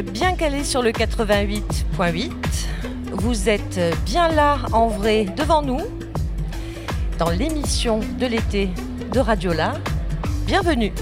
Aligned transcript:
bien 0.00 0.34
calé 0.34 0.64
sur 0.64 0.82
le 0.82 0.90
88.8. 0.90 2.32
Vous 3.12 3.50
êtes 3.50 3.78
bien 4.06 4.28
là 4.28 4.56
en 4.72 4.88
vrai 4.88 5.26
devant 5.36 5.60
nous 5.60 5.80
dans 7.18 7.28
l'émission 7.28 8.00
de 8.18 8.26
l'été 8.26 8.70
de 9.12 9.20
Radiola. 9.20 9.74
Bienvenue. 10.46 10.94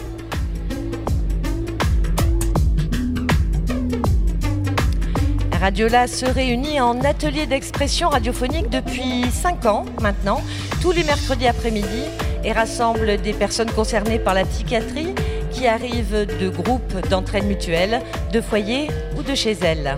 Radiola 5.60 6.08
se 6.08 6.26
réunit 6.26 6.80
en 6.80 7.00
atelier 7.02 7.46
d'expression 7.46 8.08
radiophonique 8.08 8.70
depuis 8.70 9.30
5 9.30 9.66
ans 9.66 9.84
maintenant, 10.00 10.42
tous 10.80 10.90
les 10.90 11.04
mercredis 11.04 11.46
après-midi, 11.46 12.04
et 12.42 12.52
rassemble 12.52 13.18
des 13.18 13.34
personnes 13.34 13.70
concernées 13.70 14.18
par 14.18 14.34
la 14.34 14.44
psychiatrie 14.44 15.14
qui 15.60 15.66
arrivent 15.66 16.26
de 16.40 16.48
groupes 16.48 17.06
d'entraide 17.10 17.44
mutuelle, 17.44 18.00
de 18.32 18.40
foyers 18.40 18.88
ou 19.18 19.22
de 19.22 19.34
chez 19.34 19.52
elles. 19.60 19.94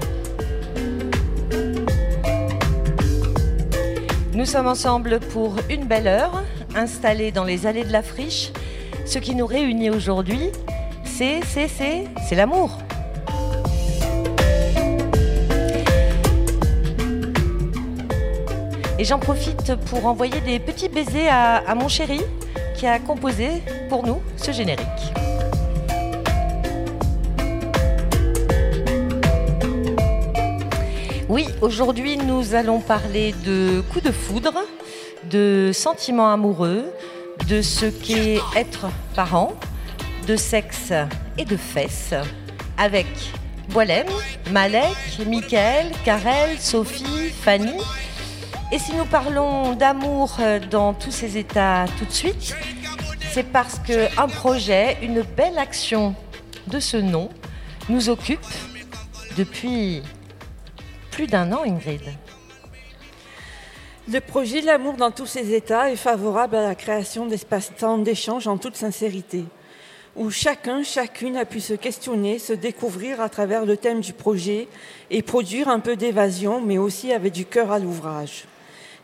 Nous 4.34 4.44
sommes 4.44 4.66
ensemble 4.66 5.20
pour 5.20 5.54
une 5.70 5.84
belle 5.84 6.08
heure, 6.08 6.42
installés 6.74 7.30
dans 7.30 7.44
les 7.44 7.68
allées 7.68 7.84
de 7.84 7.92
la 7.92 8.02
friche. 8.02 8.50
Ce 9.06 9.20
qui 9.20 9.36
nous 9.36 9.46
réunit 9.46 9.88
aujourd'hui, 9.88 10.50
c'est, 11.04 11.38
c'est, 11.46 11.68
c'est, 11.68 12.06
c'est 12.28 12.34
l'amour. 12.34 12.78
Et 18.98 19.04
j'en 19.04 19.20
profite 19.20 19.76
pour 19.86 20.06
envoyer 20.06 20.40
des 20.40 20.58
petits 20.58 20.88
baisers 20.88 21.28
à, 21.30 21.58
à 21.58 21.76
mon 21.76 21.86
chéri 21.86 22.20
qui 22.74 22.88
a 22.88 22.98
composé 22.98 23.62
pour 23.88 24.04
nous 24.04 24.20
ce 24.36 24.50
générique. 24.50 25.21
Oui, 31.32 31.46
aujourd'hui 31.62 32.18
nous 32.18 32.54
allons 32.54 32.78
parler 32.78 33.34
de 33.42 33.82
coups 33.90 34.04
de 34.04 34.12
foudre, 34.12 34.52
de 35.30 35.70
sentiments 35.72 36.30
amoureux, 36.30 36.84
de 37.48 37.62
ce 37.62 37.86
qu'est 37.86 38.38
être 38.54 38.88
parent, 39.14 39.54
de 40.26 40.36
sexe 40.36 40.92
et 41.38 41.46
de 41.46 41.56
fesses, 41.56 42.12
avec 42.76 43.06
Boilem, 43.70 44.08
Malek, 44.50 44.94
Michael, 45.26 45.92
Karel, 46.04 46.58
Sophie, 46.58 47.30
Fanny. 47.30 47.80
Et 48.70 48.78
si 48.78 48.92
nous 48.92 49.06
parlons 49.06 49.74
d'amour 49.74 50.36
dans 50.70 50.92
tous 50.92 51.12
ces 51.12 51.38
états 51.38 51.86
tout 51.98 52.04
de 52.04 52.12
suite, 52.12 52.54
c'est 53.30 53.50
parce 53.50 53.78
qu'un 53.78 54.28
projet, 54.28 54.98
une 55.00 55.22
belle 55.22 55.58
action 55.58 56.14
de 56.66 56.78
ce 56.78 56.98
nom, 56.98 57.30
nous 57.88 58.10
occupe 58.10 58.44
depuis 59.38 60.02
plus 61.12 61.26
d'un 61.26 61.52
an, 61.52 61.62
Ingrid. 61.64 62.00
Le 64.10 64.18
projet 64.20 64.62
de 64.62 64.66
l'amour 64.66 64.94
dans 64.94 65.10
tous 65.10 65.26
ses 65.26 65.54
états 65.54 65.92
est 65.92 65.96
favorable 65.96 66.56
à 66.56 66.66
la 66.66 66.74
création 66.74 67.26
d'espaces-temps 67.26 67.98
d'échange 67.98 68.48
en 68.48 68.56
toute 68.56 68.76
sincérité, 68.76 69.44
où 70.16 70.30
chacun, 70.30 70.82
chacune 70.82 71.36
a 71.36 71.44
pu 71.44 71.60
se 71.60 71.74
questionner, 71.74 72.38
se 72.38 72.54
découvrir 72.54 73.20
à 73.20 73.28
travers 73.28 73.64
le 73.64 73.76
thème 73.76 74.00
du 74.00 74.14
projet 74.14 74.68
et 75.10 75.22
produire 75.22 75.68
un 75.68 75.80
peu 75.80 75.96
d'évasion, 75.96 76.60
mais 76.60 76.78
aussi 76.78 77.12
avec 77.12 77.32
du 77.32 77.44
cœur 77.44 77.70
à 77.70 77.78
l'ouvrage. 77.78 78.46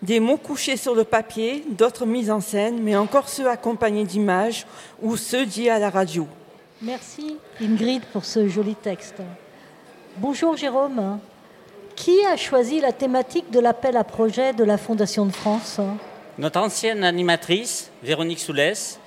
Des 0.01 0.19
mots 0.19 0.39
couchés 0.39 0.77
sur 0.79 0.95
le 0.95 1.05
papier, 1.05 1.65
d'autres 1.71 2.07
mis 2.07 2.31
en 2.31 2.41
scène, 2.41 2.83
mais 2.83 2.97
encore 2.97 3.29
ceux 3.29 3.49
accompagnés 3.49 4.05
d'images 4.05 4.67
ou 5.03 5.17
ceux 5.17 5.45
dits 5.45 5.69
à 5.69 5.79
la 5.79 5.91
radio. 5.91 6.27
Merci 6.81 7.37
Ingrid 7.61 8.03
pour 8.13 8.25
ce 8.25 8.49
joli 8.49 8.75
texte. 8.77 9.21
Bonjour 10.17 10.57
Jérôme. 10.57 11.19
Qui 11.99 12.25
a 12.25 12.37
choisi 12.37 12.81
la 12.81 12.93
thématique 12.93 13.51
de 13.51 13.59
l'appel 13.59 13.97
à 13.97 14.05
projet 14.05 14.53
de 14.53 14.63
la 14.63 14.79
Fondation 14.79 15.27
de 15.27 15.33
France 15.33 15.81
Notre 16.39 16.61
ancienne 16.61 17.03
animatrice, 17.03 17.91
Véronique 18.05 18.39
Soulès, 18.39 19.01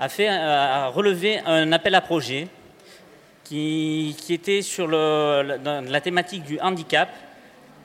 a, 0.00 0.06
a 0.06 0.88
relevé 0.88 1.38
un 1.46 1.70
appel 1.70 1.94
à 1.94 2.00
projet 2.00 2.48
qui, 3.44 4.16
était 4.28 4.60
sur 4.60 4.88
le, 4.88 5.60
la 5.88 6.00
thématique 6.00 6.42
du 6.42 6.58
handicap. 6.58 7.10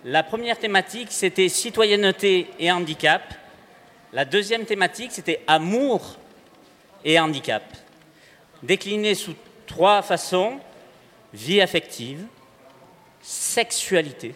La 0.04 0.24
première 0.24 0.58
thématique, 0.58 1.10
c'était 1.12 1.50
citoyenneté 1.50 2.50
et 2.58 2.72
handicap. 2.72 3.22
La 4.12 4.26
deuxième 4.26 4.66
thématique, 4.66 5.12
c'était 5.12 5.42
amour 5.46 6.16
et 7.06 7.20
handicap. 7.20 7.62
Décliné 8.64 9.14
sous 9.14 9.36
trois 9.68 10.02
façons, 10.02 10.58
vie 11.32 11.62
affective, 11.62 12.26
sexualité 13.22 14.34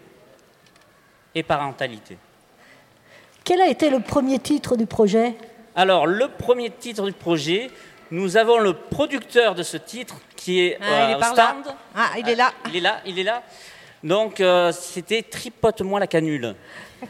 et 1.35 1.43
parentalité. 1.43 2.17
Quel 3.43 3.61
a 3.61 3.67
été 3.67 3.89
le 3.89 3.99
premier 3.99 4.39
titre 4.39 4.75
du 4.77 4.85
projet? 4.85 5.33
Alors, 5.75 6.05
le 6.05 6.27
premier 6.27 6.69
titre 6.69 7.05
du 7.05 7.13
projet, 7.13 7.71
nous 8.11 8.37
avons 8.37 8.59
le 8.59 8.73
producteur 8.73 9.55
de 9.55 9.63
ce 9.63 9.77
titre 9.77 10.15
qui 10.35 10.59
est, 10.61 10.77
Ah, 10.81 10.85
euh, 10.85 11.05
il 11.07 11.11
est 11.11 11.15
au 11.15 11.19
par 11.19 11.35
là. 11.35 11.55
stand. 11.63 11.75
Ah, 11.95 12.09
il 12.19 12.29
est 12.29 12.35
là. 12.35 12.51
Il 12.67 12.75
est 12.75 12.81
là, 12.81 13.01
il 13.05 13.17
est 13.19 13.23
là. 13.23 13.41
Donc, 14.03 14.39
euh, 14.41 14.71
c'était 14.71 15.21
Tripote-moi 15.21 15.99
la 15.99 16.07
canule. 16.07 16.55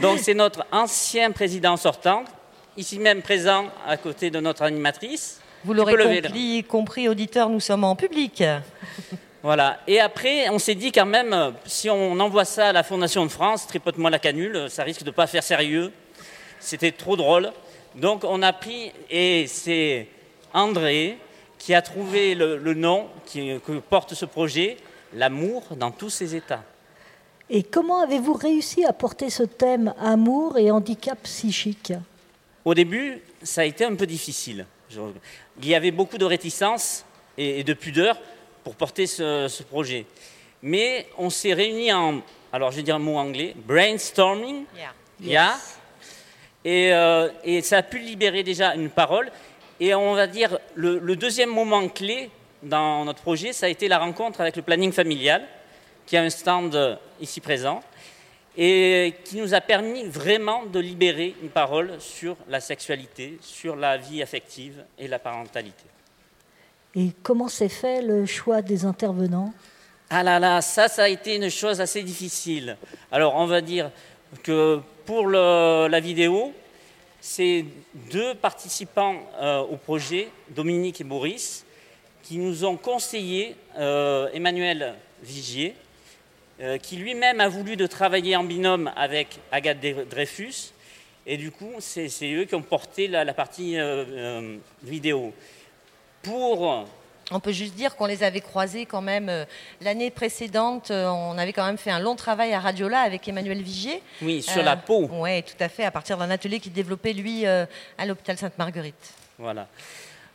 Donc, 0.00 0.18
c'est 0.20 0.34
notre 0.34 0.64
ancien 0.72 1.30
président 1.32 1.76
sortant, 1.76 2.24
ici 2.76 2.98
même 2.98 3.22
présent 3.22 3.66
à 3.86 3.96
côté 3.96 4.30
de 4.30 4.40
notre 4.40 4.62
animatrice. 4.62 5.40
Vous 5.64 5.74
l'aurez 5.74 5.96
là. 5.96 6.04
compris, 6.22 6.64
compris, 6.64 7.08
auditeur, 7.08 7.48
nous 7.50 7.60
sommes 7.60 7.84
en 7.84 7.96
public. 7.96 8.42
Voilà. 9.42 9.80
Et 9.86 10.00
après, 10.00 10.48
on 10.50 10.58
s'est 10.58 10.74
dit 10.74 10.92
quand 10.92 11.06
même, 11.06 11.32
euh, 11.32 11.50
si 11.64 11.88
on 11.88 12.18
envoie 12.20 12.44
ça 12.44 12.68
à 12.68 12.72
la 12.72 12.82
Fondation 12.82 13.24
de 13.24 13.30
France, 13.30 13.66
tripote-moi 13.66 14.10
la 14.10 14.18
canule, 14.18 14.54
euh, 14.54 14.68
ça 14.68 14.82
risque 14.82 15.02
de 15.02 15.10
pas 15.10 15.26
faire 15.26 15.42
sérieux. 15.42 15.92
C'était 16.58 16.92
trop 16.92 17.16
drôle. 17.16 17.50
Donc 17.94 18.24
on 18.24 18.42
a 18.42 18.52
pris, 18.52 18.92
et 19.10 19.46
c'est 19.46 20.06
André 20.52 21.16
qui 21.58 21.74
a 21.74 21.82
trouvé 21.82 22.34
le, 22.34 22.58
le 22.58 22.74
nom 22.74 23.08
qui, 23.26 23.58
que 23.66 23.72
porte 23.78 24.14
ce 24.14 24.26
projet, 24.26 24.76
l'amour 25.14 25.62
dans 25.76 25.90
tous 25.90 26.10
ses 26.10 26.36
états. 26.36 26.62
Et 27.48 27.62
comment 27.62 28.02
avez-vous 28.02 28.34
réussi 28.34 28.84
à 28.84 28.92
porter 28.92 29.28
ce 29.28 29.42
thème 29.42 29.92
amour 29.98 30.56
et 30.56 30.70
handicap 30.70 31.18
psychique? 31.24 31.92
Au 32.64 32.74
début, 32.74 33.22
ça 33.42 33.62
a 33.62 33.64
été 33.64 33.84
un 33.84 33.94
peu 33.94 34.06
difficile. 34.06 34.66
Il 35.60 35.68
y 35.68 35.74
avait 35.74 35.90
beaucoup 35.90 36.18
de 36.18 36.24
réticence 36.24 37.04
et 37.36 37.64
de 37.64 37.72
pudeur 37.72 38.18
pour 38.64 38.74
porter 38.74 39.06
ce, 39.06 39.48
ce 39.48 39.62
projet. 39.62 40.06
Mais 40.62 41.06
on 41.16 41.30
s'est 41.30 41.54
réunis 41.54 41.92
en, 41.92 42.20
alors 42.52 42.70
je 42.70 42.76
vais 42.76 42.82
dire 42.82 42.96
un 42.96 43.00
mot 43.00 43.16
anglais, 43.16 43.54
brainstorming. 43.56 44.64
Yeah. 45.22 45.56
Et, 46.64 46.92
euh, 46.92 47.28
et 47.44 47.62
ça 47.62 47.78
a 47.78 47.82
pu 47.82 47.98
libérer 47.98 48.42
déjà 48.42 48.74
une 48.74 48.90
parole. 48.90 49.30
Et 49.78 49.94
on 49.94 50.14
va 50.14 50.26
dire, 50.26 50.58
le, 50.74 50.98
le 50.98 51.16
deuxième 51.16 51.50
moment 51.50 51.88
clé 51.88 52.30
dans 52.62 53.04
notre 53.04 53.22
projet, 53.22 53.52
ça 53.52 53.66
a 53.66 53.68
été 53.70 53.88
la 53.88 53.98
rencontre 53.98 54.40
avec 54.40 54.56
le 54.56 54.62
planning 54.62 54.92
familial, 54.92 55.46
qui 56.06 56.16
a 56.16 56.22
un 56.22 56.28
stand 56.30 56.74
euh, 56.74 56.96
ici 57.20 57.40
présent, 57.40 57.80
et 58.56 59.14
qui 59.24 59.36
nous 59.36 59.54
a 59.54 59.60
permis 59.60 60.04
vraiment 60.04 60.66
de 60.66 60.80
libérer 60.80 61.34
une 61.42 61.48
parole 61.48 61.98
sur 61.98 62.36
la 62.48 62.60
sexualité, 62.60 63.38
sur 63.40 63.76
la 63.76 63.96
vie 63.96 64.22
affective 64.22 64.84
et 64.98 65.08
la 65.08 65.18
parentalité. 65.18 65.84
Et 66.94 67.10
comment 67.22 67.48
s'est 67.48 67.68
fait 67.68 68.02
le 68.02 68.26
choix 68.26 68.62
des 68.62 68.84
intervenants? 68.84 69.52
Ah 70.08 70.24
là 70.24 70.40
là, 70.40 70.60
ça, 70.60 70.88
ça 70.88 71.04
a 71.04 71.08
été 71.08 71.36
une 71.36 71.50
chose 71.50 71.80
assez 71.80 72.02
difficile. 72.02 72.76
Alors, 73.12 73.36
on 73.36 73.46
va 73.46 73.60
dire 73.60 73.90
que 74.42 74.80
pour 75.06 75.28
la 75.28 76.00
vidéo, 76.00 76.52
c'est 77.20 77.64
deux 78.10 78.34
participants 78.34 79.16
euh, 79.40 79.60
au 79.60 79.76
projet, 79.76 80.28
Dominique 80.50 81.00
et 81.00 81.04
Boris, 81.04 81.64
qui 82.22 82.38
nous 82.38 82.64
ont 82.64 82.76
conseillé 82.76 83.54
euh, 83.78 84.28
Emmanuel 84.32 84.94
Vigier, 85.22 85.76
euh, 86.60 86.78
qui 86.78 86.96
lui-même 86.96 87.40
a 87.40 87.48
voulu 87.48 87.76
de 87.76 87.86
travailler 87.86 88.36
en 88.36 88.44
binôme 88.44 88.90
avec 88.96 89.38
Agathe 89.52 89.82
Dre- 89.82 90.08
Dreyfus. 90.08 90.72
Et 91.26 91.36
du 91.36 91.50
coup, 91.50 91.72
c'est 91.78 92.08
eux 92.32 92.46
qui 92.46 92.54
ont 92.54 92.62
porté 92.62 93.06
la, 93.06 93.32
partie 93.34 93.76
vidéo. 94.82 95.34
Pour 96.22 96.86
On 97.30 97.40
peut 97.40 97.52
juste 97.52 97.74
dire 97.74 97.96
qu'on 97.96 98.06
les 98.06 98.22
avait 98.22 98.40
croisés 98.40 98.84
quand 98.86 99.00
même 99.00 99.28
euh, 99.28 99.44
l'année 99.80 100.10
précédente. 100.10 100.90
euh, 100.90 101.08
on 101.08 101.38
avait 101.38 101.52
quand 101.52 101.64
même 101.64 101.78
fait 101.78 101.90
un 101.90 102.00
long 102.00 102.16
travail 102.16 102.52
à 102.52 102.60
Radiola 102.60 103.00
avec 103.00 103.26
Emmanuel 103.26 103.62
Vigier. 103.62 104.02
Oui, 104.20 104.42
sur 104.42 104.62
la 104.62 104.76
peau. 104.76 105.08
Oui, 105.12 105.42
tout 105.42 105.54
à 105.60 105.68
fait, 105.68 105.84
à 105.84 105.90
partir 105.90 106.18
d'un 106.18 106.30
atelier 106.30 106.60
qu'il 106.60 106.72
développait, 106.72 107.12
lui, 107.12 107.46
euh, 107.46 107.64
à 107.96 108.04
l'hôpital 108.06 108.36
Sainte-Marguerite. 108.36 109.14
Voilà. 109.38 109.68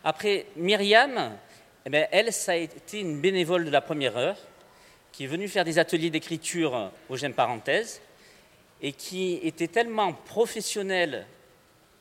Après, 0.04 0.48
Myriam, 0.56 1.34
eh 1.86 1.90
ben, 1.90 2.08
elle, 2.12 2.34
ça 2.34 2.54
a 2.54 2.56
été 2.56 3.00
une 3.00 3.20
bénévole 3.22 3.66
de 3.66 3.70
la 3.72 3.82
première 3.82 4.18
heure, 4.18 4.38
qui 5.12 5.26
est 5.26 5.28
venue 5.28 5.48
faire 5.48 5.66
des 5.66 5.78
ateliers 5.78 6.10
d'écriture 6.10 6.92
aux 7.10 7.16
J'aime 7.16 7.34
Parenthèse. 7.34 8.02
et 8.82 8.92
qui 8.92 9.40
était 9.44 9.68
tellement 9.68 10.14
professionnelle 10.14 11.26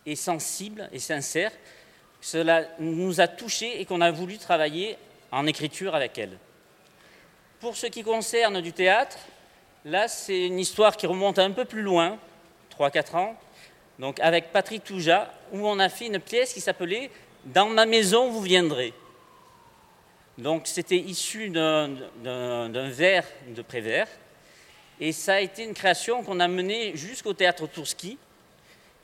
et 0.06 0.16
sensible 0.16 0.88
et 0.92 0.98
sincère 0.98 1.52
cela 2.24 2.64
nous 2.78 3.20
a 3.20 3.28
touchés 3.28 3.82
et 3.82 3.84
qu'on 3.84 4.00
a 4.00 4.10
voulu 4.10 4.38
travailler 4.38 4.96
en 5.30 5.46
écriture 5.46 5.94
avec 5.94 6.16
elle. 6.16 6.38
Pour 7.60 7.76
ce 7.76 7.86
qui 7.86 8.02
concerne 8.02 8.62
du 8.62 8.72
théâtre, 8.72 9.18
là 9.84 10.08
c'est 10.08 10.46
une 10.46 10.58
histoire 10.58 10.96
qui 10.96 11.06
remonte 11.06 11.38
un 11.38 11.50
peu 11.50 11.66
plus 11.66 11.82
loin, 11.82 12.18
3-4 12.78 13.16
ans, 13.16 13.36
donc 13.98 14.20
avec 14.20 14.52
Patrick 14.52 14.84
Touja, 14.84 15.34
où 15.52 15.68
on 15.68 15.78
a 15.78 15.90
fait 15.90 16.06
une 16.06 16.18
pièce 16.18 16.54
qui 16.54 16.62
s'appelait 16.62 17.10
Dans 17.44 17.68
ma 17.68 17.84
maison, 17.84 18.30
vous 18.30 18.40
viendrez. 18.40 18.94
Donc 20.38 20.66
c'était 20.66 20.96
issu 20.96 21.50
d'un 21.50 21.90
vers 22.88 23.26
de 23.48 23.60
Prévert, 23.60 24.08
et 24.98 25.12
ça 25.12 25.34
a 25.34 25.40
été 25.40 25.62
une 25.62 25.74
création 25.74 26.22
qu'on 26.22 26.40
a 26.40 26.48
menée 26.48 26.96
jusqu'au 26.96 27.34
théâtre 27.34 27.66
Tourski, 27.66 28.16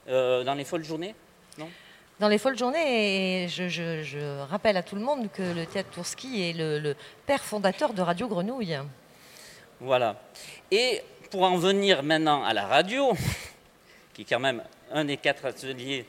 euh, 0.08 0.42
dans 0.42 0.54
les 0.54 0.64
folles 0.64 0.84
journées, 0.84 1.14
non? 1.58 1.68
Dans 2.20 2.28
les 2.28 2.36
folles 2.36 2.58
journées, 2.58 3.46
je, 3.48 4.42
rappelle 4.44 4.76
à 4.76 4.82
tout 4.82 4.94
le 4.94 5.00
monde 5.00 5.30
que 5.32 5.42
le 5.42 5.64
théâtre 5.64 5.88
Tourski 5.90 6.50
est 6.50 6.52
le, 6.52 6.94
père 7.26 7.42
fondateur 7.42 7.94
de 7.94 8.02
Radio 8.02 8.28
Grenouille. 8.28 8.78
Voilà. 9.80 10.16
Et 10.70 11.00
pour 11.30 11.42
en 11.44 11.56
venir 11.56 12.02
maintenant 12.02 12.44
à 12.44 12.52
la 12.52 12.66
radio, 12.66 13.12
qui 14.12 14.22
est 14.22 14.26
quand 14.26 14.38
même 14.38 14.62
un 14.92 15.06
des 15.06 15.16
quatre 15.16 15.46
ateliers 15.46 16.04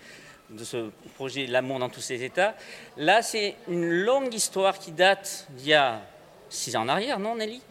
de 0.50 0.66
ce 0.66 0.90
projet 1.16 1.48
L'amour 1.48 1.80
dans 1.80 1.88
tous 1.88 2.02
ses 2.02 2.25
états, 2.25 2.56
là 2.98 3.22
c'est 3.22 3.56
une 3.69 3.90
longue 3.90 4.34
histoire 4.34 4.78
qui 4.80 4.92
date 4.92 5.48
d'il 5.52 5.69
y 5.69 5.74
a 5.74 6.02
six 6.50 6.75
ans 6.75 6.81
en 6.81 6.90
arrière, 6.90 7.19
non 7.19 7.36
Nelly? 7.36 7.62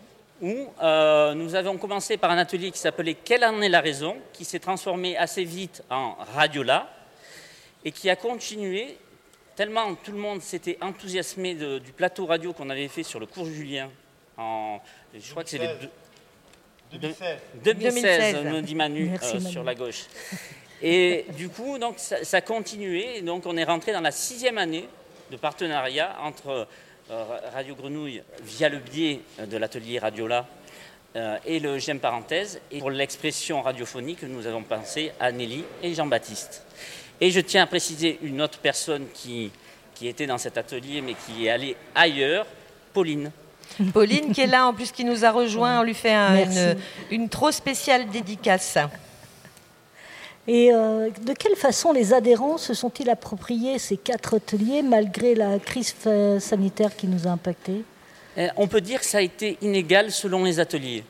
Où 0.40 0.68
euh, 0.82 1.34
nous 1.34 1.54
avons 1.54 1.76
commencé 1.76 2.16
par 2.16 2.30
un 2.30 2.38
atelier 2.38 2.70
qui 2.70 2.78
s'appelait 2.78 3.12
Quelle 3.12 3.44
en 3.44 3.60
est 3.60 3.68
la 3.68 3.82
raison, 3.82 4.16
qui 4.32 4.46
s'est 4.46 4.60
transformé 4.60 5.14
assez 5.18 5.44
vite 5.44 5.82
en 5.90 6.16
Radiola, 6.34 6.88
et 7.84 7.92
qui 7.92 8.10
a 8.10 8.16
continué 8.16 8.96
tellement 9.56 9.94
tout 9.94 10.12
le 10.12 10.18
monde 10.18 10.40
s'était 10.40 10.78
enthousiasmé 10.80 11.54
du 11.54 11.92
plateau 11.92 12.26
radio 12.26 12.52
qu'on 12.52 12.70
avait 12.70 12.88
fait 12.88 13.02
sur 13.02 13.20
le 13.20 13.26
cours 13.26 13.46
Julien 13.46 13.90
en, 14.36 14.80
je 15.14 15.30
crois 15.30 15.44
que 15.44 15.50
c'est 15.50 15.58
2016. 16.92 17.38
2016, 17.64 18.36
nous 18.44 18.60
dit 18.62 18.74
Manu, 18.74 19.10
euh, 19.22 19.40
sur 19.40 19.62
la 19.62 19.74
gauche. 19.74 20.06
Et 20.82 21.26
du 21.36 21.48
coup, 21.48 21.78
donc, 21.78 21.96
ça, 21.98 22.16
a 22.32 22.40
continué. 22.40 23.18
Et 23.18 23.22
donc, 23.22 23.44
on 23.46 23.56
est 23.56 23.64
rentré 23.64 23.92
dans 23.92 24.00
la 24.00 24.10
sixième 24.10 24.58
année 24.58 24.88
de 25.30 25.36
partenariat 25.36 26.16
entre 26.22 26.66
euh, 27.10 27.24
Radio 27.52 27.74
Grenouille 27.74 28.22
via 28.42 28.68
le 28.68 28.78
biais 28.78 29.20
de 29.38 29.56
l'atelier 29.56 29.98
Radiola 29.98 30.46
euh, 31.16 31.38
et 31.44 31.60
le 31.60 31.78
GEM 31.78 32.00
Parenthèse. 32.00 32.60
Et 32.70 32.78
pour 32.78 32.90
l'expression 32.90 33.62
radiophonique, 33.62 34.22
nous 34.22 34.46
avons 34.46 34.62
pensé 34.62 35.12
à 35.20 35.30
Nelly 35.30 35.64
et 35.82 35.94
Jean-Baptiste. 35.94 36.64
Et 37.20 37.30
je 37.30 37.40
tiens 37.40 37.64
à 37.64 37.66
préciser 37.66 38.18
une 38.22 38.40
autre 38.40 38.58
personne 38.58 39.06
qui, 39.12 39.50
qui 39.94 40.08
était 40.08 40.26
dans 40.26 40.38
cet 40.38 40.56
atelier 40.56 41.02
mais 41.02 41.14
qui 41.14 41.46
est 41.46 41.50
allée 41.50 41.76
ailleurs, 41.94 42.46
Pauline. 42.92 43.30
Pauline 43.92 44.32
qui 44.32 44.40
est 44.40 44.46
là 44.46 44.66
en 44.66 44.74
plus, 44.74 44.90
qui 44.90 45.04
nous 45.04 45.24
a 45.24 45.30
rejoint, 45.30 45.80
on 45.80 45.82
lui 45.82 45.94
fait 45.94 46.14
une, 46.14 46.76
une, 47.10 47.28
trop 47.28 47.52
spéciale 47.52 48.08
dédicace. 48.08 48.78
Et 50.48 50.72
euh, 50.72 51.10
de 51.24 51.32
quelle 51.34 51.54
façon 51.54 51.92
les 51.92 52.12
adhérents 52.12 52.58
se 52.58 52.74
sont-ils 52.74 53.10
appropriés 53.10 53.78
ces 53.78 53.96
quatre 53.96 54.34
ateliers 54.34 54.82
malgré 54.82 55.34
la 55.34 55.58
crise 55.58 55.94
sanitaire 56.40 56.96
qui 56.96 57.06
nous 57.06 57.28
a 57.28 57.30
impactés? 57.30 57.84
Eh, 58.36 58.48
On 58.56 58.66
peut 58.66 58.80
dire 58.80 59.00
que 59.00 59.06
ça 59.06 59.18
a 59.18 59.20
été 59.20 59.58
inégal 59.60 60.10
selon 60.10 60.44
les 60.44 60.58
ateliers. 60.58 61.04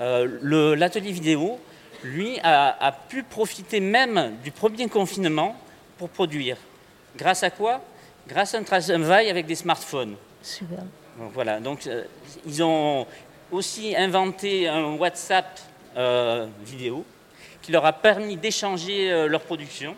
Euh, 0.00 0.74
l'atelier 0.76 1.12
vidéo, 1.12 1.60
lui, 2.04 2.38
a, 2.42 2.92
pu 3.08 3.22
profiter 3.22 3.80
même 3.80 4.36
du 4.42 4.50
premier 4.50 4.88
confinement 4.88 5.56
pour 5.98 6.08
produire. 6.08 6.56
Grâce 7.16 7.42
à 7.42 7.50
quoi? 7.50 7.82
Grâce 8.28 8.54
à 8.54 8.58
un 8.58 8.62
travail 8.62 9.28
avec 9.28 9.46
des 9.46 9.54
smartphones. 9.54 10.16
Super. 10.42 10.78
voilà, 11.34 11.60
donc 11.60 11.86
euh, 11.86 12.04
ils 12.46 12.62
ont 12.62 13.06
aussi 13.50 13.94
inventé 13.94 14.68
un 14.68 14.94
WhatsApp 14.94 15.60
euh, 15.96 16.46
vidéo 16.64 17.04
qui 17.60 17.72
leur 17.72 17.84
a 17.84 17.92
permis 17.92 18.36
d'échanger 18.36 19.10
euh, 19.10 19.26
leur 19.26 19.42
production. 19.42 19.96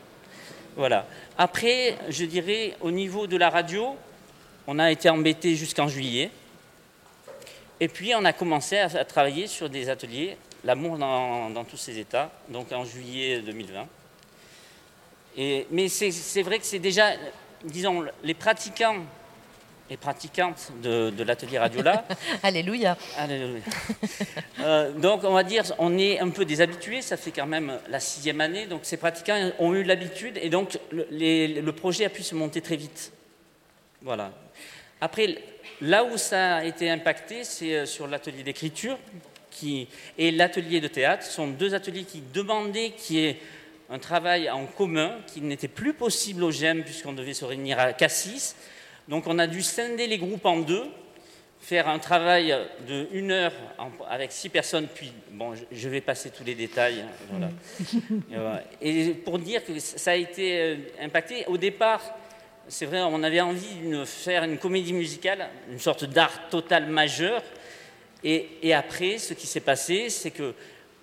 Voilà. 0.77 1.07
Après, 1.39 1.97
je 2.09 2.25
dirais, 2.25 2.75
au 2.81 2.91
niveau 2.91 3.27
de 3.27 3.37
la 3.37 3.51
radio, 3.51 3.95
on 4.67 4.79
a 4.79 4.91
été 4.91 5.09
embêté 5.11 5.55
jusqu'en 5.55 5.87
juillet. 5.87 6.31
Et 7.79 7.89
puis, 7.89 8.15
on 8.15 8.25
a 8.25 8.33
commencé 8.33 8.79
à 8.79 9.05
travailler 9.05 9.47
sur 9.47 9.69
des 9.69 9.89
ateliers 9.89 10.37
l'amour 10.65 10.99
dans, 10.99 11.65
tous 11.65 11.77
ses 11.77 11.99
états, 11.99 12.31
donc 12.49 12.73
en 12.73 12.85
juillet 12.85 13.41
2020. 13.41 13.87
Et, 15.37 15.67
mais 15.71 15.89
c'est 15.89 16.43
vrai 16.43 16.59
que 16.59 16.65
c'est 16.65 16.79
déjà, 16.79 17.13
disons, 17.65 18.05
les 18.23 18.35
pratiquants 18.35 18.99
et 19.91 19.97
pratiquantes 19.97 20.73
de, 20.83 21.23
l'atelier 21.23 21.59
Radiola. 21.59 22.05
Alléluia. 22.43 22.97
Alléluia. 23.17 23.63
Euh, 24.61 24.93
donc 24.93 25.25
on 25.25 25.33
va 25.33 25.43
dire, 25.43 25.65
on 25.79 25.99
est 25.99 26.21
un 26.21 26.31
peu 26.31 26.45
des 26.45 26.61
habitués, 26.61 27.03
ça 27.03 27.17
fait 27.17 27.33
quand 27.33 27.47
même 27.47 27.79
la 27.89 28.01
sixième 28.01 28.41
année, 28.41 28.67
donc 28.67 28.81
ces 28.85 28.97
pratiquants 28.97 29.51
ont 29.59 29.75
eu 29.75 29.83
l'habitude 29.83 30.39
et 30.41 30.49
donc 30.51 30.79
le, 30.93 31.61
le 31.61 31.73
projet 31.73 32.05
a 32.05 32.11
pu 32.11 32.23
se 32.23 32.35
monter 32.35 32.61
très 32.61 32.77
vite. 32.77 33.13
Voilà. 34.03 34.33
Après, 35.01 35.39
là 35.81 36.05
où 36.05 36.17
ça 36.17 36.57
a 36.57 36.65
été 36.65 36.89
impacté, 36.89 37.45
c'est 37.45 37.75
euh, 37.75 37.87
sur 37.87 38.07
l'atelier 38.07 38.45
d'écriture, 38.45 38.99
et 40.19 40.31
l'atelier 40.31 40.81
de 40.81 40.89
théâtre 40.89 41.25
sont 41.25 41.49
deux 41.49 41.75
ateliers 41.75 42.05
qui 42.05 42.23
demandaient 42.33 42.91
qu'il 42.91 43.17
y 43.17 43.27
ait 43.27 43.39
un 43.91 43.99
travail 43.99 44.49
en 44.51 44.67
commun 44.67 45.17
qui 45.27 45.41
n'était 45.41 45.69
plus 45.69 45.93
possible 45.93 46.45
au 46.45 46.51
GEM 46.51 46.83
puisqu'on 46.83 47.13
devait 47.13 47.35
se 47.35 47.45
réunir 47.45 47.79
à 47.79 47.93
Cassis. 47.93 48.57
Donc 49.09 49.27
on 49.27 49.39
a 49.39 49.47
dû 49.47 49.63
scinder 49.63 50.07
les 50.07 50.19
groupes 50.19 50.47
en 50.47 50.61
deux, 50.61 50.85
faire 51.61 51.89
un 51.89 51.99
travail 51.99 52.55
de 52.89 53.07
une 53.13 53.31
heure 53.31 53.53
avec 54.09 54.33
six 54.33 54.49
personnes, 54.49 54.89
puis 54.93 55.13
bon, 55.31 55.53
je 55.71 55.89
vais 55.89 56.01
passer 56.01 56.31
tous 56.31 56.45
les 56.45 56.55
détails. 56.55 57.05
Et 58.81 59.11
pour 59.11 59.39
dire 59.39 59.65
que 59.65 59.79
ça 59.79 60.13
a 60.13 60.15
été 60.15 60.61
euh, 60.61 60.77
impacté, 61.01 61.45
au 61.47 61.57
départ, 61.57 62.01
c'est 62.69 62.87
vrai, 62.87 63.03
on 63.03 63.23
avait 63.23 63.41
envie 63.41 63.89
de 63.89 64.05
faire 64.05 64.45
une 64.45 64.59
comédie 64.59 64.93
musicale, 64.93 65.49
une 65.71 65.79
sorte 65.79 66.05
d'art 66.05 66.49
total 66.49 66.87
majeur, 66.87 67.43
et, 68.25 68.75
après, 68.75 69.19
ce 69.19 69.35
qui 69.35 69.47
s'est 69.47 69.61
passé, 69.61 70.09
c'est 70.09 70.31
que 70.31 70.55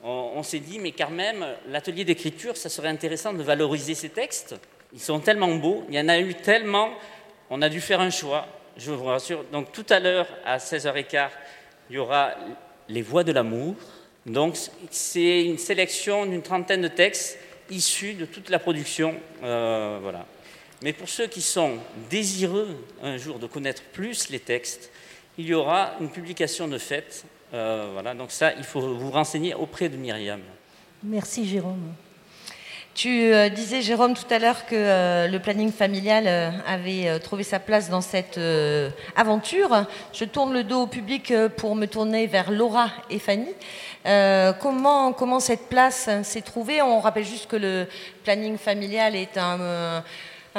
on, 0.01 0.41
s'est 0.43 0.59
dit, 0.59 0.79
mais 0.79 0.93
quand 0.93 1.09
même, 1.09 1.45
l'atelier 1.67 2.05
d'écriture, 2.05 2.55
ça 2.55 2.69
serait 2.69 2.87
intéressant 2.87 3.33
de 3.33 3.43
valoriser 3.43 3.95
ces 3.95 4.09
textes. 4.09 4.55
Ils 4.93 5.01
sont 5.01 5.19
tellement 5.19 5.53
beaux, 5.55 5.83
il 5.89 5.95
y 5.95 5.99
en 5.99 6.07
a 6.07 6.19
eu 6.19 6.33
tellement, 6.35 6.91
on 7.49 7.61
a 7.61 7.67
dû 7.67 7.81
faire 7.81 7.99
un 7.99 8.09
choix, 8.09 8.47
je 8.77 8.91
vous 8.91 9.03
rassure. 9.03 9.43
Donc 9.51 9.73
tout 9.73 9.85
à 9.89 9.99
l'heure, 9.99 10.27
à 10.45 10.57
16h15, 10.57 11.29
il 11.89 11.97
y 11.97 11.99
aura 11.99 12.31
Les 12.87 13.01
Voix 13.01 13.25
de 13.25 13.33
l'amour. 13.33 13.75
Donc 14.25 14.55
c'est 14.89 15.43
une 15.43 15.57
sélection 15.57 16.25
d'une 16.25 16.41
trentaine 16.41 16.81
de 16.81 16.87
textes 16.87 17.37
issus 17.69 18.13
de 18.13 18.25
toute 18.25 18.49
la 18.49 18.59
production. 18.59 19.15
Euh, 19.43 19.99
voilà. 20.01 20.25
Mais 20.81 20.93
pour 20.93 21.09
ceux 21.09 21.27
qui 21.27 21.41
sont 21.41 21.77
désireux 22.09 22.69
un 23.03 23.17
jour 23.17 23.37
de 23.37 23.47
connaître 23.47 23.83
plus 23.83 24.29
les 24.29 24.39
textes, 24.39 24.91
il 25.39 25.47
y 25.47 25.53
aura 25.53 25.91
une 26.01 26.09
publication 26.09 26.67
de 26.67 26.77
fait. 26.77 27.23
Euh, 27.53 27.91
voilà, 27.93 28.13
donc 28.13 28.29
ça, 28.29 28.51
il 28.57 28.63
faut 28.65 28.81
vous 28.81 29.09
renseigner 29.09 29.55
auprès 29.55 29.87
de 29.87 29.95
Myriam. 29.95 30.41
Merci 31.01 31.47
Jérôme. 31.47 31.93
Tu 32.93 33.31
euh, 33.31 33.47
disais, 33.47 33.81
Jérôme, 33.81 34.15
tout 34.15 34.31
à 34.33 34.37
l'heure 34.37 34.65
que 34.65 34.75
euh, 34.75 35.27
le 35.29 35.39
planning 35.39 35.71
familial 35.71 36.27
avait 36.67 37.17
trouvé 37.21 37.43
sa 37.43 37.59
place 37.59 37.89
dans 37.89 38.01
cette 38.01 38.37
aventure. 39.15 39.85
Je 40.11 40.25
tourne 40.25 40.51
le 40.51 40.65
dos 40.65 40.81
au 40.81 40.87
public 40.87 41.33
pour 41.55 41.73
me 41.73 41.85
tourner 41.85 42.27
vers 42.27 42.51
Laura 42.51 42.89
et 43.09 43.19
Fanny. 43.19 43.47
comment, 44.59 45.13
comment 45.13 45.39
cette 45.39 45.69
place 45.69 46.09
s'est 46.23 46.41
trouvée? 46.41 46.81
On 46.81 46.99
rappelle 46.99 47.23
juste 47.25 47.47
que 47.49 47.55
le 47.55 47.87
planning 48.25 48.57
familial 48.57 49.15
est 49.15 49.37
un 49.37 50.03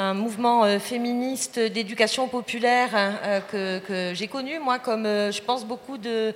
un 0.01 0.13
mouvement 0.13 0.63
euh, 0.63 0.79
féministe 0.79 1.59
d'éducation 1.59 2.27
populaire 2.27 2.89
euh, 2.95 3.79
que, 3.79 4.13
j'ai 4.15 4.27
connu, 4.27 4.59
moi, 4.59 4.79
comme 4.79 5.05
euh, 5.05 5.31
je 5.31 5.41
pense 5.41 5.65
beaucoup 5.65 5.97
de, 5.97 6.33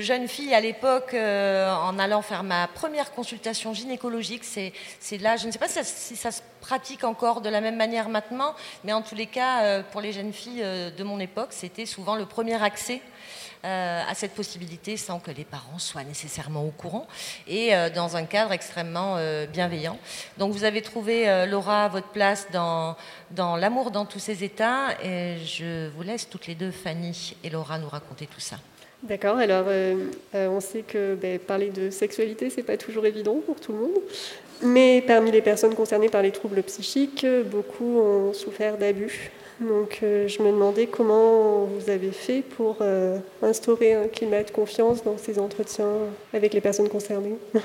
jeunes 0.00 0.28
filles 0.28 0.54
à 0.54 0.60
l'époque, 0.60 1.14
en 1.14 1.98
allant 1.98 2.22
faire 2.22 2.42
ma 2.42 2.68
première 2.68 3.12
consultation 3.12 3.74
gynécologique. 3.74 4.44
C'est 4.44 5.18
là, 5.18 5.36
je 5.36 5.46
ne 5.46 5.52
sais 5.52 5.58
pas 5.58 5.68
si 5.68 6.16
ça, 6.16 6.30
se 6.30 6.40
pratique 6.60 7.04
encore 7.04 7.40
de 7.40 7.48
la 7.48 7.60
même 7.60 7.76
manière 7.76 8.08
maintenant, 8.08 8.54
mais 8.84 8.92
en 8.92 9.02
tous 9.02 9.14
les 9.14 9.26
cas, 9.26 9.82
pour 9.82 10.00
les 10.00 10.12
jeunes 10.12 10.32
filles 10.32 10.64
de 10.96 11.04
mon 11.04 11.18
époque, 11.18 11.48
c'était 11.50 11.86
souvent 11.86 12.14
le 12.14 12.26
premier 12.26 12.62
accès 12.62 13.00
euh, 13.66 14.02
à 14.08 14.14
cette 14.14 14.30
possibilité 14.30 14.96
sans 14.96 15.18
que 15.18 15.32
les 15.32 15.42
parents 15.42 15.80
soient 15.80 16.04
nécessairement 16.04 16.64
au 16.64 16.70
courant 16.70 17.08
et 17.48 17.74
euh, 17.74 17.90
dans 17.90 18.14
un 18.14 18.22
cadre 18.22 18.52
extrêmement 18.52 19.16
euh, 19.16 19.46
bienveillant. 19.46 19.98
Donc 20.38 20.52
vous 20.52 20.62
avez 20.62 20.82
trouvé, 20.82 21.46
Laura, 21.48 21.88
votre 21.88 22.06
place 22.06 22.46
dans, 22.52 22.94
dans 23.32 23.56
l'amour 23.56 23.90
dans 23.90 24.04
tous 24.04 24.20
ses 24.20 24.44
états 24.44 24.90
et 25.02 25.38
je 25.44 25.88
vous 25.88 26.02
laisse 26.04 26.28
toutes 26.30 26.46
les 26.46 26.54
deux, 26.54 26.70
Fanny 26.70 27.34
et 27.42 27.50
Laura, 27.50 27.78
nous 27.78 27.88
raconter 27.88 28.26
tout 28.26 28.38
ça. 28.38 28.56
D'accord, 29.02 29.38
alors 29.38 29.66
on 30.32 30.60
sait 30.60 30.82
que 30.82 31.16
ben, 31.16 31.40
parler 31.40 31.70
de 31.70 31.90
sexualité, 31.90 32.50
c'est 32.50 32.62
pas 32.62 32.76
toujours 32.76 33.04
évident 33.04 33.40
pour 33.44 33.58
tout 33.58 33.72
le 33.72 33.78
monde. 33.78 33.98
Mais 34.62 35.02
parmi 35.04 35.32
les 35.32 35.42
personnes 35.42 35.74
concernées 35.74 36.08
par 36.08 36.22
les 36.22 36.30
troubles 36.30 36.62
psychiques, 36.62 37.26
beaucoup 37.46 37.98
ont 37.98 38.32
souffert 38.32 38.76
d'abus. 38.78 39.32
Donc 39.60 40.00
euh, 40.02 40.28
je 40.28 40.42
me 40.42 40.50
demandais 40.50 40.86
comment 40.86 41.64
vous 41.64 41.88
avez 41.88 42.10
fait 42.10 42.42
pour 42.42 42.78
euh, 42.80 43.18
instaurer 43.42 43.94
un 43.94 44.08
climat 44.08 44.42
de 44.42 44.50
confiance 44.50 45.02
dans 45.02 45.16
ces 45.16 45.38
entretiens 45.38 45.92
avec 46.34 46.52
les 46.52 46.60
personnes 46.60 46.88
concernées. 46.88 47.36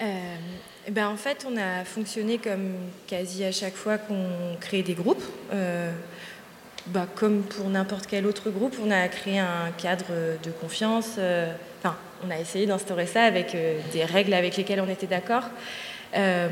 Euh, 0.00 0.36
ben 0.90 1.06
en 1.06 1.16
fait, 1.16 1.46
on 1.48 1.56
a 1.56 1.84
fonctionné 1.84 2.38
comme 2.38 2.72
quasi 3.06 3.44
à 3.44 3.52
chaque 3.52 3.76
fois 3.76 3.98
qu'on 3.98 4.56
crée 4.60 4.82
des 4.82 4.94
groupes. 4.94 5.22
Bah, 6.88 7.06
comme 7.14 7.42
pour 7.42 7.68
n'importe 7.68 8.08
quel 8.08 8.26
autre 8.26 8.50
groupe, 8.50 8.74
on 8.84 8.90
a 8.90 9.06
créé 9.06 9.38
un 9.38 9.70
cadre 9.78 10.06
de 10.42 10.50
confiance. 10.50 11.20
Enfin, 11.78 11.94
on 12.26 12.32
a 12.32 12.40
essayé 12.40 12.66
d'instaurer 12.66 13.06
ça 13.06 13.22
avec 13.22 13.56
des 13.92 14.04
règles 14.04 14.34
avec 14.34 14.56
lesquelles 14.56 14.80
on 14.80 14.90
était 14.90 15.06
d'accord. 15.06 15.44
Euh, 16.14 16.48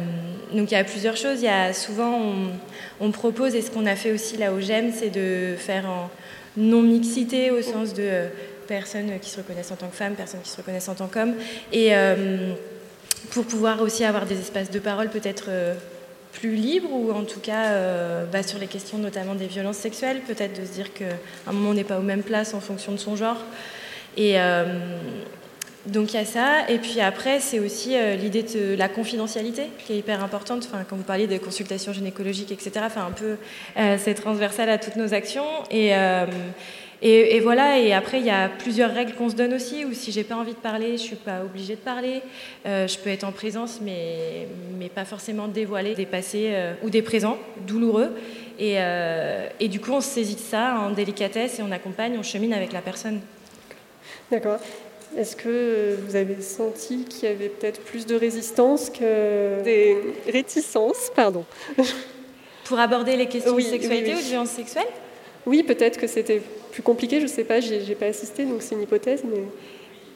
donc 0.52 0.70
il 0.70 0.74
y 0.74 0.76
a 0.76 0.84
plusieurs 0.84 1.16
choses. 1.16 1.40
Il 1.40 1.44
y 1.44 1.48
a 1.48 1.72
souvent, 1.72 2.20
on, 3.00 3.10
propose, 3.10 3.54
et 3.54 3.62
ce 3.62 3.70
qu'on 3.70 3.86
a 3.86 3.96
fait 3.96 4.12
aussi 4.12 4.36
là 4.36 4.52
au 4.52 4.60
GEM, 4.60 4.92
c'est 4.92 5.10
de 5.10 5.54
faire 5.56 5.88
en 5.88 6.10
non-mixité 6.56 7.50
au 7.50 7.62
sens 7.62 7.94
de 7.94 8.02
euh, 8.02 8.28
personnes 8.66 9.10
qui 9.20 9.30
se 9.30 9.38
reconnaissent 9.38 9.70
en 9.70 9.76
tant 9.76 9.88
que 9.88 9.96
femmes, 9.96 10.14
personnes 10.14 10.40
qui 10.42 10.50
se 10.50 10.56
reconnaissent 10.56 10.88
en 10.88 10.94
tant 10.94 11.06
qu'hommes. 11.06 11.34
Et 11.72 11.94
euh, 11.94 12.52
pour 13.30 13.44
pouvoir 13.44 13.80
aussi 13.82 14.04
avoir 14.04 14.26
des 14.26 14.38
espaces 14.38 14.70
de 14.70 14.78
parole 14.78 15.08
peut-être 15.08 15.50
plus 16.32 16.54
libres 16.54 16.90
ou 16.90 17.12
en 17.12 17.24
tout 17.24 17.40
cas 17.40 17.74
bah, 18.32 18.42
sur 18.42 18.58
les 18.58 18.66
questions 18.66 18.98
notamment 18.98 19.34
des 19.34 19.46
violences 19.46 19.76
sexuelles, 19.76 20.20
peut-être 20.26 20.60
de 20.60 20.66
se 20.66 20.72
dire 20.72 20.92
qu'à 20.94 21.04
un 21.46 21.52
moment 21.52 21.70
on 21.70 21.74
n'est 21.74 21.84
pas 21.84 21.98
aux 21.98 22.02
mêmes 22.02 22.22
places 22.22 22.54
en 22.54 22.60
fonction 22.60 22.92
de 22.92 22.96
son 22.96 23.16
genre. 23.16 23.44
Et, 24.16 24.36
donc 25.90 26.12
il 26.12 26.16
y 26.16 26.20
a 26.20 26.24
ça, 26.24 26.68
et 26.68 26.78
puis 26.78 27.00
après 27.00 27.40
c'est 27.40 27.58
aussi 27.58 27.96
euh, 27.96 28.14
l'idée 28.14 28.42
de 28.42 28.74
la 28.76 28.88
confidentialité 28.88 29.64
qui 29.84 29.92
est 29.92 29.98
hyper 29.98 30.22
importante. 30.22 30.66
Enfin, 30.66 30.84
quand 30.88 30.96
vous 30.96 31.02
parliez 31.02 31.26
de 31.26 31.36
consultations 31.38 31.92
gynécologiques, 31.92 32.52
etc. 32.52 32.72
Enfin 32.84 33.06
un 33.06 33.12
peu 33.12 33.36
euh, 33.76 33.96
c'est 33.98 34.14
transversal 34.14 34.68
à 34.70 34.78
toutes 34.78 34.96
nos 34.96 35.12
actions. 35.14 35.44
Euh, 35.72 36.26
et, 37.02 37.36
et, 37.36 37.40
voilà. 37.40 37.78
Et 37.78 37.92
après 37.92 38.20
il 38.20 38.26
y 38.26 38.30
a 38.30 38.48
plusieurs 38.48 38.92
règles 38.92 39.14
qu'on 39.14 39.28
se 39.30 39.34
donne 39.34 39.52
aussi. 39.52 39.84
Où 39.84 39.92
si 39.92 40.12
j'ai 40.12 40.22
pas 40.22 40.36
envie 40.36 40.52
de 40.52 40.58
parler, 40.58 40.92
je 40.92 41.02
suis 41.02 41.16
pas 41.16 41.42
obligée 41.42 41.74
de 41.74 41.80
parler. 41.80 42.22
je 42.64 42.98
peux 42.98 43.10
être 43.10 43.24
en 43.24 43.32
présence, 43.32 43.80
mais 43.82 44.46
mais 44.78 44.88
pas 44.88 45.04
forcément 45.04 45.48
dévoiler 45.48 45.94
des 45.94 46.06
passés 46.06 46.52
ou 46.82 46.90
des 46.90 47.02
présents 47.02 47.38
douloureux. 47.66 48.14
Et, 48.58 48.76
et 49.60 49.68
du 49.68 49.80
coup 49.80 49.92
on 49.92 50.02
saisit 50.02 50.34
de 50.34 50.40
ça 50.40 50.78
en 50.78 50.90
délicatesse 50.90 51.58
et 51.58 51.62
on 51.62 51.72
accompagne, 51.72 52.16
on 52.18 52.22
chemine 52.22 52.52
avec 52.52 52.72
la 52.72 52.82
personne. 52.82 53.20
D'accord. 54.30 54.60
Est-ce 55.16 55.34
que 55.34 55.96
vous 56.06 56.14
avez 56.14 56.40
senti 56.40 57.04
qu'il 57.04 57.28
y 57.28 57.32
avait 57.32 57.48
peut-être 57.48 57.80
plus 57.80 58.06
de 58.06 58.14
résistance 58.14 58.90
que 58.90 59.62
des 59.62 59.96
réticences 60.30 61.10
pardon. 61.14 61.44
Pour 62.64 62.78
aborder 62.78 63.16
les 63.16 63.26
questions 63.26 63.56
de 63.56 63.60
sexualité 63.60 64.14
ou 64.14 64.18
de 64.18 64.22
violence 64.22 64.50
sexuelle? 64.50 64.86
Oui, 65.46 65.62
peut-être 65.64 65.98
que 65.98 66.06
c'était 66.06 66.40
plus 66.70 66.82
compliqué, 66.82 67.16
je 67.18 67.24
ne 67.24 67.28
sais 67.28 67.44
pas, 67.44 67.60
j'ai 67.60 67.94
pas 67.96 68.06
assisté, 68.06 68.44
donc 68.44 68.62
c'est 68.62 68.76
une 68.76 68.82
hypothèse. 68.82 69.24
Mais... 69.24 69.42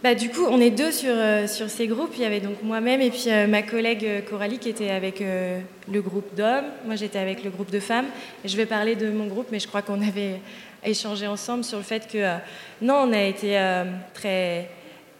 Bah, 0.04 0.14
du 0.14 0.28
coup, 0.28 0.44
on 0.50 0.60
est 0.60 0.70
deux 0.70 0.92
sur, 0.92 1.14
euh, 1.14 1.46
sur 1.46 1.70
ces 1.70 1.86
groupes. 1.86 2.12
Il 2.16 2.22
y 2.22 2.26
avait 2.26 2.40
donc 2.40 2.62
moi-même 2.62 3.00
et 3.00 3.10
puis 3.10 3.24
euh, 3.28 3.46
ma 3.46 3.62
collègue 3.62 4.04
euh, 4.04 4.20
Coralie 4.20 4.58
qui 4.58 4.68
était 4.68 4.90
avec 4.90 5.20
le 5.20 6.02
groupe 6.02 6.34
d'hommes. 6.34 6.66
Moi, 6.84 6.94
j'étais 6.96 7.18
avec 7.18 7.42
le 7.42 7.48
groupe 7.48 7.70
de 7.70 7.80
femmes. 7.80 8.04
Et 8.44 8.48
je 8.48 8.56
vais 8.58 8.66
parler 8.66 8.96
de 8.96 9.10
mon 9.10 9.26
groupe, 9.26 9.46
mais 9.50 9.58
je 9.58 9.66
crois 9.66 9.80
qu'on 9.80 10.02
avait 10.06 10.40
échangé 10.84 11.26
ensemble 11.26 11.64
sur 11.64 11.78
le 11.78 11.84
fait 11.84 12.06
que 12.06 12.34
non, 12.82 13.06
on 13.08 13.12
a 13.14 13.22
été 13.22 13.58
très 14.12 14.68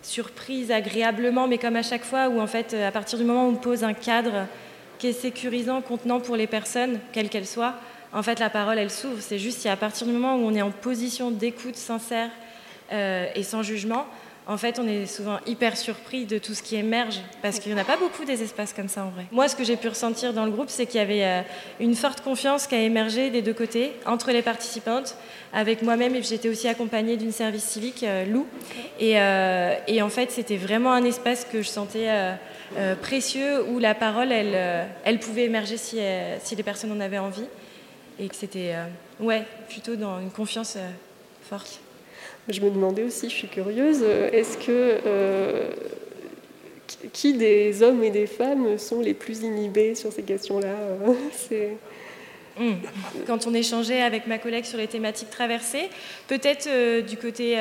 surprise 0.04 0.70
agréablement, 0.70 1.48
mais 1.48 1.58
comme 1.58 1.76
à 1.76 1.82
chaque 1.82 2.04
fois 2.04 2.28
où 2.28 2.40
en 2.40 2.46
fait, 2.46 2.74
à 2.74 2.90
partir 2.90 3.18
du 3.18 3.24
moment 3.24 3.46
où 3.46 3.52
on 3.52 3.56
pose 3.56 3.84
un 3.84 3.94
cadre 3.94 4.46
qui 4.98 5.08
est 5.08 5.12
sécurisant, 5.12 5.80
contenant 5.82 6.20
pour 6.20 6.36
les 6.36 6.46
personnes, 6.46 6.98
quelles 7.12 7.28
qu'elles 7.28 7.46
soient, 7.46 7.74
en 8.12 8.22
fait, 8.22 8.38
la 8.38 8.48
parole, 8.48 8.78
elle 8.78 8.90
s'ouvre. 8.90 9.20
C'est 9.20 9.40
juste 9.40 9.66
à 9.66 9.76
partir 9.76 10.06
du 10.06 10.12
moment 10.12 10.36
où 10.36 10.46
on 10.46 10.54
est 10.54 10.62
en 10.62 10.70
position 10.70 11.32
d'écoute 11.32 11.74
sincère 11.74 12.30
euh, 12.92 13.26
et 13.34 13.42
sans 13.42 13.62
jugement, 13.62 14.06
en 14.46 14.58
fait, 14.58 14.78
on 14.78 14.86
est 14.86 15.06
souvent 15.06 15.38
hyper 15.46 15.74
surpris 15.76 16.26
de 16.26 16.36
tout 16.36 16.52
ce 16.52 16.62
qui 16.62 16.76
émerge, 16.76 17.20
parce 17.40 17.58
qu'il 17.58 17.72
n'y 17.72 17.78
en 17.78 17.82
a 17.82 17.86
pas 17.86 17.96
beaucoup 17.96 18.26
des 18.26 18.42
espaces 18.42 18.74
comme 18.74 18.88
ça 18.88 19.04
en 19.04 19.08
vrai. 19.08 19.24
Moi, 19.32 19.48
ce 19.48 19.56
que 19.56 19.64
j'ai 19.64 19.76
pu 19.76 19.88
ressentir 19.88 20.34
dans 20.34 20.44
le 20.44 20.50
groupe, 20.50 20.68
c'est 20.68 20.84
qu'il 20.84 20.96
y 20.96 21.02
avait 21.02 21.24
euh, 21.24 21.40
une 21.80 21.94
forte 21.94 22.20
confiance 22.20 22.66
qui 22.66 22.74
a 22.74 22.80
émergé 22.80 23.30
des 23.30 23.40
deux 23.40 23.54
côtés, 23.54 23.92
entre 24.04 24.32
les 24.32 24.42
participantes, 24.42 25.16
avec 25.54 25.82
moi-même, 25.82 26.14
et 26.14 26.22
j'étais 26.22 26.50
aussi 26.50 26.68
accompagnée 26.68 27.16
d'une 27.16 27.32
service 27.32 27.64
civique, 27.64 28.02
euh, 28.02 28.26
Lou. 28.26 28.46
Euh, 29.00 29.76
et, 29.86 30.02
en 30.02 30.10
fait, 30.10 30.30
c'était 30.30 30.58
vraiment 30.58 30.92
un 30.92 31.04
espace 31.04 31.46
que 31.50 31.62
je 31.62 31.68
sentais 31.68 32.08
précieux, 33.00 33.64
où 33.68 33.78
la 33.78 33.94
parole, 33.94 34.30
elle, 34.30 34.86
elle 35.04 35.20
pouvait 35.20 35.44
émerger 35.44 35.76
si, 35.78 35.96
les 35.96 36.62
personnes 36.62 36.92
en 36.92 37.00
avaient 37.00 37.18
envie, 37.18 37.46
et 38.18 38.28
que 38.28 38.34
c'était, 38.34 38.74
ouais, 39.20 39.44
plutôt 39.68 39.96
dans 39.96 40.20
une 40.20 40.30
confiance 40.30 40.76
forte. 41.48 41.80
Je 42.48 42.60
me 42.60 42.68
demandais 42.70 43.04
aussi, 43.04 43.30
je 43.30 43.34
suis 43.34 43.48
curieuse, 43.48 44.00
euh, 44.02 44.30
est-ce 44.30 44.58
que 44.58 44.98
euh, 45.06 45.70
qui 47.12 47.32
des 47.32 47.82
hommes 47.82 48.04
et 48.04 48.10
des 48.10 48.26
femmes 48.26 48.76
sont 48.76 49.00
les 49.00 49.14
plus 49.14 49.42
inhibés 49.42 49.94
sur 49.94 50.12
ces 50.12 50.22
questions-là 50.22 50.74
euh, 51.52 51.70
hmm. 52.58 52.74
Quand 53.26 53.46
on 53.46 53.54
échangeait 53.54 54.02
avec 54.02 54.26
ma 54.26 54.36
collègue 54.36 54.66
sur 54.66 54.76
les 54.76 54.88
thématiques 54.88 55.30
traversées, 55.30 55.88
peut-être 56.28 56.68
du 57.00 57.16
côté 57.16 57.56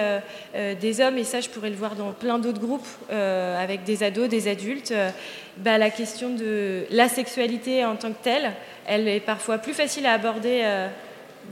des 0.54 1.02
hommes, 1.02 1.18
et 1.18 1.24
ça 1.24 1.40
je 1.40 1.48
pourrais 1.48 1.70
le 1.70 1.78
voir 1.78 1.96
dans 1.96 2.12
plein 2.12 2.38
d'autres 2.38 2.60
groupes, 2.60 2.88
avec 3.10 3.86
des 3.86 4.04
ados, 4.04 4.28
des 4.28 4.50
adultes, 4.50 4.94
bah, 5.58 5.78
la 5.78 5.90
question 5.90 6.30
de 6.36 6.84
la 6.90 7.08
sexualité 7.08 7.86
en 7.86 7.96
tant 7.96 8.12
que 8.12 8.22
telle, 8.22 8.52
elle 8.86 9.08
est 9.08 9.22
parfois 9.22 9.58
plus 9.58 9.74
facile 9.74 10.06
à 10.06 10.12
aborder 10.14 10.62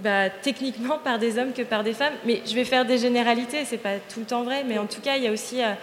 bah, 0.04 0.30
techniquement 0.30 0.98
par 0.98 1.20
des 1.20 1.38
hommes 1.38 1.54
que 1.54 1.62
par 1.62 1.84
des 1.84 1.94
femmes. 1.94 2.14
Mais 2.26 2.42
je 2.46 2.56
vais 2.56 2.66
faire 2.66 2.86
des 2.86 2.98
généralités, 2.98 3.66
c'est 3.66 3.78
pas 3.78 3.98
tout 4.14 4.22
le 4.22 4.26
temps 4.26 4.44
vrai, 4.44 4.64
mais 4.66 4.78
en 4.78 4.86
tout 4.86 5.02
cas, 5.02 5.18
il 5.18 5.24
y 5.24 5.28
a 5.28 5.32
aussi, 5.32 5.62
euh, 5.62 5.74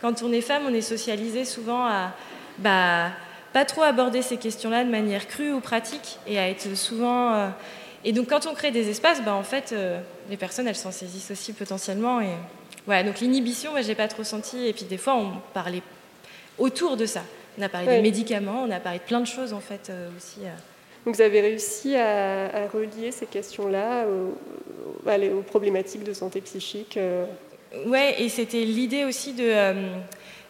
quand 0.00 0.22
on 0.22 0.32
est 0.32 0.40
femme, 0.40 0.62
on 0.68 0.74
est 0.74 0.80
socialisé 0.80 1.44
souvent 1.44 1.84
à 1.84 2.12
bah, 2.58 3.10
pas 3.52 3.64
trop 3.64 3.82
aborder 3.82 4.22
ces 4.22 4.36
questions-là 4.36 4.84
de 4.84 4.90
manière 4.90 5.28
crue 5.28 5.52
ou 5.52 5.60
pratique 5.60 6.18
et 6.26 6.38
à 6.38 6.48
être 6.48 6.74
souvent. 6.76 7.34
Euh, 7.34 7.48
et 8.04 8.12
donc, 8.12 8.28
quand 8.28 8.46
on 8.46 8.54
crée 8.54 8.70
des 8.70 8.88
espaces, 8.88 9.22
bah, 9.22 9.34
en 9.34 9.42
fait, 9.42 9.72
euh, 9.72 10.00
les 10.30 10.36
personnes, 10.36 10.66
elles 10.66 10.76
s'en 10.76 10.92
saisissent 10.92 11.30
aussi 11.30 11.52
potentiellement. 11.52 12.20
Et 12.20 12.30
voilà, 12.86 13.04
donc 13.04 13.20
l'inhibition, 13.20 13.72
moi, 13.72 13.82
j'ai 13.82 13.94
pas 13.94 14.08
trop 14.08 14.24
senti. 14.24 14.66
Et 14.66 14.72
puis, 14.72 14.84
des 14.84 14.98
fois, 14.98 15.14
on 15.14 15.32
parlait 15.54 15.82
autour 16.58 16.96
de 16.96 17.06
ça. 17.06 17.22
On 17.58 17.62
a 17.62 17.68
parlé 17.68 17.88
des 17.88 18.02
médicaments, 18.02 18.64
on 18.66 18.70
a 18.70 18.80
parlé 18.80 18.98
de 18.98 19.04
plein 19.04 19.20
de 19.20 19.26
choses, 19.26 19.52
en 19.52 19.60
fait, 19.60 19.90
aussi. 20.16 20.40
Donc 21.08 21.16
vous 21.16 21.22
avez 21.22 21.40
réussi 21.40 21.96
à, 21.96 22.68
relier 22.68 23.12
ces 23.12 23.24
questions-là 23.24 24.04
aux, 24.06 25.40
problématiques 25.40 26.04
de 26.04 26.12
santé 26.12 26.42
psychique 26.42 26.98
euh. 26.98 27.24
Oui, 27.86 27.98
et 28.18 28.28
c'était 28.28 28.62
l'idée 28.62 29.06
aussi 29.06 29.32
de... 29.32 29.42
Euh, 29.42 29.88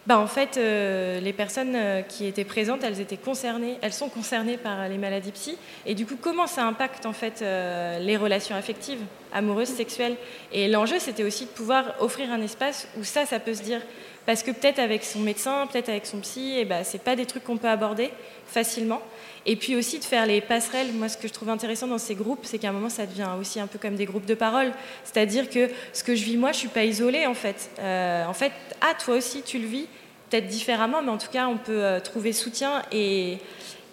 bah, 0.04 0.18
en 0.18 0.26
fait, 0.26 0.56
euh, 0.56 1.20
les 1.20 1.32
personnes 1.32 1.76
qui 2.08 2.26
étaient 2.26 2.44
présentes, 2.44 2.82
elles 2.82 3.00
étaient 3.00 3.16
concernées, 3.16 3.76
elles 3.82 3.92
sont 3.92 4.08
concernées 4.08 4.56
par 4.56 4.88
les 4.88 4.98
maladies 4.98 5.30
psy. 5.30 5.56
Et 5.86 5.94
du 5.94 6.06
coup, 6.06 6.16
comment 6.20 6.48
ça 6.48 6.64
impacte 6.64 7.06
en 7.06 7.12
fait 7.12 7.40
les 7.40 8.16
relations 8.16 8.56
affectives, 8.56 8.98
amoureuses, 9.32 9.68
sexuelles 9.68 10.16
Et 10.52 10.68
l'enjeu, 10.68 10.98
c'était 10.98 11.24
aussi 11.24 11.44
de 11.44 11.50
pouvoir 11.50 11.94
offrir 12.00 12.32
un 12.32 12.42
espace 12.42 12.88
où 12.98 13.04
ça, 13.04 13.26
ça 13.26 13.40
peut 13.40 13.54
se 13.54 13.62
dire. 13.62 13.80
Parce 14.26 14.42
que 14.42 14.50
peut-être 14.50 14.78
avec 14.78 15.04
son 15.04 15.20
médecin, 15.20 15.66
peut-être 15.72 15.88
avec 15.88 16.04
son 16.04 16.18
psy, 16.20 16.56
et 16.56 16.60
eh 16.60 16.64
bah, 16.66 16.84
c'est 16.84 17.02
pas 17.02 17.16
des 17.16 17.24
trucs 17.24 17.44
qu'on 17.44 17.56
peut 17.56 17.68
aborder 17.68 18.10
facilement. 18.46 19.00
Et 19.46 19.56
puis 19.56 19.74
aussi 19.74 19.98
de 19.98 20.04
faire 20.04 20.26
les 20.26 20.42
passerelles. 20.42 20.92
Moi, 20.92 21.08
ce 21.08 21.16
que 21.16 21.26
je 21.26 21.32
trouve 21.32 21.48
intéressant 21.48 21.86
dans 21.86 21.96
ces 21.96 22.14
groupes, 22.14 22.40
c'est 22.42 22.58
qu'à 22.58 22.68
un 22.68 22.72
moment, 22.72 22.90
ça 22.90 23.06
devient 23.06 23.30
aussi 23.40 23.58
un 23.58 23.66
peu 23.66 23.78
comme 23.78 23.94
des 23.94 24.04
groupes 24.04 24.26
de 24.26 24.34
parole. 24.34 24.72
C'est-à-dire 25.04 25.48
que 25.48 25.70
ce 25.94 26.04
que 26.04 26.14
je 26.14 26.24
vis 26.24 26.36
moi, 26.36 26.52
je 26.52 26.58
suis 26.58 26.68
pas 26.68 26.84
isolée 26.84 27.26
en 27.26 27.32
fait. 27.32 27.70
Euh, 27.78 28.26
en 28.26 28.34
fait, 28.34 28.52
ah, 28.82 28.92
toi 29.02 29.16
aussi, 29.16 29.40
tu 29.40 29.58
le 29.58 29.66
vis, 29.66 29.86
peut-être 30.28 30.46
différemment, 30.46 31.00
mais 31.00 31.10
en 31.10 31.16
tout 31.16 31.30
cas, 31.30 31.46
on 31.46 31.56
peut 31.56 31.82
euh, 31.82 32.00
trouver 32.00 32.34
soutien 32.34 32.82
et, 32.92 33.38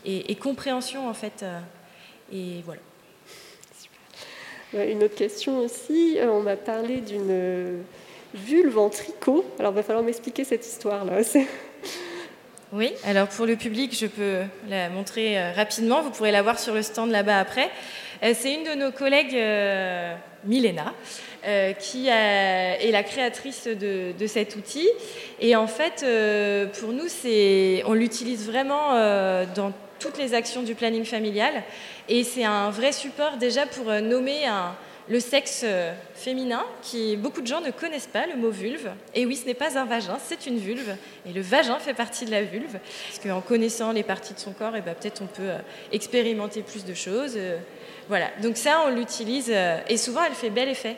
et, 0.05 0.35
compréhension 0.35 1.07
en 1.07 1.13
fait. 1.13 1.43
Euh, 1.43 1.59
et 2.33 2.61
voilà. 2.65 2.81
Une 4.75 5.03
autre 5.03 5.15
question 5.15 5.59
aussi. 5.59 6.17
On 6.21 6.41
m'a 6.41 6.57
parlé 6.57 6.97
d'une 6.97 7.83
vulve 8.33 8.77
en 8.77 8.89
tricot. 8.89 9.45
Alors, 9.59 9.71
il 9.71 9.75
va 9.75 9.83
falloir 9.83 10.03
m'expliquer 10.03 10.43
cette 10.43 10.65
histoire-là. 10.65 11.21
Oui, 12.73 12.91
alors 13.05 13.27
pour 13.27 13.45
le 13.45 13.55
public, 13.55 13.95
je 13.97 14.05
peux 14.05 14.41
la 14.67 14.89
montrer 14.89 15.39
euh, 15.39 15.53
rapidement. 15.53 16.01
Vous 16.01 16.09
pourrez 16.09 16.31
la 16.31 16.41
voir 16.41 16.59
sur 16.59 16.73
le 16.73 16.81
stand 16.81 17.09
là-bas 17.09 17.39
après. 17.39 17.69
Euh, 18.21 18.33
c'est 18.35 18.53
une 18.53 18.63
de 18.63 18.73
nos 18.73 18.91
collègues, 18.91 19.33
euh, 19.35 20.13
Milena, 20.43 20.93
qui 21.79 22.07
est 22.07 22.91
la 22.91 23.03
créatrice 23.03 23.67
de, 23.67 24.27
cet 24.27 24.57
outil. 24.57 24.89
Et 25.39 25.55
en 25.55 25.67
fait, 25.67 26.05
pour 26.79 26.91
nous, 26.91 27.05
on 27.85 27.93
l'utilise 27.93 28.45
vraiment 28.45 28.93
dans 29.55 29.71
toutes 29.99 30.17
les 30.17 30.33
actions 30.33 30.63
du 30.63 30.75
planning 30.75 31.05
familial. 31.05 31.63
Et 32.09 32.23
c'est 32.23 32.43
un 32.43 32.69
vrai 32.69 32.91
support 32.91 33.37
déjà 33.37 33.65
pour 33.65 33.85
nommer 33.85 34.47
le 35.07 35.19
sexe 35.19 35.61
euh, 35.63 35.93
féminin, 36.15 36.63
qui 36.81 37.15
beaucoup 37.15 37.41
de 37.41 37.47
gens 37.47 37.61
ne 37.61 37.71
connaissent 37.71 38.07
pas, 38.07 38.25
le 38.25 38.35
mot 38.35 38.49
vulve. 38.49 38.89
Et 39.13 39.25
oui, 39.25 39.35
ce 39.35 39.45
n'est 39.45 39.53
pas 39.53 39.77
un 39.77 39.85
vagin, 39.85 40.17
c'est 40.23 40.47
une 40.47 40.57
vulve. 40.57 40.95
Et 41.27 41.33
le 41.33 41.41
vagin 41.41 41.77
fait 41.79 41.93
partie 41.93 42.25
de 42.25 42.31
la 42.31 42.43
vulve, 42.43 42.71
parce 42.71 43.19
qu'en 43.23 43.41
connaissant 43.41 43.91
les 43.91 44.03
parties 44.03 44.33
de 44.33 44.39
son 44.39 44.51
corps, 44.51 44.75
et 44.75 44.79
eh 44.79 44.81
ben, 44.81 44.95
peut-être 44.95 45.21
on 45.21 45.27
peut 45.27 45.43
euh, 45.43 45.59
expérimenter 45.91 46.61
plus 46.61 46.85
de 46.85 46.93
choses. 46.93 47.33
Euh, 47.37 47.57
voilà, 48.07 48.27
donc 48.41 48.57
ça, 48.57 48.83
on 48.85 48.91
l'utilise, 48.91 49.51
et 49.89 49.97
souvent, 49.97 50.21
elle 50.27 50.35
fait 50.35 50.51
bel 50.51 50.69
effet. 50.69 50.95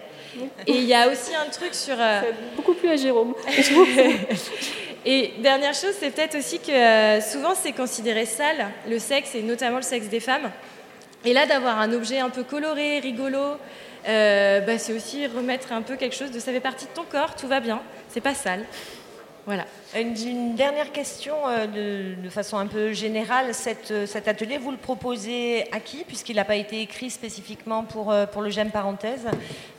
Et 0.68 0.74
il 0.74 0.84
y 0.84 0.94
a 0.94 1.08
aussi 1.08 1.34
un 1.36 1.50
truc 1.50 1.74
sur... 1.74 1.96
beaucoup 2.58 2.74
plus 2.74 2.90
à 2.90 2.98
Jérôme. 2.98 3.34
et 5.10 5.36
dernière 5.40 5.74
chose, 5.74 5.94
c'est 5.98 6.12
peut-être 6.12 6.38
aussi 6.38 6.60
que 6.60 7.22
souvent, 7.22 7.56
c'est 7.56 7.72
considéré 7.72 8.26
sale, 8.26 8.68
le 8.90 9.00
sexe, 9.00 9.36
et 9.36 9.42
notamment 9.42 9.78
le 9.78 9.82
sexe 9.82 10.08
des 10.08 10.20
femmes. 10.20 10.52
Et 11.24 11.32
là, 11.32 11.46
d'avoir 11.46 11.80
un 11.80 11.94
objet 11.94 12.20
un 12.20 12.30
peu 12.30 12.44
coloré, 12.44 13.00
rigolo, 13.00 13.56
euh, 14.10 14.60
bah, 14.60 14.78
c'est 14.78 14.92
aussi 14.92 15.26
remettre 15.26 15.72
un 15.72 15.82
peu 15.82 15.96
quelque 15.96 16.14
chose 16.14 16.32
de 16.32 16.40
ça 16.40 16.52
fait 16.52 16.60
partie 16.60 16.88
de 16.88 16.92
ton 16.92 17.06
corps, 17.10 17.36
tout 17.38 17.48
va 17.48 17.62
bien, 17.62 17.82
c'est 18.10 18.20
pas 18.20 18.36
sale. 18.36 18.66
Voilà. 19.48 19.66
Une, 19.96 20.56
dernière 20.56 20.92
question 20.92 21.48
euh, 21.48 22.16
de, 22.22 22.30
façon 22.30 22.58
un 22.58 22.68
peu 22.68 22.92
générale. 22.92 23.54
Euh, 23.92 24.06
cet 24.06 24.28
atelier, 24.28 24.58
vous 24.58 24.72
le 24.72 24.78
proposez 24.78 25.72
à 25.72 25.80
qui 25.80 26.04
Puisqu'il 26.04 26.36
n'a 26.36 26.44
pas 26.44 26.58
été 26.58 26.82
écrit 26.82 27.10
spécifiquement 27.10 27.86
pour, 27.86 28.14
pour 28.34 28.42
le 28.42 28.50
GEM 28.50 28.72
parenthèse, 28.72 29.26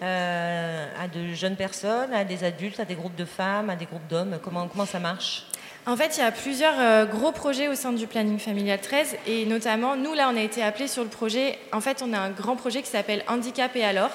à 0.01 1.09
de 1.13 1.35
jeunes 1.35 1.57
personnes, 1.57 2.15
à 2.15 2.25
des 2.25 2.45
adultes, 2.45 2.81
à 2.81 2.87
des 2.87 2.95
groupes 2.95 3.15
de 3.15 3.27
femmes, 3.27 3.69
à 3.69 3.77
des 3.77 3.85
groupes 3.85 4.09
d'hommes? 4.09 4.39
Comment, 4.43 4.69
comment 4.69 4.87
ça 4.87 5.01
marche? 5.01 5.45
En 5.89 5.97
fait, 5.97 6.19
il 6.19 6.21
y 6.21 6.23
a 6.23 6.31
plusieurs 6.31 6.79
euh, 6.79 7.07
gros 7.07 7.33
projets 7.33 7.67
au 7.67 7.75
sein 7.75 7.93
du 7.93 8.07
planning 8.07 8.39
familial 8.39 8.79
13 8.79 9.17
et 9.27 9.47
notamment, 9.47 9.97
nous, 9.97 10.13
là, 10.13 10.29
on 10.31 10.37
a 10.37 10.43
été 10.43 10.63
appelés 10.63 10.87
sur 10.87 11.03
le 11.03 11.09
projet. 11.09 11.59
En 11.73 11.81
fait, 11.81 12.05
on 12.07 12.13
a 12.13 12.19
un 12.19 12.29
grand 12.29 12.57
projet 12.57 12.83
qui 12.83 12.91
s'appelle 12.91 13.25
Handicap 13.27 13.75
et 13.75 13.85
alors. 13.85 14.11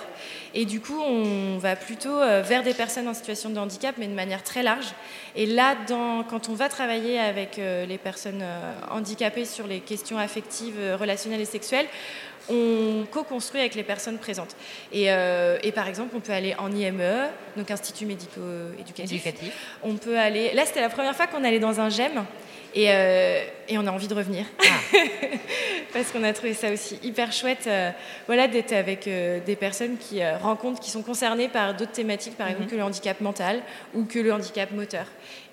Et 0.53 0.65
du 0.65 0.79
coup, 0.79 1.01
on 1.01 1.57
va 1.57 1.75
plutôt 1.75 2.15
euh, 2.15 2.43
vers 2.43 2.61
des 2.61 2.75
personnes 2.75 3.07
en 3.07 3.15
situation 3.15 3.49
de 3.49 3.57
handicap, 3.57 3.95
mais 3.97 4.05
de 4.05 4.13
manière 4.13 4.43
très 4.43 4.61
large. 4.61 4.93
Et 5.35 5.47
là, 5.47 5.75
quand 6.29 6.47
on 6.47 6.53
va 6.53 6.69
travailler 6.69 7.19
avec 7.19 7.57
euh, 7.57 7.87
les 7.87 7.97
personnes 7.97 8.43
handicapées 8.91 9.45
sur 9.45 9.65
les 9.65 9.79
questions 9.79 10.19
affectives, 10.19 10.77
relationnelles 10.99 11.41
et 11.41 11.45
sexuelles, 11.45 11.87
on 12.49 13.05
co-construit 13.11 13.61
avec 13.61 13.75
les 13.75 13.83
personnes 13.83 14.17
présentes. 14.17 14.55
Euh, 14.93 15.57
et, 15.63 15.71
par 15.71 15.87
exemple, 15.87 16.15
on 16.15 16.19
peut 16.19 16.33
aller 16.33 16.55
en 16.57 16.71
IME, 16.71 17.29
donc 17.55 17.71
Institut 17.71 18.05
médico-éducatif. 18.05 19.27
On 19.83 19.95
peut 19.95 20.17
aller. 20.17 20.53
Là, 20.53 20.65
c'était 20.65 20.81
la 20.81 20.89
première 20.89 21.15
fois 21.15 21.27
qu'on 21.27 21.43
allait 21.43 21.59
dans 21.59 21.79
un 21.79 21.89
GEM. 21.89 22.25
Et, 22.75 22.87
euh, 22.89 23.43
et, 23.67 23.77
on 23.77 23.87
a 23.87 23.91
envie 23.91 24.07
de 24.07 24.13
revenir. 24.13 24.45
Ah. 24.59 24.97
Parce 25.93 26.11
qu'on 26.11 26.23
a 26.23 26.33
trouvé 26.33 26.53
ça 26.53 26.71
aussi 26.71 26.99
hyper 27.03 27.31
chouette 27.31 27.65
euh, 27.67 27.91
voilà, 28.25 28.47
d'être 28.47 28.73
avec 28.73 29.05
des 29.05 29.55
personnes 29.55 29.97
qui 29.97 30.25
rencontrent, 30.25 30.79
qui 30.79 30.89
sont 30.89 31.03
concernées 31.03 31.49
par 31.49 31.75
d'autres 31.75 31.91
thématiques, 31.91 32.35
par 32.35 32.47
exemple 32.47 32.65
mhm. 32.65 32.71
que 32.71 32.75
le 32.75 32.83
handicap 32.83 33.21
mental 33.21 33.61
ou 33.93 34.05
que 34.05 34.19
le 34.19 34.33
handicap 34.33 34.71
moteur. 34.71 35.05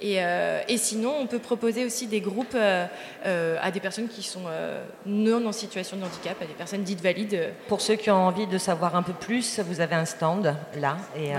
Euh, 0.02 0.62
et, 0.69 0.79
sinon, 0.79 1.14
on 1.21 1.26
peut 1.26 1.38
proposer 1.38 1.85
aussi 1.85 2.07
des 2.07 2.21
groupes 2.21 2.55
euh, 2.55 2.87
euh, 3.26 3.57
à 3.61 3.71
des 3.71 3.81
personnes 3.81 4.09
qui 4.09 4.23
sont 4.23 4.40
non 5.07 5.47
en 5.47 5.52
situation 5.52 5.97
de 5.97 6.05
handicap, 6.05 6.40
à 6.40 6.47
des 6.47 6.55
personnes 6.55 6.83
dites 6.83 7.02
valides. 7.02 7.52
Pour 7.69 7.81
ceux 7.81 7.97
qui 7.97 8.11
ont 8.11 8.26
envie 8.26 8.47
de 8.47 8.59
savoir 8.59 8.97
un 8.97 9.02
peu 9.02 9.12
plus, 9.12 9.61
vous 9.61 9.81
avez 9.81 9.95
un 9.95 10.05
stand 10.05 10.55
là, 10.79 10.97
et 11.17 11.33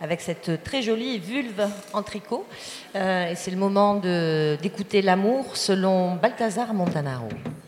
avec 0.00 0.20
cette 0.20 0.62
très 0.62 0.82
jolie 0.82 1.18
vulve 1.18 1.68
en 1.92 2.02
tricot. 2.02 2.46
et 2.94 3.34
c'est 3.34 3.50
le 3.50 3.56
moment 3.56 3.96
d'écouter 3.96 5.02
l'amour 5.02 5.56
selon 5.56 5.99
Balthazar 6.20 6.72
Montanaro. 6.72 7.59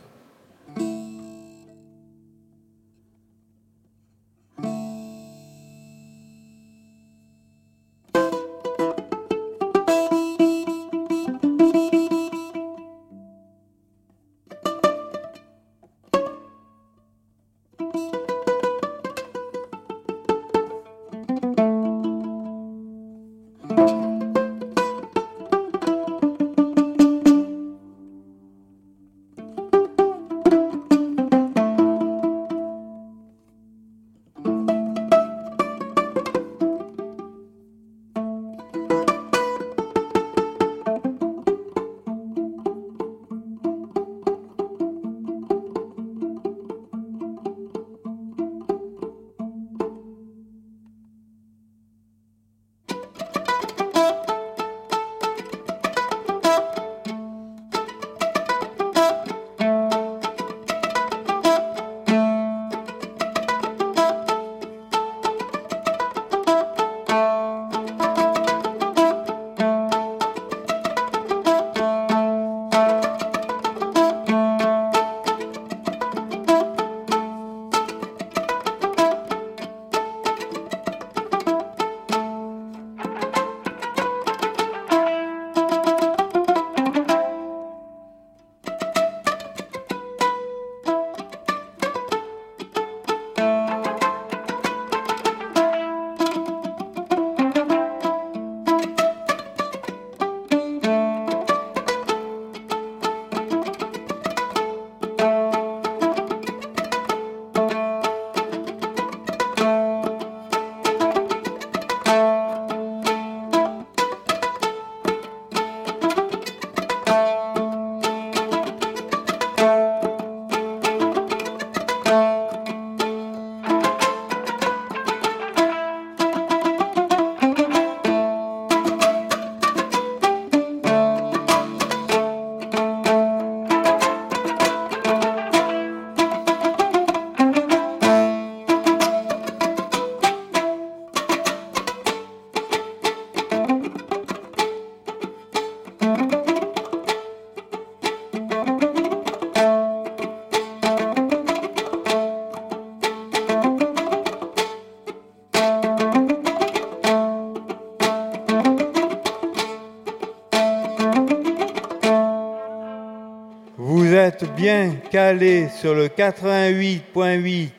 Bien 164.55 164.97
calé 165.11 165.69
sur 165.81 165.95
le 165.95 166.09
88.8 166.09 167.71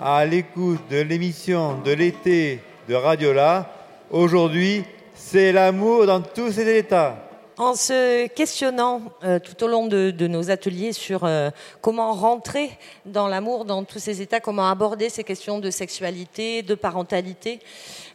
à 0.00 0.24
l'écoute 0.24 0.80
de 0.90 1.00
l'émission 1.00 1.80
de 1.84 1.92
l'été 1.92 2.60
de 2.88 2.94
Radiola. 2.94 3.70
Aujourd'hui, 4.10 4.82
c'est 5.14 5.52
l'amour 5.52 6.06
dans 6.06 6.20
tous 6.22 6.52
ses 6.52 6.78
états. 6.78 7.27
En 7.60 7.74
se 7.74 8.28
questionnant 8.28 9.02
euh, 9.24 9.40
tout 9.40 9.64
au 9.64 9.66
long 9.66 9.88
de, 9.88 10.12
nos 10.28 10.48
ateliers 10.52 10.92
sur 10.92 11.24
euh, 11.24 11.50
comment 11.80 12.12
rentrer 12.12 12.70
dans 13.04 13.26
l'amour, 13.26 13.64
dans 13.64 13.82
tous 13.82 13.98
ces 13.98 14.22
états, 14.22 14.38
comment 14.38 14.70
aborder 14.70 15.08
ces 15.08 15.24
questions 15.24 15.58
de 15.58 15.68
sexualité, 15.68 16.62
de 16.62 16.76
parentalité, 16.76 17.58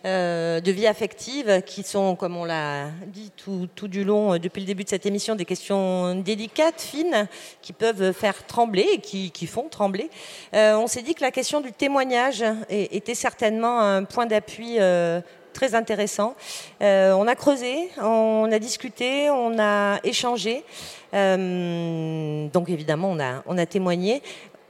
euh, 0.05 0.61
de 0.61 0.71
vie 0.71 0.87
affective, 0.87 1.61
qui 1.65 1.83
sont, 1.83 2.15
comme 2.15 2.37
on 2.37 2.45
l'a 2.45 2.85
dit 3.07 3.33
tout, 3.35 3.67
tout, 3.75 3.89
du 3.89 4.05
long 4.05 4.37
depuis 4.37 4.61
le 4.61 4.65
début 4.65 4.85
de 4.85 4.89
cette 4.89 5.05
émission, 5.05 5.35
des 5.35 5.43
questions 5.43 6.15
délicates, 6.15 6.79
fines, 6.79 7.27
qui 7.61 7.73
peuvent 7.73 8.13
faire 8.13 8.45
trembler, 8.47 8.99
qui, 9.03 9.31
qui 9.31 9.45
font 9.45 9.67
trembler. 9.67 10.09
on 10.53 10.87
s'est 10.87 11.01
dit 11.01 11.15
que 11.15 11.21
la 11.21 11.31
question 11.31 11.59
du 11.59 11.73
témoignage 11.73 12.45
était 12.69 13.15
certainement 13.15 13.81
un 13.81 14.05
point 14.05 14.25
d'appui 14.25 14.79
très 15.53 15.75
intéressant. 15.75 16.35
Euh, 16.81 17.13
on 17.13 17.27
a 17.27 17.35
creusé, 17.35 17.89
on 18.01 18.51
a 18.51 18.59
discuté, 18.59 19.29
on 19.29 19.57
a 19.59 19.99
échangé. 20.03 20.63
Euh, 21.13 22.47
donc 22.47 22.69
évidemment, 22.69 23.15
on 23.45 23.57
a, 23.57 23.65
témoigné. 23.65 24.21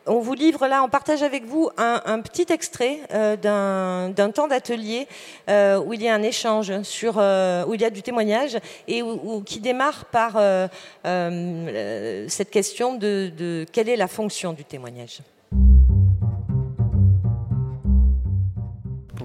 On 0.05 0.19
vous 0.19 0.33
livre 0.33 0.67
là, 0.67 0.83
on 0.83 0.89
partage 0.89 1.23
avec 1.23 1.45
vous 1.45 1.69
un, 1.77 2.19
petit 2.19 2.45
extrait 2.51 2.99
euh, 3.13 4.11
d'un 4.11 4.31
temps 4.31 4.49
d'atelier 4.49 5.07
où 5.47 5.93
il 5.93 6.03
y 6.03 6.09
a 6.09 6.13
un 6.13 6.21
échange 6.21 6.81
sur, 6.83 7.15
où 7.15 7.73
il 7.73 7.81
y 7.81 7.85
a 7.85 7.89
du 7.89 8.03
témoignage 8.03 8.57
et 8.87 9.01
qui 9.45 9.59
démarre 9.59 10.05
par 10.05 10.33
cette 11.03 12.51
question 12.51 12.95
de 12.95 13.65
quelle 13.71 13.87
est 13.87 13.95
la 13.95 14.09
fonction 14.09 14.51
du 14.51 14.65
témoignage. 14.65 15.21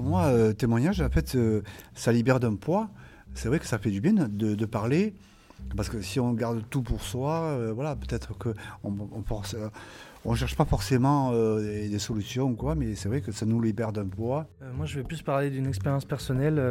Moi, 0.08 0.24
euh, 0.24 0.52
témoignage, 0.52 1.00
en 1.00 1.10
fait, 1.10 1.34
euh, 1.34 1.62
ça 1.94 2.12
libère 2.12 2.40
d'un 2.40 2.54
poids. 2.54 2.88
C'est 3.34 3.48
vrai 3.48 3.58
que 3.58 3.66
ça 3.66 3.78
fait 3.78 3.90
du 3.90 4.00
bien 4.00 4.12
de, 4.12 4.66
parler. 4.66 5.14
Parce 5.76 5.88
que 5.88 6.00
si 6.00 6.18
on 6.18 6.32
garde 6.32 6.62
tout 6.70 6.82
pour 6.82 7.02
soi, 7.02 7.42
euh, 7.42 7.72
voilà, 7.74 7.94
peut-être 7.94 8.36
qu'on 8.38 8.54
on, 8.84 10.34
cherche 10.34 10.56
pas 10.56 10.64
forcément 10.64 11.32
des, 11.32 11.98
solutions, 11.98 12.54
quoi, 12.54 12.74
mais 12.74 12.94
c'est 12.94 13.08
vrai 13.08 13.20
que 13.20 13.32
ça 13.32 13.44
nous 13.44 13.60
libère 13.60 13.92
d'un 13.92 14.06
poids. 14.06 14.46
moi, 14.76 14.86
je 14.86 14.96
vais 14.96 15.04
plus 15.04 15.22
parler 15.22 15.50
d'une 15.50 15.66
expérience 15.66 16.04
personnelle. 16.04 16.62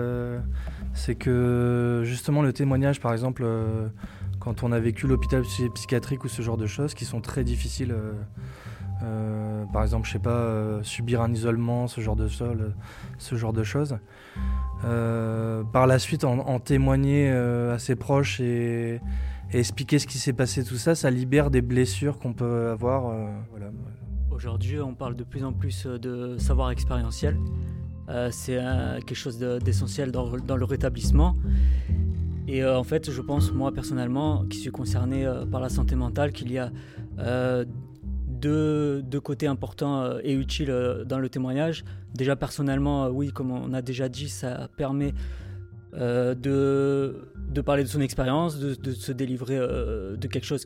c'est 0.94 1.16
que 1.16 2.02
justement, 2.06 2.42
le 2.42 2.54
témoignage, 2.54 3.00
par 3.00 3.14
exemple, 3.14 3.46
quand 4.40 4.64
on 4.64 4.72
a 4.72 4.80
vécu 4.80 5.06
l'hôpital 5.08 5.44
psychiatrique 5.76 6.24
ou 6.24 6.28
ce 6.28 6.42
genre 6.42 6.58
de 6.58 6.68
choses 6.68 6.94
qui 6.94 7.06
sont 7.06 7.22
très 7.22 7.44
difficiles 7.44 7.94
euh, 9.04 9.66
par 9.72 9.84
exemple, 9.84 10.08
je 10.08 10.14
sais 10.14 10.20
pas, 10.20 10.30
euh, 10.30 10.82
subir 10.84 11.22
un 11.22 11.32
isolement, 11.32 11.88
ce 11.88 12.02
genre 12.02 12.16
de, 12.16 12.28
sol, 12.28 12.74
ce 13.18 13.36
genre 13.36 13.54
de 13.54 13.64
choses. 13.64 13.98
Euh, 14.86 15.64
par 15.64 15.88
la 15.88 16.00
suite, 16.00 16.24
en, 16.24 16.60
témoigner 16.60 17.30
à 17.30 17.80
ses 17.80 17.96
proches 17.96 18.40
et, 18.40 19.00
expliquer 19.52 19.98
ce 19.98 20.08
qui 20.08 20.18
s'est 20.18 20.34
passé, 20.34 20.64
tout 20.64 20.76
ça, 20.76 20.94
ça 20.94 21.10
libère 21.10 21.50
des 21.50 21.62
blessures 21.62 22.20
qu'on 22.20 22.34
peut 22.34 22.70
avoir. 22.70 23.14
Aujourd'hui, 24.30 24.80
on 24.80 24.94
parle 24.94 25.16
de 25.16 25.24
plus 25.24 25.44
en 25.44 25.54
plus 25.54 25.86
de 25.86 26.38
savoir 26.38 26.72
expérientiel. 26.72 27.38
c'est 28.32 28.60
quelque 29.06 29.16
chose 29.16 29.40
d'essentiel 29.40 30.12
dans, 30.12 30.56
le 30.56 30.66
rétablissement. 30.66 31.36
Et 32.50 32.66
en 32.66 32.84
fait, 32.84 33.12
je 33.12 33.22
pense, 33.22 33.52
moi 33.52 33.74
personnellement, 33.74 34.46
qui 34.46 34.58
suis 34.58 34.72
concerné 34.72 35.26
par 35.52 35.62
la 35.62 35.70
santé 35.70 35.96
mentale, 35.96 36.32
qu'il 36.34 36.52
y 36.52 36.58
a 36.58 36.72
deux, 38.38 39.22
côtés 39.24 39.48
importants 39.48 40.02
euh, 40.02 40.20
et 40.24 40.34
utiles 40.34 40.72
euh, 40.72 41.04
dans 41.04 41.20
le 41.20 41.30
témoignage. 41.30 41.84
Déjà 42.14 42.36
personnellement, 42.36 43.06
euh, 43.06 43.10
oui, 43.10 43.32
comme 43.32 43.52
on 43.52 43.74
a 43.74 43.82
déjà 43.82 44.10
dit, 44.10 44.30
ça 44.30 44.70
permet 44.78 45.14
de, 45.94 47.16
de, 47.50 47.62
parler 47.62 47.84
de 47.84 47.88
son 47.88 48.02
expérience, 48.02 48.60
de, 48.60 48.92
se 48.92 49.12
délivrer 49.12 49.58
de 49.58 50.28
quelque 50.28 50.46
chose 50.46 50.64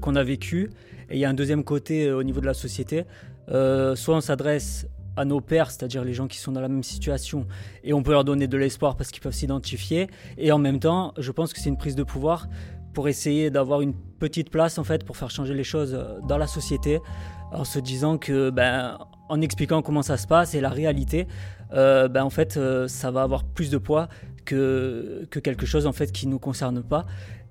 qu'on 0.00 0.14
a 0.14 0.24
vécu. 0.24 0.70
Et 1.08 1.16
il 1.16 1.20
y 1.20 1.24
a 1.24 1.30
un 1.30 1.34
deuxième 1.34 1.64
côté 1.64 2.12
au 2.12 2.22
niveau 2.22 2.40
de 2.42 2.46
la 2.46 2.54
société. 2.54 3.06
soit 3.48 4.16
on 4.16 4.20
s'adresse 4.20 4.86
à 5.16 5.24
nos 5.24 5.40
pères, 5.40 5.70
c'est-à-dire 5.70 6.04
les 6.04 6.12
gens 6.12 6.28
qui 6.28 6.36
sont 6.36 6.52
dans 6.52 6.60
la 6.60 6.68
même 6.68 6.82
situation, 6.82 7.46
et 7.82 7.94
on 7.94 8.02
peut 8.02 8.12
leur 8.12 8.24
donner 8.24 8.46
de 8.46 8.56
l'espoir 8.58 8.96
parce 8.96 9.10
qu'ils 9.10 9.22
peuvent 9.22 9.32
s'identifier. 9.32 10.08
Et 10.36 10.52
en 10.52 10.58
même 10.58 10.80
temps, 10.80 11.14
je 11.16 11.32
pense 11.32 11.54
que 11.54 11.60
c'est 11.60 11.70
une 11.70 11.78
prise 11.78 11.96
de 11.96 12.04
pouvoir 12.04 12.46
pour 12.98 13.06
essayer 13.06 13.48
d'avoir 13.48 13.80
une 13.80 13.94
petite 13.94 14.50
place 14.50 14.76
en 14.76 14.82
fait 14.82 15.04
pour 15.04 15.16
faire 15.16 15.30
changer 15.30 15.54
les 15.54 15.62
choses 15.62 15.94
euh, 15.94 16.18
dans 16.26 16.36
la 16.36 16.48
société 16.48 16.98
en 17.52 17.62
se 17.62 17.78
disant 17.78 18.18
que 18.18 18.50
ben, 18.50 18.98
en 19.28 19.40
expliquant 19.40 19.82
comment 19.82 20.02
ça 20.02 20.16
se 20.16 20.26
passe 20.26 20.56
et 20.56 20.60
la 20.60 20.68
réalité 20.68 21.28
euh, 21.74 22.08
ben, 22.08 22.24
en 22.24 22.30
fait 22.30 22.56
euh, 22.56 22.88
ça 22.88 23.12
va 23.12 23.22
avoir 23.22 23.44
plus 23.44 23.70
de 23.70 23.78
poids 23.78 24.08
que, 24.44 25.28
que 25.30 25.38
quelque 25.38 25.64
chose 25.64 25.86
en 25.86 25.92
fait 25.92 26.10
qui 26.10 26.26
nous 26.26 26.40
concerne 26.40 26.82
pas. 26.82 27.06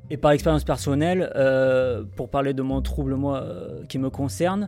Et 0.10 0.18
par 0.18 0.32
expérience 0.34 0.66
personnelle 0.66 1.32
pour 2.18 2.30
parler 2.30 2.54
de 2.54 2.62
mon 2.62 2.82
trouble 2.82 3.16
moi 3.16 3.46
qui 3.88 4.00
me 4.00 4.10
concerne 4.10 4.68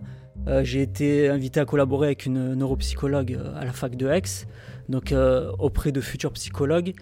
j'ai 0.61 0.81
été 0.81 1.27
invité 1.27 1.59
à 1.59 1.65
collaborer 1.65 2.07
avec 2.07 2.25
une 2.25 2.55
neuropsychologue 2.55 3.37
à 3.57 3.65
la 3.65 3.73
fac 3.73 3.97
de 3.97 4.07
Aix 4.07 4.47
donc 4.87 5.13
auprès 5.59 5.91
de 5.91 5.99
futurs 5.99 6.31
psychologues 6.31 6.93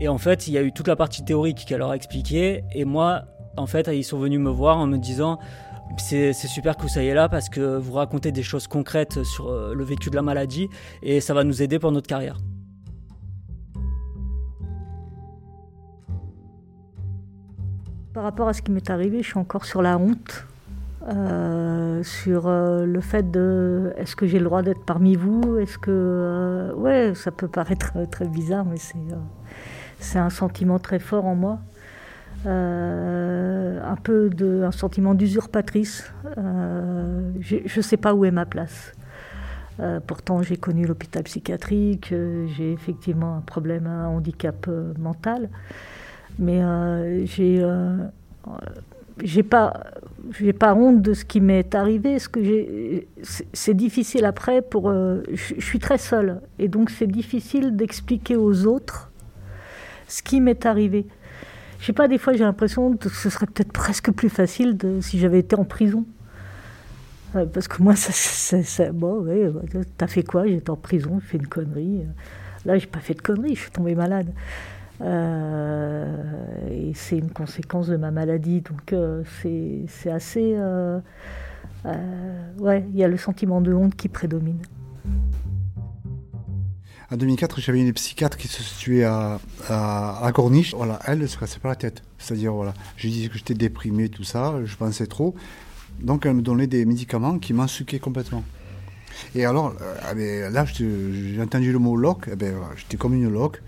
et 0.00 0.08
en 0.08 0.18
fait, 0.18 0.48
il 0.48 0.54
y 0.54 0.58
a 0.58 0.62
eu 0.62 0.72
toute 0.72 0.88
la 0.88 0.96
partie 0.96 1.24
théorique 1.24 1.64
qu'elle 1.66 1.78
leur 1.78 1.90
a 1.90 1.96
expliqué. 1.96 2.64
Et 2.74 2.84
moi, 2.84 3.22
en 3.56 3.66
fait, 3.66 3.88
ils 3.92 4.04
sont 4.04 4.18
venus 4.18 4.40
me 4.40 4.50
voir 4.50 4.78
en 4.78 4.86
me 4.86 4.98
disant 4.98 5.38
c'est 5.98 6.32
super 6.32 6.76
que 6.76 6.82
vous 6.82 6.88
soyez 6.88 7.14
là 7.14 7.28
parce 7.28 7.48
que 7.48 7.76
vous 7.76 7.92
racontez 7.92 8.32
des 8.32 8.42
choses 8.42 8.66
concrètes 8.66 9.22
sur 9.24 9.48
euh, 9.48 9.74
le 9.74 9.84
vécu 9.84 10.10
de 10.10 10.16
la 10.16 10.22
maladie 10.22 10.68
et 11.02 11.20
ça 11.20 11.34
va 11.34 11.44
nous 11.44 11.62
aider 11.62 11.78
pour 11.78 11.92
notre 11.92 12.06
carrière. 12.06 12.38
Par 18.14 18.24
rapport 18.24 18.48
à 18.48 18.52
ce 18.52 18.62
qui 18.62 18.70
m'est 18.70 18.90
arrivé, 18.90 19.22
je 19.22 19.28
suis 19.28 19.38
encore 19.38 19.64
sur 19.64 19.82
la 19.82 19.98
honte. 19.98 20.46
Euh, 21.08 22.02
sur 22.04 22.46
euh, 22.46 22.86
le 22.86 23.00
fait 23.00 23.28
de 23.28 23.92
est-ce 23.96 24.14
que 24.14 24.24
j'ai 24.24 24.38
le 24.38 24.44
droit 24.44 24.62
d'être 24.62 24.84
parmi 24.84 25.16
vous? 25.16 25.58
Est-ce 25.58 25.76
que. 25.76 26.72
ouais, 26.76 27.12
ça 27.14 27.32
peut 27.32 27.48
paraître 27.48 27.92
très 28.10 28.28
bizarre, 28.28 28.64
mais 28.64 28.76
c'est 28.76 28.98
c'est 30.02 30.18
un 30.18 30.30
sentiment 30.30 30.78
très 30.78 30.98
fort 30.98 31.24
en 31.24 31.34
moi. 31.34 31.58
Euh, 32.44 33.80
un 33.84 33.94
peu 33.94 34.28
de, 34.28 34.62
un 34.64 34.72
sentiment 34.72 35.14
d'usurpatrice. 35.14 36.12
Euh, 36.38 37.30
je 37.40 37.56
ne 37.76 37.82
sais 37.82 37.96
pas 37.96 38.14
où 38.14 38.24
est 38.24 38.30
ma 38.30 38.46
place. 38.46 38.92
Euh, 39.80 40.00
pourtant, 40.04 40.42
j'ai 40.42 40.56
connu 40.56 40.86
l'hôpital 40.86 41.22
psychiatrique, 41.22 42.12
j'ai 42.56 42.72
effectivement 42.72 43.36
un 43.36 43.40
problème, 43.40 43.86
un 43.86 44.06
handicap 44.08 44.68
mental, 44.98 45.48
mais 46.38 46.60
j'ai 47.26 47.64
j'ai 49.22 49.42
pas 49.42 49.84
pas 50.58 50.74
honte 50.74 51.02
de 51.02 51.12
ce 51.12 51.24
qui 51.24 51.40
m'est 51.40 51.74
arrivé. 51.74 52.18
Ce 52.18 52.28
que 52.28 52.40
c'est 53.52 53.74
difficile 53.74 54.24
après 54.24 54.62
pour. 54.62 54.90
je 54.90 55.60
suis 55.60 55.78
très 55.78 55.98
seule 55.98 56.40
et 56.58 56.68
donc 56.68 56.90
c'est 56.90 57.06
difficile 57.06 57.76
d'expliquer 57.76 58.36
aux 58.36 58.66
autres 58.66 59.11
ce 60.12 60.22
qui 60.22 60.40
m'est 60.40 60.66
arrivé. 60.66 61.06
Je 61.80 61.86
sais 61.86 61.92
pas, 61.92 62.06
des 62.06 62.18
fois 62.18 62.34
j'ai 62.34 62.44
l'impression 62.44 62.96
que 62.96 63.08
ce 63.08 63.30
serait 63.30 63.46
peut-être 63.46 63.72
presque 63.72 64.12
plus 64.12 64.28
facile 64.28 64.76
si 65.00 65.18
j'avais 65.18 65.38
été 65.38 65.56
en 65.56 65.64
prison. 65.64 66.04
Euh, 67.34 67.46
parce 67.46 67.66
que 67.66 67.82
moi, 67.82 67.96
ça, 67.96 68.12
ça, 68.62 68.92
bon, 68.92 69.22
ouais, 69.22 69.50
t'as 69.96 70.06
fait 70.06 70.22
quoi? 70.22 70.46
J'étais 70.46 70.70
en 70.70 70.76
prison, 70.76 71.18
j'ai 71.20 71.26
fait 71.26 71.38
une 71.38 71.46
connerie. 71.46 72.04
Là, 72.66 72.76
j'ai 72.78 72.86
pas 72.86 73.00
fait 73.00 73.14
de 73.14 73.22
connerie, 73.22 73.54
je 73.54 73.62
suis 73.62 73.70
tombée 73.70 73.94
malade. 73.94 74.32
Euh, 75.00 76.14
et 76.70 76.92
c'est 76.94 77.16
une 77.16 77.30
conséquence 77.30 77.88
de 77.88 77.96
ma 77.96 78.10
maladie, 78.10 78.60
donc 78.60 78.92
euh, 78.92 79.22
c'est 79.42 80.10
assez. 80.10 80.54
ouais, 82.58 82.84
il 82.92 82.96
y 82.98 83.02
a 83.02 83.08
le 83.08 83.16
sentiment 83.16 83.62
de 83.62 83.72
honte 83.72 83.96
qui 83.96 84.08
prédomine. 84.08 84.60
En 87.12 87.16
2004, 87.18 87.60
j'avais 87.60 87.80
une 87.80 87.92
psychiatre 87.92 88.38
qui 88.38 88.48
se 88.48 88.62
situait 88.62 89.04
à, 89.04 89.38
à, 89.68 90.30
Corniche. 90.32 90.74
Voilà, 90.74 90.98
elle 91.04 91.18
ne 91.18 91.26
se 91.26 91.36
cassait 91.36 91.58
pas 91.58 91.68
la 91.68 91.76
tête. 91.76 92.02
C'est-à-dire, 92.18 92.54
voilà, 92.54 92.72
je 92.96 93.06
disais 93.06 93.28
que 93.28 93.36
j'étais 93.36 93.52
déprimé, 93.52 94.08
tout 94.08 94.24
ça, 94.24 94.54
je 94.64 94.74
pensais 94.76 95.06
trop. 95.06 95.34
Donc, 96.00 96.24
elle 96.24 96.32
me 96.32 96.40
donnait 96.40 96.66
des 96.66 96.86
médicaments 96.86 97.38
qui 97.38 97.52
m'ensuquaient 97.52 97.98
complètement. 97.98 98.42
Et 99.34 99.44
alors, 99.44 99.74
euh, 99.82 99.94
ah 100.08 100.14
ben, 100.14 100.50
là, 100.50 100.64
j'ai 100.64 101.38
entendu 101.42 101.70
le 101.70 101.78
mot 101.78 101.96
loc, 101.96 102.30
eh 102.32 102.36
ben, 102.36 102.54
j'étais 102.76 102.96
comme 102.96 103.12
une 103.12 103.30
loque. 103.30 103.60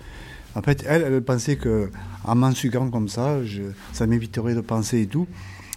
En 0.55 0.63
fait, 0.63 0.83
elle, 0.89 1.03
elle 1.03 1.23
pensait 1.23 1.57
qu'en 1.57 2.35
m'ensuquant 2.35 2.89
comme 2.89 3.11
ça, 3.11 3.41
ça 3.93 4.07
m'éviterait 4.07 4.55
de 4.55 4.63
penser 4.63 5.03
et 5.03 5.07
tout. 5.07 5.27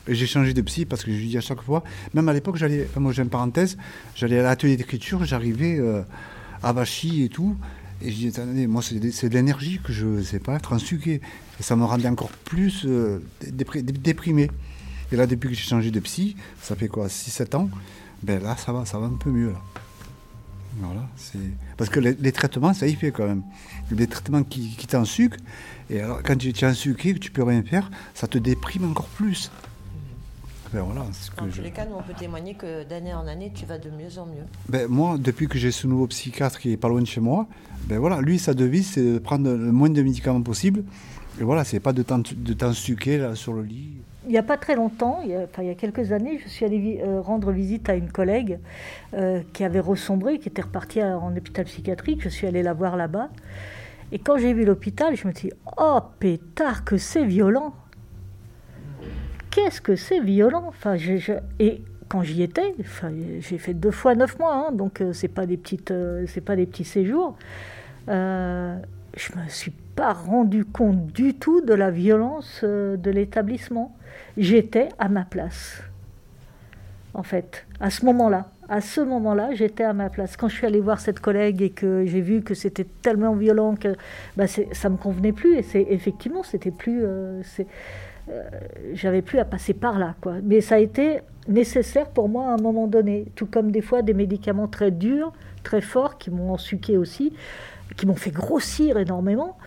Et 0.08 0.16
j'ai 0.16 0.26
changé 0.26 0.54
de 0.54 0.62
psy 0.62 0.86
parce 0.86 1.04
que 1.04 1.12
je 1.12 1.18
lui 1.18 1.28
dis 1.28 1.38
à 1.38 1.42
chaque 1.42 1.62
fois, 1.62 1.84
même 2.14 2.30
à 2.30 2.34
l'époque, 2.34 2.56
j'allais, 2.56 2.88
moi 2.96 3.12
j'ai 3.12 3.24
une 3.24 3.30
parenthèse, 3.30 3.78
j'allais 4.16 4.40
à 4.40 4.44
l'atelier 4.44 4.78
d'écriture, 4.78 5.26
j'arrivais. 5.26 5.78
Euh, 5.80 6.02
avachi 6.64 7.24
et 7.24 7.30
tout. 7.30 7.56
Et 8.02 8.12
je 8.12 8.16
dis, 8.16 8.28
attendez, 8.28 8.68
moi, 8.68 8.82
c'est 8.82 9.00
de, 9.00 9.34
l'énergie 9.34 9.80
que 9.84 9.92
je 9.92 10.06
ne 10.06 10.22
sais 10.22 10.40
pas 10.40 10.60
sucré. 10.78 11.22
Et 11.60 11.64
ça 11.64 11.76
me 11.76 11.84
rendait 11.84 12.08
encore 12.08 12.30
plus 12.30 12.84
euh, 12.86 13.24
déprimé. 13.42 14.52
Et 15.12 15.16
là, 15.16 15.26
depuis 15.26 15.50
que 15.50 15.56
j'ai 15.56 15.64
changé 15.64 15.90
de 15.90 16.00
psy, 16.00 16.36
ça 16.62 16.76
fait 16.76 16.88
quoi, 16.88 17.08
6-7 17.08 17.56
ans, 17.56 17.70
ben 18.24 18.42
là, 18.42 18.56
ça 18.58 18.72
va, 18.72 18.86
ça 18.86 19.00
va 19.00 19.08
un 19.08 19.18
peu 19.18 19.32
mieux. 19.32 19.52
Là. 19.52 19.62
Voilà, 20.80 21.08
parce 21.76 21.90
que 21.90 22.00
les, 22.00 22.32
traitements, 22.32 22.72
ça 22.72 22.86
y 22.86 22.94
fait 22.94 23.12
quand 23.12 23.26
même. 23.26 23.42
Les 23.90 24.06
traitements 24.06 24.44
qui, 24.44 24.76
qui 24.76 24.86
t'ensucrent, 24.86 25.40
et 25.90 26.02
alors 26.02 26.22
quand 26.22 26.36
tu 26.36 26.50
es 26.50 26.66
ensucré, 26.66 27.16
que 27.16 27.20
tu 27.20 27.32
peux 27.32 27.42
rien 27.42 27.64
faire, 27.64 27.90
ça 28.14 28.28
te 28.28 28.38
déprime 28.38 28.92
encore 28.92 29.08
plus. 29.08 29.50
Ben 30.74 30.82
voilà, 30.82 31.06
que 31.36 31.56
tous 31.56 31.62
les 31.62 31.72
cas, 31.72 31.86
nous, 31.86 31.96
on 31.96 32.02
peut 32.02 32.14
témoigner 32.18 32.54
que 32.54 32.84
d'année 32.84 33.14
en 33.14 33.26
année, 33.28 33.52
tu 33.56 33.66
vas 33.66 33.78
de 33.78 33.90
mieux 33.90 34.20
en 34.20 34.26
mieux. 34.26 34.44
Ben, 34.68 34.88
moi, 34.88 35.18
depuis 35.18 35.48
que 35.48 35.58
j'ai 35.58 35.72
ce 35.72 35.88
nouveau 35.88 36.08
psychiatre 36.08 36.60
qui 36.60 36.74
est 36.74 36.78
pas 36.78 36.90
loin 36.90 37.02
de 37.02 37.08
chez 37.08 37.22
moi, 37.22 37.48
ben 37.86 38.00
voilà, 38.00 38.20
lui, 38.20 38.38
sa 38.38 38.54
devise, 38.54 38.92
c'est 38.92 39.14
de 39.14 39.20
prendre 39.20 39.50
le 39.50 39.72
moins 39.72 39.90
de 39.90 40.02
médicaments 40.02 40.42
possible. 40.42 40.84
Et 41.40 41.44
voilà, 41.44 41.64
c'est 41.64 41.80
pas 41.80 41.94
de 41.94 42.04
t'ensuquer 42.04 43.18
là 43.18 43.36
sur 43.36 43.54
le 43.54 43.64
lit. 43.64 43.94
Il 44.26 44.32
n'y 44.32 44.38
a 44.38 44.44
pas 44.44 44.58
très 44.58 44.76
longtemps, 44.76 45.22
il 45.24 45.30
y 45.30 45.36
a, 45.36 45.44
enfin, 45.44 45.64
il 45.64 45.68
y 45.70 45.72
a 45.72 45.76
quelques 45.76 46.12
années, 46.12 46.42
je 46.44 46.50
suis 46.50 46.66
allée 46.66 47.00
euh, 47.02 47.22
rendre 47.22 47.52
visite 47.54 47.88
à 47.88 47.96
une 47.96 48.12
collègue 48.12 48.60
euh, 49.14 49.42
qui 49.54 49.64
avait 49.64 49.80
ressombré, 49.80 50.38
qui 50.38 50.50
était 50.50 50.64
repartie 50.64 51.02
en 51.02 51.34
hôpital 51.36 51.64
psychiatrique. 51.64 52.22
Je 52.22 52.28
suis 52.28 52.46
allée 52.46 52.62
la 52.62 52.74
voir 52.74 52.98
là-bas. 52.98 53.30
Et 54.12 54.20
quand 54.20 54.38
j'ai 54.38 54.54
vu 54.54 54.66
l'hôpital, 54.66 55.16
je 55.16 55.28
me 55.28 55.34
suis 55.34 55.50
dit, 55.50 55.56
oh 55.78 56.00
pétard, 56.20 56.84
que 56.84 56.98
c'est 56.98 57.24
violent 57.24 57.74
qu'est-ce 59.58 59.82
que 59.82 59.96
c'est 59.96 60.20
violent? 60.20 60.66
Enfin, 60.68 60.96
Et 61.60 61.82
quand 62.10 62.22
j'y 62.22 62.44
étais, 62.44 62.76
j'ai 63.40 63.58
fait 63.58 63.74
deux 63.74 63.92
fois 63.92 64.14
neuf 64.14 64.38
mois, 64.38 64.54
hein, 64.54 64.72
donc 64.72 65.02
euh, 65.02 65.14
c'est 65.14 65.28
pas 65.28 65.48
des 65.48 65.58
petites, 65.58 65.90
euh, 65.90 66.26
c'est 66.28 66.42
pas 66.42 66.56
des 66.56 66.68
petits 66.68 66.84
séjours. 66.84 67.36
Euh, 68.08 68.78
je 69.16 69.32
me 69.36 69.50
suis 69.50 69.72
pas 69.96 70.14
rendu 70.14 70.64
compte 70.64 71.08
du 71.08 71.34
tout 71.34 71.62
de 71.62 71.74
la 71.74 71.90
violence 71.90 72.62
euh, 72.64 72.98
de 72.98 73.10
l'établissement. 73.10 73.98
J'étais 74.38 74.90
à 75.00 75.10
ma 75.10 75.26
place, 75.26 75.82
en 77.16 77.24
fait, 77.24 77.66
à 77.80 77.90
ce 77.90 78.06
moment-là. 78.06 78.52
À 78.70 78.82
ce 78.82 79.02
moment-là, 79.02 79.50
j'étais 79.54 79.86
à 79.86 79.94
ma 79.94 80.10
place. 80.10 80.38
Quand 80.38 80.50
je 80.50 80.56
suis 80.56 80.68
allée 80.68 80.82
voir 80.82 81.00
cette 81.00 81.20
collègue 81.20 81.64
et 81.64 81.70
que 81.72 82.06
j'ai 82.06 82.22
vu 82.22 82.42
que 82.44 82.54
c'était 82.54 82.86
tellement 83.02 83.34
violent 83.34 83.76
que 83.76 83.96
bah, 84.36 84.46
ça 84.46 84.90
me 84.90 84.98
convenait 84.98 85.32
plus, 85.32 85.56
et 85.56 85.64
c'est 85.64 85.88
effectivement, 85.90 86.44
c'était 86.44 86.72
plus, 86.72 87.00
euh, 87.02 87.42
j'avais 88.94 89.22
plus 89.22 89.40
à 89.40 89.46
passer 89.46 89.74
par 89.74 90.00
là. 90.00 90.16
Quoi. 90.22 90.36
Mais 90.44 90.62
ça 90.62 90.76
a 90.76 90.80
été 90.80 91.20
nécessaire 91.48 92.10
pour 92.10 92.30
moi 92.30 92.48
à 92.48 92.54
un 92.54 92.58
moment 92.58 92.88
donné, 92.88 93.26
tout 93.36 93.46
comme 93.46 93.72
des 93.72 93.82
fois 93.82 94.02
des 94.02 94.14
médicaments 94.14 94.68
très 94.68 94.92
durs, 94.92 95.32
très 95.64 95.82
forts, 95.82 96.18
qui 96.18 96.32
m'ont 96.32 96.52
ensuqué 96.52 96.98
aussi, 96.98 97.34
qui 97.96 98.06
m'ont 98.06 98.16
fait 98.16 98.32
grossir 98.32 98.98
énormément. 98.98 99.58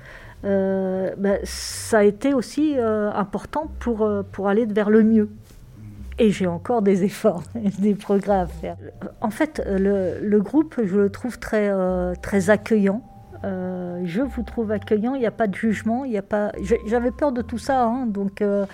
Euh, 0.45 1.15
ben, 1.17 1.39
ça 1.45 1.99
a 1.99 2.05
été 2.05 2.33
aussi 2.33 2.75
euh, 2.77 3.11
important 3.13 3.71
pour, 3.79 4.09
pour 4.33 4.49
aller 4.49 4.67
vers 4.67 4.91
le 4.91 5.03
mieux. 5.03 5.31
Et 6.19 6.31
j'ai 6.31 6.47
encore 6.47 6.83
des 6.83 7.05
efforts, 7.05 7.43
des 7.79 7.95
progrès 7.95 8.41
à 8.41 8.47
faire. 8.47 8.77
En 9.23 9.31
fait, 9.31 9.63
le, 9.67 10.19
le 10.21 10.41
groupe, 10.41 10.79
je 10.85 10.97
le 10.97 11.11
trouve 11.11 11.39
très, 11.39 11.73
très 12.21 12.51
accueillant. 12.51 13.03
Euh, 13.45 14.03
je 14.05 14.21
vous 14.21 14.43
trouve 14.43 14.71
accueillant, 14.71 15.15
il 15.15 15.21
n'y 15.21 15.27
a 15.27 15.31
pas 15.31 15.47
de 15.47 15.55
jugement, 15.55 16.05
il 16.05 16.13
y 16.13 16.19
a 16.19 16.23
pas. 16.23 16.53
J'avais 16.87 17.11
peur 17.11 17.33
de 17.33 17.41
tout 17.43 17.59
ça, 17.59 17.85
hein, 17.85 18.07
donc 18.07 18.43
euh, 18.43 18.67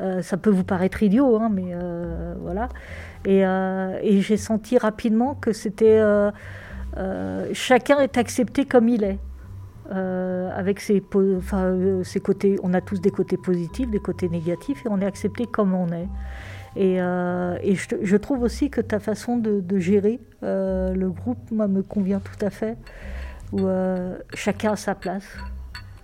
euh, 0.00 0.22
ça 0.22 0.36
peut 0.36 0.50
vous 0.50 0.64
paraître 0.64 1.02
idiot, 1.02 1.36
hein, 1.36 1.50
mais 1.52 1.74
voilà. 2.40 2.68
Et, 3.26 4.20
j'ai 4.20 4.36
senti 4.36 4.78
rapidement 4.78 5.34
que 5.34 5.52
c'était 5.52 6.02
chacun 7.52 7.98
est 7.98 8.16
accepté 8.16 8.64
comme 8.64 8.88
il 8.88 9.04
est. 9.04 9.18
avec 9.90 10.80
ses, 10.80 11.02
côtés, 12.20 12.56
on 12.62 12.72
a 12.72 12.80
tous 12.80 13.00
des 13.00 13.10
côtés 13.10 13.36
positifs, 13.36 13.90
des 13.90 14.00
côtés 14.00 14.28
négatifs, 14.28 14.86
et 14.86 14.88
on 14.90 15.00
est 15.00 15.06
accepté 15.06 15.46
comme 15.46 15.74
on 15.74 15.88
est. 15.88 16.08
Et, 16.76 16.96
je, 16.96 18.16
trouve 18.16 18.42
aussi 18.42 18.70
que 18.70 18.80
ta 18.80 19.00
façon 19.00 19.36
de, 19.36 19.60
de 19.60 19.78
gérer 19.78 20.18
le 20.40 21.08
groupe 21.08 21.50
moi, 21.50 21.68
me 21.68 21.82
convient 21.82 22.20
tout 22.20 22.42
à 22.44 22.48
fait 22.48 22.78
où 23.52 23.66
euh, 23.66 24.18
chacun 24.34 24.72
a 24.72 24.76
sa 24.76 24.94
place. 24.94 25.24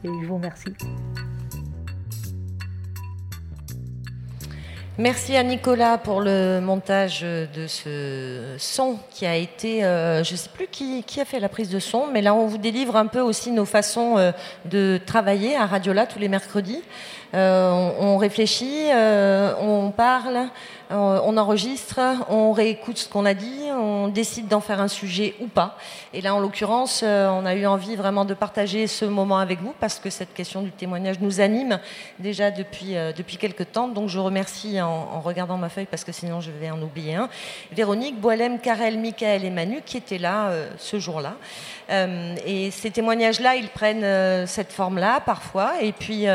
Et 0.04 0.08
je 0.08 0.26
vous 0.26 0.36
remercie. 0.36 0.74
Merci 5.00 5.34
à 5.34 5.42
Nicolas 5.42 5.96
pour 5.96 6.20
le 6.20 6.60
montage 6.60 7.22
de 7.22 7.66
ce 7.66 8.56
son 8.58 8.98
qui 9.10 9.24
a 9.24 9.34
été, 9.34 9.82
euh, 9.82 10.22
je 10.22 10.32
ne 10.32 10.36
sais 10.36 10.50
plus 10.52 10.66
qui, 10.66 11.02
a 11.18 11.24
fait 11.24 11.40
la 11.40 11.48
prise 11.48 11.70
de 11.70 11.78
son, 11.78 12.08
mais 12.08 12.20
là 12.20 12.34
on 12.34 12.46
vous 12.46 12.58
délivre 12.58 12.96
un 12.96 13.06
peu 13.06 13.20
aussi 13.20 13.50
nos 13.50 13.64
façons 13.64 14.18
euh, 14.18 14.30
de 14.66 15.00
travailler 15.06 15.56
à 15.56 15.64
Radiola 15.64 16.06
tous 16.06 16.18
les 16.18 16.28
mercredis. 16.28 16.82
Euh, 17.32 17.90
on, 18.00 18.16
réfléchit, 18.16 18.88
euh, 18.92 19.54
on 19.60 19.92
parle, 19.92 20.48
euh, 20.90 21.20
on 21.24 21.36
enregistre, 21.36 22.00
on 22.28 22.50
réécoute 22.50 22.98
ce 22.98 23.08
qu'on 23.08 23.24
a 23.24 23.34
dit, 23.34 23.60
on 23.70 24.08
décide 24.08 24.48
d'en 24.48 24.60
faire 24.60 24.80
un 24.80 24.88
sujet 24.88 25.36
ou 25.40 25.46
pas. 25.46 25.76
Et 26.12 26.22
là, 26.22 26.34
en 26.34 26.40
l'occurrence, 26.40 27.04
on 27.04 27.46
a 27.46 27.54
eu 27.54 27.66
envie 27.66 27.94
vraiment 27.94 28.24
de 28.24 28.34
partager 28.34 28.88
ce 28.88 29.04
moment 29.04 29.38
avec 29.38 29.60
vous 29.60 29.72
parce 29.78 30.00
que 30.00 30.10
cette 30.10 30.34
question 30.34 30.62
du 30.62 30.72
témoignage 30.72 31.20
nous 31.20 31.40
anime 31.40 31.78
déjà 32.18 32.50
depuis, 32.50 32.94
depuis 33.16 33.36
quelques 33.36 33.70
temps. 33.70 33.86
Donc 33.86 34.08
je 34.08 34.18
remercie 34.18 34.80
en, 34.80 35.20
regardant 35.20 35.56
ma 35.56 35.68
feuille 35.68 35.86
parce 35.88 36.02
que 36.02 36.12
sinon 36.12 36.40
je 36.40 36.50
vais 36.50 36.70
en 36.70 36.82
oublier 36.82 37.14
un. 37.14 37.28
Véronique, 37.70 38.20
Boilem, 38.20 38.58
Karel, 38.58 38.98
Michael 38.98 39.44
et 39.44 39.50
Manu 39.50 39.82
qui 39.86 39.98
étaient 39.98 40.18
là 40.18 40.50
ce 40.78 40.98
jour-là. 40.98 41.34
Et 41.90 42.70
ces 42.70 42.90
témoignages-là, 42.90 43.56
ils 43.56 43.68
prennent 43.68 44.46
cette 44.46 44.72
forme-là 44.72 45.20
parfois 45.20 45.82
et 45.82 45.92
puis 45.92 46.26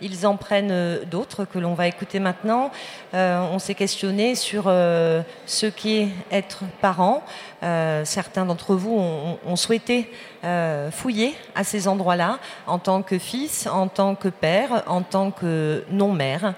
ils 0.00 0.26
en 0.26 0.36
prennent 0.36 0.70
euh, 0.70 1.04
d'autres 1.04 1.44
que 1.44 1.58
l'on 1.58 1.74
va 1.74 1.86
écouter 1.88 2.20
maintenant. 2.20 2.70
Euh, 3.14 3.46
on 3.52 3.58
s'est 3.58 3.74
questionné 3.74 4.34
sur 4.34 4.64
euh, 4.66 5.22
ce 5.46 5.66
qu'est 5.66 6.08
être 6.30 6.64
parent. 6.80 7.22
certains 8.04 8.44
d'entre 8.44 8.74
vous 8.74 8.98
ont, 9.46 9.56
souhaité 9.56 10.10
fouiller 10.90 11.34
à 11.54 11.64
ces 11.64 11.88
endroits-là 11.88 12.38
en 12.66 12.78
tant 12.78 13.00
que 13.02 13.18
fils, 13.18 13.66
en 13.66 13.88
tant 13.88 14.14
que 14.14 14.28
père, 14.28 14.82
en 14.86 15.00
tant 15.00 15.30
que 15.30 15.82
non-mère. 15.90 16.52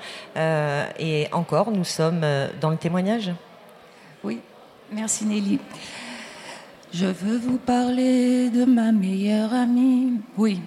et 0.99 1.29
encore, 1.31 1.71
nous 1.71 1.85
sommes 1.85 2.27
dans 2.61 2.71
le 2.71 2.77
témoignage. 2.77 3.31
Oui, 4.25 4.41
merci 4.91 5.25
Nelly. 5.25 5.61
Je 6.93 7.07
veux 7.07 7.37
vous 7.37 7.59
parler 7.59 8.49
de 8.51 8.65
ma 8.65 8.93
meilleure 8.93 9.53
amie. 9.53 10.21
Oui, 10.37 10.61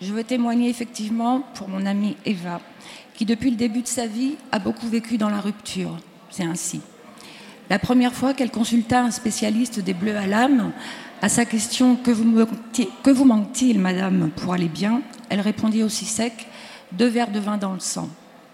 je 0.00 0.12
veux 0.12 0.22
témoigner 0.22 0.68
effectivement 0.68 1.40
pour 1.54 1.68
mon 1.68 1.86
amie 1.86 2.16
Eva 2.24 2.60
qui 3.14 3.24
depuis 3.24 3.50
le 3.50 3.56
début 3.56 3.82
de 3.82 3.88
sa 3.88 4.06
vie 4.06 4.36
a 4.52 4.58
beaucoup 4.58 4.88
vécu 4.88 5.18
dans 5.18 5.28
la 5.28 5.40
rupture. 5.40 5.98
C'est 6.30 6.44
ainsi. 6.44 6.80
La 7.70 7.78
première 7.78 8.14
fois 8.14 8.34
qu'elle 8.34 8.50
consulta 8.50 9.02
un 9.02 9.10
spécialiste 9.10 9.80
des 9.80 9.94
bleus 9.94 10.16
à 10.16 10.26
l'âme, 10.26 10.72
à 11.20 11.28
sa 11.28 11.44
question 11.44 11.96
Que 11.96 12.10
vous, 12.10 12.46
que 13.02 13.10
vous 13.10 13.24
manque-t-il, 13.24 13.78
madame, 13.78 14.30
pour 14.36 14.52
aller 14.52 14.68
bien? 14.68 15.02
elle 15.28 15.40
répondit 15.40 15.82
aussi 15.82 16.04
sec 16.04 16.46
Deux 16.92 17.08
verres 17.08 17.30
de 17.30 17.38
vin 17.38 17.56
dans 17.56 17.72
le 17.72 17.80
sang. 17.80 18.08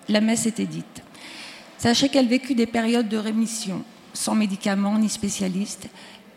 La 0.09 0.21
messe 0.21 0.47
était 0.47 0.67
dite. 0.67 1.03
Sachez 1.79 2.09
qu'elle 2.09 2.29
vécut 2.29 2.55
des 2.55 2.67
périodes 2.67 3.09
de 3.09 3.17
rémission, 3.17 3.83
sans 4.13 4.35
médicaments 4.35 4.99
ni 4.99 5.09
spécialistes, 5.09 5.89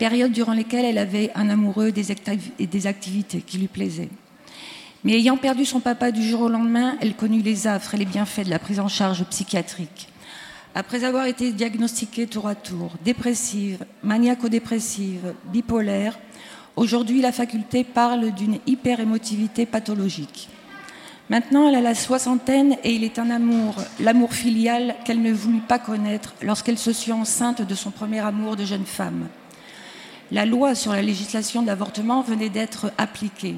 périodes 0.01 0.31
durant 0.31 0.53
lesquelles 0.53 0.85
elle 0.85 0.97
avait 0.97 1.29
un 1.35 1.47
amoureux 1.47 1.93
et 2.57 2.65
des 2.65 2.87
activités 2.87 3.41
qui 3.41 3.59
lui 3.59 3.67
plaisaient. 3.67 4.09
Mais 5.03 5.13
ayant 5.13 5.37
perdu 5.37 5.63
son 5.63 5.79
papa 5.79 6.11
du 6.11 6.27
jour 6.27 6.41
au 6.41 6.49
lendemain, 6.49 6.97
elle 7.01 7.13
connut 7.15 7.43
les 7.43 7.67
affres 7.67 7.93
et 7.93 7.97
les 7.97 8.05
bienfaits 8.05 8.45
de 8.45 8.49
la 8.49 8.57
prise 8.57 8.79
en 8.79 8.87
charge 8.87 9.23
psychiatrique. 9.25 10.07
Après 10.73 11.03
avoir 11.03 11.27
été 11.27 11.51
diagnostiquée 11.51 12.25
tour 12.25 12.47
à 12.47 12.55
tour, 12.55 12.93
dépressive, 13.05 13.85
maniaco-dépressive, 14.01 15.35
bipolaire, 15.53 16.17
aujourd'hui 16.75 17.21
la 17.21 17.31
faculté 17.31 17.83
parle 17.83 18.31
d'une 18.31 18.57
hyper-émotivité 18.65 19.67
pathologique. 19.67 20.49
Maintenant, 21.29 21.69
elle 21.69 21.75
a 21.75 21.81
la 21.81 21.93
soixantaine 21.93 22.75
et 22.83 22.91
il 22.95 23.03
est 23.03 23.19
un 23.19 23.29
amour, 23.29 23.75
l'amour 23.99 24.33
filial 24.33 24.95
qu'elle 25.05 25.21
ne 25.21 25.31
voulut 25.31 25.61
pas 25.61 25.77
connaître 25.77 26.33
lorsqu'elle 26.41 26.79
se 26.79 26.91
sut 26.91 27.11
enceinte 27.11 27.61
de 27.61 27.75
son 27.75 27.91
premier 27.91 28.21
amour 28.21 28.55
de 28.55 28.65
jeune 28.65 28.87
femme. 28.87 29.27
La 30.31 30.45
loi 30.45 30.75
sur 30.75 30.93
la 30.93 31.01
législation 31.01 31.61
d'avortement 31.61 32.21
venait 32.21 32.49
d'être 32.49 32.91
appliquée. 32.97 33.55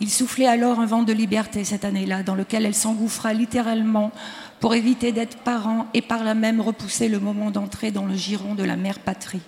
Il 0.00 0.08
soufflait 0.08 0.46
alors 0.46 0.80
un 0.80 0.86
vent 0.86 1.02
de 1.02 1.12
liberté 1.12 1.62
cette 1.62 1.84
année-là, 1.84 2.22
dans 2.22 2.34
lequel 2.34 2.64
elle 2.64 2.74
s'engouffra 2.74 3.34
littéralement 3.34 4.12
pour 4.60 4.74
éviter 4.74 5.12
d'être 5.12 5.36
parent 5.38 5.86
et 5.92 6.00
par 6.00 6.24
là 6.24 6.34
même 6.34 6.62
repousser 6.62 7.08
le 7.08 7.18
moment 7.18 7.50
d'entrer 7.50 7.90
dans 7.90 8.06
le 8.06 8.14
giron 8.14 8.54
de 8.54 8.64
la 8.64 8.76
mère 8.76 8.98
patrie. 8.98 9.42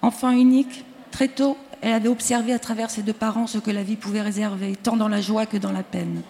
Enfant 0.00 0.30
unique, 0.30 0.84
très 1.10 1.26
tôt, 1.26 1.56
elle 1.80 1.92
avait 1.92 2.08
observé 2.08 2.52
à 2.52 2.60
travers 2.60 2.90
ses 2.90 3.02
deux 3.02 3.12
parents 3.12 3.48
ce 3.48 3.58
que 3.58 3.72
la 3.72 3.82
vie 3.82 3.96
pouvait 3.96 4.22
réserver, 4.22 4.76
tant 4.80 4.96
dans 4.96 5.08
la 5.08 5.20
joie 5.20 5.46
que 5.46 5.56
dans 5.56 5.72
la 5.72 5.82
peine. 5.82 6.22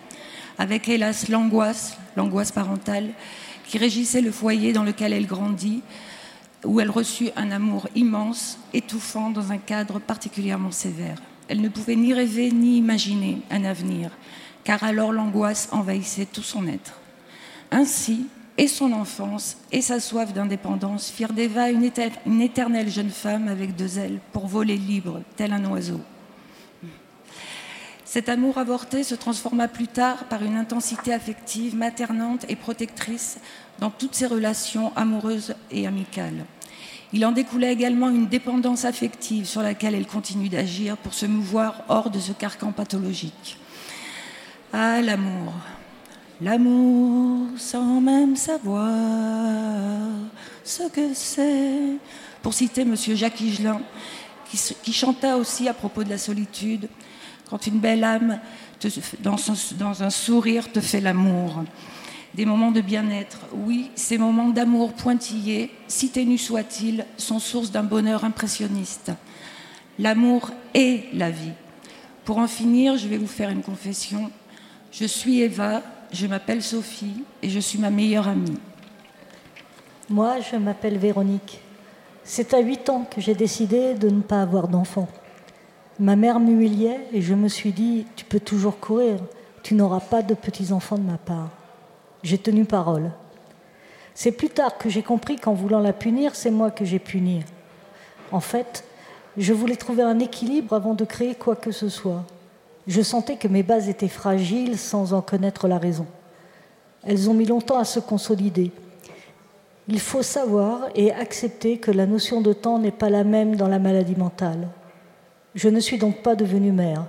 Avec 0.57 0.89
hélas 0.89 1.29
l'angoisse, 1.29 1.99
l'angoisse 2.17 2.51
parentale, 2.51 3.11
qui 3.67 3.77
régissait 3.77 4.23
le 4.23 4.33
foyer 4.33 4.73
dans 4.73 4.85
lequel 4.85 5.13
elle 5.13 5.27
grandit, 5.27 5.83
où 6.65 6.81
elle 6.81 6.91
reçut 6.91 7.31
un 7.37 7.51
amour 7.51 7.89
immense, 7.95 8.59
étouffant 8.73 9.31
dans 9.31 9.53
un 9.53 9.59
cadre 9.59 9.99
particulièrement 9.99 10.71
sévère. 10.71 11.23
Elle 11.49 11.61
ne 11.61 11.69
pouvait 11.69 11.97
ni 11.97 12.13
rêver 12.13 12.51
ni 12.51 12.77
imaginer 12.77 13.43
un 13.51 13.65
avenir, 13.65 14.11
car 14.65 14.83
alors 14.83 15.13
l'angoisse 15.13 15.69
envahissait 15.73 16.27
tout 16.27 16.43
son 16.43 16.67
être. 16.67 17.01
Ainsi, 17.71 18.27
et 18.59 18.67
son 18.67 18.93
enfance 18.93 19.57
et 19.71 19.81
sa 19.81 20.01
soif 20.01 20.33
d'indépendance 20.33 21.11
firent 21.11 21.33
d'Eva 21.33 21.71
une, 21.71 21.85
éternelle 22.43 22.91
jeune 22.91 23.11
femme 23.11 23.47
avec 23.47 23.77
deux 23.77 23.99
ailes 23.99 24.19
pour 24.33 24.49
voler 24.49 24.77
libre, 24.77 25.23
tel 25.37 25.53
un 25.53 25.65
oiseau. 25.71 26.01
Cet 28.09 28.31
amour 28.31 28.57
avorté 28.57 29.05
se 29.05 29.15
transforma 29.15 29.69
plus 29.69 29.87
tard 29.87 30.25
par 30.31 30.43
une 30.43 30.57
intensité 30.57 31.13
affective, 31.13 31.77
maternante 31.77 32.47
et 32.49 32.57
protectrice 32.57 33.37
dans 33.81 33.91
toutes 33.91 34.15
ses 34.15 34.25
relations 34.25 34.97
amoureuses 34.97 35.55
et 35.71 35.87
amicales. 35.87 36.47
Il 37.13 37.27
en 37.27 37.33
découlait 37.33 37.71
également 37.71 38.09
une 38.09 38.27
dépendance 38.27 38.87
affective 38.87 39.45
sur 39.45 39.61
laquelle 39.61 39.95
elle 39.95 40.07
continue 40.07 40.49
d'agir 40.49 40.97
pour 40.97 41.13
se 41.13 41.27
mouvoir 41.27 41.85
hors 41.89 42.09
de 42.09 42.19
ce 42.19 42.33
carcan 42.33 42.73
pathologique. 42.73 43.59
Ah, 44.73 45.03
l'amour, 45.03 45.53
L'amour 46.41 47.59
sans 47.59 48.01
même 48.01 48.37
savoir 48.37 48.89
ce 50.65 50.89
que 50.89 51.13
c'est. 51.13 51.99
Pour 52.41 52.55
citer 52.55 52.83
M. 52.83 52.95
Jacques 52.97 53.43
Higelin, 53.43 53.83
qui, 54.83 54.93
chanta 54.95 55.37
aussi 55.37 55.69
à 55.69 55.75
propos 55.75 56.05
de 56.05 56.09
la 56.09 56.17
solitude, 56.17 56.89
quand 57.49 57.67
une 57.67 57.79
belle 57.79 58.05
âme 58.05 58.39
dans, 59.21 60.03
un 60.03 60.11
sourire 60.11 60.71
te 60.71 60.81
fait 60.81 61.01
l'amour. 61.01 61.65
Des 62.35 62.45
moments 62.45 62.71
de 62.71 62.81
bien-être, 62.81 63.41
oui, 63.53 63.91
ces 63.95 64.19
moments 64.19 64.51
d'amour 64.51 64.93
pointillés, 64.93 65.71
si 65.89 66.11
ténus 66.11 66.45
soient-ils, 66.47 67.05
sont 67.17 67.39
source 67.39 67.71
d'un 67.71 67.83
bonheur 67.83 68.25
impressionniste. 68.25 69.13
L'amour 69.99 70.51
est 70.75 71.13
la 71.15 71.31
vie. 71.31 71.53
Pour 72.25 72.39
en 72.39 72.47
finir, 72.47 72.97
je 72.97 73.09
vais 73.09 73.17
vous 73.17 73.27
faire 73.27 73.51
une 73.51 73.63
confession. 73.63 74.31
Je 74.93 75.07
suis 75.07 75.41
Eva, 75.41 75.83
je 76.13 76.27
m'appelle 76.27 76.63
Sophie 76.63 77.25
et 77.43 77.49
je 77.49 77.59
suis 77.59 77.79
ma 77.79 77.91
meilleure 77.91 78.29
amie. 78.29 78.59
Moi, 80.11 80.37
je 80.41 80.57
m'appelle 80.57 80.99
Véronique. 80.99 81.61
C'est 82.25 82.55
à 82.55 82.61
8 82.61 82.91
ans 82.91 83.07
que 83.11 83.21
j'ai 83.21 83.35
décidé 83.35 83.95
de 83.95 84.11
ne 84.11 84.21
pas 84.21 84.43
avoir 84.43 84.69
d'enfant. 84.69 85.09
Ma 86.01 86.15
mère 86.15 86.39
m'humiliait 86.39 87.01
et 87.13 87.21
je 87.21 87.35
me 87.35 87.49
suis 87.49 87.73
dit, 87.73 88.07
tu 88.15 88.25
peux 88.25 88.39
toujours 88.39 88.79
courir, 88.79 89.19
tu 89.63 89.75
n'auras 89.75 90.01
pas 90.01 90.23
de 90.23 90.35
petits-enfants 90.35 90.97
de 90.97 91.03
ma 91.03 91.19
part. 91.19 91.51
J'ai 92.23 92.39
tenu 92.39 92.65
parole. 92.65 93.11
C'est 94.15 94.33
plus 94.33 94.51
tard 94.51 94.79
que 94.79 94.89
j'ai 94.89 95.03
compris 95.03 95.37
qu'en 95.37 95.55
voulant 95.55 95.81
la 95.81 95.93
punir, 95.93 96.35
c'est 96.35 96.51
moi 96.51 96.71
que 96.71 96.85
j'ai 96.85 96.99
puni. 96.99 97.45
En 98.31 98.41
fait, 98.41 98.85
je 99.37 99.53
voulais 99.53 99.77
trouver 99.77 100.03
un 100.03 100.19
équilibre 100.19 100.75
avant 100.75 100.95
de 100.95 101.05
créer 101.05 101.35
quoi 101.35 101.57
que 101.57 101.73
ce 101.73 101.89
soit. 101.89 102.25
Je 102.87 103.03
sentais 103.03 103.37
que 103.37 103.49
mes 103.49 103.63
bases 103.63 103.89
étaient 103.89 104.09
fragiles 104.09 104.79
sans 104.79 105.15
en 105.15 105.21
connaître 105.21 105.69
la 105.69 105.79
raison. 105.79 106.07
Elles 107.05 107.29
ont 107.29 107.35
mis 107.35 107.47
longtemps 107.47 107.79
à 107.79 107.85
se 107.85 108.01
consolider. 108.01 108.71
Il 109.89 110.01
faut 110.01 110.23
savoir 110.23 110.89
et 110.95 111.13
accepter 111.13 111.79
que 111.79 111.91
la 111.91 112.07
notion 112.07 112.41
de 112.41 112.53
temps 112.53 112.79
n'est 112.79 112.91
pas 112.91 113.11
la 113.11 113.25
même 113.25 113.57
dans 113.57 113.69
la 113.69 113.79
maladie 113.79 114.17
mentale. 114.17 114.69
Je 115.59 115.69
ne 115.69 115.81
suis 115.81 115.99
donc 115.99 116.23
pas 116.23 116.37
devenue 116.37 116.71
mère. 116.71 117.07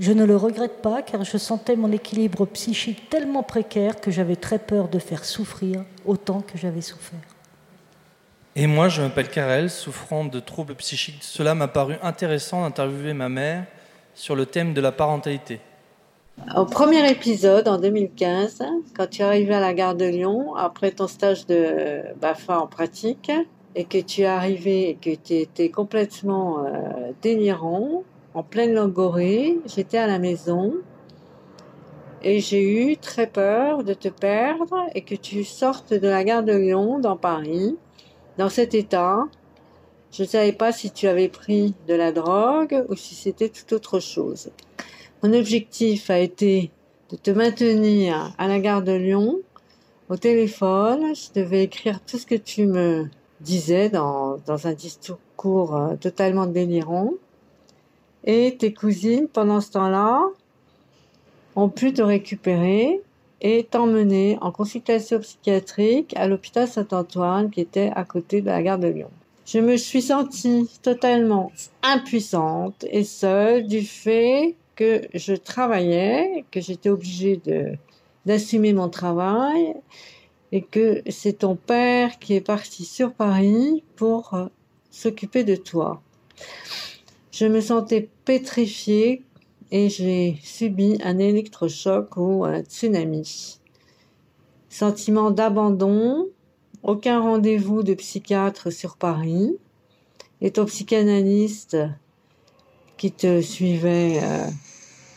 Je 0.00 0.10
ne 0.10 0.24
le 0.24 0.34
regrette 0.34 0.82
pas 0.82 1.02
car 1.02 1.22
je 1.22 1.38
sentais 1.38 1.76
mon 1.76 1.92
équilibre 1.92 2.44
psychique 2.46 3.08
tellement 3.08 3.44
précaire 3.44 4.00
que 4.00 4.10
j'avais 4.10 4.34
très 4.34 4.58
peur 4.58 4.88
de 4.88 4.98
faire 4.98 5.24
souffrir 5.24 5.84
autant 6.04 6.40
que 6.40 6.58
j'avais 6.58 6.80
souffert. 6.80 7.20
Et 8.56 8.66
moi, 8.66 8.88
je 8.88 9.02
m'appelle 9.02 9.28
Karel, 9.28 9.70
souffrant 9.70 10.24
de 10.24 10.40
troubles 10.40 10.74
psychiques. 10.74 11.20
Cela 11.20 11.54
m'a 11.54 11.68
paru 11.68 11.94
intéressant 12.02 12.62
d'interviewer 12.62 13.12
ma 13.12 13.28
mère 13.28 13.66
sur 14.14 14.34
le 14.34 14.46
thème 14.46 14.74
de 14.74 14.80
la 14.80 14.90
parentalité. 14.90 15.60
Au 16.56 16.64
premier 16.64 17.08
épisode, 17.08 17.68
en 17.68 17.78
2015, 17.78 18.64
quand 18.96 19.08
tu 19.08 19.22
es 19.22 19.24
arrivé 19.24 19.54
à 19.54 19.60
la 19.60 19.74
gare 19.74 19.94
de 19.94 20.06
Lyon, 20.06 20.56
après 20.56 20.90
ton 20.90 21.06
stage 21.06 21.46
de 21.46 22.02
BAFA 22.20 22.58
en 22.58 22.66
pratique, 22.66 23.30
et 23.74 23.84
que 23.84 23.98
tu 23.98 24.22
es 24.22 24.26
arrivé 24.26 24.90
et 24.90 24.94
que 24.94 25.14
tu 25.14 25.34
étais 25.34 25.70
complètement 25.70 26.64
euh, 26.64 27.12
délirant, 27.22 28.04
en 28.34 28.42
pleine 28.42 28.74
logorée, 28.74 29.58
j'étais 29.66 29.98
à 29.98 30.06
la 30.06 30.18
maison 30.18 30.74
et 32.22 32.40
j'ai 32.40 32.62
eu 32.62 32.96
très 32.96 33.26
peur 33.26 33.82
de 33.82 33.94
te 33.94 34.08
perdre 34.08 34.76
et 34.94 35.02
que 35.02 35.14
tu 35.14 35.44
sortes 35.44 35.94
de 35.94 36.08
la 36.08 36.22
gare 36.22 36.42
de 36.42 36.52
Lyon 36.52 36.98
dans 36.98 37.16
Paris 37.16 37.76
dans 38.38 38.48
cet 38.48 38.74
état 38.74 39.26
je 40.12 40.24
ne 40.24 40.28
savais 40.28 40.52
pas 40.52 40.72
si 40.72 40.90
tu 40.90 41.06
avais 41.06 41.28
pris 41.28 41.74
de 41.86 41.94
la 41.94 42.10
drogue 42.10 42.84
ou 42.88 42.96
si 42.96 43.14
c'était 43.14 43.48
tout 43.48 43.72
autre 43.74 44.00
chose. 44.00 44.50
Mon 45.22 45.32
objectif 45.32 46.10
a 46.10 46.18
été 46.18 46.72
de 47.10 47.16
te 47.16 47.30
maintenir 47.30 48.34
à 48.36 48.48
la 48.48 48.58
gare 48.58 48.82
de 48.82 48.92
Lyon, 48.92 49.38
au 50.08 50.16
téléphone. 50.16 51.14
Je 51.14 51.40
devais 51.40 51.62
écrire 51.62 52.00
tout 52.04 52.18
ce 52.18 52.26
que 52.26 52.34
tu 52.34 52.66
me 52.66 53.08
disais 53.40 53.88
dans, 53.88 54.38
dans 54.46 54.66
un 54.66 54.72
discours 54.72 55.76
euh, 55.76 55.96
totalement 55.96 56.46
délirant. 56.46 57.12
Et 58.24 58.56
tes 58.58 58.74
cousines, 58.74 59.28
pendant 59.28 59.60
ce 59.60 59.70
temps-là, 59.72 60.22
ont 61.56 61.68
pu 61.68 61.92
te 61.92 62.02
récupérer 62.02 63.00
et 63.40 63.64
t'emmener 63.64 64.36
en 64.40 64.52
consultation 64.52 65.18
psychiatrique 65.20 66.14
à 66.16 66.28
l'hôpital 66.28 66.68
Saint-Antoine 66.68 67.50
qui 67.50 67.60
était 67.60 67.90
à 67.94 68.04
côté 68.04 68.42
de 68.42 68.46
la 68.46 68.62
gare 68.62 68.78
de 68.78 68.88
Lyon 68.88 69.10
je 69.52 69.58
me 69.58 69.76
suis 69.76 70.02
sentie 70.02 70.68
totalement 70.82 71.50
impuissante 71.82 72.84
et 72.88 73.02
seule 73.02 73.66
du 73.66 73.82
fait 73.82 74.54
que 74.76 75.02
je 75.12 75.34
travaillais, 75.34 76.44
que 76.52 76.60
j'étais 76.60 76.88
obligée 76.88 77.40
d'assumer 78.26 78.72
mon 78.72 78.88
travail 78.88 79.74
et 80.52 80.62
que 80.62 81.02
c'est 81.08 81.38
ton 81.38 81.56
père 81.56 82.18
qui 82.18 82.34
est 82.34 82.40
parti 82.40 82.84
sur 82.84 83.12
Paris 83.12 83.84
pour 83.96 84.34
euh, 84.34 84.46
s'occuper 84.90 85.44
de 85.44 85.56
toi. 85.56 86.02
Je 87.30 87.46
me 87.46 87.60
sentais 87.60 88.08
pétrifiée 88.24 89.22
et 89.70 89.88
j'ai 89.88 90.38
subi 90.42 90.98
un 91.02 91.18
électrochoc 91.18 92.16
ou 92.16 92.44
un 92.44 92.60
tsunami. 92.60 93.60
Sentiment 94.68 95.30
d'abandon, 95.30 96.28
aucun 96.82 97.20
rendez-vous 97.20 97.82
de 97.82 97.94
psychiatre 97.94 98.72
sur 98.72 98.96
Paris, 98.96 99.56
et 100.40 100.50
ton 100.50 100.64
psychanalyste 100.64 101.76
qui 102.96 103.12
te 103.12 103.40
suivait 103.40 104.20
euh, 104.22 104.46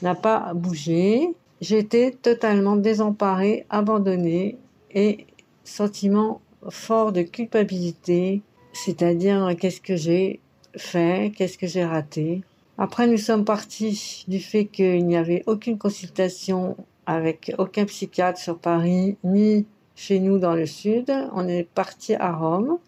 n'a 0.02 0.16
pas 0.16 0.54
bougé. 0.54 1.34
J'étais 1.62 2.12
totalement 2.12 2.76
désemparée, 2.76 3.66
abandonnée 3.70 4.58
et 4.94 5.26
sentiment 5.64 6.42
fort 6.70 7.12
de 7.12 7.22
culpabilité, 7.22 8.42
c'est-à-dire 8.74 9.56
qu'est-ce 9.60 9.82
que 9.82 9.96
j'ai 9.96 10.40
fait, 10.76 11.32
qu'est-ce 11.36 11.58
que 11.58 11.68
j'ai 11.68 11.86
raté. 11.86 12.42
Après, 12.78 13.06
nous 13.06 13.18
sommes 13.18 13.46
partis 13.46 14.26
du 14.28 14.40
fait 14.40 14.66
qu'il 14.66 15.06
n'y 15.06 15.18
avait 15.18 15.44
aucune 15.46 15.78
consultation 15.78 16.76
avec 17.06 17.54
aucun 17.58 17.86
psychiatre 17.86 18.40
sur 18.40 18.58
Paris, 18.58 19.18
ni 19.24 19.66
chez 19.96 20.20
nous 20.20 20.40
dans 20.40 20.56
le 20.56 20.66
sud. 20.66 21.12
On 21.34 21.48
est 21.48 21.64
parti 21.64 22.16
à 22.16 22.32
Rome. 22.32 22.80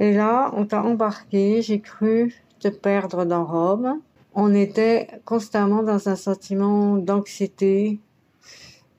Et 0.00 0.12
là, 0.12 0.52
on 0.54 0.64
t'a 0.64 0.82
embarqué. 0.82 1.60
J'ai 1.62 1.80
cru 1.80 2.34
te 2.60 2.68
perdre 2.68 3.24
dans 3.24 3.44
Rome. 3.44 4.00
On 4.34 4.54
était 4.54 5.08
constamment 5.24 5.82
dans 5.82 6.08
un 6.08 6.16
sentiment 6.16 6.96
d'anxiété. 6.96 7.98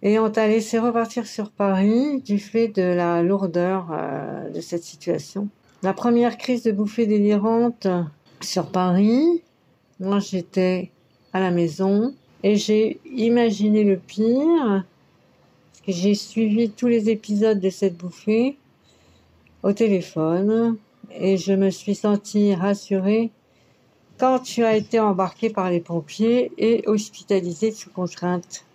Et 0.02 0.18
on 0.18 0.30
t'a 0.30 0.48
laissé 0.48 0.80
repartir 0.80 1.28
sur 1.28 1.52
Paris 1.52 2.22
du 2.22 2.40
fait 2.40 2.70
de 2.70 2.82
la 2.82 3.22
lourdeur 3.22 3.88
euh, 3.92 4.50
de 4.50 4.62
cette 4.62 4.84
situation. 4.84 5.50
La 5.84 5.94
première 5.94 6.38
crise 6.38 6.64
de 6.64 6.72
bouffée 6.72 7.06
délirante 7.06 7.88
sur 8.40 8.72
Paris, 8.72 9.44
moi 10.00 10.20
j'étais 10.20 10.92
à 11.34 11.42
la 11.42 11.52
maison 11.52 12.14
et 12.44 12.56
j'ai 12.56 13.02
imaginé 13.06 13.84
le 13.84 13.98
pire. 13.98 14.86
J'ai 15.86 16.16
suivi 16.16 16.70
tous 16.70 16.88
les 16.88 17.10
épisodes 17.10 17.60
de 17.60 17.70
cette 17.70 17.98
bouffée 17.98 18.58
au 19.64 19.74
téléphone 19.74 20.78
et 21.12 21.36
je 21.36 21.52
me 21.52 21.70
suis 21.70 21.96
sentie 21.96 22.56
rassurée 22.56 23.32
quand 24.18 24.40
tu 24.40 24.64
as 24.64 24.78
été 24.78 25.00
embarqué 25.00 25.50
par 25.50 25.70
les 25.70 25.82
pompiers 25.82 26.52
et 26.58 26.84
hospitalisé 26.88 27.72
sous 27.72 27.90
contrainte 27.90 28.66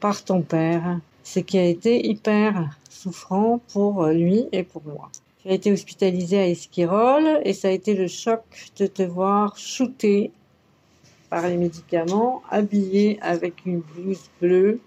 par 0.00 0.24
ton 0.24 0.42
père, 0.42 0.98
ce 1.22 1.40
qui 1.40 1.58
a 1.58 1.64
été 1.64 2.06
hyper 2.06 2.76
souffrant 2.88 3.60
pour 3.72 4.06
lui 4.06 4.46
et 4.52 4.62
pour 4.62 4.82
moi. 4.84 5.10
Tu 5.42 5.48
as 5.48 5.52
été 5.52 5.72
hospitalisé 5.72 6.38
à 6.38 6.48
Esquirol 6.48 7.40
et 7.44 7.52
ça 7.52 7.68
a 7.68 7.70
été 7.70 7.94
le 7.94 8.08
choc 8.08 8.42
de 8.78 8.86
te 8.86 9.02
voir 9.02 9.56
shooter 9.56 10.32
par 11.30 11.46
les 11.46 11.56
médicaments, 11.56 12.42
habillé 12.50 13.18
avec 13.22 13.64
une 13.64 13.80
blouse 13.80 14.28
bleue 14.40 14.80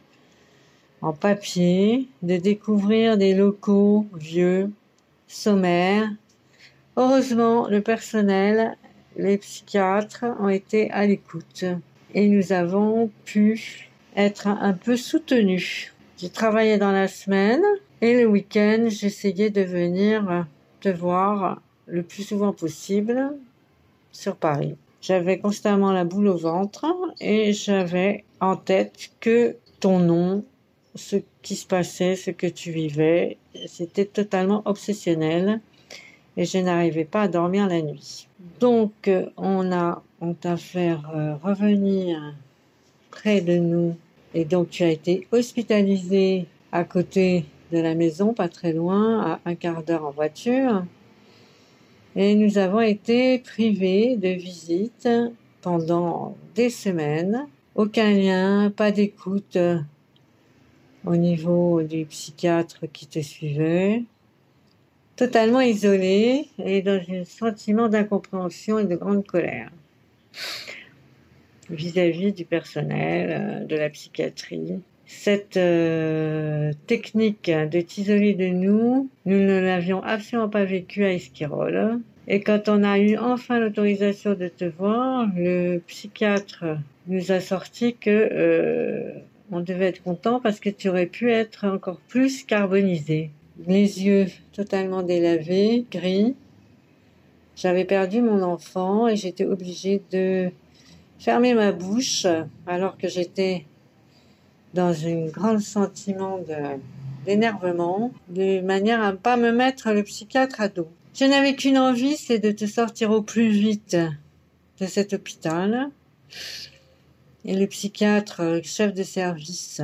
en 1.02 1.14
papier, 1.14 2.08
de 2.22 2.38
découvrir 2.38 3.18
des 3.18 3.34
locaux 3.34 4.06
vieux, 4.16 4.72
sommaires. 5.28 6.10
Heureusement, 6.96 7.68
le 7.68 7.82
personnel, 7.82 8.78
les 9.18 9.38
psychiatres 9.38 10.26
ont 10.40 10.50
été 10.50 10.92
à 10.92 11.06
l'écoute 11.06 11.66
et 12.14 12.28
nous 12.28 12.54
avons 12.54 13.10
pu 13.26 13.90
être 14.16 14.48
un 14.48 14.74
peu 14.74 14.98
soutenus. 14.98 15.94
J'ai 16.18 16.30
travaillé 16.30 16.78
dans 16.78 16.92
la 16.92 17.08
semaine 17.08 17.64
Et 18.02 18.22
le 18.22 18.28
week-end, 18.28 18.86
j'essayais 18.88 19.50
de 19.50 19.62
venir 19.62 20.46
te 20.82 20.90
voir 20.90 21.62
le 21.86 22.04
plus 22.04 22.24
souvent 22.24 22.54
possible 22.54 23.34
sur 24.12 24.36
Paris. 24.36 24.76
J'avais 25.02 25.40
constamment 25.40 25.92
la 25.92 26.06
boule 26.06 26.28
au 26.28 26.38
ventre 26.38 26.86
et 27.20 27.54
j'avais 27.54 28.24
en 28.40 28.56
tête 28.56 29.12
que 29.20 29.58
ton 29.80 30.00
nom, 30.00 30.46
ce 30.96 31.18
qui 31.42 31.56
se 31.56 31.68
passait, 31.68 32.16
ce 32.16 32.32
que 32.32 32.48
tu 32.48 32.72
vivais. 32.72 33.38
C'était 33.68 34.06
totalement 34.06 34.62
obsessionnel 34.66 35.60
et 36.38 36.46
je 36.46 36.58
n'arrivais 36.58 37.06
pas 37.06 37.24
à 37.24 37.28
dormir 37.28 37.68
la 37.68 37.82
nuit. 37.82 38.28
Donc, 38.60 39.10
on 39.38 39.72
a, 39.72 40.04
on 40.22 40.34
t'a 40.34 40.58
fait 40.58 40.92
euh, 40.92 41.36
revenir 41.36 42.34
près 43.14 43.42
de 43.42 43.58
nous 43.58 43.96
et 44.34 44.46
donc 44.46 44.70
tu 44.70 44.84
as 44.84 44.90
été 44.90 45.28
hospitalisé 45.32 46.48
à 46.72 46.84
côté 46.84 47.46
de 47.72 47.78
la 47.78 47.94
maison, 47.94 48.34
pas 48.34 48.50
très 48.50 48.74
loin, 48.74 49.22
à 49.22 49.40
un 49.46 49.56
quart 49.56 49.84
d'heure 49.84 50.06
en 50.06 50.12
voiture. 50.12 50.84
Et 52.16 52.36
nous 52.36 52.58
avons 52.58 52.82
été 52.82 53.40
privés 53.40 54.16
de 54.18 54.30
visite 54.30 55.08
pendant 55.62 56.36
des 56.56 56.70
semaines. 56.70 57.48
Aucun 57.76 58.12
lien, 58.12 58.72
pas 58.76 58.92
d'écoute 58.92 59.58
au 61.06 61.16
niveau 61.16 61.82
du 61.84 62.06
psychiatre 62.06 62.86
qui 62.92 63.08
te 63.08 63.20
suivait. 63.20 64.04
Totalement 65.16 65.62
isolé 65.62 66.48
et 66.64 66.82
dans 66.82 67.02
un 67.10 67.26
sentiment 67.26 67.88
d'incompréhension 67.88 68.80
et 68.80 68.86
de 68.86 68.96
grande 68.96 69.26
colère 69.26 69.70
vis-à-vis 71.70 72.34
du 72.34 72.46
personnel, 72.46 73.30
euh, 73.32 73.66
de 73.66 73.76
la 73.76 73.90
psychiatrie. 73.90 74.80
Cette 75.06 75.58
euh, 75.58 76.72
technique 76.88 77.52
de 77.52 77.82
t'isoler 77.82 78.34
de 78.34 78.48
nous, 78.48 79.10
nous 79.26 79.40
ne 79.40 79.60
l'avions 79.60 80.02
absolument 80.02 80.50
pas 80.50 80.64
vécue 80.64 81.04
à 81.04 81.14
Esquirol. 81.14 82.00
Et 82.28 82.40
quand 82.40 82.70
on 82.70 82.84
a 82.84 83.00
eu 83.00 83.18
enfin 83.18 83.60
l'autorisation 83.60 84.34
de 84.34 84.48
te 84.48 84.64
voir, 84.64 85.28
le 85.36 85.80
psychiatre 85.80 86.66
nous 87.08 87.32
a 87.32 87.42
sorti 87.42 87.96
que 87.96 88.30
euh, 88.32 89.12
on 89.52 89.60
devait 89.60 89.88
être 89.88 90.04
content 90.04 90.40
parce 90.40 90.60
que 90.60 90.70
tu 90.70 90.88
aurais 90.88 91.06
pu 91.06 91.32
être 91.32 91.66
encore 91.66 92.00
plus 92.08 92.44
carbonisé. 92.44 93.30
Les 93.68 94.04
yeux 94.04 94.28
totalement 94.54 95.04
délavés, 95.04 95.86
gris. 95.92 96.36
J'avais 97.56 97.86
perdu 97.86 98.22
mon 98.22 98.42
enfant 98.42 99.08
et 99.08 99.16
j'étais 99.16 99.46
obligée 99.46 100.02
de 100.12 100.50
fermer 101.20 101.54
ma 101.54 101.72
bouche 101.72 102.26
alors 102.68 102.98
que 102.98 103.08
j'étais 103.08 103.66
dans 104.74 105.06
un 105.06 105.28
grand 105.28 105.60
sentiment 105.60 106.40
d'énervement, 107.26 108.12
de 108.30 108.62
manière 108.62 109.02
à 109.02 109.12
ne 109.12 109.18
pas 109.18 109.38
me 109.38 109.52
mettre 109.52 109.92
le 109.92 110.04
psychiatre 110.04 110.62
à 110.62 110.68
dos. 110.68 110.90
Je 111.14 111.26
n'avais 111.26 111.56
qu'une 111.56 111.78
envie, 111.78 112.18
c'est 112.18 112.40
de 112.40 112.52
te 112.52 112.66
sortir 112.66 113.12
au 113.12 113.22
plus 113.22 113.50
vite 113.50 113.96
de 114.80 114.86
cet 114.86 115.14
hôpital. 115.14 115.90
Et 117.46 117.56
le 117.56 117.68
psychiatre, 117.68 118.44
le 118.44 118.62
chef 118.64 118.94
de 118.94 119.04
service, 119.04 119.82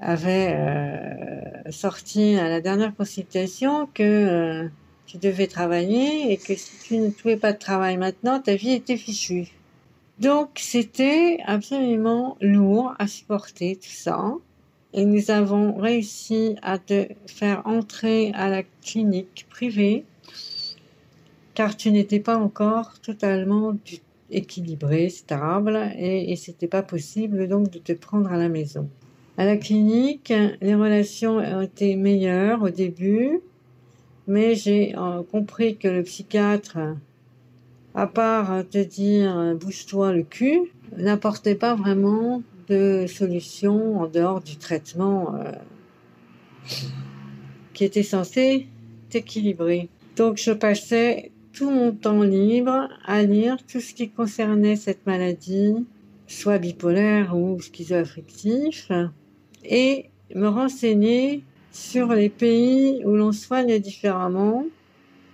avait 0.00 0.56
euh, 0.56 1.70
sorti 1.70 2.36
à 2.36 2.48
la 2.48 2.60
dernière 2.60 2.94
consultation 2.96 3.88
que 3.94 4.02
euh, 4.02 4.68
tu 5.06 5.18
devais 5.18 5.46
travailler 5.46 6.32
et 6.32 6.36
que 6.36 6.56
si 6.56 6.72
tu 6.84 6.96
ne 6.96 7.10
trouvais 7.10 7.36
pas 7.36 7.52
de 7.52 7.58
travail 7.58 7.96
maintenant, 7.96 8.40
ta 8.40 8.56
vie 8.56 8.72
était 8.72 8.96
fichue. 8.96 9.52
Donc 10.22 10.50
c'était 10.60 11.40
absolument 11.46 12.36
lourd 12.40 12.94
à 13.00 13.08
supporter 13.08 13.74
tout 13.74 13.90
ça. 13.90 14.34
Et 14.94 15.04
nous 15.04 15.32
avons 15.32 15.74
réussi 15.74 16.54
à 16.62 16.78
te 16.78 17.08
faire 17.26 17.66
entrer 17.66 18.30
à 18.34 18.48
la 18.48 18.62
clinique 18.62 19.46
privée 19.50 20.04
car 21.54 21.76
tu 21.76 21.90
n'étais 21.90 22.20
pas 22.20 22.36
encore 22.38 23.00
totalement 23.00 23.76
équilibré, 24.30 25.08
stable, 25.08 25.90
et, 25.98 26.30
et 26.30 26.36
c'était 26.36 26.68
pas 26.68 26.84
possible 26.84 27.48
donc 27.48 27.70
de 27.70 27.80
te 27.80 27.92
prendre 27.92 28.32
à 28.32 28.36
la 28.36 28.48
maison. 28.48 28.88
À 29.36 29.44
la 29.44 29.56
clinique, 29.56 30.32
les 30.60 30.74
relations 30.76 31.38
ont 31.38 31.62
été 31.62 31.96
meilleures 31.96 32.62
au 32.62 32.70
début, 32.70 33.40
mais 34.28 34.54
j'ai 34.54 34.96
euh, 34.96 35.22
compris 35.24 35.76
que 35.76 35.88
le 35.88 36.04
psychiatre, 36.04 36.78
à 37.94 38.06
part 38.06 38.64
te 38.70 38.78
dire 38.78 39.54
bouge-toi 39.60 40.12
le 40.12 40.22
cul, 40.22 40.72
n'apportait 40.96 41.54
pas 41.54 41.74
vraiment 41.74 42.42
de 42.68 43.06
solution 43.06 44.00
en 44.00 44.06
dehors 44.06 44.40
du 44.40 44.56
traitement 44.56 45.34
euh, 45.34 45.52
qui 47.74 47.84
était 47.84 48.02
censé 48.02 48.68
t'équilibrer. 49.10 49.88
Donc 50.16 50.38
je 50.38 50.52
passais 50.52 51.30
tout 51.52 51.70
mon 51.70 51.92
temps 51.92 52.22
libre 52.22 52.88
à 53.04 53.22
lire 53.22 53.56
tout 53.70 53.80
ce 53.80 53.92
qui 53.94 54.08
concernait 54.08 54.76
cette 54.76 55.06
maladie, 55.06 55.74
soit 56.26 56.58
bipolaire 56.58 57.36
ou 57.36 57.60
schizoaffectif, 57.60 58.90
et 59.64 60.06
me 60.34 60.48
renseigner 60.48 61.44
sur 61.70 62.08
les 62.08 62.28
pays 62.28 63.02
où 63.04 63.16
l'on 63.16 63.32
soigne 63.32 63.78
différemment, 63.78 64.64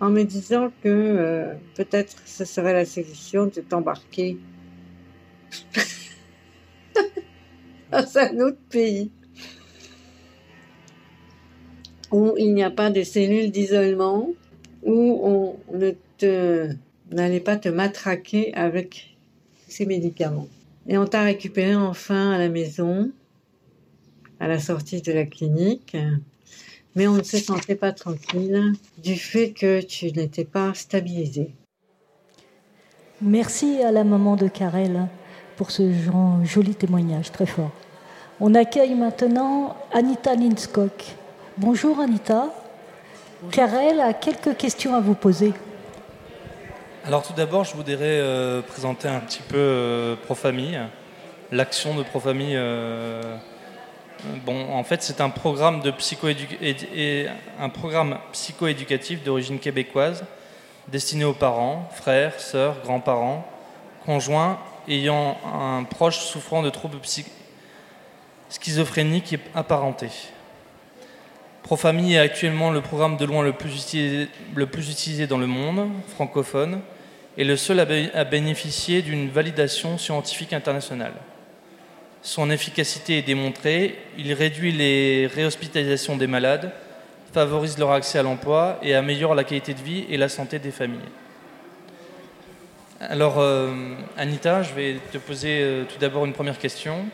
en 0.01 0.11
me 0.11 0.22
disant 0.22 0.70
que 0.82 0.88
euh, 0.88 1.55
peut-être 1.74 2.22
ce 2.24 2.44
serait 2.44 2.72
la 2.72 2.84
solution 2.84 3.46
de 3.46 3.61
t'embarquer 3.61 4.38
dans 7.90 8.18
un 8.18 8.38
autre 8.40 8.61
pays 8.70 9.11
où 12.11 12.34
il 12.38 12.55
n'y 12.55 12.62
a 12.62 12.70
pas 12.70 12.90
de 12.90 13.03
cellules 13.03 13.51
d'isolement, 13.51 14.30
où 14.82 15.20
on 15.22 15.57
ne 15.76 15.92
n'allez 17.11 17.40
pas 17.40 17.57
te 17.57 17.68
matraquer 17.68 18.55
avec 18.55 19.16
ces 19.66 19.86
médicaments. 19.86 20.49
Et 20.86 20.96
on 20.96 21.07
t'a 21.07 21.22
récupéré 21.22 21.74
enfin 21.74 22.32
à 22.32 22.38
la 22.38 22.49
maison, 22.49 23.11
à 24.40 24.49
la 24.49 24.59
sortie 24.59 25.03
de 25.03 25.12
la 25.12 25.26
clinique, 25.26 25.96
mais 26.95 27.07
on 27.07 27.14
ne 27.14 27.22
se 27.22 27.39
sentait 27.39 27.74
pas 27.74 27.93
tranquille 27.93 28.72
du 28.99 29.16
fait 29.16 29.53
que 29.53 29.80
tu 29.80 30.12
n'étais 30.12 30.45
pas 30.45 30.72
stabilisé. 30.74 31.53
Merci 33.20 33.82
à 33.82 33.91
la 33.91 34.05
maman 34.05 34.36
de 34.36 34.49
Karel 34.49 35.09
pour 35.57 35.70
ce 35.70 35.93
joli 36.45 36.74
témoignage 36.74 37.32
très 37.32 37.47
fort. 37.47 37.72
On 38.41 38.55
accueille 38.55 38.95
maintenant 38.95 39.76
Anita 39.93 40.34
Linskog. 40.34 40.91
Bonjour 41.57 41.99
Anita. 41.99 42.47
Karel 43.51 44.01
a 44.01 44.12
quelques 44.12 44.57
questions 44.57 44.95
à 44.95 45.01
vous 45.01 45.14
poser. 45.14 45.53
Alors 47.05 47.22
tout 47.22 47.32
d'abord, 47.32 47.64
je 47.64 47.74
voudrais 47.74 47.97
euh, 48.01 48.62
présenter 48.62 49.09
un 49.09 49.20
petit 49.20 49.43
peu 49.49 49.57
euh, 49.57 50.16
Profamille, 50.16 50.80
l'action 51.51 51.97
de 51.97 52.03
Profamille. 52.03 52.55
Euh, 52.55 53.36
bon, 54.45 54.73
en 54.73 54.85
fait, 54.85 55.03
c'est 55.03 55.21
un 55.21 55.31
programme 55.31 55.81
de 55.81 55.91
psychoéducatif 58.33 59.23
d'origine 59.23 59.59
québécoise 59.59 60.25
destiné 60.89 61.25
aux 61.25 61.35
parents, 61.35 61.89
frères, 61.95 62.41
sœurs, 62.41 62.77
grands-parents, 62.83 63.47
conjoints 64.05 64.59
ayant 64.89 65.37
un 65.45 65.85
proche 65.85 66.19
souffrant 66.19 66.62
de 66.62 66.71
troubles 66.71 66.99
schizophréniques 68.49 69.37
apparentés. 69.55 70.11
Profamille 71.62 72.14
est 72.14 72.19
actuellement 72.19 72.71
le 72.71 72.81
programme 72.81 73.19
de 73.19 73.27
loin 73.27 73.43
le 73.43 73.53
plus 73.53 73.75
utilisé, 74.91 75.27
dans 75.27 75.37
le 75.37 75.47
monde 75.47 75.91
francophone 76.14 76.81
est 77.37 77.45
le 77.45 77.57
seul 77.57 77.79
à 78.14 78.25
bénéficier 78.25 79.03
d'une 79.03 79.29
validation 79.29 79.99
scientifique 79.99 80.53
internationale. 80.53 81.12
Son 82.23 82.51
efficacité 82.51 83.19
est 83.19 83.23
démontrée, 83.23 83.97
il 84.19 84.33
réduit 84.33 84.73
les 84.73 85.27
réhospitalisations 85.29 86.16
des 86.16 86.27
malades, 86.27 86.73
favorise 87.33 87.79
leur 87.79 87.93
accès 87.93 88.19
à 88.19 88.23
l'emploi 88.23 88.79
et 88.83 88.95
améliore 88.95 89.35
la 89.35 89.45
qualité 89.45 89.75
de 89.75 89.81
vie 89.81 90.05
et 90.09 90.16
la 90.16 90.29
santé 90.29 90.59
des 90.59 90.73
familles. 90.73 90.99
Alors, 93.01 93.39
euh, 93.39 93.95
Anita, 94.16 94.64
je 94.64 94.75
vais 94.75 94.97
te 95.12 95.19
poser 95.19 95.61
euh, 95.61 95.85
tout 95.85 95.99
d'abord 96.01 96.25
une 96.25 96.33
première 96.33 96.59
question. 96.59 97.07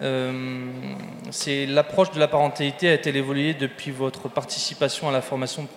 Euh, 0.00 0.70
l'approche 1.66 2.10
de 2.12 2.18
la 2.18 2.28
parentalité 2.28 2.88
a-t-elle 2.88 3.16
évolué 3.16 3.52
depuis 3.52 3.90
votre 3.90 4.30
participation 4.30 5.08
à 5.08 5.12
la 5.12 5.20
formation 5.20 5.62
de 5.62 5.68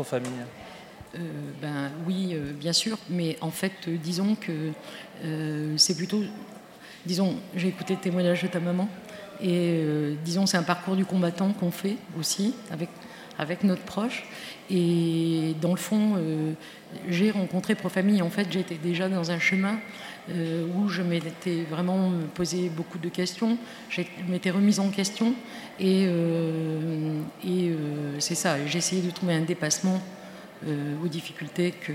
ben, 1.61 1.91
Oui, 2.07 2.37
bien 2.55 2.71
sûr, 2.71 2.97
mais 3.09 3.35
en 3.41 3.51
fait, 3.51 3.73
disons 3.87 4.35
que 4.35 4.71
c'est 5.75 5.97
plutôt. 5.97 6.23
Disons, 7.05 7.35
j'ai 7.55 7.69
écouté 7.69 7.95
le 7.95 7.99
témoignage 7.99 8.43
de 8.43 8.47
ta 8.47 8.59
maman, 8.59 8.87
et 9.43 9.83
disons, 10.23 10.45
c'est 10.45 10.57
un 10.57 10.63
parcours 10.63 10.95
du 10.95 11.05
combattant 11.05 11.51
qu'on 11.53 11.71
fait 11.71 11.95
aussi, 12.19 12.53
avec, 12.69 12.89
avec 13.39 13.63
notre 13.63 13.81
proche. 13.81 14.23
Et 14.69 15.55
dans 15.59 15.71
le 15.71 15.77
fond, 15.77 16.15
j'ai 17.09 17.31
rencontré 17.31 17.73
Profamille. 17.75 18.21
En 18.21 18.29
fait, 18.29 18.47
j'étais 18.51 18.75
déjà 18.75 19.09
dans 19.09 19.31
un 19.31 19.39
chemin 19.39 19.79
où 20.29 20.87
je 20.89 21.01
m'étais 21.01 21.63
vraiment 21.63 22.11
posé 22.35 22.69
beaucoup 22.69 22.99
de 22.99 23.09
questions. 23.09 23.57
Je 23.89 24.03
m'étais 24.27 24.51
remise 24.51 24.79
en 24.79 24.89
question. 24.89 25.33
Et, 25.79 26.07
et 27.43 27.75
c'est 28.19 28.35
ça, 28.35 28.63
j'ai 28.67 28.77
essayé 28.77 29.01
de 29.01 29.09
trouver 29.09 29.33
un 29.33 29.41
dépassement 29.41 29.99
aux 31.03 31.07
difficultés 31.07 31.71
que 31.71 31.93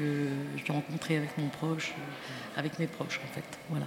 j'ai 0.56 0.72
rencontrées 0.72 1.16
avec 1.16 1.38
mon 1.38 1.46
proche, 1.48 1.94
avec 2.56 2.80
mes 2.80 2.88
proches 2.88 3.20
en 3.24 3.32
fait. 3.32 3.44
Voilà. 3.70 3.86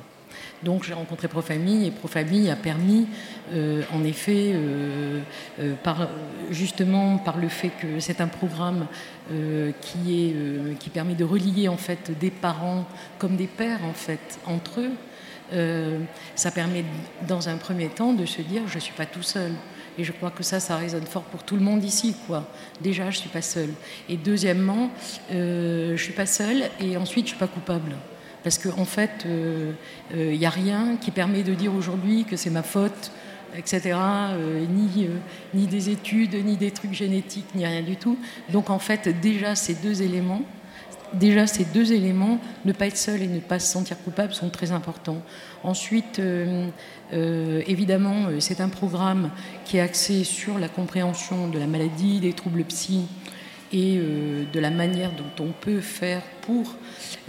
Donc 0.64 0.84
j'ai 0.84 0.94
rencontré 0.94 1.28
Profamille 1.28 1.86
et 1.86 1.92
Profamille 1.92 2.50
a 2.50 2.56
permis, 2.56 3.08
euh, 3.54 3.84
en 3.94 4.04
effet, 4.04 4.52
euh, 4.54 5.22
euh, 5.60 5.74
par, 5.84 6.10
justement 6.50 7.18
par 7.18 7.38
le 7.38 7.48
fait 7.48 7.70
que 7.70 8.00
c'est 8.00 8.22
un 8.22 8.28
programme 8.28 8.88
qui, 9.82 10.34
permet 10.92 11.14
de 11.14 11.24
relier 11.24 11.68
en 11.68 11.78
fait 11.78 12.12
des 12.20 12.32
parents 12.32 12.86
comme 13.20 13.36
des 13.36 13.46
pères 13.46 13.86
en 13.86 13.94
fait 13.94 14.40
entre 14.48 14.82
eux. 14.82 16.02
ça 16.36 16.50
permet 16.50 16.84
dans 17.28 17.48
un 17.48 17.58
premier 17.58 17.90
temps 17.90 18.14
de 18.14 18.26
se 18.26 18.42
dire 18.42 18.64
je 18.68 18.76
ne 18.76 18.80
suis 18.80 18.94
pas 18.94 19.06
tout 19.06 19.22
seul. 19.22 19.52
Et 20.00 20.04
je 20.04 20.12
crois 20.14 20.32
que 20.32 20.44
ça, 20.44 20.60
ça 20.60 20.78
résonne 20.78 21.06
fort 21.06 21.24
pour 21.24 21.44
tout 21.44 21.56
le 21.56 21.62
monde 21.62 21.84
ici. 21.84 22.16
Quoi. 22.26 22.48
Déjà, 22.80 23.04
je 23.12 23.18
ne 23.18 23.22
suis 23.22 23.30
pas 23.30 23.42
seule. 23.42 23.74
Et 24.08 24.16
deuxièmement, 24.18 24.90
je 25.30 25.92
ne 25.92 25.98
suis 25.98 26.14
pas 26.14 26.26
seule. 26.26 26.70
Et 26.80 26.96
ensuite, 26.96 27.28
je 27.28 27.34
ne 27.34 27.38
suis 27.38 27.46
pas 27.46 27.52
coupable. 27.54 27.96
Parce 28.44 28.58
qu'en 28.58 28.82
en 28.82 28.86
fait, 28.86 29.26
il 29.26 29.32
euh, 29.32 29.74
n'y 30.14 30.46
euh, 30.46 30.48
a 30.48 30.52
rien 30.52 30.98
qui 31.00 31.12
permet 31.12 31.44
de 31.44 31.54
dire 31.54 31.74
aujourd'hui 31.74 32.24
que 32.24 32.38
c'est 32.38 32.50
ma 32.50 32.64
faute, 32.64 33.12
etc. 33.58 33.96
Euh, 33.96 34.66
ni, 34.66 35.10
ni 35.54 35.68
des 35.68 35.90
études, 35.90 36.36
ni 36.46 36.56
des 36.56 36.72
trucs 36.72 36.94
génétiques, 36.94 37.54
ni 37.56 37.66
rien 37.66 37.82
du 37.82 37.98
tout. 37.98 38.18
Donc 38.52 38.70
en 38.70 38.80
fait, 38.80 39.10
déjà 39.22 39.56
ces 39.56 39.74
deux 39.76 40.02
éléments, 40.02 40.42
déjà 41.14 41.48
ces 41.48 41.66
deux 41.66 41.92
éléments, 41.92 42.40
ne 42.64 42.72
pas 42.72 42.88
être 42.88 42.98
seul 42.98 43.22
et 43.22 43.28
ne 43.28 43.40
pas 43.40 43.60
se 43.60 43.68
sentir 43.68 43.98
coupable, 44.04 44.34
sont 44.34 44.50
très 44.50 44.72
importants. 44.72 45.22
Ensuite, 45.64 46.22
évidemment, 47.12 48.28
c'est 48.40 48.62
un 48.62 48.70
programme 48.70 49.32
qui 49.66 49.78
est 49.78 49.82
axé 49.82 50.24
sur 50.24 50.60
la 50.60 50.70
compréhension 50.70 51.48
de 51.48 51.58
la 51.58 51.66
maladie, 51.66 52.20
des 52.20 52.34
troubles 52.34 52.64
psy 52.66 53.08
et 53.72 54.00
de 54.52 54.60
la 54.60 54.72
manière 54.72 55.12
dont 55.12 55.44
on 55.44 55.52
peut 55.52 55.82
faire 55.82 56.22
pour 56.42 56.76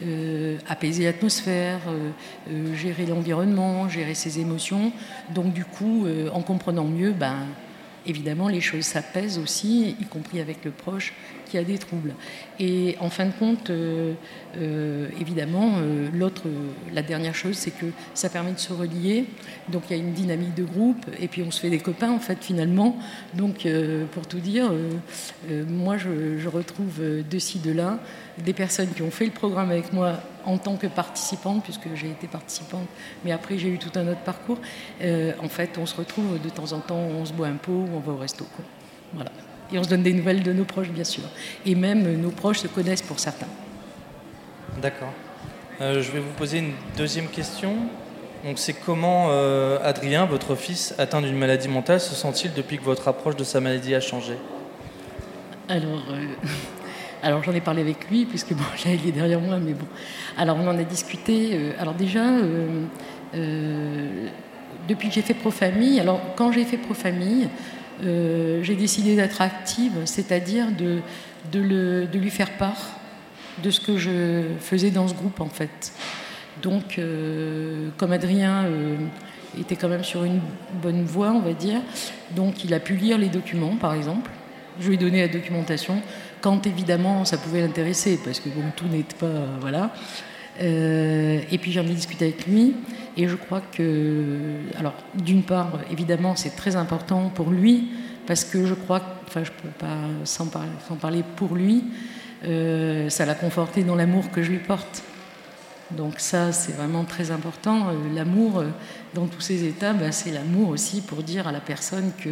euh, 0.02 0.56
apaiser 0.66 1.04
l'atmosphère, 1.04 1.80
euh, 1.88 2.10
euh, 2.50 2.74
gérer 2.74 3.04
l'environnement, 3.04 3.86
gérer 3.90 4.14
ses 4.14 4.40
émotions. 4.40 4.92
Donc 5.34 5.52
du 5.52 5.64
coup, 5.64 6.06
en 6.32 6.40
comprenant 6.40 6.84
mieux, 6.84 7.12
ben, 7.12 7.46
évidemment, 8.06 8.48
les 8.48 8.62
choses 8.62 8.84
s'apaisent 8.84 9.38
aussi, 9.38 9.96
y 10.00 10.04
compris 10.06 10.40
avec 10.40 10.64
le 10.64 10.70
proche 10.70 11.12
qui 11.50 11.58
a 11.58 11.64
des 11.64 11.78
troubles. 11.78 12.14
Et 12.58 12.96
en 13.00 13.10
fin 13.10 13.26
de 13.26 13.32
compte, 13.32 13.70
évidemment, 15.20 15.72
l'autre, 16.12 16.42
la 16.92 17.02
dernière 17.02 17.34
chose, 17.34 17.56
c'est 17.56 17.70
que 17.70 17.86
ça 18.14 18.28
permet 18.28 18.52
de 18.52 18.58
se 18.58 18.72
relier. 18.72 19.24
Donc 19.68 19.84
il 19.88 19.96
y 19.96 20.00
a 20.00 20.02
une 20.02 20.12
dynamique 20.12 20.54
de 20.54 20.64
groupe, 20.64 21.06
et 21.18 21.28
puis 21.28 21.42
on 21.42 21.50
se 21.50 21.60
fait 21.60 21.70
des 21.70 21.78
copains, 21.78 22.10
en 22.10 22.18
fait, 22.18 22.38
finalement. 22.40 22.96
Donc, 23.34 23.66
pour 24.12 24.26
tout 24.26 24.40
dire, 24.40 24.70
moi, 25.68 25.96
je, 25.96 26.48
retrouve 26.48 27.00
de 27.28 27.38
ci, 27.38 27.58
de 27.58 27.72
là 27.72 27.98
des 28.40 28.52
personnes 28.52 28.90
qui 28.90 29.02
ont 29.02 29.10
fait 29.10 29.26
le 29.26 29.30
programme 29.30 29.70
avec 29.70 29.92
moi 29.92 30.20
en 30.44 30.58
tant 30.58 30.76
que 30.76 30.86
participante, 30.86 31.62
puisque 31.62 31.94
j'ai 31.94 32.10
été 32.10 32.26
participante, 32.26 32.86
mais 33.24 33.32
après 33.32 33.58
j'ai 33.58 33.68
eu 33.68 33.78
tout 33.78 33.96
un 33.98 34.06
autre 34.08 34.22
parcours. 34.22 34.58
Euh, 35.02 35.32
en 35.42 35.48
fait, 35.48 35.78
on 35.78 35.86
se 35.86 35.96
retrouve 35.96 36.40
de 36.40 36.48
temps 36.48 36.72
en 36.72 36.80
temps, 36.80 36.96
on 36.96 37.24
se 37.24 37.32
boit 37.32 37.48
un 37.48 37.56
pot, 37.56 37.86
on 37.94 38.00
va 38.00 38.12
au 38.12 38.16
resto. 38.16 38.46
Voilà. 39.12 39.30
Et 39.72 39.78
on 39.78 39.84
se 39.84 39.88
donne 39.88 40.02
des 40.02 40.12
nouvelles 40.12 40.42
de 40.42 40.52
nos 40.52 40.64
proches, 40.64 40.90
bien 40.90 41.04
sûr. 41.04 41.24
Et 41.64 41.74
même 41.74 42.20
nos 42.20 42.30
proches 42.30 42.58
se 42.58 42.66
connaissent 42.66 43.02
pour 43.02 43.18
certains. 43.18 43.48
D'accord. 44.80 45.12
Euh, 45.80 46.02
je 46.02 46.10
vais 46.10 46.20
vous 46.20 46.32
poser 46.32 46.58
une 46.58 46.72
deuxième 46.96 47.28
question. 47.28 47.74
Donc, 48.44 48.58
c'est 48.58 48.72
comment 48.72 49.28
euh, 49.30 49.78
Adrien, 49.82 50.24
votre 50.26 50.54
fils, 50.54 50.94
atteint 50.98 51.20
d'une 51.20 51.36
maladie 51.36 51.68
mentale, 51.68 52.00
se 52.00 52.14
sent-il 52.14 52.54
depuis 52.54 52.78
que 52.78 52.84
votre 52.84 53.08
approche 53.08 53.36
de 53.36 53.44
sa 53.44 53.60
maladie 53.60 53.94
a 53.94 54.00
changé? 54.00 54.34
Alors, 55.68 56.02
alors 57.22 57.42
j'en 57.42 57.52
ai 57.52 57.60
parlé 57.60 57.82
avec 57.82 58.10
lui, 58.10 58.24
puisque 58.24 58.52
bon, 58.52 58.64
là 58.84 58.92
il 58.92 59.08
est 59.08 59.12
derrière 59.12 59.40
moi, 59.40 59.58
mais 59.58 59.72
bon. 59.72 59.86
Alors 60.36 60.56
on 60.58 60.66
en 60.66 60.78
a 60.78 60.82
discuté. 60.82 61.50
Euh, 61.52 61.72
alors 61.78 61.94
déjà, 61.94 62.28
euh, 62.28 62.84
euh, 63.34 64.28
depuis 64.88 65.08
que 65.08 65.14
j'ai 65.14 65.22
fait 65.22 65.34
Profamille, 65.34 66.00
alors 66.00 66.20
quand 66.36 66.52
j'ai 66.52 66.64
fait 66.64 66.78
Profamille, 66.78 67.48
j'ai 68.02 68.76
décidé 68.76 69.16
d'être 69.16 69.40
active, 69.40 69.92
c'est-à-dire 70.04 70.66
de, 70.72 72.08
lui 72.18 72.30
faire 72.30 72.50
part 72.52 72.96
de 73.62 73.70
ce 73.70 73.80
que 73.80 73.96
je 73.98 74.42
faisais 74.60 74.90
dans 74.90 75.08
ce 75.08 75.14
groupe 75.14 75.40
en 75.40 75.48
fait. 75.48 75.92
Donc 76.62 77.00
comme 77.96 78.12
Adrien 78.12 78.66
était 79.58 79.76
quand 79.76 79.88
même 79.88 80.04
sur 80.04 80.24
une 80.24 80.40
bonne 80.82 81.04
voie, 81.04 81.32
on 81.32 81.40
va 81.40 81.52
dire, 81.52 81.80
donc 82.34 82.64
il 82.64 82.72
a 82.74 82.80
pu 82.80 82.94
lire 82.94 83.18
les 83.18 83.28
documents 83.28 83.76
par 83.76 83.94
exemple. 83.94 84.30
Je 84.80 84.88
lui 84.88 84.94
ai 84.94 84.98
donné 84.98 85.20
la 85.20 85.28
documentation 85.28 86.00
quand 86.40 86.66
évidemment 86.66 87.24
ça 87.24 87.36
pouvait 87.36 87.60
l'intéresser, 87.60 88.18
parce 88.24 88.40
que 88.40 88.48
bon, 88.48 88.62
tout 88.76 88.86
n'est 88.86 89.04
pas. 89.18 89.26
Voilà. 89.60 89.92
Euh, 90.62 91.40
et 91.50 91.58
puis 91.58 91.72
j'en 91.72 91.82
ai 91.82 91.94
discuté 91.94 92.26
avec 92.26 92.46
lui, 92.46 92.74
et 93.16 93.28
je 93.28 93.36
crois 93.36 93.60
que. 93.60 94.38
Alors, 94.78 94.94
d'une 95.14 95.42
part, 95.42 95.72
évidemment, 95.90 96.36
c'est 96.36 96.56
très 96.56 96.76
important 96.76 97.30
pour 97.34 97.50
lui, 97.50 97.88
parce 98.26 98.44
que 98.44 98.66
je 98.66 98.74
crois, 98.74 99.02
enfin, 99.26 99.42
je 99.44 99.50
ne 99.50 99.56
peux 99.56 99.78
pas 99.78 99.98
sans 100.24 100.46
parler, 100.46 101.22
pour 101.36 101.54
lui, 101.54 101.84
euh, 102.44 103.08
ça 103.08 103.26
l'a 103.26 103.34
conforté 103.34 103.84
dans 103.84 103.96
l'amour 103.96 104.30
que 104.30 104.42
je 104.42 104.50
lui 104.50 104.58
porte. 104.58 105.02
Donc 105.90 106.20
ça, 106.20 106.52
c'est 106.52 106.72
vraiment 106.72 107.04
très 107.04 107.30
important. 107.30 107.88
Euh, 107.88 108.14
l'amour, 108.14 108.62
dans 109.14 109.26
tous 109.26 109.40
ses 109.40 109.64
états, 109.64 109.92
ben, 109.92 110.12
c'est 110.12 110.30
l'amour 110.30 110.68
aussi 110.68 111.00
pour 111.00 111.22
dire 111.22 111.48
à 111.48 111.52
la 111.52 111.60
personne 111.60 112.12
que 112.22 112.30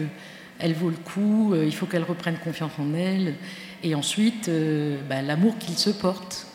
elle 0.60 0.74
vaut 0.74 0.90
le 0.90 0.96
coup, 0.96 1.54
il 1.54 1.72
faut 1.72 1.86
qu'elle 1.86 2.02
reprenne 2.02 2.36
confiance 2.36 2.72
en 2.80 2.92
elle, 2.92 3.34
et 3.82 3.94
ensuite 3.94 4.48
euh, 4.48 4.98
bah, 5.08 5.22
l'amour 5.22 5.58
qu'il 5.58 5.78
se 5.78 5.90
porte. 5.90 6.46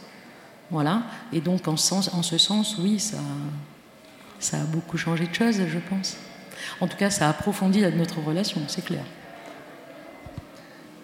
Voilà. 0.72 1.04
Et 1.32 1.42
donc 1.42 1.68
en 1.68 1.78
ce 1.78 2.38
sens, 2.38 2.78
oui, 2.80 3.00
ça, 3.00 3.18
ça 4.44 4.58
a 4.58 4.64
beaucoup 4.64 4.98
changé 4.98 5.26
de 5.28 5.34
choses, 5.34 5.58
je 5.68 5.80
pense. 5.80 6.18
En 6.80 6.88
tout 6.88 6.98
cas, 6.98 7.10
ça 7.10 7.28
a 7.28 7.30
approfondi 7.30 7.82
notre 7.96 8.20
relation, 8.22 8.62
c'est 8.68 8.84
clair. 8.84 9.04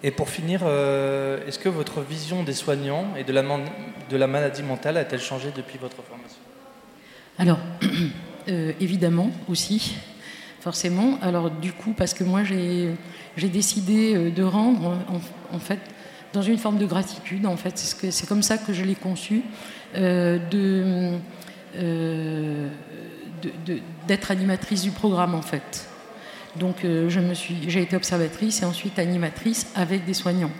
Et 0.01 0.11
pour 0.11 0.29
finir, 0.29 0.61
euh, 0.63 1.45
est-ce 1.45 1.59
que 1.59 1.69
votre 1.69 2.01
vision 2.01 2.43
des 2.43 2.53
soignants 2.53 3.15
et 3.17 3.23
de 3.23 3.33
la, 3.33 3.41
de 3.41 4.17
la 4.17 4.27
maladie 4.27 4.63
mentale 4.63 4.97
a-t-elle 4.97 5.21
changé 5.21 5.49
depuis 5.53 5.77
votre 5.77 6.01
formation? 6.01 6.39
Alors, 7.37 7.59
euh, 8.49 8.71
évidemment 8.79 9.31
aussi, 9.49 9.95
forcément. 10.61 11.17
Alors 11.21 11.51
du 11.51 11.73
coup, 11.73 11.93
parce 11.93 12.13
que 12.13 12.23
moi 12.23 12.43
j'ai 12.43 12.95
décidé 13.49 14.31
de 14.31 14.43
rendre 14.43 14.97
en 15.51 15.59
fait 15.59 15.79
dans 16.33 16.41
une 16.41 16.57
forme 16.57 16.77
de 16.77 16.85
gratitude, 16.85 17.45
en 17.45 17.57
fait. 17.57 17.77
C'est 17.77 18.27
comme 18.27 18.43
ça 18.43 18.57
que 18.57 18.73
je 18.73 18.83
l'ai 18.83 18.95
conçu, 18.95 19.41
euh, 19.95 20.39
euh, 20.53 21.19
de, 21.75 22.69
d'être 24.07 24.31
animatrice 24.31 24.81
du 24.81 24.91
programme, 24.91 25.35
en 25.35 25.41
fait. 25.41 25.87
Donc, 26.55 26.83
euh, 26.83 27.09
je 27.09 27.19
me 27.19 27.33
suis, 27.33 27.69
j'ai 27.69 27.81
été 27.81 27.95
observatrice 27.95 28.61
et 28.61 28.65
ensuite 28.65 28.97
animatrice 28.99 29.71
avec 29.75 30.05
des 30.05 30.13
soignants. 30.13 30.51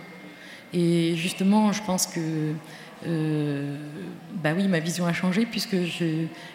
Et 0.72 1.14
justement, 1.16 1.72
je 1.72 1.82
pense 1.82 2.06
que, 2.06 2.52
bah 4.42 4.50
oui, 4.54 4.68
ma 4.68 4.78
vision 4.78 5.06
a 5.06 5.12
changé 5.12 5.46
puisque 5.46 5.76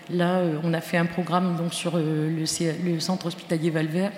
là, 0.10 0.42
on 0.64 0.74
a 0.74 0.80
fait 0.80 0.98
un 0.98 1.06
programme 1.06 1.58
donc 1.58 1.74
sur 1.74 1.98
le, 1.98 2.30
le 2.30 3.00
centre 3.00 3.26
hospitalier 3.26 3.72
Valvert 3.72 4.14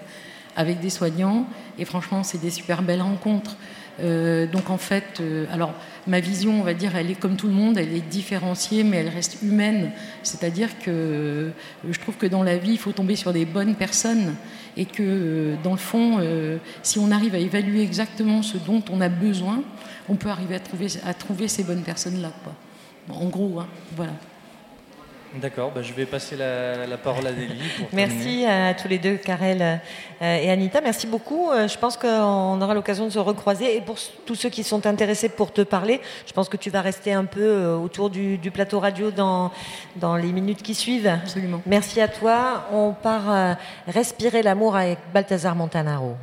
avec 0.55 0.79
des 0.79 0.89
soignants. 0.89 1.47
Et 1.79 1.85
franchement, 1.85 2.23
c'est 2.23 2.39
des 2.39 2.51
super 2.51 2.83
belles 2.83 3.01
rencontres. 3.01 3.55
Euh, 3.99 4.45
donc 4.47 4.69
en 4.69 4.77
fait, 4.77 5.19
euh, 5.19 5.45
alors 5.51 5.73
ma 6.05 6.19
vision, 6.19 6.59
on 6.59 6.63
va 6.63 6.73
dire, 6.73 6.95
elle 6.95 7.09
est 7.09 7.19
comme 7.19 7.35
tout 7.35 7.47
le 7.47 7.53
monde, 7.53 7.77
elle 7.77 7.93
est 7.93 8.07
différenciée, 8.07 8.83
mais 8.83 8.97
elle 8.97 9.09
reste 9.09 9.41
humaine. 9.41 9.91
C'est-à-dire 10.23 10.69
que 10.79 10.91
euh, 10.91 11.51
je 11.89 11.99
trouve 11.99 12.15
que 12.15 12.27
dans 12.27 12.43
la 12.43 12.57
vie, 12.57 12.71
il 12.71 12.77
faut 12.77 12.91
tomber 12.91 13.15
sur 13.15 13.33
des 13.33 13.45
bonnes 13.45 13.75
personnes 13.75 14.35
et 14.75 14.85
que 14.85 15.55
dans 15.63 15.71
le 15.71 15.77
fond, 15.77 16.19
si 16.83 16.99
on 16.99 17.09
arrive 17.09 17.33
à 17.33 17.39
évaluer 17.39 17.81
exactement 17.81 18.43
ce 18.43 18.57
dont 18.59 18.83
on 18.91 19.01
a 19.01 19.09
besoin, 19.09 19.63
on 20.07 20.13
peut 20.13 20.29
arriver 20.29 20.53
à 20.53 20.59
trouver, 20.59 20.87
à 21.03 21.15
trouver 21.15 21.47
ces 21.47 21.63
bonnes 21.63 21.81
personnes-là. 21.81 22.31
en 23.09 23.25
gros, 23.25 23.59
hein, 23.59 23.67
voilà. 23.95 24.11
D'accord, 25.35 25.71
bah, 25.73 25.81
je 25.81 25.93
vais 25.93 26.05
passer 26.05 26.35
la, 26.35 26.97
parole 26.97 27.27
à 27.27 27.31
Nelly. 27.31 27.59
Merci 27.93 28.45
à 28.45 28.73
tous 28.73 28.87
les 28.87 28.97
deux, 28.97 29.17
Karel 29.17 29.61
euh, 29.61 30.37
et 30.37 30.49
Anita. 30.49 30.81
Merci 30.81 31.05
beaucoup. 31.05 31.51
Euh, 31.51 31.67
je 31.67 31.77
pense 31.77 31.97
qu'on 31.97 32.61
aura 32.61 32.73
l'occasion 32.73 33.05
de 33.05 33.11
se 33.11 33.19
recroiser. 33.19 33.75
Et 33.75 33.81
pour 33.81 33.97
tous 34.25 34.35
ceux 34.35 34.49
qui 34.49 34.63
sont 34.63 34.85
intéressés 34.85 35.29
pour 35.29 35.51
te 35.51 35.61
parler, 35.61 36.01
je 36.25 36.33
pense 36.33 36.49
que 36.49 36.57
tu 36.57 36.69
vas 36.69 36.81
rester 36.81 37.13
un 37.13 37.25
peu 37.25 37.41
euh, 37.41 37.77
autour 37.77 38.09
du, 38.09 38.39
plateau 38.51 38.79
radio 38.79 39.11
dans, 39.11 39.51
dans 39.97 40.15
les 40.15 40.31
minutes 40.31 40.63
qui 40.63 40.73
suivent. 40.73 41.07
Absolument. 41.07 41.61
Merci 41.65 42.01
à 42.01 42.07
toi. 42.07 42.65
On 42.71 42.93
part 42.93 43.57
respirer 43.87 44.41
l'amour 44.41 44.75
avec 44.75 44.97
Balthazar 45.13 45.55
Montanaro. 45.55 46.15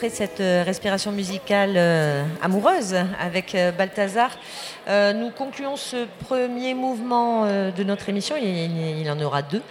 Après 0.00 0.08
cette 0.08 0.40
euh, 0.40 0.62
respiration 0.64 1.12
musicale 1.12 1.74
euh, 1.76 2.24
amoureuse 2.40 2.96
avec 3.20 3.54
euh, 3.54 3.70
Balthazar, 3.70 4.30
nous 4.88 5.28
concluons 5.28 5.76
ce 5.76 6.06
premier 6.26 6.72
mouvement 6.72 7.44
de 7.44 7.84
notre 7.84 8.08
émission, 8.08 8.34
il, 8.36 9.08
en 9.10 9.20
aura 9.20 9.42
deux, 9.42 9.62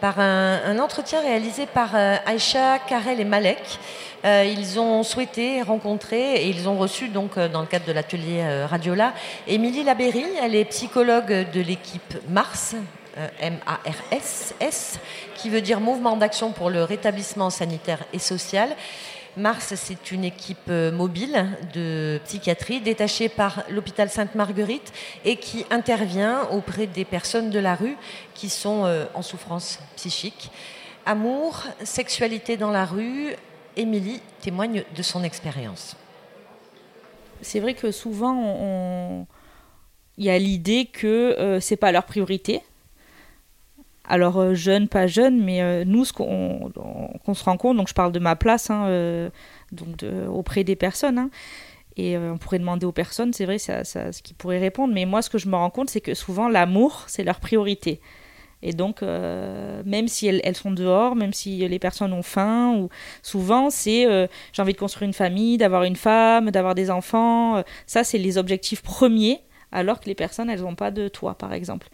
par 0.00 0.20
un, 0.20 0.78
entretien 0.78 1.20
réalisé 1.20 1.66
par 1.66 1.96
Aïcha, 1.96 2.78
Karel 2.86 3.18
et 3.18 3.24
Malek. 3.24 3.78
ils 4.24 4.78
ont 4.78 5.02
souhaité 5.02 5.62
rencontrer 5.62 6.34
et 6.34 6.48
ils 6.48 6.68
ont 6.68 6.78
reçu 6.78 7.08
donc 7.08 7.38
dans 7.38 7.62
le 7.62 7.66
cadre 7.66 7.86
de 7.86 7.92
l'atelier 7.92 8.44
Radiola 8.70 9.14
Émilie 9.48 9.82
Labéry, 9.82 10.26
elle 10.40 10.54
est 10.54 10.66
psychologue 10.66 11.50
de 11.52 11.60
l'équipe 11.60 12.14
Mars, 12.28 12.76
M-A-R-S-S, 13.40 15.00
qui 15.34 15.50
veut 15.50 15.62
dire 15.62 15.80
Mouvement 15.80 16.16
d'action 16.16 16.52
pour 16.52 16.70
le 16.70 16.84
rétablissement 16.84 17.50
sanitaire 17.50 18.04
et 18.12 18.20
social. 18.20 18.68
Mars, 19.38 19.74
c'est 19.76 20.10
une 20.10 20.24
équipe 20.24 20.68
euh, 20.68 20.90
mobile 20.90 21.46
de 21.72 22.20
psychiatrie 22.24 22.80
détachée 22.80 23.28
par 23.28 23.62
l'hôpital 23.70 24.10
Sainte-Marguerite 24.10 24.92
et 25.24 25.36
qui 25.36 25.64
intervient 25.70 26.42
auprès 26.50 26.88
des 26.88 27.04
personnes 27.04 27.50
de 27.50 27.60
la 27.60 27.76
rue 27.76 27.96
qui 28.34 28.48
sont 28.48 28.84
euh, 28.84 29.06
en 29.14 29.22
souffrance 29.22 29.78
psychique. 29.94 30.50
Amour, 31.06 31.62
sexualité 31.84 32.56
dans 32.56 32.70
la 32.70 32.84
rue, 32.84 33.28
Émilie 33.76 34.20
témoigne 34.40 34.82
de 34.96 35.02
son 35.02 35.22
expérience. 35.22 35.96
C'est 37.40 37.60
vrai 37.60 37.74
que 37.74 37.92
souvent, 37.92 39.24
il 40.16 40.24
y 40.24 40.30
a 40.30 40.38
l'idée 40.38 40.86
que 40.86 41.34
ce 41.36 41.40
euh, 41.40 41.60
c'est 41.60 41.76
pas 41.76 41.92
leur 41.92 42.04
priorité, 42.04 42.60
alors 44.08 44.38
euh, 44.38 44.54
jeune, 44.54 44.88
pas 44.88 45.06
jeune, 45.06 45.40
mais 45.40 45.62
euh, 45.62 45.84
nous, 45.84 46.04
ce 46.04 46.12
qu'on 46.12 46.70
se 47.34 47.44
rend 47.44 47.56
compte, 47.56 47.76
donc 47.76 47.88
je 47.88 47.94
parle 47.94 48.10
de 48.10 48.18
ma 48.18 48.36
place, 48.36 48.70
hein, 48.70 48.86
euh, 48.86 49.30
donc 49.70 50.04
auprès 50.32 50.64
des 50.64 50.76
personnes, 50.76 51.18
hein, 51.18 51.30
et 51.96 52.16
on 52.16 52.38
pourrait 52.38 52.60
demander 52.60 52.86
aux 52.86 52.92
personnes, 52.92 53.32
c'est 53.32 53.44
vrai, 53.44 53.58
ça, 53.58 53.84
ce 53.84 54.22
qu'ils 54.22 54.36
pourraient 54.36 54.60
répondre, 54.60 54.94
mais 54.94 55.04
moi, 55.04 55.20
ce 55.20 55.28
que 55.28 55.38
je 55.38 55.48
me 55.48 55.56
rends 55.56 55.70
compte, 55.70 55.90
c'est 55.90 56.00
que 56.00 56.14
souvent, 56.14 56.48
l'amour, 56.48 57.04
c'est 57.08 57.24
leur 57.24 57.40
priorité. 57.40 58.00
Et 58.62 58.72
donc, 58.72 59.02
même 59.02 60.06
si 60.06 60.28
elles, 60.28 60.56
sont 60.56 60.70
dehors, 60.70 61.16
même 61.16 61.32
si 61.32 61.68
les 61.68 61.78
personnes 61.80 62.12
ont 62.12 62.22
faim, 62.22 62.74
ou 62.76 62.88
souvent 63.22 63.68
c'est 63.68 64.28
j'ai 64.52 64.62
envie 64.62 64.74
de 64.74 64.78
construire 64.78 65.08
une 65.08 65.14
famille, 65.14 65.58
d'avoir 65.58 65.82
une 65.82 65.96
femme, 65.96 66.52
d'avoir 66.52 66.76
des 66.76 66.90
enfants. 66.90 67.62
ça, 67.86 68.04
c'est 68.04 68.18
les 68.18 68.38
objectifs 68.38 68.82
premiers, 68.82 69.40
alors 69.72 69.98
que 69.98 70.06
les 70.06 70.14
personnes, 70.14 70.50
elles 70.50 70.62
n'ont 70.62 70.76
pas 70.76 70.92
de 70.92 71.08
toit, 71.08 71.34
par 71.34 71.52
exemple. 71.52 71.88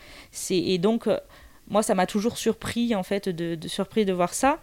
et 0.50 0.76
donc, 0.76 1.08
moi, 1.68 1.82
ça 1.82 1.94
m'a 1.94 2.06
toujours 2.06 2.36
surpris, 2.36 2.94
en 2.94 3.02
fait, 3.02 3.28
de, 3.28 3.58
surpris 3.68 4.04
de 4.04 4.12
voir 4.12 4.34
ça. 4.34 4.58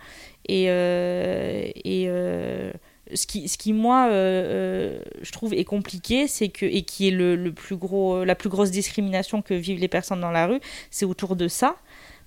Et, 0.47 0.65
euh, 0.69 1.67
euh, 1.85 2.71
ce, 3.13 3.27
qui, 3.27 3.47
ce 3.47 3.57
qui, 3.57 3.73
moi, 3.73 4.07
euh, 4.09 5.01
je 5.21 5.31
trouve 5.31 5.53
est 5.53 5.65
compliqué, 5.65 6.27
c'est 6.27 6.49
que, 6.49 6.65
et 6.65 6.83
qui 6.83 7.07
est 7.07 7.11
le, 7.11 7.51
plus 7.51 7.75
gros, 7.75 8.23
la 8.23 8.35
plus 8.35 8.49
grosse 8.49 8.71
discrimination 8.71 9.41
que 9.41 9.53
vivent 9.53 9.79
les 9.79 9.87
personnes 9.87 10.21
dans 10.21 10.31
la 10.31 10.47
rue, 10.47 10.59
c'est 10.91 11.05
autour 11.05 11.35
de 11.35 11.47
ça. 11.47 11.75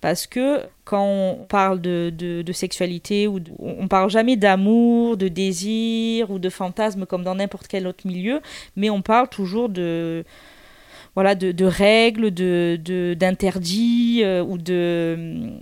Parce 0.00 0.26
que 0.26 0.60
quand 0.84 1.02
on 1.02 1.46
parle 1.48 1.80
de, 1.80 2.12
de, 2.14 2.42
de 2.42 2.52
sexualité, 2.52 3.26
ou 3.26 3.40
on 3.58 3.88
parle 3.88 4.10
jamais 4.10 4.36
d'amour, 4.36 5.16
de 5.16 5.28
désir 5.28 6.30
ou 6.30 6.38
de 6.38 6.50
fantasme 6.50 7.06
comme 7.06 7.24
dans 7.24 7.36
n'importe 7.36 7.68
quel 7.68 7.86
autre 7.86 8.06
milieu, 8.06 8.42
mais 8.76 8.90
on 8.90 9.00
parle 9.00 9.28
toujours 9.28 9.70
de, 9.70 10.24
voilà, 11.14 11.34
de, 11.34 11.64
règles, 11.64 12.32
de, 12.32 13.14
d'interdits, 13.18 14.22
euh, 14.24 14.42
ou 14.42 14.58
de... 14.58 15.52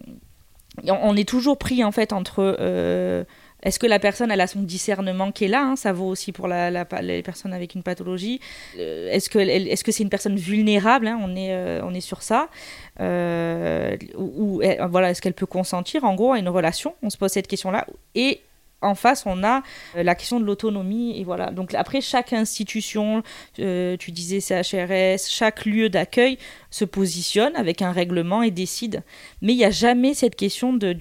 On 0.89 1.17
est 1.17 1.29
toujours 1.29 1.59
pris, 1.59 1.85
en 1.85 1.93
fait, 1.93 2.13
entre... 2.13 2.57
Euh, 2.59 3.25
est-ce 3.63 3.79
que 3.79 3.87
la 3.87 4.01
personne 4.01 4.33
a 4.33 4.47
son 4.49 4.63
discernement 4.63 5.31
qui 5.31 5.45
est 5.45 5.49
là 5.49 5.63
hein, 5.63 5.77
Ça 5.77 5.93
vaut 5.93 6.09
aussi 6.09 6.33
pour 6.33 6.49
la, 6.49 6.85
les 7.01 7.23
personnes 7.23 7.53
avec 7.53 7.77
une 7.77 7.85
pathologie. 7.85 8.41
Euh, 8.77 9.09
est-ce 9.13 9.31
que 9.31 9.39
est-ce 9.39 9.85
que 9.85 9.93
c'est 9.93 10.03
une 10.03 10.11
personne 10.11 10.35
vulnérable 10.35 11.07
hein, 11.07 11.21
On 11.23 11.37
est 11.37 11.81
on 11.83 11.95
est 11.95 12.01
sur 12.01 12.23
ça. 12.23 12.49
ou, 12.99 14.63
voilà, 14.91 15.11
est-ce 15.11 15.23
qu'elle 15.23 15.35
peut 15.35 15.47
consentir 15.47 16.03
en 16.03 16.17
gros 16.17 16.33
à 16.33 16.41
une 16.41 16.49
relation? 16.49 16.97
On 17.05 17.11
se 17.11 17.17
pose 17.17 17.31
cette 17.31 17.47
question 17.47 17.71
là. 17.71 17.87
Et 18.17 18.41
en 18.83 18.95
face, 18.95 19.25
on 19.27 19.43
a 19.45 19.63
euh, 19.97 20.03
la 20.03 20.15
question 20.15 20.41
de 20.41 20.45
l'autonomie. 20.45 21.19
Et 21.19 21.25
voilà. 21.25 21.51
Donc 21.51 21.75
après, 21.75 22.01
chaque 22.01 22.33
institution, 22.33 23.23
euh, 23.59 23.97
tu 23.97 24.11
disais 24.11 24.41
CHRS, 24.41 25.29
chaque 25.29 25.65
lieu 25.65 25.89
d'accueil 25.89 26.39
se 26.71 26.85
positionne 26.85 27.55
avec 27.57 27.83
un 27.83 27.93
règlement 27.93 28.43
et 28.43 28.51
décide. 28.51 29.03
Mais 29.41 29.53
il 29.53 29.57
n'y 29.57 29.65
a 29.65 29.71
jamais 29.71 30.15
cette 30.15 30.37
question 30.37 30.73
de, 30.73 30.95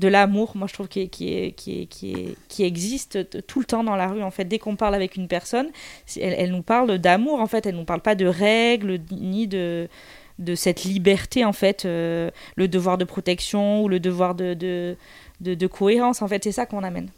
l'amour, 0.00 0.52
moi 0.56 0.68
je 0.68 0.74
trouve, 0.74 0.88
qui, 0.88 1.08
qui, 1.08 1.54
qui, 1.54 1.88
qui, 2.48 2.64
existe 2.64 3.46
tout 3.46 3.60
le 3.60 3.66
temps 3.66 3.84
dans 3.84 3.96
la 3.96 4.08
rue. 4.08 4.22
En 4.22 4.30
fait, 4.30 4.44
dès 4.44 4.58
qu'on 4.58 4.76
parle 4.76 4.94
avec 4.94 5.16
une 5.16 5.28
personne, 5.28 5.68
elle, 6.20 6.50
nous 6.50 6.62
parle 6.62 6.98
d'amour. 6.98 7.40
En 7.40 7.46
fait, 7.46 7.66
elle 7.66 7.76
nous 7.76 7.84
parle 7.84 8.00
pas 8.00 8.14
de 8.14 8.26
règles 8.26 9.00
ni 9.10 9.46
de 9.46 9.88
cette 10.54 10.84
liberté 10.84 11.44
en 11.44 11.52
fait 11.52 11.84
euh, 11.84 12.30
le 12.56 12.68
devoir 12.68 12.96
de 12.98 13.04
protection 13.04 13.82
ou 13.82 13.88
le 13.88 14.00
devoir 14.00 14.34
de 14.34 14.54
de, 14.54 14.96
cohérence. 15.66 16.22
En 16.22 16.28
fait, 16.28 16.44
c'est 16.44 16.52
ça 16.52 16.66
qu'on 16.66 16.82
amène. 16.82 17.08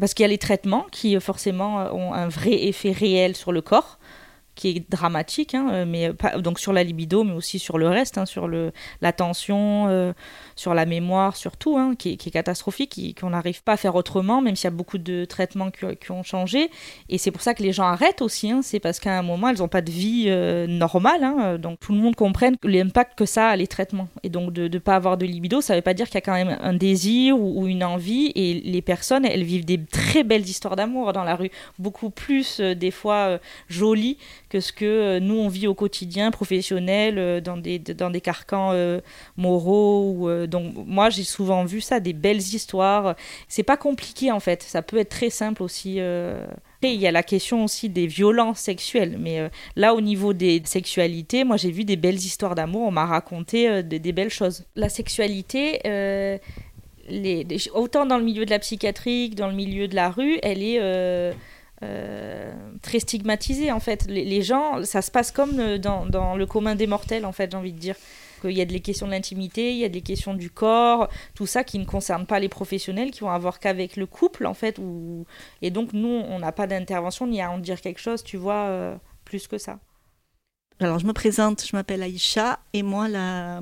Parce 0.00 0.14
qu'il 0.14 0.24
y 0.24 0.26
a 0.26 0.28
les 0.28 0.38
traitements 0.38 0.86
qui, 0.90 1.18
forcément, 1.20 1.76
ont 1.94 2.12
un 2.12 2.28
vrai 2.28 2.64
effet 2.64 2.90
réel 2.90 3.36
sur 3.36 3.52
le 3.52 3.60
corps, 3.60 3.98
qui 4.56 4.68
est 4.68 4.90
dramatique, 4.90 5.54
hein, 5.54 5.84
mais 5.84 6.12
pas, 6.12 6.38
donc 6.38 6.58
sur 6.58 6.72
la 6.72 6.82
libido, 6.82 7.22
mais 7.22 7.34
aussi 7.34 7.58
sur 7.58 7.78
le 7.78 7.88
reste, 7.88 8.18
hein, 8.18 8.26
sur 8.26 8.48
le, 8.48 8.72
l'attention, 9.00 10.14
sur 10.56 10.74
la 10.74 10.86
mémoire, 10.86 11.36
surtout, 11.36 11.76
hein, 11.76 11.94
qui, 11.96 12.14
est 12.14 12.30
catastrophique, 12.30 13.18
qu'on 13.20 13.30
n'arrive 13.30 13.62
pas 13.62 13.72
à 13.72 13.76
faire 13.76 13.94
autrement, 13.94 14.40
même 14.40 14.56
s'il 14.56 14.64
y 14.64 14.68
a 14.68 14.70
beaucoup 14.70 14.98
de 14.98 15.24
traitements 15.24 15.70
qui, 15.70 16.10
ont 16.10 16.22
changé. 16.22 16.70
Et 17.08 17.18
c'est 17.18 17.30
pour 17.30 17.42
ça 17.42 17.54
que 17.54 17.62
les 17.62 17.72
gens 17.72 17.84
arrêtent 17.84 18.22
aussi, 18.22 18.50
hein, 18.50 18.60
c'est 18.62 18.80
parce 18.80 18.98
qu'à 18.98 19.18
un 19.18 19.22
moment, 19.22 19.48
elles 19.48 19.58
n'ont 19.58 19.68
pas 19.68 19.82
de 19.82 19.90
vie 19.90 20.26
normale, 20.68 21.22
hein, 21.22 21.58
donc 21.58 21.78
tout 21.80 21.92
le 21.92 21.98
monde 21.98 22.16
comprenne 22.16 22.56
l'impact 22.62 23.18
que 23.18 23.26
ça 23.26 23.48
a 23.48 23.56
les 23.56 23.66
traitements. 23.66 24.08
Et 24.22 24.28
donc 24.28 24.52
de 24.52 24.68
ne 24.68 24.78
pas 24.78 24.96
avoir 24.96 25.16
de 25.16 25.26
libido, 25.26 25.60
ça 25.60 25.74
ne 25.74 25.78
veut 25.78 25.82
pas 25.82 25.94
dire 25.94 26.06
qu'il 26.06 26.16
y 26.16 26.18
a 26.18 26.22
quand 26.22 26.32
même 26.32 26.56
un 26.60 26.72
désir 26.72 27.38
ou, 27.38 27.66
une 27.66 27.84
envie, 27.84 28.32
et 28.34 28.54
les 28.54 28.82
personnes, 28.82 29.24
elles 29.24 29.44
vivent 29.44 29.64
des 29.64 29.82
très 29.84 30.24
belles 30.24 30.46
histoires 30.48 30.76
d'amour 30.76 31.12
dans 31.12 31.24
la 31.24 31.36
rue, 31.36 31.50
beaucoup 31.78 32.10
plus 32.10 32.60
euh, 32.60 32.74
des 32.74 32.90
fois 32.90 33.14
euh, 33.14 33.38
jolies 33.68 34.18
que 34.48 34.60
ce 34.60 34.72
que 34.72 34.84
euh, 34.84 35.20
nous 35.20 35.34
on 35.34 35.48
vit 35.48 35.66
au 35.66 35.74
quotidien, 35.74 36.30
professionnel, 36.30 37.40
dans 37.42 37.56
des, 37.56 37.78
dans 37.78 38.10
des 38.10 38.20
carcans 38.20 38.72
moraux. 39.36 40.12
Ou, 40.16 40.45
donc 40.46 40.74
moi 40.86 41.10
j'ai 41.10 41.24
souvent 41.24 41.64
vu 41.64 41.80
ça, 41.80 42.00
des 42.00 42.12
belles 42.12 42.38
histoires. 42.38 43.16
C'est 43.48 43.62
pas 43.62 43.76
compliqué 43.76 44.32
en 44.32 44.40
fait, 44.40 44.62
ça 44.62 44.82
peut 44.82 44.98
être 44.98 45.10
très 45.10 45.30
simple 45.30 45.62
aussi. 45.62 45.98
Et 45.98 46.92
il 46.92 47.00
y 47.00 47.06
a 47.06 47.10
la 47.10 47.22
question 47.22 47.64
aussi 47.64 47.88
des 47.88 48.06
violences 48.06 48.60
sexuelles. 48.60 49.16
Mais 49.18 49.50
là, 49.74 49.94
au 49.94 50.00
niveau 50.00 50.32
des 50.32 50.62
sexualités, 50.64 51.42
moi, 51.42 51.56
j'ai 51.56 51.70
vu 51.70 51.84
des 51.84 51.96
belles 51.96 52.14
histoires 52.16 52.54
d'amour. 52.54 52.82
On 52.82 52.90
m'a 52.92 53.06
raconté 53.06 53.82
des 53.82 54.12
belles 54.12 54.30
choses. 54.30 54.64
La 54.76 54.88
sexualité, 54.88 55.80
les, 57.08 57.46
autant 57.74 58.06
dans 58.06 58.18
le 58.18 58.24
milieu 58.24 58.44
de 58.44 58.50
la 58.50 58.58
psychiatrie 58.58 59.30
que 59.30 59.36
dans 59.36 59.48
le 59.48 59.54
milieu 59.54 59.88
de 59.88 59.94
la 59.94 60.10
rue, 60.10 60.38
elle 60.42 60.62
est 60.62 60.78
euh, 60.80 61.32
euh, 61.82 62.52
très 62.82 63.00
stigmatisée 63.00 63.72
en 63.72 63.80
fait. 63.80 64.06
Les, 64.08 64.42
gens, 64.42 64.84
ça 64.84 65.02
se 65.02 65.10
passe 65.10 65.30
comme 65.30 65.58
euh, 65.58 65.78
dans, 65.78 66.06
dans, 66.06 66.36
le 66.36 66.46
commun 66.46 66.74
des 66.74 66.86
mortels 66.86 67.24
en 67.24 67.32
fait, 67.32 67.50
j'ai 67.50 67.56
envie 67.56 67.72
de 67.72 67.78
dire. 67.78 67.96
Il 68.48 68.56
y 68.56 68.60
a 68.60 68.64
des 68.64 68.80
questions 68.80 69.06
de 69.06 69.12
l'intimité, 69.12 69.72
il 69.72 69.78
y 69.78 69.84
a 69.84 69.88
des 69.88 70.00
questions 70.00 70.34
du 70.34 70.50
corps, 70.50 71.08
tout 71.34 71.46
ça 71.46 71.64
qui 71.64 71.78
ne 71.78 71.84
concerne 71.84 72.26
pas 72.26 72.40
les 72.40 72.48
professionnels, 72.48 73.10
qui 73.10 73.20
vont 73.20 73.30
avoir 73.30 73.58
qu'avec 73.58 73.96
le 73.96 74.06
couple 74.06 74.46
en 74.46 74.54
fait. 74.54 74.80
Et 75.62 75.70
donc 75.70 75.92
nous, 75.92 76.08
on 76.08 76.38
n'a 76.38 76.52
pas 76.52 76.66
d'intervention 76.66 77.26
ni 77.26 77.40
à 77.40 77.50
en 77.50 77.58
dire 77.58 77.80
quelque 77.80 78.00
chose, 78.00 78.22
tu 78.22 78.36
vois, 78.36 78.98
plus 79.24 79.46
que 79.48 79.58
ça. 79.58 79.78
Alors 80.80 80.98
je 80.98 81.06
me 81.06 81.12
présente, 81.12 81.64
je 81.66 81.74
m'appelle 81.74 82.02
Aïcha 82.02 82.58
et 82.72 82.82
moi 82.82 83.08
la 83.08 83.60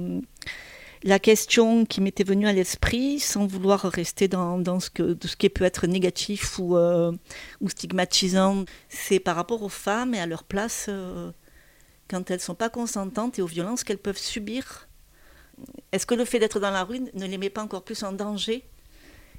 la 1.04 1.18
question 1.18 1.84
qui 1.84 2.00
m'était 2.00 2.24
venue 2.24 2.48
à 2.48 2.52
l'esprit, 2.52 3.20
sans 3.20 3.46
vouloir 3.46 3.82
rester 3.82 4.26
dans, 4.26 4.80
ce, 4.80 4.88
que, 4.88 5.16
ce 5.22 5.36
qui 5.36 5.50
peut 5.50 5.64
être 5.64 5.86
négatif 5.86 6.58
ou, 6.58 6.76
euh, 6.76 7.12
ou 7.60 7.68
stigmatisant, 7.68 8.64
c'est 8.88 9.20
par 9.20 9.36
rapport 9.36 9.62
aux 9.62 9.68
femmes 9.68 10.14
et 10.14 10.20
à 10.20 10.26
leur 10.26 10.44
place 10.44 10.86
euh, 10.88 11.30
quand 12.14 12.30
elles 12.30 12.36
ne 12.36 12.42
sont 12.42 12.54
pas 12.54 12.70
consentantes 12.70 13.38
et 13.38 13.42
aux 13.42 13.46
violences 13.46 13.82
qu'elles 13.82 13.98
peuvent 13.98 14.18
subir. 14.18 14.88
Est-ce 15.92 16.06
que 16.06 16.14
le 16.14 16.24
fait 16.24 16.38
d'être 16.38 16.60
dans 16.60 16.70
la 16.70 16.84
rue 16.84 17.00
ne 17.00 17.26
les 17.26 17.38
met 17.38 17.50
pas 17.50 17.62
encore 17.62 17.82
plus 17.82 18.02
en 18.02 18.12
danger 18.12 18.64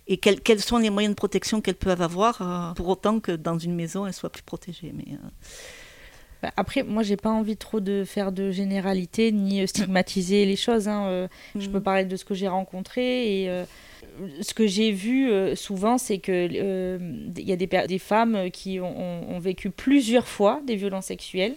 Et 0.07 0.17
quels, 0.17 0.59
sont 0.61 0.77
les 0.77 0.89
moyens 0.89 1.13
de 1.13 1.17
protection 1.17 1.61
qu'elles 1.61 1.75
peuvent 1.75 2.01
avoir, 2.01 2.41
euh, 2.41 2.73
pour 2.73 2.89
autant 2.89 3.19
que 3.19 3.31
dans 3.31 3.57
une 3.57 3.75
maison, 3.75 4.05
elles 4.05 4.13
soient 4.13 4.29
plus 4.29 4.43
protégées? 4.43 4.91
Mais, 4.93 5.17
bah, 6.45 6.51
après, 6.57 6.83
moi, 6.83 7.01
j'ai 7.01 7.17
pas 7.17 7.31
envie 7.31 7.57
trop 7.57 7.79
de 7.79 8.03
faire 8.05 8.31
de 8.31 8.51
généralité 8.51 9.31
ni 9.31 9.61
euh, 9.61 9.67
stigmatiser 9.67 10.45
les 10.45 10.55
choses. 10.55 10.87
Hein, 10.87 11.07
euh. 11.07 11.27
Je 11.57 11.67
peux 11.69 11.79
mm. 11.79 11.83
parler 11.83 12.05
de 12.05 12.15
ce 12.15 12.25
que 12.25 12.35
j'ai 12.35 12.47
rencontré 12.47 13.41
et 13.41 13.49
euh, 13.49 13.65
ce 14.41 14.53
que 14.53 14.67
j'ai 14.67 14.91
vu 14.91 15.29
souvent, 15.55 15.97
c'est 15.97 16.19
que 16.19 16.47
il 17.37 17.49
y 17.49 17.51
a 17.51 17.55
des, 17.55 17.67
des 17.67 17.99
femmes 17.99 18.49
qui 18.51 18.79
ont, 18.79 19.39
vécu 19.39 19.71
plusieurs 19.71 20.27
fois 20.27 20.61
des 20.65 20.75
violences 20.75 21.07
sexuelles 21.07 21.55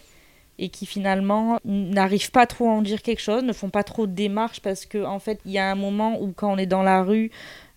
et 0.58 0.68
qui 0.68 0.86
finalement 0.86 1.58
n'arrivent 1.64 2.30
pas 2.30 2.46
trop 2.46 2.68
à 2.68 2.72
en 2.72 2.82
dire 2.82 3.02
quelque 3.02 3.20
chose, 3.20 3.44
ne 3.44 3.52
font 3.52 3.70
pas 3.70 3.84
trop 3.84 4.06
de 4.06 4.12
démarches 4.12 4.60
parce 4.60 4.86
que 4.86 5.04
en 5.04 5.18
fait, 5.18 5.40
il 5.44 5.52
y 5.52 5.58
a 5.58 5.70
un 5.70 5.74
moment 5.74 6.20
où 6.20 6.32
quand 6.32 6.52
on 6.52 6.58
est 6.58 6.66
dans 6.66 6.82
la 6.82 7.02
rue, 7.02 7.30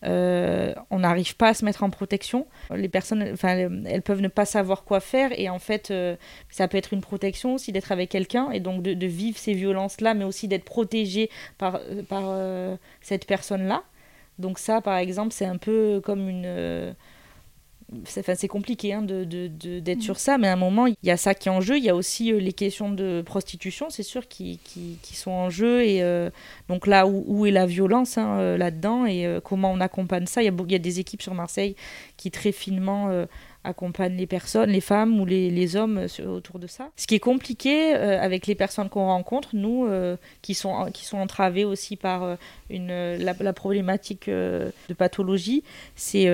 euh, 0.04 0.74
on 0.90 1.00
n'arrive 1.00 1.36
pas 1.36 1.50
à 1.50 1.54
se 1.54 1.64
mettre 1.64 1.84
en 1.84 1.90
protection. 1.90 2.48
Les 2.74 2.90
personnes, 2.90 3.30
enfin, 3.34 3.70
elles 3.86 4.02
peuvent 4.02 4.22
ne 4.22 4.28
pas 4.28 4.46
savoir 4.46 4.84
quoi 4.84 5.00
faire 5.00 5.38
et 5.38 5.50
en 5.50 5.60
fait, 5.60 5.92
euh, 5.92 6.16
ça 6.50 6.68
peut 6.68 6.78
être 6.78 6.94
une 6.94 7.02
protection 7.02 7.56
aussi 7.56 7.72
d'être 7.72 7.92
avec 7.92 8.10
quelqu'un 8.10 8.50
et 8.52 8.60
donc 8.60 8.82
de, 8.82 9.08
vivre 9.08 9.38
ces 9.38 9.54
violences-là, 9.54 10.14
mais 10.14 10.24
aussi 10.24 10.48
d'être 10.48 10.66
protégé 10.66 11.30
par, 11.58 11.80
par 12.10 12.24
euh, 12.26 12.76
cette 13.02 13.28
personne-là. 13.28 13.84
Donc 14.40 14.58
ça, 14.58 14.82
par 14.82 14.98
exemple, 14.98 15.34
c'est 15.34 15.46
un 15.46 15.58
peu 15.58 16.02
comme 16.04 16.28
une 16.28 16.96
c'est 18.06 18.48
compliqué 18.48 18.94
hein, 18.94 19.02
d'être 19.02 19.28
de, 19.28 19.80
de, 19.80 19.96
mm. 19.96 20.02
sur 20.02 20.20
ça, 20.20 20.38
mais 20.38 20.48
à 20.48 20.54
un 20.54 20.58
moment, 20.58 20.88
il 20.88 20.96
y 21.04 21.12
a 21.12 21.18
ça 21.18 21.34
qui 21.36 21.50
est 21.50 21.52
en 21.52 21.62
jeu. 21.62 21.78
Il 21.78 21.84
y 21.84 21.90
a 21.90 21.96
aussi 21.96 22.32
euh, 22.32 22.40
les 22.40 22.54
questions 22.54 22.90
de 22.90 23.22
prostitution, 23.26 23.90
c'est 23.90 24.04
sûr, 24.04 24.28
qui, 24.28 24.60
qui, 24.64 24.98
qui, 25.02 25.16
sont 25.16 25.32
en 25.32 25.50
jeu. 25.50 25.84
Et 25.84 26.02
euh, 26.02 26.30
donc 26.70 26.88
là, 26.88 27.06
où, 27.06 27.24
où, 27.28 27.46
est 27.46 27.52
la 27.52 27.66
violence 27.66 28.18
hein, 28.18 28.38
euh, 28.38 28.58
là-dedans 28.58 29.06
et 29.06 29.40
comment 29.44 29.72
on 29.72 29.82
accompagne 29.82 30.26
ça? 30.26 30.42
Il 30.42 30.46
y, 30.46 30.50
a, 30.50 30.54
il 30.66 30.72
y, 30.72 30.76
a, 30.76 30.80
des 30.80 31.00
équipes 31.00 31.22
sur 31.22 31.34
Marseille 31.34 31.76
qui 32.18 32.32
très 32.32 32.52
finement 32.52 33.10
accompagnent 33.64 34.16
les 34.16 34.28
personnes, 34.28 34.70
les 34.70 34.82
femmes 34.82 35.20
ou 35.20 35.26
les, 35.26 35.50
les 35.50 35.76
hommes 35.76 36.08
autour 36.26 36.60
de 36.60 36.68
ça. 36.68 36.90
Ce 36.96 37.08
qui 37.08 37.16
est 37.16 37.20
compliqué 37.20 37.94
avec 37.94 38.48
les 38.48 38.56
personnes 38.56 38.90
qu'on 38.90 39.08
rencontre, 39.08 39.50
nous, 39.54 39.88
qui, 40.42 40.54
sont, 40.54 40.90
qui 40.94 41.06
sont 41.06 41.18
entravées 41.18 41.66
aussi 41.66 41.96
par 41.96 42.38
une, 42.70 42.88
la, 42.88 43.34
la 43.40 43.54
problématique 43.54 44.30
de 44.30 44.94
pathologie, 44.98 45.64
c'est 45.96 46.28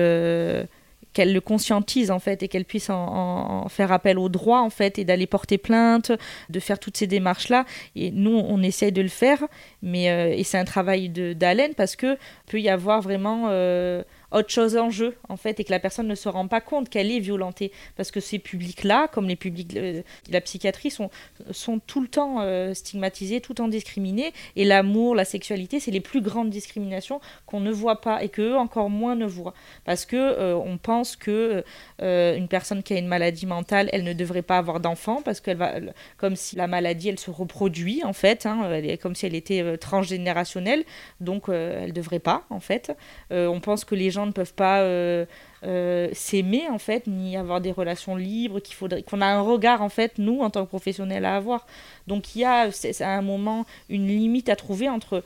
qu'elle 1.12 1.32
le 1.32 1.40
conscientise 1.40 2.10
en 2.10 2.18
fait 2.18 2.42
et 2.42 2.48
qu'elle 2.48 2.64
puisse 2.64 2.90
en, 2.90 3.66
faire 3.68 3.92
appel 3.92 4.18
au 4.18 4.28
droit 4.28 4.60
en 4.60 4.70
fait 4.70 4.98
et 4.98 5.04
d'aller 5.04 5.26
porter 5.26 5.58
plainte, 5.58 6.12
de 6.48 6.60
faire 6.60 6.78
toutes 6.78 6.96
ces 6.96 7.06
démarches 7.06 7.48
là. 7.48 7.64
Et 7.96 8.10
nous, 8.10 8.36
on 8.36 8.62
essaye 8.62 8.92
de 8.92 9.02
le 9.02 9.08
faire, 9.08 9.44
mais 9.82 10.10
euh, 10.10 10.34
et 10.36 10.44
c'est 10.44 10.58
un 10.58 10.64
travail 10.64 11.08
d'haleine 11.08 11.74
parce 11.74 11.96
que 11.96 12.16
peut 12.46 12.60
y 12.60 12.68
avoir 12.68 13.00
vraiment 13.02 13.46
euh, 13.48 14.02
autre 14.30 14.50
chose 14.50 14.76
en 14.76 14.90
jeu, 14.90 15.16
en 15.28 15.36
fait, 15.36 15.58
et 15.58 15.64
que 15.64 15.70
la 15.70 15.80
personne 15.80 16.06
ne 16.06 16.14
se 16.14 16.28
rend 16.28 16.48
pas 16.48 16.60
compte 16.60 16.90
qu'elle 16.90 17.10
est 17.10 17.18
violentée. 17.18 17.72
Parce 17.96 18.10
que 18.10 18.20
ces 18.20 18.38
publics-là, 18.38 19.08
comme 19.08 19.26
les 19.26 19.36
publics 19.36 19.72
de 19.72 20.04
la 20.30 20.40
psychiatrie, 20.40 20.90
sont, 20.90 21.10
sont 21.50 21.78
tout 21.78 22.00
le 22.00 22.08
temps 22.08 22.40
euh, 22.40 22.74
stigmatisés, 22.74 23.40
tout 23.40 23.52
le 23.52 23.56
temps 23.56 23.68
discriminés. 23.68 24.32
Et 24.56 24.64
l'amour, 24.64 25.14
la 25.14 25.24
sexualité, 25.24 25.80
c'est 25.80 25.90
les 25.90 26.00
plus 26.00 26.20
grandes 26.20 26.50
discriminations 26.50 27.20
qu'on 27.46 27.60
ne 27.60 27.70
voit 27.70 28.00
pas 28.00 28.22
et 28.22 28.28
qu'eux 28.28 28.56
encore 28.56 28.90
moins 28.90 29.14
ne 29.14 29.26
voient. 29.26 29.54
Parce 29.84 30.04
que 30.04 30.16
euh, 30.16 30.56
on 30.56 30.76
pense 30.76 31.16
que 31.16 31.64
euh, 32.02 32.36
une 32.36 32.48
personne 32.48 32.82
qui 32.82 32.92
a 32.92 32.98
une 32.98 33.08
maladie 33.08 33.46
mentale, 33.46 33.88
elle 33.92 34.04
ne 34.04 34.12
devrait 34.12 34.42
pas 34.42 34.58
avoir 34.58 34.80
d'enfant, 34.80 35.22
parce 35.24 35.40
qu'elle 35.40 35.56
va, 35.56 35.72
comme 36.18 36.36
si 36.36 36.56
la 36.56 36.66
maladie, 36.66 37.08
elle 37.08 37.18
se 37.18 37.30
reproduit, 37.30 38.04
en 38.04 38.12
fait, 38.12 38.44
hein, 38.44 38.68
elle 38.70 38.88
est 38.88 38.98
comme 38.98 39.14
si 39.14 39.24
elle 39.24 39.34
était 39.34 39.78
transgénérationnelle, 39.78 40.84
donc 41.20 41.48
elle 41.48 41.88
ne 41.88 41.92
devrait 41.92 42.18
pas, 42.18 42.44
en 42.50 42.60
fait. 42.60 42.92
on 43.30 43.60
pense 43.60 43.84
que 43.84 43.94
les 43.94 44.10
gens 44.10 44.17
ne 44.26 44.32
peuvent 44.32 44.54
pas 44.54 44.80
euh, 44.80 45.26
euh, 45.64 46.08
s'aimer 46.12 46.68
en 46.68 46.78
fait, 46.78 47.06
ni 47.06 47.36
avoir 47.36 47.60
des 47.60 47.72
relations 47.72 48.16
libres, 48.16 48.60
qu'il 48.60 48.74
faudrait 48.74 49.02
qu'on 49.02 49.20
a 49.20 49.26
un 49.26 49.40
regard 49.40 49.82
en 49.82 49.88
fait 49.88 50.18
nous 50.18 50.40
en 50.40 50.50
tant 50.50 50.64
que 50.64 50.68
professionnels 50.68 51.24
à 51.24 51.36
avoir. 51.36 51.66
Donc 52.06 52.34
il 52.34 52.40
y 52.40 52.44
a 52.44 52.68
à 53.00 53.08
un 53.08 53.22
moment 53.22 53.66
une 53.88 54.06
limite 54.06 54.48
à 54.48 54.56
trouver 54.56 54.88
entre 54.88 55.22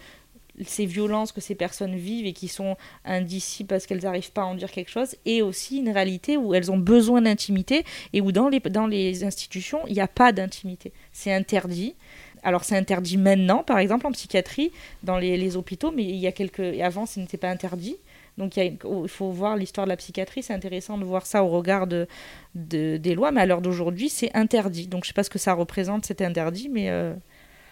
ces 0.65 0.87
violences 0.87 1.33
que 1.33 1.41
ces 1.41 1.55
personnes 1.55 1.97
vivent 1.97 2.27
et 2.27 2.33
qui 2.33 2.49
sont 2.49 2.77
indicibles 3.05 3.69
parce 3.69 3.87
qu'elles 3.87 4.03
n'arrivent 4.03 4.33
pas 4.33 4.43
à 4.43 4.47
en 4.47 4.55
dire 4.55 4.71
quelque 4.71 4.91
chose, 4.91 5.17
et 5.25 5.43
aussi 5.43 5.79
une 5.79 5.91
réalité 5.91 6.37
où 6.37 6.55
elles 6.55 6.71
ont 6.71 6.79
besoin 6.79 7.23
d'intimité 7.23 7.85
et 8.13 8.21
où 8.21 8.33
dans 8.33 8.49
les, 8.49 8.61
dans 8.61 8.87
les 8.87 9.25
institutions, 9.25 9.81
il 9.87 9.95
n'y 9.95 10.01
a 10.01 10.09
pas 10.09 10.33
d'intimité. 10.33 10.93
C'est 11.13 11.33
interdit. 11.33 11.95
Alors 12.43 12.65
c'est 12.65 12.77
interdit 12.77 13.17
maintenant, 13.17 13.63
par 13.63 13.79
exemple 13.79 14.07
en 14.07 14.13
psychiatrie, 14.13 14.73
dans 15.03 15.17
les, 15.17 15.37
les 15.37 15.57
hôpitaux, 15.57 15.93
mais 15.93 16.05
il 16.05 16.17
y 16.17 16.27
a 16.27 16.33
quelques... 16.33 16.81
avant, 16.81 17.07
ce 17.07 17.21
n'était 17.21 17.37
pas 17.37 17.51
interdit. 17.51 17.97
Donc 18.39 18.57
il, 18.57 18.79
faut 19.09 19.31
voir 19.31 19.57
l'histoire 19.57 19.87
de 19.87 19.91
la 19.91 19.97
psychiatrie, 19.97 20.43
c'est 20.43 20.55
intéressant 20.55 20.97
de 20.99 21.05
voir 21.05 21.27
ça 21.27 21.45
au 21.45 21.49
regard 21.49 21.87
de, 21.87 22.07
des 22.55 23.15
lois, 23.15 23.31
mais 23.31 23.43
à 23.43 23.47
l'heure 23.47 23.63
d'aujourd'hui, 23.63 24.09
c'est 24.09 24.35
interdit. 24.35 24.87
Donc 24.87 25.05
je 25.05 25.09
ne 25.09 25.13
sais 25.13 25.15
pas 25.15 25.25
ce 25.25 25.31
que 25.31 25.39
ça 25.39 25.55
représente, 25.55 26.07
c'est 26.07 26.23
interdit, 26.23 26.69
mais... 26.69 26.91
Euh, 26.91 27.15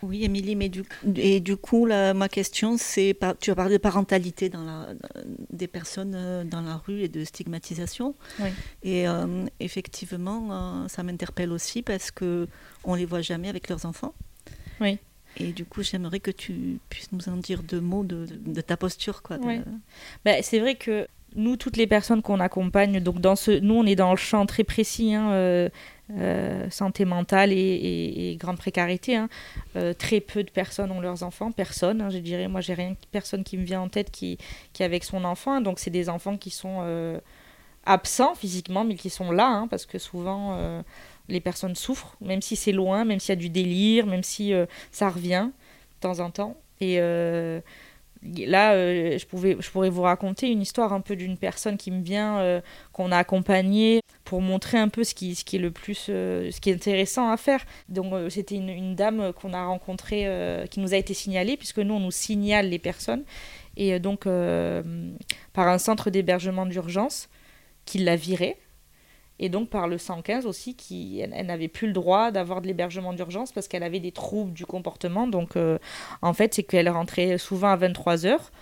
oui, 0.03 0.25
Émilie, 0.25 0.57
mais 0.57 0.71
du, 0.71 0.83
et 1.17 1.41
du 1.41 1.59
coup, 1.59 1.87
ma 1.87 2.29
question, 2.31 2.79
c'est, 2.79 3.15
tu 3.39 3.51
as 3.51 3.55
parlé 3.55 3.75
de 3.77 3.83
parentalité 3.83 4.49
dans 4.49 4.65
la, 4.65 4.89
des 5.51 5.67
personnes 5.67 6.15
euh, 6.17 6.43
dans 6.43 6.63
la 6.63 6.77
rue 6.77 7.03
et 7.03 7.09
de 7.09 7.23
stigmatisation. 7.23 8.15
Oui. 8.39 8.49
Et 8.83 9.07
euh, 9.07 9.45
effectivement, 9.61 10.89
ça 10.89 11.03
m'interpelle 11.03 11.53
aussi 11.53 11.83
parce 11.83 12.11
que 12.11 12.49
on 12.85 12.95
les 12.95 13.05
voit 13.05 13.21
jamais 13.21 13.51
avec 13.51 13.69
leurs 13.69 13.85
enfants. 13.85 14.15
Oui. 14.81 14.99
Et 15.37 15.53
du 15.53 15.65
coup, 15.65 15.83
j'aimerais 15.83 16.21
que 16.21 16.31
tu 16.31 16.79
puisses 16.89 17.13
nous 17.13 17.29
en 17.29 17.37
dire 17.37 17.63
deux 17.63 17.81
mots 17.81 18.05
de, 18.05 18.61
ta 18.61 18.77
posture. 18.77 19.23
Quoi, 19.23 19.39
ben, 20.25 20.43
c'est 20.43 20.59
vrai 20.59 20.75
que 20.75 21.07
nous, 21.37 21.57
toutes 21.57 21.77
les 21.77 21.87
personnes 21.87 22.23
qu'on 22.23 22.41
accompagne, 22.41 23.01
donc 23.01 23.21
dans 23.21 23.37
ce, 23.37 23.53
nous, 23.53 23.75
on 23.75 23.87
est 23.87 23.97
dans 23.97 24.11
le 24.11 24.17
champ 24.17 24.47
très 24.47 24.65
précis, 24.65 25.15
hein, 25.15 25.31
euh, 25.31 25.69
euh, 26.19 26.69
santé 26.71 27.05
mentale 27.05 27.53
et, 27.53 28.37
grande 28.41 28.59
précarité. 28.59 29.17
Hein. 29.17 29.29
Euh, 29.77 29.93
très 29.93 30.21
peu 30.21 30.43
de 30.43 30.51
personnes 30.51 30.91
ont 30.91 31.01
leurs 31.01 31.23
enfants, 31.23 31.53
personne, 31.53 32.01
hein, 32.01 32.11
je 32.11 32.19
dirais. 32.19 32.49
Moi, 32.49 32.61
j'ai 32.61 32.75
rien, 32.75 32.95
personne 33.13 33.45
qui 33.45 33.57
me 33.57 33.65
vient 33.65 33.81
en 33.81 33.89
tête 33.89 34.11
qui, 34.11 34.39
qui 34.73 34.83
est 34.83 34.87
avec 34.87 35.05
son 35.05 35.25
enfant. 35.25 35.61
Donc, 35.61 35.79
c'est 35.79 35.91
des 35.91 36.09
enfants 36.09 36.37
qui 36.37 36.51
sont 36.51 37.21
absents 37.87 38.35
physiquement, 38.35 38.85
mais 38.85 38.97
qui 38.97 39.11
sont 39.11 39.31
là, 39.31 39.67
parce 39.71 39.87
que 39.87 39.99
souvent 39.99 40.83
les 41.31 41.41
personnes 41.41 41.75
souffrent, 41.75 42.17
même 42.21 42.43
si 42.43 42.57
c'est 42.57 42.73
loin, 42.73 43.05
même 43.05 43.21
s'il 43.21 43.31
y 43.31 43.33
a 43.33 43.37
du 43.37 43.49
délire, 43.49 44.07
même 44.07 44.23
si 44.23 44.53
ça 44.93 45.09
revient 45.09 45.51
de 45.51 46.01
temps 46.01 46.21
en 46.21 46.31
temps. 46.31 46.57
Et 46.81 47.01
là, 48.23 48.73
euh, 48.75 49.19
je, 49.19 49.27
pouvais, 49.27 49.57
je 49.59 49.71
pourrais 49.71 49.91
vous 49.91 50.03
raconter 50.03 50.51
une 50.51 50.61
histoire 50.61 50.93
un 50.93 51.01
peu 51.01 51.17
d'une 51.17 51.37
personne 51.37 51.77
qui 51.77 51.91
me 51.91 52.03
vient, 52.03 52.39
euh, 52.41 52.61
qu'on 52.93 53.13
a 53.13 53.19
accompagnée 53.19 54.01
pour 54.25 54.43
montrer 54.43 54.79
un 54.79 54.89
peu 54.89 55.05
ce 55.05 55.15
qui, 55.15 55.35
ce 55.35 55.45
qui 55.45 55.57
est 55.57 55.61
le 55.61 55.71
plus, 55.71 56.07
euh, 56.09 56.51
ce 56.51 56.61
qui 56.61 56.71
est 56.71 56.75
intéressant 56.75 57.31
à 57.31 57.37
faire. 57.37 57.65
Donc, 57.89 58.13
c'était 58.31 58.57
une, 58.57 58.69
une, 58.69 58.95
dame 58.95 59.33
qu'on 59.33 59.53
a 59.53 59.65
rencontrée, 59.65 60.27
qui 60.71 60.81
nous 60.81 60.95
a 60.95 60.97
été 60.97 61.15
signalée, 61.15 61.57
puisque 61.57 61.79
nous, 61.79 61.95
on 61.95 62.01
nous 62.01 62.11
signale 62.11 62.69
les 62.69 62.79
personnes. 62.79 63.25
Et 63.77 63.99
donc, 63.99 64.25
par 64.25 65.69
un 65.69 65.79
centre 65.79 66.11
d'hébergement 66.11 66.67
d'urgence, 66.67 67.29
qui 67.87 67.99
l'a 67.99 68.15
virée 68.15 68.57
et 69.43 69.49
donc 69.49 69.71
par 69.71 69.89
le 69.89 69.97
115 69.97 70.45
aussi, 70.45 70.77
qui, 70.77 71.21
elle, 71.21 71.47
n'avait 71.47 71.67
plus 71.67 71.87
le 71.87 71.95
droit 71.95 72.31
d'avoir 72.31 72.61
de 72.61 72.67
l'hébergement 72.67 73.15
d'urgence 73.15 73.53
parce 73.53 73.69
qu'elle 73.69 73.83
avait 73.83 73.99
des 73.99 74.13
troubles 74.13 74.53
du 74.53 74.67
comportement. 74.67 75.27
Donc 75.27 75.57
euh, 75.57 75.79
en 76.21 76.35
fait, 76.35 76.53
c'est 76.53 76.63
qu'elle 76.63 76.91
rentrait 76.91 77.39
souvent 77.39 77.69
à 77.69 77.77
23 77.77 78.27
heures 78.27 78.53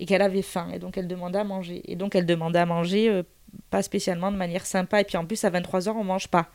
et 0.00 0.06
qu'elle 0.06 0.22
avait 0.22 0.42
faim. 0.42 0.68
Et 0.74 0.80
donc 0.80 0.98
elle 0.98 1.06
demandait 1.06 1.38
à 1.38 1.44
manger. 1.44 1.82
Et 1.84 1.94
donc 1.94 2.16
elle 2.16 2.26
demandait 2.26 2.58
à 2.58 2.66
manger 2.66 3.08
euh, 3.08 3.22
pas 3.70 3.82
spécialement 3.82 4.32
de 4.32 4.36
manière 4.36 4.66
sympa. 4.66 5.00
Et 5.00 5.04
puis 5.04 5.16
en 5.16 5.24
plus, 5.24 5.44
à 5.44 5.50
23 5.50 5.88
heures, 5.88 5.96
on 5.96 6.04
mange 6.04 6.26
pas. 6.26 6.48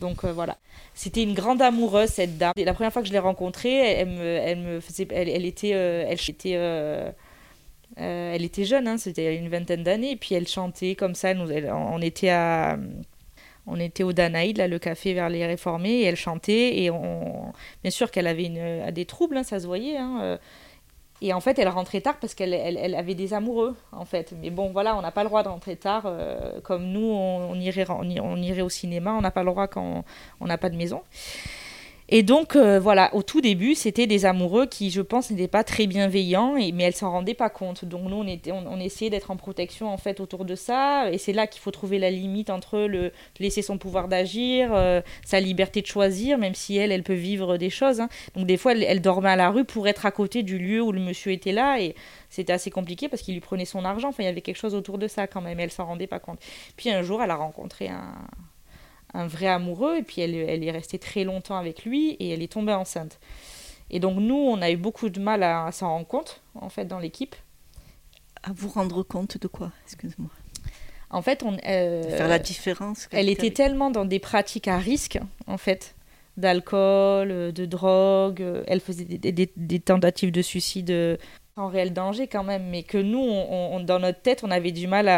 Donc 0.00 0.24
euh, 0.24 0.32
voilà. 0.32 0.56
C'était 0.94 1.22
une 1.22 1.34
grande 1.34 1.60
amoureuse, 1.60 2.08
cette 2.08 2.38
dame. 2.38 2.54
Et 2.56 2.64
la 2.64 2.72
première 2.72 2.92
fois 2.92 3.02
que 3.02 3.08
je 3.08 3.12
l'ai 3.12 3.18
rencontrée, 3.18 3.76
elle, 3.76 4.08
me, 4.08 4.24
elle 4.24 4.58
me 4.60 4.80
faisait. 4.80 5.06
Elle, 5.10 5.44
était. 5.44 5.68
elle 5.68 6.18
elle 7.96 8.44
était 8.44 8.64
jeune, 8.64 8.88
hein, 8.88 8.98
c'était 8.98 9.36
une 9.36 9.48
vingtaine 9.48 9.82
d'années, 9.82 10.12
et 10.12 10.16
puis 10.16 10.34
elle 10.34 10.48
chantait 10.48 10.94
comme 10.94 11.14
ça. 11.14 11.34
Nous, 11.34 11.48
on 11.50 12.00
était 12.00 12.30
à, 12.30 12.76
on 13.66 13.80
était 13.80 14.02
au 14.02 14.12
Danaïd, 14.12 14.58
là, 14.58 14.68
le 14.68 14.78
café 14.78 15.14
vers 15.14 15.28
les 15.28 15.46
réformés, 15.46 16.00
et 16.00 16.04
elle 16.04 16.16
chantait. 16.16 16.78
Et 16.78 16.90
on, 16.90 17.52
bien 17.82 17.90
sûr 17.90 18.10
qu'elle 18.10 18.26
avait 18.26 18.44
une, 18.44 18.90
des 18.90 19.06
troubles, 19.06 19.36
hein, 19.36 19.42
ça 19.42 19.58
se 19.58 19.66
voyait. 19.66 19.96
Hein, 19.96 20.18
euh. 20.20 20.36
et 21.22 21.32
en 21.32 21.40
fait, 21.40 21.58
elle 21.58 21.68
rentrait 21.68 22.02
tard 22.02 22.18
parce 22.20 22.34
qu'elle 22.34 22.52
elle, 22.52 22.94
avait 22.94 23.14
des 23.14 23.32
amoureux, 23.32 23.74
en 23.92 24.04
fait. 24.04 24.34
Mais 24.40 24.50
bon, 24.50 24.70
voilà, 24.70 24.96
on 24.96 25.02
n'a 25.02 25.12
pas 25.12 25.22
le 25.22 25.28
droit 25.28 25.42
de 25.42 25.48
rentrer 25.48 25.76
tard. 25.76 26.02
Euh, 26.06 26.60
comme 26.60 26.84
nous, 26.84 27.06
on, 27.06 27.54
irait, 27.54 27.86
on, 27.88 28.36
irait 28.36 28.62
au 28.62 28.68
cinéma, 28.68 29.12
on 29.14 29.22
n'a 29.22 29.30
pas 29.30 29.42
le 29.42 29.50
droit 29.50 29.66
quand 29.66 30.04
on 30.40 30.46
n'a 30.46 30.58
pas 30.58 30.68
de 30.68 30.76
maison. 30.76 31.02
Et 32.10 32.22
donc, 32.22 32.54
euh, 32.54 32.78
voilà, 32.78 33.14
au 33.14 33.22
tout 33.22 33.40
début, 33.40 33.74
c'était 33.74 34.06
des 34.06 34.26
amoureux 34.26 34.66
qui, 34.66 34.90
je 34.90 35.00
pense, 35.00 35.30
n'étaient 35.30 35.48
pas 35.48 35.64
très 35.64 35.86
bienveillants, 35.86 36.54
et, 36.54 36.70
mais 36.70 36.84
elles 36.84 36.94
s'en 36.94 37.10
rendaient 37.10 37.32
pas 37.34 37.48
compte. 37.48 37.86
Donc, 37.86 38.02
nous, 38.10 38.16
on, 38.16 38.26
était, 38.26 38.52
on, 38.52 38.78
essayait 38.78 39.08
d'être 39.08 39.30
en 39.30 39.36
protection, 39.36 39.88
en 39.88 39.96
fait, 39.96 40.20
autour 40.20 40.44
de 40.44 40.54
ça. 40.54 41.10
Et 41.10 41.16
c'est 41.16 41.32
là 41.32 41.46
qu'il 41.46 41.62
faut 41.62 41.70
trouver 41.70 41.98
la 41.98 42.10
limite 42.10 42.50
entre 42.50 42.80
le 42.80 43.10
laisser 43.40 43.62
son 43.62 43.78
pouvoir 43.78 44.08
d'agir, 44.08 44.70
euh, 44.74 45.00
sa 45.24 45.40
liberté 45.40 45.80
de 45.80 45.86
choisir, 45.86 46.36
même 46.36 46.54
si 46.54 46.76
elle, 46.76 46.92
elle 46.92 47.04
peut 47.04 47.14
vivre 47.14 47.56
des 47.56 47.70
choses. 47.70 48.00
Hein. 48.00 48.10
Donc, 48.36 48.46
des 48.46 48.58
fois, 48.58 48.74
elle, 48.74 49.00
dormait 49.00 49.30
à 49.30 49.36
la 49.36 49.50
rue 49.50 49.64
pour 49.64 49.88
être 49.88 50.04
à 50.04 50.10
côté 50.10 50.42
du 50.42 50.58
lieu 50.58 50.82
où 50.82 50.92
le 50.92 51.00
monsieur 51.00 51.32
était 51.32 51.52
là. 51.52 51.80
Et 51.80 51.94
c'était 52.28 52.52
assez 52.52 52.70
compliqué 52.70 53.08
parce 53.08 53.22
qu'il 53.22 53.32
lui 53.32 53.40
prenait 53.40 53.64
son 53.64 53.82
argent. 53.84 54.08
Enfin, 54.08 54.24
il 54.24 54.26
y 54.26 54.28
avait 54.28 54.42
quelque 54.42 54.58
chose 54.58 54.74
autour 54.74 54.98
de 54.98 55.08
ça 55.08 55.26
quand 55.26 55.40
même. 55.40 55.58
Elle 55.58 55.70
s'en 55.70 55.86
rendait 55.86 56.06
pas 56.06 56.18
compte. 56.18 56.38
Puis, 56.76 56.90
un 56.90 57.00
jour, 57.00 57.22
elle 57.22 57.30
a 57.30 57.36
rencontré 57.36 57.88
un 57.88 58.12
un 59.14 59.26
vrai 59.26 59.46
amoureux, 59.46 59.96
et 59.96 60.02
puis 60.02 60.20
elle, 60.20 60.34
elle, 60.34 60.64
est 60.64 60.70
restée 60.70 60.98
très 60.98 61.24
longtemps 61.24 61.56
avec 61.56 61.84
lui, 61.84 62.10
et 62.20 62.30
elle 62.30 62.42
est 62.42 62.52
tombée 62.52 62.72
enceinte. 62.72 63.18
Et 63.90 64.00
donc 64.00 64.18
nous, 64.18 64.34
on 64.34 64.60
a 64.60 64.70
eu 64.70 64.76
beaucoup 64.76 65.08
de 65.08 65.20
mal 65.20 65.42
à, 65.42 65.70
s'en 65.72 65.88
rendre 65.88 66.06
compte, 66.06 66.40
en 66.54 66.68
fait, 66.68 66.84
dans 66.84 66.98
l'équipe. 66.98 67.36
À 68.42 68.50
vous 68.52 68.68
rendre 68.68 69.02
compte 69.02 69.38
de 69.38 69.46
quoi 69.46 69.70
Excuse-moi? 69.86 70.30
En 71.10 71.22
fait, 71.22 71.44
on... 71.44 71.56
Euh, 71.64 72.02
faire 72.16 72.28
la 72.28 72.40
différence. 72.40 73.08
Elle 73.12 73.28
était 73.28 73.52
tellement 73.52 73.90
dans 73.90 74.04
des 74.04 74.18
pratiques 74.18 74.68
à 74.68 74.78
risque, 74.78 75.18
en 75.46 75.58
fait, 75.58 75.94
d'alcool, 76.36 77.52
de 77.52 77.66
drogue. 77.66 78.44
Elle 78.66 78.80
faisait 78.80 79.04
des, 79.04 79.80
tentatives 79.80 80.32
de 80.32 80.42
suicide 80.42 81.18
en 81.56 81.68
réel 81.68 81.92
danger 81.92 82.26
quand 82.26 82.42
même, 82.42 82.68
mais 82.68 82.82
que 82.82 82.98
nous, 82.98 83.20
on, 83.20 83.78
dans 83.80 84.00
notre 84.00 84.20
tête, 84.22 84.42
on 84.42 84.50
avait 84.50 84.72
du 84.72 84.88
mal 84.88 85.08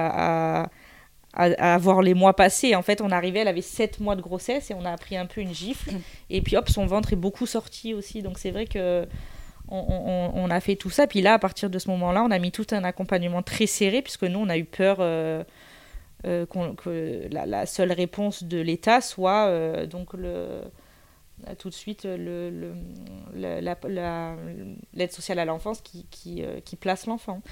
à 1.37 1.45
à, 1.45 1.75
avoir 1.75 2.03
les 2.03 2.15
mois 2.15 2.35
passés. 2.35 2.75
En 2.75 2.83
fait, 2.83 3.01
on 3.01 3.11
arrivait, 3.11 3.41
elle 3.41 3.49
avait 3.49 3.61
7 3.61 4.01
mois 4.01 4.17
de 4.17 4.23
grossesse 4.23 4.71
et 4.71 4.75
on 4.75 4.85
a 4.85 4.91
appris 4.91 5.17
un 5.17 5.27
peu 5.27 5.41
une 5.41 5.55
gifle. 5.55 5.91
Et 6.31 6.41
puis 6.41 6.57
hop, 6.57 6.69
son 6.69 6.87
ventre 6.87 7.13
est 7.13 7.17
beaucoup 7.17 7.47
sorti 7.47 7.95
aussi. 7.95 8.23
Donc 8.23 8.39
c'est 8.39 8.51
vrai 8.51 8.67
que 8.67 9.07
on, 9.69 10.49
a 10.51 10.61
fait 10.61 10.77
tout 10.77 10.91
ça. 10.91 11.07
Puis 11.07 11.23
là, 11.23 11.35
à 11.35 11.39
partir 11.39 11.71
de 11.71 11.79
ce 11.79 11.91
moment-là, 11.91 12.23
on 12.23 12.31
a 12.31 12.39
mis 12.39 12.53
tout 12.53 12.67
un 12.71 12.85
accompagnement 12.85 13.43
très 13.43 13.67
serré 13.67 14.03
puisque 14.03 14.25
nous, 14.25 14.39
on 14.39 14.49
a 14.49 14.57
eu 14.57 14.65
peur 14.65 14.99
euh, 15.01 15.43
euh, 16.27 16.47
que 16.47 17.29
la, 17.31 17.67
seule 17.67 17.93
réponse 17.93 18.45
de 18.45 18.61
l'État 18.61 19.01
soit 19.01 19.47
euh, 19.47 19.87
donc 19.87 20.15
le 20.15 20.63
tout 21.59 21.69
de 21.69 21.75
suite 21.75 22.07
le, 22.09 22.73
l'aide 23.35 25.13
sociale 25.13 25.39
à 25.39 25.45
l'enfance 25.45 25.83
qui, 25.83 26.07
qui, 26.11 26.43
qui 26.65 26.77
place 26.77 27.07
l'enfant. 27.07 27.43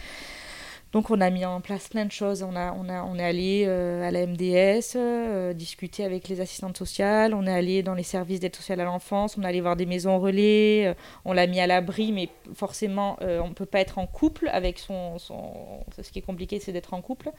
Donc 0.95 1.11
on 1.11 1.21
a 1.21 1.29
mis 1.29 1.45
en 1.45 1.61
place 1.61 1.89
plein 1.89 2.05
de 2.05 2.13
choses. 2.13 2.45
On, 2.45 2.55
a, 2.55 2.73
on, 2.73 2.89
a, 2.89 3.03
on 3.03 3.19
est 3.19 3.25
allé 3.25 3.65
euh, 3.67 4.07
à 4.07 4.13
la 4.13 4.29
MDS, 4.29 4.95
euh, 4.95 5.53
discuter 5.53 6.05
avec 6.05 6.29
les 6.29 6.41
assistantes 6.41 6.79
sociales, 6.79 7.35
on 7.35 7.49
est 7.49 7.53
allé 7.53 7.83
dans 7.83 7.95
les 7.95 8.05
services 8.05 8.39
d'aide 8.39 8.55
sociale 8.55 8.79
à 8.79 8.85
l'enfance, 8.85 9.37
on 9.37 9.43
est 9.43 9.47
allé 9.47 9.61
voir 9.61 9.75
des 9.75 9.87
maisons 9.87 10.21
relais, 10.21 10.87
euh, 10.87 10.95
on 11.25 11.33
l'a 11.33 11.49
mis 11.49 11.59
à 11.59 11.67
l'abri, 11.67 12.13
mais 12.13 12.29
forcément 12.55 13.17
on 13.21 13.49
ne 13.49 13.55
peut 13.55 13.67
pas 13.67 13.81
être 13.81 13.99
en 13.99 14.07
couple 14.07 14.49
avec 14.53 14.79
son... 14.79 15.19
son... 15.19 15.53
Ce 16.01 16.13
qui 16.13 16.21
est 16.21 16.23
compliqué 16.23 16.61
c'est 16.61 16.71
d'être 16.71 16.95
en 16.95 17.03
couple. 17.03 17.33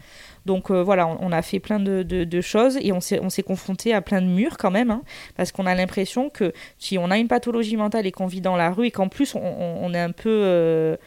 Donc 0.46 0.70
voilà, 0.70 1.08
on, 1.08 1.32
a 1.32 1.42
fait 1.42 1.62
plein 1.62 1.80
de, 1.80 2.04
de, 2.04 2.42
choses 2.42 2.78
et 2.82 2.92
on 2.92 3.00
s'est, 3.00 3.22
on 3.22 3.30
s'est 3.30 3.44
confronté 3.44 3.94
à 3.94 4.02
plein 4.02 4.22
de 4.22 4.28
murs 4.28 4.58
quand 4.58 4.72
même, 4.72 4.92
hein, 4.92 5.04
parce 5.38 5.54
qu'on 5.54 5.66
a 5.66 5.76
l'impression 5.76 6.30
que 6.30 6.52
si 6.78 6.98
on 6.98 7.10
a 7.10 7.18
une 7.18 7.30
pathologie 7.30 7.78
mentale 7.78 8.06
et 8.06 8.12
qu'on 8.12 8.28
vit 8.28 8.42
dans 8.42 8.58
la 8.58 8.72
rue 8.72 8.88
et 8.88 8.92
qu'en 8.92 9.08
plus 9.08 9.34
on, 9.34 9.42
on 9.42 9.94
est 9.94 10.00
un 10.00 10.12
peu 10.12 10.98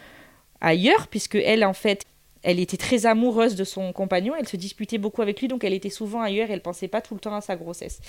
ailleurs, 0.63 1.09
puisque 1.09 1.35
elle 1.35 1.63
en 1.63 1.75
fait 1.75 2.07
elle 2.49 2.61
était 2.61 2.79
très 2.79 3.05
amoureuse 3.05 3.57
de 3.57 3.65
son 3.65 3.93
compagnon, 3.93 4.33
elle 4.35 4.49
se 4.49 4.57
disputait 4.57 4.97
beaucoup 4.97 5.21
avec 5.21 5.39
lui, 5.39 5.49
donc 5.49 5.65
elle 5.65 5.75
était 5.75 5.91
souvent 5.91 6.23
ailleurs, 6.23 6.49
elle 6.51 6.63
pensait 6.63 6.89
pas 6.89 7.03
tout 7.03 7.13
le 7.13 7.21
temps 7.21 7.35
à 7.35 7.43
sa 7.43 7.57
grossesse. 7.57 8.01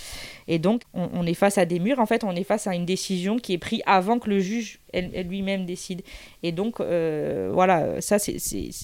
Et 0.47 0.59
donc, 0.59 0.83
on, 0.93 1.25
est 1.25 1.33
face 1.33 1.57
à 1.57 1.65
des 1.65 1.77
murs, 1.79 1.99
en 1.99 2.05
fait, 2.05 2.23
on 2.23 2.33
est 2.33 2.45
face 2.45 2.65
à 2.65 2.73
une 2.73 2.85
décision 2.85 3.37
qui 3.37 3.51
est 3.51 3.57
prise 3.57 3.81
avant 3.85 4.17
que 4.17 4.29
le 4.29 4.39
juge 4.39 4.79
lui-même 4.93 5.65
décide. 5.65 6.03
Et 6.41 6.53
donc, 6.53 6.79
euh, 6.79 7.49
voilà, 7.53 7.99
ça, 7.99 8.17
c'est, 8.17 8.37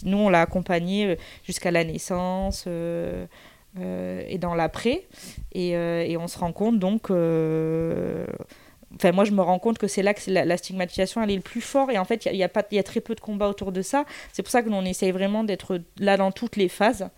nous, 0.04 0.18
on 0.18 0.28
l'a 0.28 0.42
accompagnée 0.42 1.06
euh, 1.06 1.16
jusqu'à 1.46 1.72
la 1.72 1.86
naissance. 1.86 2.66
Euh, 2.68 3.26
et 3.78 4.38
dans 4.38 4.56
l'après, 4.56 5.04
et, 5.54 5.72
et, 5.72 6.16
on 6.16 6.30
se 6.30 6.40
rend 6.40 6.54
compte 6.54 6.80
donc 6.80 7.10
Enfin, 8.96 9.12
moi, 9.12 9.26
je 9.26 9.32
me 9.32 9.42
rends 9.42 9.60
compte 9.60 9.78
que 9.78 9.88
c'est 9.88 10.02
là 10.02 10.14
que 10.14 10.30
la, 10.30 10.58
stigmatisation, 10.58 11.22
elle 11.22 11.32
est 11.32 11.36
le 11.36 11.42
plus 11.42 11.62
fort. 11.62 11.92
Et 11.92 11.98
en 11.98 12.06
fait, 12.06 12.26
il 12.32 12.38
y, 12.38 12.44
a, 12.44 12.84
très 12.84 13.02
peu 13.02 13.16
de 13.16 13.20
combats 13.20 13.50
autour 13.50 13.72
de 13.72 13.82
ça. 13.82 14.06
C'est 14.32 14.42
pour 14.42 14.52
ça 14.52 14.62
que 14.62 14.70
nous, 14.70 14.78
on 14.78 14.86
essaye 14.86 15.12
vraiment 15.12 15.44
d'être 15.44 15.82
là 16.00 16.18
dans 16.18 16.32
toutes 16.32 16.56
les 16.56 16.70
phases. 16.70 17.10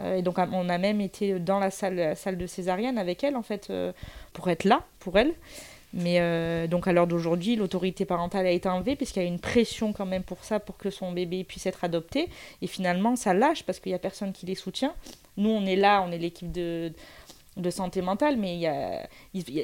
Euh, 0.00 0.16
et 0.16 0.22
donc, 0.22 0.36
on 0.38 0.68
a 0.68 0.78
même 0.78 1.00
été 1.00 1.38
dans 1.38 1.58
la 1.58 1.70
salle, 1.70 2.16
salle 2.16 2.36
de 2.36 2.46
césarienne 2.46 2.98
avec 2.98 3.24
elle, 3.24 3.36
en 3.36 3.42
fait, 3.42 3.68
euh, 3.70 3.92
pour 4.32 4.50
être 4.50 4.64
là, 4.64 4.82
pour 4.98 5.18
elle. 5.18 5.34
Mais 5.94 6.16
euh, 6.18 6.66
donc, 6.66 6.88
à 6.88 6.92
l'heure 6.92 7.06
d'aujourd'hui, 7.06 7.54
l'autorité 7.54 8.04
parentale 8.04 8.46
a 8.46 8.50
été 8.50 8.68
enlevée, 8.68 8.96
puisqu'il 8.96 9.22
y 9.22 9.24
a 9.24 9.28
une 9.28 9.38
pression 9.38 9.92
quand 9.92 10.06
même 10.06 10.24
pour 10.24 10.44
ça, 10.44 10.58
pour 10.58 10.76
que 10.76 10.90
son 10.90 11.12
bébé 11.12 11.44
puisse 11.44 11.66
être 11.66 11.84
adopté. 11.84 12.28
Et 12.60 12.66
finalement, 12.66 13.14
ça 13.14 13.32
lâche, 13.32 13.62
parce 13.62 13.78
qu'il 13.78 13.90
n'y 13.90 13.96
a 13.96 14.00
personne 14.00 14.32
qui 14.32 14.44
les 14.44 14.56
soutient. 14.56 14.92
Nous, 15.36 15.48
on 15.48 15.64
est 15.64 15.76
là, 15.76 16.04
on 16.06 16.10
est 16.10 16.18
l'équipe 16.18 16.50
de 16.50 16.92
de 17.56 17.70
santé 17.70 18.02
mentale, 18.02 18.36
mais 18.36 18.56
y 18.56 18.66
a, 18.66 19.06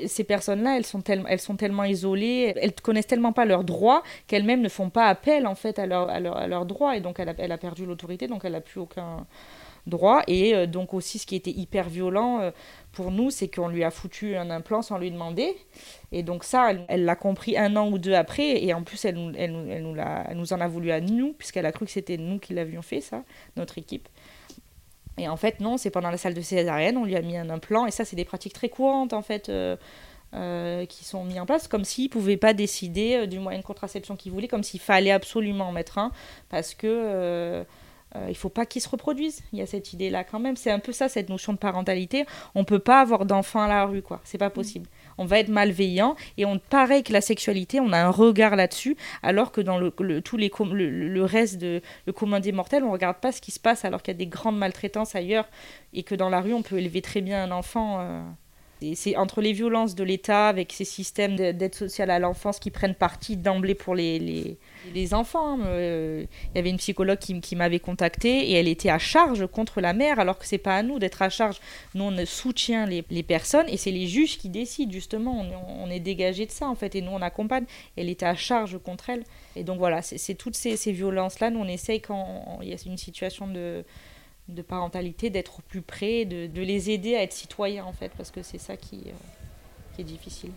ces 0.06 0.24
personnes-là, 0.24 0.76
elles 0.76 0.86
sont, 0.86 1.02
elles 1.08 1.40
sont 1.40 1.56
tellement 1.56 1.84
isolées, 1.84 2.54
elles 2.56 2.70
ne 2.76 2.82
connaissent 2.82 3.06
tellement 3.06 3.32
pas 3.32 3.44
leurs 3.44 3.64
droits 3.64 4.02
qu'elles-mêmes 4.26 4.60
ne 4.60 4.68
font 4.68 4.90
pas 4.90 5.06
appel 5.06 5.46
en 5.46 5.54
fait 5.54 5.78
à, 5.78 5.86
leur, 5.86 6.08
à, 6.08 6.20
leur, 6.20 6.36
à 6.36 6.46
leurs 6.46 6.66
droits, 6.66 6.96
et 6.96 7.00
donc 7.00 7.18
elle 7.18 7.28
a, 7.28 7.58
perdu 7.58 7.86
l'autorité, 7.86 8.28
donc 8.28 8.44
elle 8.44 8.52
n'a 8.52 8.60
plus 8.60 8.80
aucun 8.80 9.26
droit. 9.86 10.22
Et 10.28 10.54
euh, 10.54 10.66
donc 10.66 10.94
aussi, 10.94 11.18
ce 11.18 11.26
qui 11.26 11.34
était 11.34 11.50
hyper 11.50 11.88
violent 11.88 12.40
euh, 12.40 12.50
pour 12.92 13.10
nous, 13.10 13.30
c'est 13.30 13.48
qu'on 13.48 13.68
lui 13.68 13.82
a 13.82 13.90
foutu 13.90 14.36
un 14.36 14.50
implant 14.50 14.82
sans 14.82 14.98
lui 14.98 15.10
demander, 15.10 15.56
et 16.12 16.22
donc 16.22 16.44
ça, 16.44 16.70
elle 16.88 17.04
l'a 17.04 17.16
compris 17.16 17.58
un 17.58 17.74
an 17.76 17.90
ou 17.90 17.98
deux 17.98 18.14
après, 18.14 18.62
et 18.62 18.72
en 18.72 18.84
plus, 18.84 19.04
elle, 19.04 19.16
nous, 19.16 19.32
elle 19.36 20.36
nous 20.36 20.52
en 20.52 20.60
a 20.60 20.68
voulu 20.68 20.92
à 20.92 21.00
nous, 21.00 21.32
puisqu'elle 21.32 21.66
a 21.66 21.72
cru 21.72 21.86
que 21.86 21.92
c'était 21.92 22.18
nous 22.18 22.38
qui 22.38 22.54
l'avions 22.54 22.82
fait, 22.82 23.00
ça, 23.00 23.24
notre 23.56 23.78
équipe. 23.78 24.08
Et 25.20 25.28
en 25.28 25.36
fait, 25.36 25.60
non, 25.60 25.76
c'est 25.76 25.90
pendant 25.90 26.10
la 26.10 26.16
salle 26.16 26.32
de 26.32 26.40
césarienne, 26.40 26.96
on 26.96 27.04
lui 27.04 27.14
a 27.14 27.20
mis 27.20 27.36
un 27.36 27.50
implant, 27.50 27.84
et 27.84 27.90
ça, 27.90 28.06
c'est 28.06 28.16
des 28.16 28.24
pratiques 28.24 28.54
très 28.54 28.70
courantes, 28.70 29.12
en 29.12 29.20
fait, 29.20 29.50
euh, 29.50 29.76
euh, 30.34 30.86
qui 30.86 31.04
sont 31.04 31.24
mises 31.24 31.38
en 31.38 31.44
place, 31.44 31.68
comme 31.68 31.84
s'il 31.84 32.04
ne 32.04 32.08
pouvait 32.08 32.38
pas 32.38 32.54
décider 32.54 33.16
euh, 33.16 33.26
du 33.26 33.38
moyen 33.38 33.58
de 33.58 33.64
contraception 33.64 34.16
qu'il 34.16 34.32
voulait, 34.32 34.48
comme 34.48 34.62
s'il 34.62 34.80
fallait 34.80 35.10
absolument 35.10 35.68
en 35.68 35.72
mettre 35.72 35.98
un, 35.98 36.10
parce 36.48 36.74
que 36.74 37.64
il 38.16 38.30
ne 38.30 38.34
faut 38.34 38.48
pas 38.48 38.66
qu'il 38.66 38.82
se 38.82 38.88
reproduise. 38.88 39.42
Il 39.52 39.60
y 39.60 39.62
a 39.62 39.66
cette 39.66 39.92
idée-là 39.92 40.24
quand 40.24 40.40
même. 40.40 40.56
C'est 40.56 40.72
un 40.72 40.80
peu 40.80 40.90
ça, 40.90 41.08
cette 41.08 41.28
notion 41.28 41.52
de 41.52 41.58
parentalité. 41.58 42.26
On 42.56 42.60
ne 42.60 42.64
peut 42.64 42.80
pas 42.80 43.00
avoir 43.00 43.24
d'enfants 43.24 43.62
à 43.62 43.68
la 43.68 43.84
rue, 43.84 44.02
quoi. 44.02 44.20
C'est 44.24 44.36
pas 44.36 44.50
possible 44.50 44.88
on 45.20 45.26
va 45.26 45.38
être 45.38 45.48
malveillant 45.48 46.16
et 46.38 46.46
on 46.46 46.58
pareil 46.58 47.04
que 47.04 47.12
la 47.12 47.20
sexualité, 47.20 47.78
on 47.78 47.92
a 47.92 47.98
un 47.98 48.10
regard 48.10 48.56
là-dessus, 48.56 48.96
alors 49.22 49.52
que 49.52 49.60
dans 49.60 49.78
le, 49.78 49.92
le, 50.00 51.24
reste 51.24 51.58
de 51.58 51.82
le 52.06 52.12
commun 52.12 52.40
des 52.40 52.52
mortels, 52.52 52.82
on 52.82 52.90
regarde 52.90 53.18
pas 53.18 53.30
ce 53.30 53.40
qui 53.40 53.50
se 53.50 53.60
passe 53.60 53.84
alors 53.84 54.02
qu'il 54.02 54.14
y 54.14 54.16
a 54.16 54.18
des 54.18 54.26
grandes 54.26 54.58
maltraitances 54.58 55.14
ailleurs 55.14 55.46
et 55.92 56.02
que 56.02 56.14
dans 56.14 56.30
la 56.30 56.40
rue 56.40 56.54
on 56.54 56.62
peut 56.62 56.78
élever 56.78 57.02
très 57.02 57.20
bien 57.20 57.44
un 57.44 57.50
enfant. 57.50 58.00
Euh, 58.00 58.22
C'est 58.94 59.16
entre 59.16 59.40
les 59.40 59.52
violences 59.52 59.94
de 59.94 60.04
l'État, 60.04 60.48
avec 60.48 60.72
ces 60.72 60.84
systèmes 60.84 61.36
d'aide 61.36 61.74
sociale 61.74 62.10
à 62.10 62.18
l'enfance 62.18 62.58
qui 62.58 62.70
prennent 62.70 62.94
parti 62.94 63.36
d'emblée 63.36 63.74
pour 63.74 63.94
les, 63.94 64.18
les, 64.94 65.14
enfants. 65.14 65.58
hein. 65.60 65.66
Euh, 65.66 66.24
Il 66.54 66.56
y 66.56 66.58
avait 66.58 66.70
une 66.70 66.78
psychologue 66.78 67.18
qui, 67.18 67.56
m'avait 67.56 67.78
contacté 67.80 68.50
et 68.50 68.52
elle 68.52 68.68
était 68.68 68.88
à 68.90 68.98
charge 68.98 69.46
contre 69.46 69.80
la 69.80 69.92
mère, 69.92 70.18
alors 70.18 70.38
que 70.38 70.46
c'est 70.46 70.58
pas 70.58 70.76
à 70.76 70.82
nous 70.82 70.98
d'être 70.98 71.20
à 71.22 71.28
charge. 71.28 71.60
Nous, 71.94 72.04
on 72.04 72.26
soutient 72.26 72.86
les, 72.86 73.04
les 73.10 73.22
personnes 73.22 73.68
et 73.68 73.76
c'est 73.76 73.90
les 73.90 74.06
juges 74.06 74.38
qui 74.38 74.48
décident, 74.48 74.92
justement. 74.92 75.40
On, 75.40 75.84
on 75.84 75.90
est 75.90 76.00
dégagé 76.00 76.46
de 76.46 76.50
ça, 76.50 76.68
en 76.68 76.74
fait, 76.74 76.94
et 76.94 77.02
nous, 77.02 77.12
on 77.12 77.22
accompagne. 77.22 77.64
Elle 77.96 78.08
était 78.08 78.26
à 78.26 78.34
charge 78.34 78.78
contre 78.78 79.10
elle. 79.10 79.24
Et 79.56 79.64
donc 79.64 79.78
voilà, 79.78 80.00
c'est 80.02 80.34
toutes 80.34 80.56
ces, 80.56 80.76
ces 80.76 80.92
violences-là. 80.92 81.50
Nous, 81.50 81.60
on 81.60 81.68
essaye 81.68 82.00
quand 82.00 82.58
il 82.62 82.68
y 82.68 82.72
a 82.72 82.76
une 82.86 82.96
situation 82.96 83.46
de 83.46 83.84
de 84.54 84.62
parentalité, 84.62 85.30
d'être 85.30 85.58
au 85.58 85.62
plus 85.62 85.82
près, 85.82 86.24
de, 86.24 86.60
les 86.60 86.90
aider 86.90 87.16
à 87.16 87.22
être 87.22 87.32
citoyens 87.32 87.84
en 87.84 87.92
fait, 87.92 88.12
parce 88.16 88.30
que 88.30 88.42
c'est 88.42 88.58
ça 88.58 88.76
qui, 88.76 89.04
euh, 89.06 89.98
est 89.98 90.04
difficile. 90.04 90.52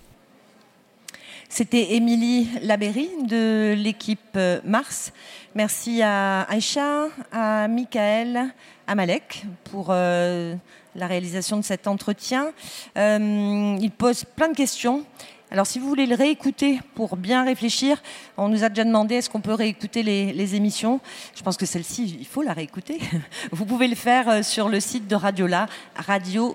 C'était 1.50 1.94
Émilie 1.94 2.48
Labéry 2.62 3.10
de 3.28 3.76
l'équipe 3.78 4.20
euh, 4.36 4.60
Mars. 4.64 5.14
Merci 5.54 6.02
à 6.02 6.41
Aïcha, 6.44 7.08
à 7.32 7.68
Michael, 7.68 8.54
à 8.88 8.96
Malek 8.96 9.44
pour 9.66 9.88
euh, 9.89 10.56
la 10.96 11.08
réalisation 11.08 11.58
de 11.58 11.62
cet 11.62 11.88
entretien. 11.88 12.52
Euh, 12.98 13.78
il 13.80 13.91
pose 13.91 14.24
plein 14.24 14.50
de 14.50 14.56
questions. 14.56 15.06
Alors 15.54 15.68
si 15.68 15.78
vous 15.78 15.88
voulez 15.88 16.08
le 16.08 16.16
réécouter 16.16 16.80
pour 16.95 17.16
bien 17.16 17.45
réfléchir, 17.45 18.01
on 18.38 18.49
nous 18.49 18.64
a 18.64 18.70
déjà 18.70 18.84
demandé 18.84 19.14
est-ce 19.14 19.30
qu'on 19.30 19.39
peut 19.39 19.54
réécouter 19.54 20.01
les, 20.01 20.56
émissions. 20.56 20.99
Je 21.36 21.43
pense 21.43 21.58
que 21.58 21.68
celle-ci, 21.68 22.18
il 22.20 22.26
faut 22.26 22.41
la 22.41 22.54
réécouter. 22.54 22.99
Vous 23.51 23.64
pouvez 23.66 23.88
le 23.88 23.93
faire 23.93 24.28
euh, 24.30 24.41
sur 24.41 24.68
le 24.68 24.80
site 24.80 25.08
de 25.08 25.16
Radio-La, 25.16 25.68
radio-la.fr. 25.95 26.49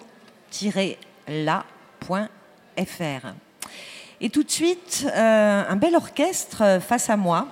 Et 4.20 4.30
tout 4.30 4.42
de 4.42 4.50
suite, 4.50 5.06
euh, 5.06 5.64
un 5.68 5.76
bel 5.76 5.94
orchestre 5.94 6.62
euh, 6.62 6.80
face 6.80 7.08
à 7.08 7.16
moi, 7.16 7.46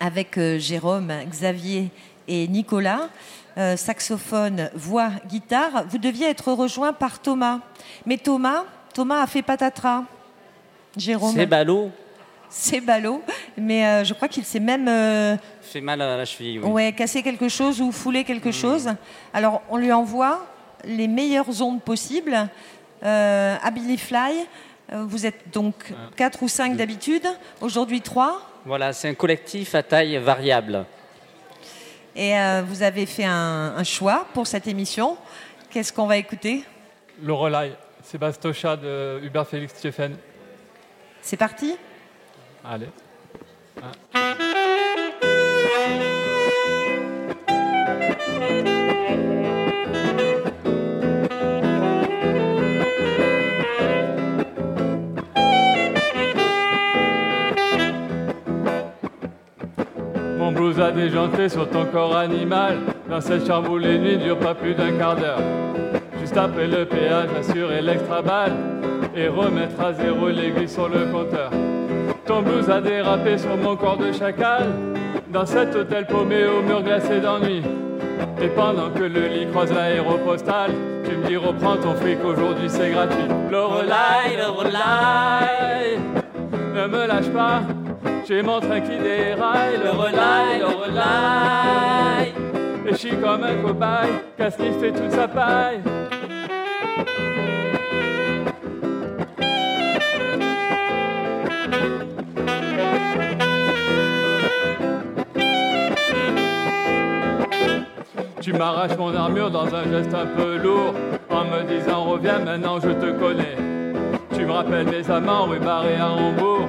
avec 0.00 0.40
Jérôme, 0.56 1.12
Xavier 1.28 1.90
et 2.28 2.48
Nicolas. 2.48 3.10
Saxophone, 3.76 4.70
voix, 4.74 5.10
guitare. 5.26 5.84
Vous 5.88 5.96
deviez 5.96 6.28
être 6.28 6.52
rejoint 6.52 6.92
par 6.92 7.20
Thomas. 7.20 7.60
Mais 8.04 8.18
Thomas, 8.18 8.64
Thomas 8.92 9.22
a 9.22 9.26
fait 9.26 9.40
patatras. 9.42 10.04
Jérôme. 10.96 11.34
C'est 11.34 11.46
ballot. 11.46 11.90
C'est 12.48 12.80
ballot. 12.80 13.22
Mais 13.56 13.86
euh, 13.86 14.04
je 14.04 14.14
crois 14.14 14.28
qu'il 14.28 14.44
s'est 14.44 14.60
même 14.60 14.88
euh, 14.88 15.36
Fait 15.62 15.80
mal 15.80 16.00
à 16.00 16.16
la 16.16 16.24
cheville. 16.24 16.60
Oui. 16.60 16.70
ouais, 16.70 16.92
cassé 16.92 17.22
quelque 17.22 17.48
chose 17.48 17.80
ou 17.80 17.92
foulé 17.92 18.24
quelque 18.24 18.52
chose. 18.52 18.90
Alors, 19.34 19.62
on 19.68 19.76
lui 19.76 19.92
envoie 19.92 20.46
les 20.84 21.08
meilleures 21.08 21.60
ondes 21.62 21.82
possibles. 21.82 22.48
Euh, 23.02 23.56
à 23.62 23.70
Billy 23.70 23.98
Fly, 23.98 24.46
euh, 24.92 25.04
vous 25.06 25.26
êtes 25.26 25.52
donc 25.52 25.92
4 26.16 26.42
ou 26.42 26.48
5 26.48 26.76
d'habitude. 26.76 27.26
Aujourd'hui, 27.60 28.00
3. 28.00 28.40
Voilà, 28.64 28.92
c'est 28.92 29.08
un 29.08 29.14
collectif 29.14 29.74
à 29.74 29.82
taille 29.82 30.16
variable. 30.18 30.84
Et 32.14 32.36
euh, 32.38 32.62
vous 32.66 32.82
avez 32.82 33.04
fait 33.06 33.24
un, 33.24 33.74
un 33.76 33.84
choix 33.84 34.26
pour 34.32 34.46
cette 34.46 34.66
émission. 34.66 35.16
Qu'est-ce 35.70 35.92
qu'on 35.92 36.06
va 36.06 36.16
écouter? 36.16 36.64
Le 37.22 37.32
relais, 37.32 37.72
Sébastien 38.02 38.76
de 38.76 39.20
Hubert 39.22 39.46
Félix 39.46 39.74
Stephen. 39.76 40.16
C'est 41.28 41.36
parti 41.36 41.74
Allez. 42.64 42.86
Mon 60.38 60.52
blues 60.52 60.78
a 60.78 60.92
déjanté 60.92 61.48
sur 61.48 61.68
ton 61.68 61.86
corps 61.86 62.16
animal. 62.16 62.78
Dans 63.10 63.20
cette 63.20 63.44
chambre 63.48 63.72
où 63.72 63.78
les 63.78 63.98
nuits 63.98 64.18
durent 64.18 64.38
pas 64.38 64.54
plus 64.54 64.76
d'un 64.76 64.96
quart 64.96 65.16
d'heure. 65.16 65.40
Après 66.38 66.66
le 66.66 66.84
péage, 66.84 67.30
assurer 67.38 67.80
l'extra 67.80 68.20
balle 68.20 68.52
et 69.16 69.26
remettre 69.26 69.80
à 69.80 69.94
zéro 69.94 70.28
l'aiguille 70.28 70.68
sur 70.68 70.86
le 70.86 71.06
compteur. 71.06 71.50
Ton 72.26 72.42
blues 72.42 72.68
a 72.68 72.80
dérapé 72.80 73.38
sur 73.38 73.56
mon 73.56 73.74
corps 73.74 73.96
de 73.96 74.12
chacal. 74.12 74.66
Dans 75.32 75.46
cet 75.46 75.74
hôtel 75.74 76.06
paumé 76.06 76.44
au 76.46 76.60
mur 76.62 76.82
glacé 76.82 77.20
d'ennui. 77.20 77.62
Et 78.42 78.48
pendant 78.48 78.90
que 78.90 79.04
le 79.04 79.28
lit 79.28 79.46
croise 79.46 79.72
l'aéropostale, 79.72 80.72
tu 81.04 81.16
me 81.16 81.26
dis 81.26 81.36
reprends 81.36 81.78
ton 81.78 81.94
fric, 81.94 82.18
aujourd'hui 82.22 82.68
c'est 82.68 82.90
gratuit. 82.90 83.24
Le 83.50 83.64
relais, 83.64 84.36
ne 86.74 86.86
me 86.86 87.06
lâche 87.06 87.30
pas, 87.30 87.62
j'ai 88.28 88.42
mon 88.42 88.60
train 88.60 88.80
qui 88.80 88.98
déraille. 88.98 89.78
Le 89.82 89.90
relais, 89.90 90.58
le 90.60 90.66
relais, 90.66 92.32
et 92.86 92.92
je 92.92 92.96
suis 92.96 93.16
comme 93.16 93.42
un 93.42 93.54
cobaye, 93.66 94.10
qu'a 94.36 94.50
sniffé 94.50 94.92
toute 94.92 95.10
sa 95.10 95.26
paille. 95.26 95.80
Tu 108.46 108.52
m'arraches 108.52 108.96
mon 108.96 109.12
armure 109.12 109.50
dans 109.50 109.74
un 109.74 109.90
geste 109.90 110.14
un 110.14 110.24
peu 110.24 110.56
lourd 110.58 110.94
En 111.30 111.46
me 111.46 111.64
disant 111.64 112.04
reviens 112.04 112.38
maintenant 112.38 112.78
je 112.78 112.90
te 112.90 113.10
connais. 113.18 113.56
Tu 114.36 114.46
me 114.46 114.52
rappelles 114.52 114.86
mes 114.86 115.10
amants 115.10 115.46
rue 115.46 115.58
Barré 115.58 115.96
à 115.96 116.12
Hambourg 116.12 116.68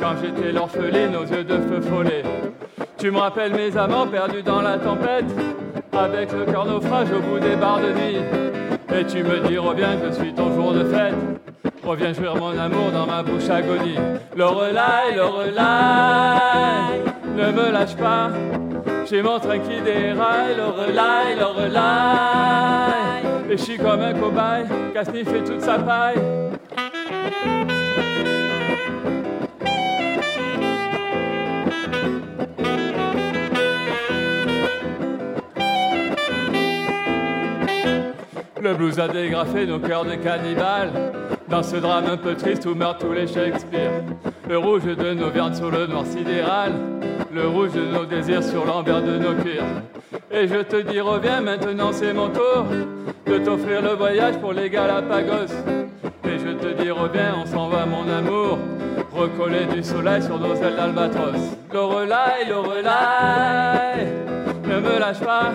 Quand 0.00 0.14
j'étais 0.20 0.50
l'orpheline 0.50 1.14
aux 1.14 1.24
yeux 1.24 1.44
de 1.44 1.54
feu 1.54 1.80
follet. 1.82 2.24
Tu 2.98 3.12
me 3.12 3.18
rappelles 3.18 3.52
mes 3.54 3.76
amants 3.76 4.08
perdus 4.08 4.42
dans 4.42 4.60
la 4.60 4.76
tempête 4.76 5.26
Avec 5.92 6.32
le 6.32 6.46
cœur 6.46 6.66
naufrage 6.66 7.12
au 7.12 7.20
bout 7.20 7.38
des 7.38 7.54
barres 7.54 7.78
de 7.78 7.92
nuit. 7.92 8.18
Et 8.92 9.06
tu 9.06 9.22
me 9.22 9.38
dis 9.46 9.56
reviens 9.56 9.96
je 10.04 10.14
suis 10.16 10.34
ton 10.34 10.52
jour 10.52 10.72
de 10.72 10.82
fête. 10.82 11.14
Reviens 11.84 12.12
jouir 12.12 12.34
mon 12.34 12.58
amour 12.58 12.90
dans 12.92 13.06
ma 13.06 13.22
bouche 13.22 13.48
agonie. 13.48 14.00
Le 14.36 14.46
relais, 14.46 15.14
le 15.14 15.24
relais 15.26 15.62
Ne 17.36 17.52
me 17.52 17.70
lâche 17.70 17.94
pas 17.94 18.30
j'ai 19.06 19.22
mon 19.22 19.38
train 19.38 19.58
qui 19.58 19.80
déraille, 19.82 20.56
le 20.56 20.64
relais, 20.64 21.36
le 21.38 21.46
relais. 21.46 21.82
Et 23.50 23.56
je 23.56 23.62
suis 23.62 23.76
comme 23.76 24.00
un 24.00 24.14
cobaye, 24.14 24.64
qu'a 24.92 25.04
sniffé 25.04 25.42
toute 25.44 25.60
sa 25.60 25.78
paille. 25.78 26.16
Le 38.62 38.74
blues 38.74 38.98
a 38.98 39.08
dégrafé 39.08 39.66
nos 39.66 39.78
cœurs 39.78 40.06
de 40.06 40.14
cannibales. 40.14 40.90
Dans 41.48 41.62
ce 41.62 41.76
drame 41.76 42.06
un 42.10 42.16
peu 42.16 42.34
triste 42.34 42.66
où 42.66 42.74
meurent 42.74 42.98
tous 42.98 43.12
les 43.12 43.26
Shakespeare. 43.26 44.02
Le 44.48 44.58
rouge 44.58 44.84
de 44.84 45.12
nos 45.14 45.30
viandes 45.30 45.54
sur 45.54 45.70
le 45.70 45.86
noir 45.86 46.06
sidéral. 46.06 46.72
Le 47.32 47.46
rouge 47.46 47.72
de 47.72 47.84
nos 47.84 48.06
désirs 48.06 48.42
sur 48.42 48.64
l'envers 48.64 49.02
de 49.02 49.18
nos 49.18 49.34
cuirs. 49.34 49.64
Et 50.30 50.48
je 50.48 50.62
te 50.62 50.76
dis 50.76 51.00
reviens 51.00 51.40
maintenant 51.40 51.92
c'est 51.92 52.12
mon 52.12 52.28
tour 52.28 52.64
de 53.26 53.38
t'offrir 53.38 53.82
le 53.82 53.90
voyage 53.90 54.36
pour 54.38 54.52
les 54.52 54.70
Galapagos. 54.70 55.52
Et 56.24 56.38
je 56.38 56.52
te 56.52 56.82
dis 56.82 56.90
reviens 56.90 57.34
on 57.42 57.46
s'en 57.46 57.68
va 57.68 57.84
mon 57.86 58.08
amour 58.08 58.58
recoller 59.14 59.66
du 59.66 59.82
soleil 59.82 60.22
sur 60.22 60.38
nos 60.38 60.54
ailes 60.54 60.76
d'albatros. 60.76 61.34
Le 61.72 61.80
relais, 61.80 62.46
ne 64.64 64.80
me 64.80 64.98
lâche 64.98 65.20
pas. 65.20 65.52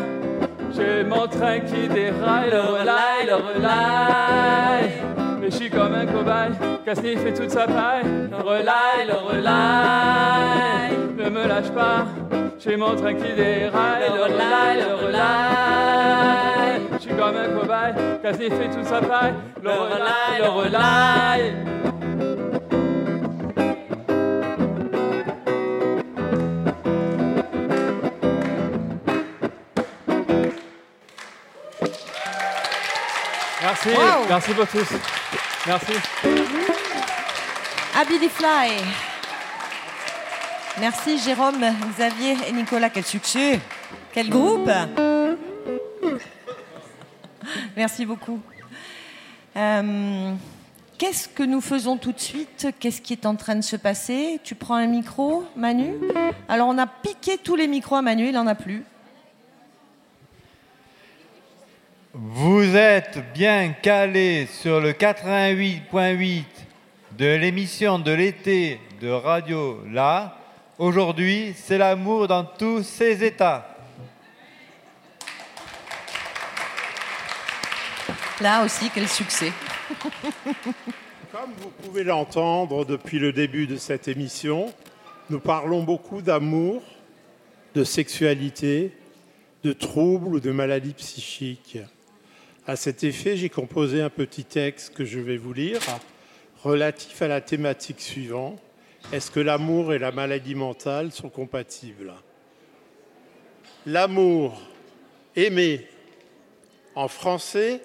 J'ai 0.72 1.04
mon 1.04 1.28
train 1.28 1.60
qui 1.60 1.88
déraille, 1.88 2.52
le 2.52 2.62
relais, 2.62 3.26
je 5.50 5.56
suis 5.56 5.70
comme 5.70 5.94
un 5.94 6.06
cobaye, 6.06 6.52
qu'a 6.86 6.96
sniffé 6.96 7.34
toute 7.34 7.50
sa 7.50 7.66
paille. 7.66 8.04
Le 8.30 8.38
relais, 8.38 9.06
le 9.08 9.16
relais, 9.16 10.96
ne 11.18 11.30
me 11.30 11.48
lâche 11.48 11.70
pas. 11.72 12.06
J'ai 12.60 12.76
mon 12.76 12.96
train 12.96 13.14
qui 13.14 13.34
déraille, 13.34 14.04
le 14.08 14.24
relais, 14.24 14.76
le 14.82 15.06
relais. 15.06 16.82
Je 16.94 17.00
suis 17.00 17.12
comme 17.16 17.36
un 17.36 17.60
cobaye, 17.60 17.94
qu'a 18.22 18.34
sniffé 18.34 18.70
toute 18.74 18.86
sa 18.86 19.02
paille. 19.02 19.34
Le 19.64 19.70
relais, 19.70 20.40
le 20.40 20.50
relais. 20.50 21.54
Merci, 33.62 33.90
Wow. 33.90 34.26
merci 34.28 34.54
pour 34.54 34.68
tous. 34.68 34.88
Merci. 35.70 35.92
Billy 38.08 38.28
Fly. 38.28 38.72
Merci 40.80 41.20
Jérôme, 41.20 41.64
Xavier 41.96 42.36
et 42.48 42.52
Nicolas. 42.54 42.90
Quel 42.90 43.06
succès 43.06 43.60
Quel 44.12 44.32
groupe 44.32 44.68
Merci 47.78 48.08
beaucoup. 48.08 48.40
Euh, 49.56 50.34
Qu'est-ce 50.98 51.30
que 51.30 51.44
nous 51.44 51.62
faisons 51.62 51.98
tout 51.98 52.14
de 52.14 52.20
suite? 52.20 52.70
Qu'est-ce 52.80 53.00
qui 53.00 53.14
est 53.14 53.28
en 53.28 53.36
train 53.36 53.56
de 53.56 53.62
se 53.62 53.76
passer? 53.76 54.40
Tu 54.44 54.56
prends 54.56 54.74
un 54.74 54.88
micro, 54.88 55.46
Manu? 55.56 55.94
Alors 56.48 56.68
on 56.68 56.80
a 56.80 56.88
piqué 56.88 57.38
tous 57.38 57.56
les 57.56 57.68
micros 57.68 57.98
à 57.98 58.02
Manu, 58.02 58.30
il 58.30 58.34
n'en 58.34 58.48
a 58.48 58.56
plus. 58.56 58.84
Vous 62.22 62.76
êtes 62.76 63.18
bien 63.34 63.72
calé 63.72 64.46
sur 64.46 64.82
le 64.82 64.92
88.8 64.92 66.44
de 67.18 67.36
l'émission 67.36 67.98
de 67.98 68.12
l'été 68.12 68.82
de 69.00 69.08
Radio 69.08 69.82
La. 69.90 70.38
Aujourd'hui, 70.78 71.54
c'est 71.56 71.78
l'amour 71.78 72.28
dans 72.28 72.44
tous 72.44 72.84
ses 72.84 73.24
états. 73.24 73.74
Là 78.42 78.66
aussi, 78.66 78.92
quel 78.94 79.08
succès. 79.08 79.54
Comme 81.32 81.54
vous 81.58 81.70
pouvez 81.84 82.04
l'entendre 82.04 82.84
depuis 82.84 83.20
le 83.20 83.32
début 83.32 83.66
de 83.66 83.78
cette 83.78 84.10
émission, 84.10 84.74
nous 85.30 85.40
parlons 85.40 85.84
beaucoup 85.84 86.22
d'amour, 86.22 86.84
de 87.76 87.86
sexualité, 87.86 88.92
de 89.64 89.72
troubles 89.72 90.36
ou 90.36 90.40
de 90.42 90.52
maladies 90.52 90.96
psychiques. 90.96 91.78
À 92.70 92.76
cet 92.76 93.04
effet, 93.04 93.36
j'ai 93.36 93.50
composé 93.50 94.00
un 94.00 94.12
petit 94.12 94.44
texte 94.44 94.94
que 94.94 95.04
je 95.04 95.20
vais 95.20 95.38
vous 95.38 95.54
lire 95.54 95.80
relatif 96.62 97.20
à 97.24 97.28
la 97.28 97.42
thématique 97.42 98.00
suivante. 98.00 98.62
Est-ce 99.12 99.32
que 99.32 99.40
l'amour 99.40 99.92
et 99.92 99.98
la 99.98 100.12
maladie 100.12 100.54
mentale 100.54 101.12
sont 101.12 101.30
compatibles? 101.30 102.14
L'amour, 103.88 104.62
aimer. 105.36 105.88
En 106.94 107.08
français, 107.08 107.82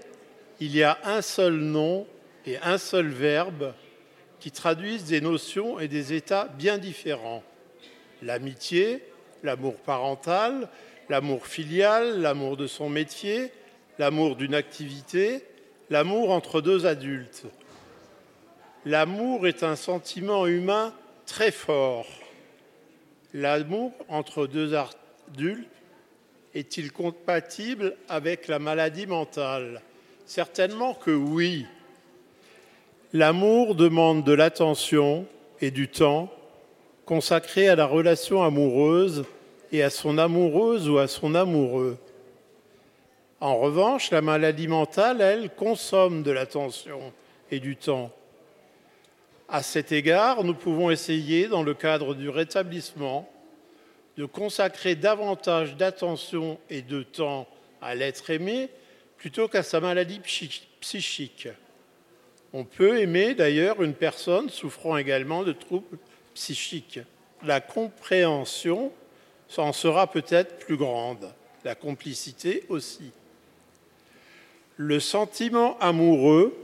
il 0.61 0.77
y 0.77 0.83
a 0.83 0.99
un 1.05 1.23
seul 1.23 1.55
nom 1.55 2.07
et 2.45 2.59
un 2.59 2.77
seul 2.77 3.09
verbe 3.09 3.73
qui 4.39 4.51
traduisent 4.51 5.07
des 5.07 5.23
notions 5.23 5.81
et 5.81 5.89
des 5.89 6.13
états 6.13 6.45
bien 6.59 6.77
différents. 6.77 7.43
L'amitié, 8.21 9.03
l'amour 9.43 9.77
parental, 9.77 10.69
l'amour 11.09 11.47
filial, 11.47 12.21
l'amour 12.21 12.59
de 12.59 12.67
son 12.67 12.91
métier, 12.91 13.51
l'amour 13.99 14.37
d'une 14.37 14.55
activité, 14.55 15.43
l'amour 15.91 16.31
entre 16.31 16.61
deux 16.61 16.87
adultes. 16.87 17.45
L'amour 18.87 19.47
est 19.47 19.63
un 19.63 19.77
sentiment 19.77 20.47
humain 20.47 20.93
très 21.27 21.51
fort. 21.51 22.07
L'amour 23.33 23.93
entre 24.09 24.47
deux 24.47 24.75
adultes 24.75 25.69
est-il 26.55 26.93
compatible 26.93 27.97
avec 28.09 28.47
la 28.47 28.59
maladie 28.59 29.07
mentale? 29.07 29.81
Certainement 30.27 30.95
que 30.95 31.11
oui. 31.11 31.67
L'amour 33.13 33.75
demande 33.75 34.25
de 34.25 34.33
l'attention 34.33 35.27
et 35.61 35.71
du 35.71 35.89
temps 35.89 36.31
consacrés 37.05 37.69
à 37.69 37.77
la 37.77 37.87
relation 37.87 38.43
amoureuse 38.43 39.25
et 39.73 39.83
à 39.83 39.91
son 39.91 40.19
amoureuse 40.19 40.89
ou 40.89 40.99
à 40.99 41.09
son 41.09 41.35
amoureux. 41.35 41.99
En 43.41 43.59
revanche, 43.59 44.11
la 44.11 44.23
maladie 44.23 44.69
mentale, 44.69 45.21
elle, 45.21 45.51
consomme 45.51 46.23
de 46.23 46.31
l'attention 46.31 47.13
et 47.51 47.61
du 47.61 47.77
temps. 47.77 48.11
À 49.49 49.63
cet 49.63 49.93
égard, 49.93 50.45
nous 50.45 50.55
pouvons 50.55 50.91
essayer, 50.91 51.49
dans 51.49 51.63
le 51.63 51.75
cadre 51.75 52.15
du 52.15 52.29
rétablissement, 52.29 53.29
de 54.17 54.25
consacrer 54.25 54.95
davantage 54.95 55.77
d'attention 55.77 56.59
et 56.71 56.83
de 56.83 57.03
temps 57.03 57.47
à 57.83 57.95
l'être 57.95 58.31
aimé 58.31 58.71
plutôt 59.17 59.49
qu'à 59.49 59.63
sa 59.63 59.81
maladie 59.81 60.21
psychique. 60.21 61.49
On 62.53 62.65
peut 62.65 63.01
aimer 63.01 63.35
d'ailleurs 63.35 63.83
une 63.83 63.95
personne 63.95 64.49
souffrant 64.49 64.97
également 64.97 65.43
de 65.43 65.53
troubles 65.53 65.99
psychiques. 66.35 67.01
La 67.43 67.61
compréhension 67.61 68.93
en 69.57 69.73
sera 69.73 70.11
peut-être 70.11 70.59
plus 70.59 70.77
grande, 70.77 71.33
la 71.65 71.75
complicité 71.75 72.65
aussi. 72.69 73.13
Le 74.77 74.99
sentiment 74.99 75.79
amoureux 75.79 76.57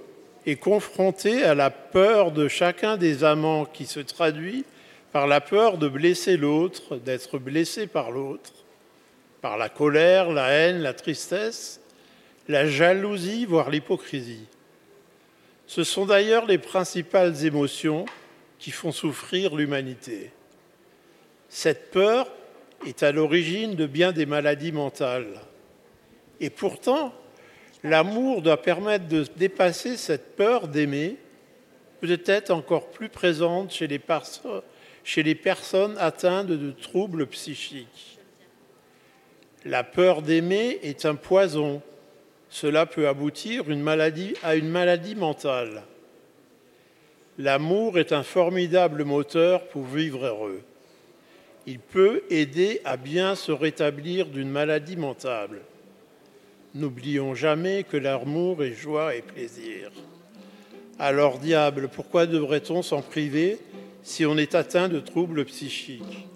est 0.47 0.57
confronté 0.57 1.45
à 1.45 1.55
la 1.55 1.71
peur 1.71 2.33
de 2.33 2.49
chacun 2.49 2.97
des 2.97 3.23
amants 3.25 3.65
qui 3.65 3.87
se 3.87 4.01
traduit 4.01 4.65
par 5.13 5.27
la 5.27 5.41
peur 5.41 5.79
de 5.79 5.89
blesser 5.89 6.37
l'autre, 6.37 6.97
d'être 6.97 7.39
blessé 7.39 7.87
par 7.87 8.11
l'autre, 8.11 8.53
par 9.41 9.59
la 9.59 9.69
colère, 9.69 10.33
la 10.33 10.51
haine, 10.51 10.81
la 10.81 10.95
tristesse, 10.95 11.81
la 12.49 12.67
jalousie, 12.67 13.45
voire 13.45 13.71
l'hypocrisie. 13.71 14.47
Ce 15.67 15.85
sont 15.85 16.07
d'ailleurs 16.07 16.47
les 16.47 16.59
principales 16.59 17.45
émotions 17.45 18.07
qui 18.59 18.73
font 18.73 18.93
souffrir 18.93 19.55
l'humanité. 19.55 20.33
Cette 21.49 21.91
peur 21.91 22.29
est 22.87 23.03
à 23.03 23.13
l'origine 23.13 23.75
de 23.75 23.87
bien 23.87 24.13
des 24.13 24.27
maladies 24.27 24.73
mentales. 24.73 25.41
Et 26.41 26.51
pourtant, 26.51 27.13
l'amour 27.83 28.43
doit 28.43 28.61
permettre 28.61 29.09
de 29.09 29.25
dépasser 29.37 29.97
cette 29.97 30.37
peur 30.37 30.69
d'aimer, 30.69 31.17
peut-être 32.01 32.51
encore 32.51 32.91
plus 32.91 33.09
présente 33.09 33.73
chez 33.73 33.87
les, 33.87 35.35
personnes 35.35 35.97
atteintes 35.99 36.47
de 36.47 36.71
troubles 36.71 37.27
psychiques. 37.27 38.19
La 39.65 39.85
peur 39.85 40.23
d'aimer 40.23 40.79
est 40.83 41.05
un 41.05 41.15
poison 41.15 41.83
cela 42.51 42.85
peut 42.85 43.07
aboutir 43.07 43.65
à 44.43 44.55
une 44.57 44.69
maladie 44.69 45.15
mentale. 45.15 45.85
L'amour 47.39 47.99
est 47.99 48.13
un 48.13 48.25
formidable 48.25 49.05
moteur 49.05 49.69
pour 49.69 49.85
vivre 49.85 50.27
heureux. 50.27 50.61
Il 51.67 51.79
peut 51.79 52.23
aider 52.29 52.81
à 52.85 52.97
bien 52.97 53.37
se 53.37 53.53
rétablir 53.53 54.27
d'une 54.27 54.51
maladie 54.51 54.97
mentale. 54.97 55.61
N'oublions 56.75 57.35
jamais 57.35 57.83
que 57.83 57.97
l'amour 57.97 58.63
est 58.63 58.75
joie 58.75 59.17
et 59.17 59.23
plaisir. 59.23 59.91
Alors 61.01 61.39
diable, 61.39 61.89
pourquoi 61.89 62.27
devrait-on 62.27 62.83
s'en 62.83 63.03
priver 63.03 63.59
si 64.03 64.25
on 64.25 64.39
est 64.39 64.55
atteint 64.55 64.89
de 64.89 65.01
troubles 65.01 65.45
psychiques? 65.47 66.30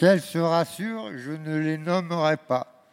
Qu'elles 0.00 0.22
se 0.22 0.38
rassurent, 0.38 1.18
je 1.18 1.32
ne 1.32 1.58
les 1.58 1.76
nommerai 1.76 2.38
pas, 2.38 2.86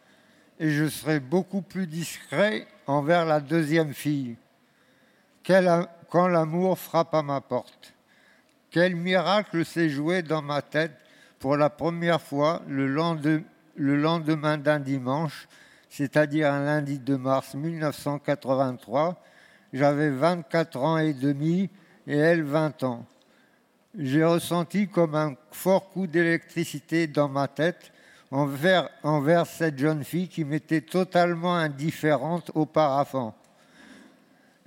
et 0.60 0.68
je 0.68 0.86
serai 0.86 1.20
beaucoup 1.20 1.62
plus 1.62 1.86
discret 1.86 2.66
envers 2.86 3.24
la 3.24 3.40
deuxième 3.40 3.94
fille. 3.94 4.36
quand 5.42 6.28
l'amour 6.28 6.78
frappe 6.78 7.14
à 7.14 7.22
ma 7.22 7.40
porte. 7.40 7.94
Quel 8.70 8.94
miracle 8.94 9.64
s'est 9.64 9.88
joué 9.88 10.20
dans 10.20 10.42
ma 10.42 10.60
tête 10.60 10.92
pour 11.38 11.56
la 11.56 11.70
première 11.70 12.20
fois 12.20 12.60
le 12.68 12.86
lendemain 13.74 14.58
d'un 14.58 14.78
dimanche, 14.78 15.48
c'est-à-dire 15.88 16.52
un 16.52 16.62
lundi 16.62 16.98
de 16.98 17.16
mars 17.16 17.54
1983. 17.54 19.18
J'avais 19.72 20.10
24 20.10 20.76
ans 20.76 20.98
et 20.98 21.14
demi 21.14 21.70
et 22.06 22.18
elle 22.18 22.42
20 22.42 22.82
ans 22.82 23.06
j'ai 23.96 24.24
ressenti 24.24 24.88
comme 24.88 25.14
un 25.14 25.34
fort 25.50 25.90
coup 25.90 26.06
d'électricité 26.06 27.06
dans 27.06 27.28
ma 27.28 27.48
tête 27.48 27.92
envers, 28.30 29.46
cette 29.46 29.78
jeune 29.78 30.04
fille 30.04 30.28
qui 30.28 30.44
m'était 30.44 30.82
totalement 30.82 31.54
indifférente 31.54 32.50
auparavant. 32.54 33.34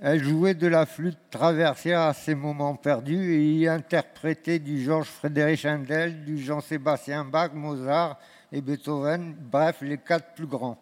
Elle 0.00 0.24
jouait 0.24 0.54
de 0.54 0.66
la 0.66 0.84
flûte 0.84 1.18
traversière 1.30 2.00
à 2.00 2.14
ses 2.14 2.34
moments 2.34 2.74
perdus 2.74 3.34
et 3.34 3.54
y 3.54 3.68
interprétait 3.68 4.58
du 4.58 4.82
Georges 4.82 5.06
Frédéric 5.06 5.64
Handel, 5.64 6.24
du 6.24 6.38
Jean-Sébastien 6.38 7.24
Bach, 7.24 7.52
Mozart 7.54 8.18
et 8.50 8.60
Beethoven, 8.60 9.36
bref, 9.38 9.78
les 9.82 9.98
quatre 9.98 10.34
plus 10.34 10.48
grands. 10.48 10.76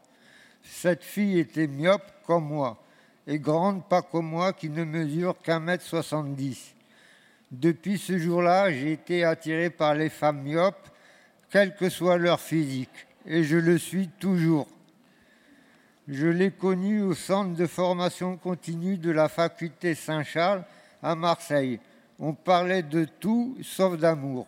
Cette 0.62 1.04
fille 1.04 1.38
était 1.38 1.66
myope 1.66 2.10
comme 2.26 2.46
moi 2.46 2.82
et 3.26 3.38
grande 3.38 3.86
pas 3.86 4.00
comme 4.00 4.26
moi 4.26 4.54
qui 4.54 4.70
ne 4.70 4.84
mesure 4.84 5.38
qu'un 5.42 5.60
mètre 5.60 5.84
soixante-dix. 5.84 6.74
Depuis 7.50 7.98
ce 7.98 8.16
jour-là, 8.16 8.70
j'ai 8.70 8.92
été 8.92 9.24
attiré 9.24 9.70
par 9.70 9.94
les 9.94 10.08
femmes 10.08 10.42
myopes, 10.42 10.88
quel 11.50 11.74
que 11.74 11.88
soit 11.88 12.16
leur 12.16 12.40
physique, 12.40 13.06
et 13.26 13.42
je 13.42 13.56
le 13.56 13.76
suis 13.76 14.08
toujours. 14.08 14.68
Je 16.06 16.26
l'ai 16.26 16.50
connue 16.50 17.02
au 17.02 17.14
centre 17.14 17.54
de 17.54 17.66
formation 17.66 18.36
continue 18.36 18.98
de 18.98 19.10
la 19.10 19.28
faculté 19.28 19.94
Saint-Charles 19.94 20.64
à 21.02 21.14
Marseille. 21.14 21.80
On 22.18 22.34
parlait 22.34 22.82
de 22.82 23.04
tout 23.04 23.56
sauf 23.62 23.98
d'amour. 23.98 24.46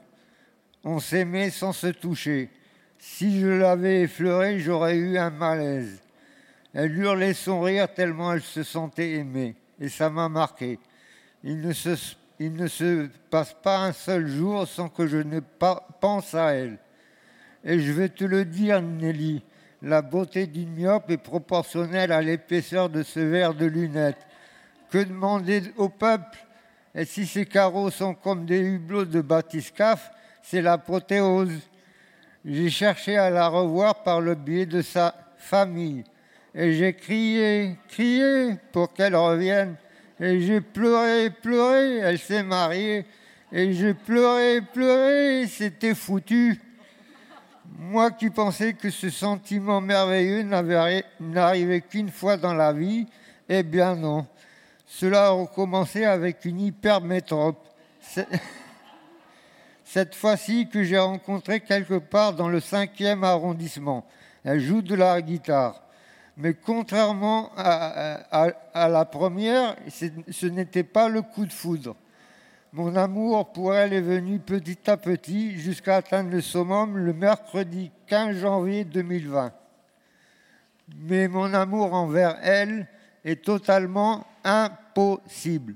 On 0.85 0.99
s'aimait 0.99 1.51
sans 1.51 1.73
se 1.73 1.89
toucher. 1.89 2.51
Si 2.99 3.41
je 3.41 3.49
l'avais 3.49 4.03
effleurée, 4.03 4.61
j'aurais 4.61 4.97
eu 4.97 5.19
un 5.19 5.31
malaise. 5.31 6.01
Elle 6.75 6.97
hurlait 6.97 7.35
son 7.35 7.61
rire 7.61 7.93
tellement 7.93 8.33
elle 8.33 8.43
se 8.43 8.63
sentait 8.63 9.13
aimée. 9.13 9.55
Et 9.81 9.89
ça 9.89 10.11
m'a 10.11 10.29
marqué. 10.29 10.79
Il 11.45 11.61
ne, 11.61 11.73
se, 11.73 11.97
il 12.39 12.55
ne 12.55 12.67
se 12.67 13.09
passe 13.31 13.55
pas 13.63 13.79
un 13.79 13.93
seul 13.93 14.27
jour 14.27 14.67
sans 14.67 14.89
que 14.89 15.07
je 15.07 15.19
ne 15.19 15.41
pense 16.01 16.35
à 16.35 16.55
elle. 16.55 16.79
Et 17.65 17.79
je 17.79 17.93
vais 17.93 18.09
te 18.09 18.25
le 18.25 18.45
dire, 18.45 18.83
Nelly, 18.83 19.43
la 19.83 20.03
beauté 20.03 20.47
d'une 20.47 20.75
myope 20.75 21.11
est 21.11 21.17
proportionnelle 21.17 22.13
à 22.13 22.23
l'épaisseur 22.23 22.89
de 22.89 23.03
ce 23.03 23.21
verre 23.21 23.55
de 23.55 23.67
lunettes. 23.67 24.27
Que 24.91 24.99
demander 24.99 25.63
au 25.77 25.89
peuple? 25.89 26.39
Et 26.95 27.05
si 27.05 27.27
ces 27.27 27.47
carreaux 27.47 27.91
sont 27.91 28.15
comme 28.15 28.45
des 28.45 28.61
hublots 28.61 29.05
de 29.05 29.21
bathyscaphe, 29.21 30.11
c'est 30.43 30.63
la 30.63 30.79
prothéose. 30.79 31.59
J'ai 32.45 32.71
cherché 32.71 33.17
à 33.17 33.31
la 33.31 33.49
revoir 33.49 34.03
par 34.03 34.21
le 34.21 34.35
biais 34.35 34.67
de 34.67 34.83
sa 34.83 35.15
famille. 35.37 36.05
Et 36.55 36.75
j'ai 36.75 36.93
crié, 36.93 37.79
crié 37.89 38.57
pour 38.73 38.93
qu'elle 38.93 39.17
revienne. 39.17 39.77
Et 40.25 40.41
j'ai 40.41 40.61
pleuré, 40.61 41.31
pleuré, 41.31 41.97
elle 41.97 42.19
s'est 42.19 42.45
mariée. 42.45 43.05
Et 43.51 43.73
j'ai 43.73 43.93
pleuré, 43.93 44.61
pleuré, 44.61 45.49
c'était 45.49 45.97
foutu. 45.97 46.61
Moi 47.77 48.13
qui 48.13 48.31
pensais 48.31 48.75
que 48.75 48.89
ce 48.89 49.11
sentiment 49.11 49.81
merveilleux 49.81 50.45
n'arrivait 51.19 51.81
qu'une 51.81 52.11
fois 52.11 52.37
dans 52.37 52.55
la 52.55 52.73
vie, 52.73 53.09
eh 53.49 53.65
bien 53.65 53.97
non. 53.97 54.25
Cela 54.87 55.27
a 55.27 55.31
recommencé 55.31 56.05
avec 56.05 56.45
une 56.45 56.61
hypermétrope. 56.61 57.67
Cette 59.85 60.15
fois-ci 60.15 60.69
que 60.69 60.85
j'ai 60.85 60.99
rencontré 60.99 61.59
quelque 61.59 61.99
part 61.99 62.33
dans 62.35 62.49
le 62.49 62.61
cinquième 62.61 63.25
arrondissement. 63.25 64.07
Elle 64.45 64.61
joue 64.61 64.83
de 64.83 64.95
la 64.95 65.21
guitare. 65.21 65.82
Mais 66.37 66.55
contrairement 66.55 67.51
à, 67.57 68.89
la 68.89 69.05
première, 69.05 69.77
ce 69.89 70.47
n'était 70.47 70.85
pas 70.85 71.09
le 71.09 71.23
coup 71.23 71.45
de 71.45 71.53
foudre. 71.53 71.95
Mon 72.73 72.97
amour 72.97 73.53
pour 73.53 73.75
elle 73.75 73.93
est 73.93 74.01
venu 74.01 74.39
petit 74.39 74.91
à 74.91 74.97
petit 74.97 75.59
jusqu'à 75.59 75.97
atteindre 75.97 76.31
le 76.31 76.41
summum 76.41 76.97
le 76.97 77.13
mercredi 77.13 77.91
15 78.07 78.39
janvier 78.39 78.85
2020. 78.85 79.53
Mais 80.97 81.29
mon 81.29 81.53
amour 81.53 81.93
envers 81.93 82.39
elle 82.43 82.87
est 83.27 83.45
totalement 83.45 84.27
impossible. 84.43 85.75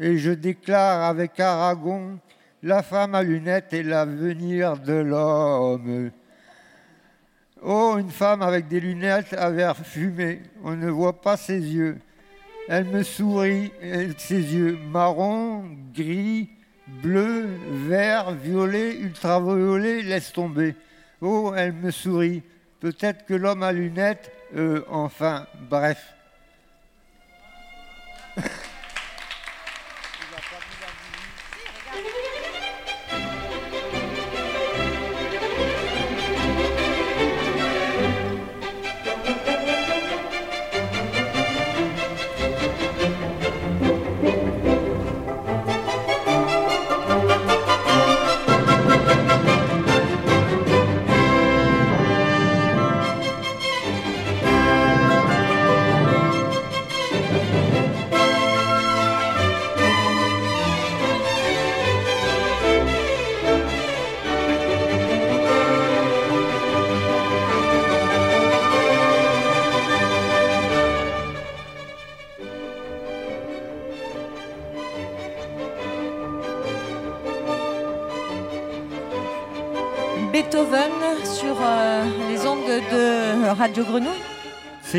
Et 0.00 0.18
je 0.18 0.32
déclare 0.32 1.04
avec 1.04 1.38
Aragon, 1.38 2.18
la 2.64 2.82
femme 2.82 3.14
à 3.14 3.22
lunettes 3.22 3.72
est 3.72 3.84
l'avenir 3.84 4.78
de 4.78 4.94
l'homme. 4.94 6.10
Oh, 7.64 7.96
une 7.98 8.10
femme 8.10 8.42
avec 8.42 8.66
des 8.66 8.80
lunettes 8.80 9.34
à 9.34 9.50
verre 9.50 9.76
fumé, 9.76 10.42
on 10.64 10.74
ne 10.74 10.90
voit 10.90 11.20
pas 11.20 11.36
ses 11.36 11.60
yeux. 11.60 11.98
Elle 12.68 12.86
me 12.86 13.04
sourit, 13.04 13.72
ses 14.18 14.54
yeux 14.54 14.78
marron, 14.90 15.64
gris, 15.94 16.50
bleu, 16.88 17.48
vert, 17.86 18.32
violet, 18.32 18.96
ultraviolet, 18.96 20.02
laisse 20.02 20.32
tomber. 20.32 20.74
Oh, 21.20 21.52
elle 21.56 21.72
me 21.72 21.92
sourit. 21.92 22.42
Peut-être 22.80 23.26
que 23.26 23.34
l'homme 23.34 23.62
à 23.62 23.72
lunettes, 23.72 24.32
euh, 24.56 24.82
enfin, 24.88 25.46
bref. 25.70 26.14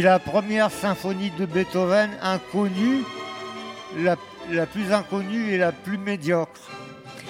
la 0.03 0.19
première 0.19 0.69
symphonie 0.71 1.31
de 1.31 1.45
Beethoven 1.45 2.09
inconnue, 2.21 3.03
la, 3.97 4.15
la 4.51 4.65
plus 4.65 4.91
inconnue 4.91 5.51
et 5.51 5.57
la 5.57 5.71
plus 5.71 5.97
médiocre. 5.97 6.59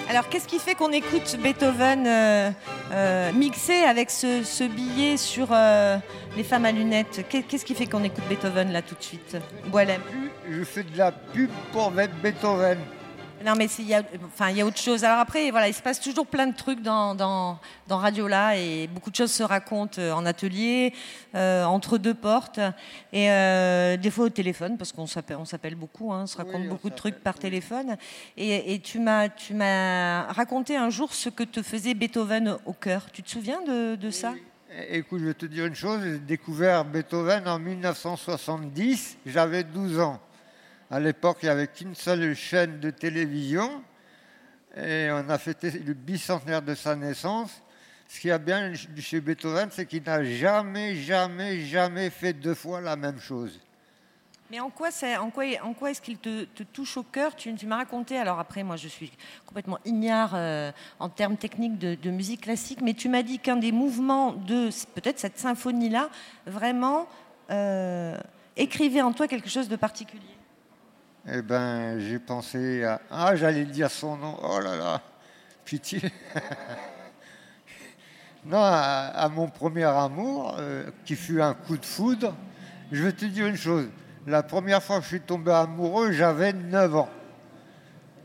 Alors, 0.09 0.27
qu'est-ce 0.27 0.47
qui 0.47 0.59
fait 0.59 0.75
qu'on 0.75 0.91
écoute 0.91 1.37
Beethoven 1.41 2.05
euh, 2.07 2.51
euh, 2.91 3.31
mixé 3.31 3.83
avec 3.83 4.09
ce, 4.09 4.43
ce 4.43 4.63
billet 4.65 5.15
sur 5.17 5.47
euh, 5.51 5.97
les 6.35 6.43
femmes 6.43 6.65
à 6.65 6.71
lunettes? 6.71 7.25
Qu'est- 7.29 7.43
Qu'est-ce 7.43 7.63
qui 7.63 7.73
fait 7.75 7.85
qu'on 7.85 8.03
écoute 8.03 8.23
Beethoven 8.27 8.71
là 8.73 8.81
tout 8.81 8.95
de 8.95 9.03
suite? 9.03 9.37
Boilem 9.67 10.01
Je 10.49 10.63
fais 10.63 10.83
de 10.83 10.97
la 10.97 11.11
pub 11.11 11.49
pour 11.71 11.91
mettre 11.91 12.13
Beethoven. 12.15 12.79
Non, 13.45 13.55
mais 13.57 13.65
il 13.79 13.87
y, 13.87 13.93
a- 13.93 14.03
enfin, 14.25 14.51
y 14.51 14.61
a 14.61 14.65
autre 14.65 14.77
chose. 14.77 15.03
Alors 15.03 15.19
après, 15.19 15.51
voilà, 15.51 15.67
il 15.67 15.73
se 15.73 15.81
passe 15.81 15.99
toujours 15.99 16.25
plein 16.27 16.47
de 16.47 16.55
trucs 16.55 16.81
dans, 16.81 17.13
dans, 17.15 17.59
dans 17.87 17.97
Radio 17.97 18.27
Là 18.27 18.55
et 18.57 18.87
beaucoup 18.87 19.09
de 19.11 19.15
choses 19.15 19.31
se 19.31 19.43
racontent 19.43 19.99
euh, 20.01 20.11
en 20.13 20.25
atelier, 20.25 20.93
euh, 21.35 21.63
entre 21.65 21.97
deux 21.97 22.13
portes 22.13 22.59
et 23.11 23.29
euh, 23.29 23.97
des 23.97 24.09
fois 24.11 24.25
au 24.25 24.29
téléphone 24.29 24.77
parce 24.77 24.91
qu'on 24.93 25.07
s'appelle, 25.07 25.37
on 25.37 25.45
s'appelle 25.45 25.75
beaucoup, 25.75 26.13
hein, 26.13 26.21
on 26.23 26.27
se 26.27 26.37
raconte 26.37 26.67
beaucoup 26.69 26.89
de 26.89 26.95
trucs 26.95 27.19
par 27.19 27.37
téléphone. 27.37 27.97
Et, 28.37 28.73
et 28.73 28.79
tu 28.79 28.99
m'as, 28.99 29.27
tu 29.29 29.53
m'as 29.53 30.23
raconté 30.31 30.77
un 30.77 30.89
jour 30.89 31.13
ce 31.13 31.29
que 31.29 31.43
te 31.43 31.61
faisait 31.61 31.93
Beethoven 31.93 32.57
au 32.65 32.73
cœur. 32.73 33.07
Tu 33.11 33.23
te 33.23 33.29
souviens 33.29 33.61
de, 33.61 33.95
de 33.95 34.09
ça? 34.09 34.33
Écoute, 34.89 35.19
je 35.19 35.25
vais 35.25 35.33
te 35.35 35.45
dire 35.45 35.65
une 35.65 35.75
chose, 35.75 35.99
j'ai 36.03 36.17
découvert 36.17 36.83
Beethoven 36.85 37.47
en 37.47 37.59
1970, 37.59 39.17
j'avais 39.25 39.63
12 39.63 39.99
ans. 39.99 40.19
À 40.91 40.99
l'époque, 40.99 41.37
il 41.41 41.45
n'y 41.45 41.51
avait 41.51 41.67
qu'une 41.67 41.95
seule 41.95 42.35
chaîne 42.35 42.79
de 42.79 42.89
télévision 42.89 43.83
et 44.75 45.09
on 45.11 45.29
a 45.29 45.37
fêté 45.37 45.71
le 45.71 45.93
bicentenaire 45.93 46.61
de 46.61 46.75
sa 46.75 46.95
naissance. 46.95 47.61
Ce 48.07 48.19
qui 48.19 48.29
a 48.29 48.37
bien 48.37 48.73
chez 48.99 49.21
Beethoven, 49.21 49.69
c'est 49.71 49.85
qu'il 49.85 50.03
n'a 50.03 50.23
jamais, 50.23 50.95
jamais, 50.95 51.61
jamais 51.61 52.09
fait 52.09 52.33
deux 52.33 52.53
fois 52.53 52.81
la 52.81 52.95
même 52.95 53.19
chose. 53.19 53.59
Mais 54.51 54.59
en 54.59 54.69
quoi, 54.69 54.89
en 55.19 55.31
quoi, 55.73 55.89
est-ce 55.89 56.01
qu'il 56.01 56.19
te, 56.19 56.45
touche 56.63 56.97
au 56.97 57.03
cœur? 57.03 57.35
Tu, 57.35 57.55
m'as 57.65 57.77
raconté, 57.77 58.17
alors 58.17 58.39
après, 58.39 58.61
moi 58.61 58.75
je 58.75 58.87
suis 58.87 59.11
complètement 59.47 59.79
ignare 59.83 60.33
euh, 60.35 60.71
en 60.99 61.09
termes 61.09 61.37
techniques 61.37 61.79
de, 61.79 61.95
de 61.95 62.11
musique 62.11 62.41
classique, 62.41 62.81
mais 62.81 62.93
tu 62.93 63.09
m'as 63.09 63.23
dit 63.23 63.39
qu'un 63.39 63.55
des 63.55 63.71
mouvements 63.71 64.33
de 64.33 64.69
peut-être 64.93 65.17
cette 65.17 65.39
symphonie-là, 65.39 66.09
vraiment, 66.45 67.07
euh, 67.49 68.15
écrivait 68.55 69.01
en 69.01 69.11
toi 69.11 69.27
quelque 69.27 69.49
chose 69.49 69.69
de 69.69 69.75
particulier. 69.75 70.32
Eh 71.25 71.41
ben, 71.41 71.99
j'ai 71.99 72.19
pensé 72.19 72.83
à... 72.83 72.99
Ah, 73.09 73.35
j'allais 73.35 73.63
dire 73.63 73.89
son 73.89 74.17
nom. 74.17 74.37
Oh 74.43 74.59
là 74.59 74.75
là, 74.75 75.01
pitié. 75.63 76.01
non, 78.45 78.59
à, 78.61 79.29
mon 79.29 79.47
premier 79.47 79.85
amour, 79.85 80.57
euh, 80.59 80.91
qui 81.05 81.15
fut 81.15 81.41
un 81.41 81.53
coup 81.53 81.77
de 81.77 81.85
foudre. 81.85 82.35
Je 82.91 83.03
vais 83.03 83.13
te 83.13 83.23
dire 83.23 83.47
une 83.47 83.55
chose. 83.55 83.87
La 84.27 84.43
première 84.43 84.83
fois 84.83 84.97
que 84.97 85.03
je 85.03 85.09
suis 85.09 85.21
tombé 85.21 85.53
amoureux, 85.53 86.11
j'avais 86.11 86.51
9 86.51 86.95
ans. 86.97 87.09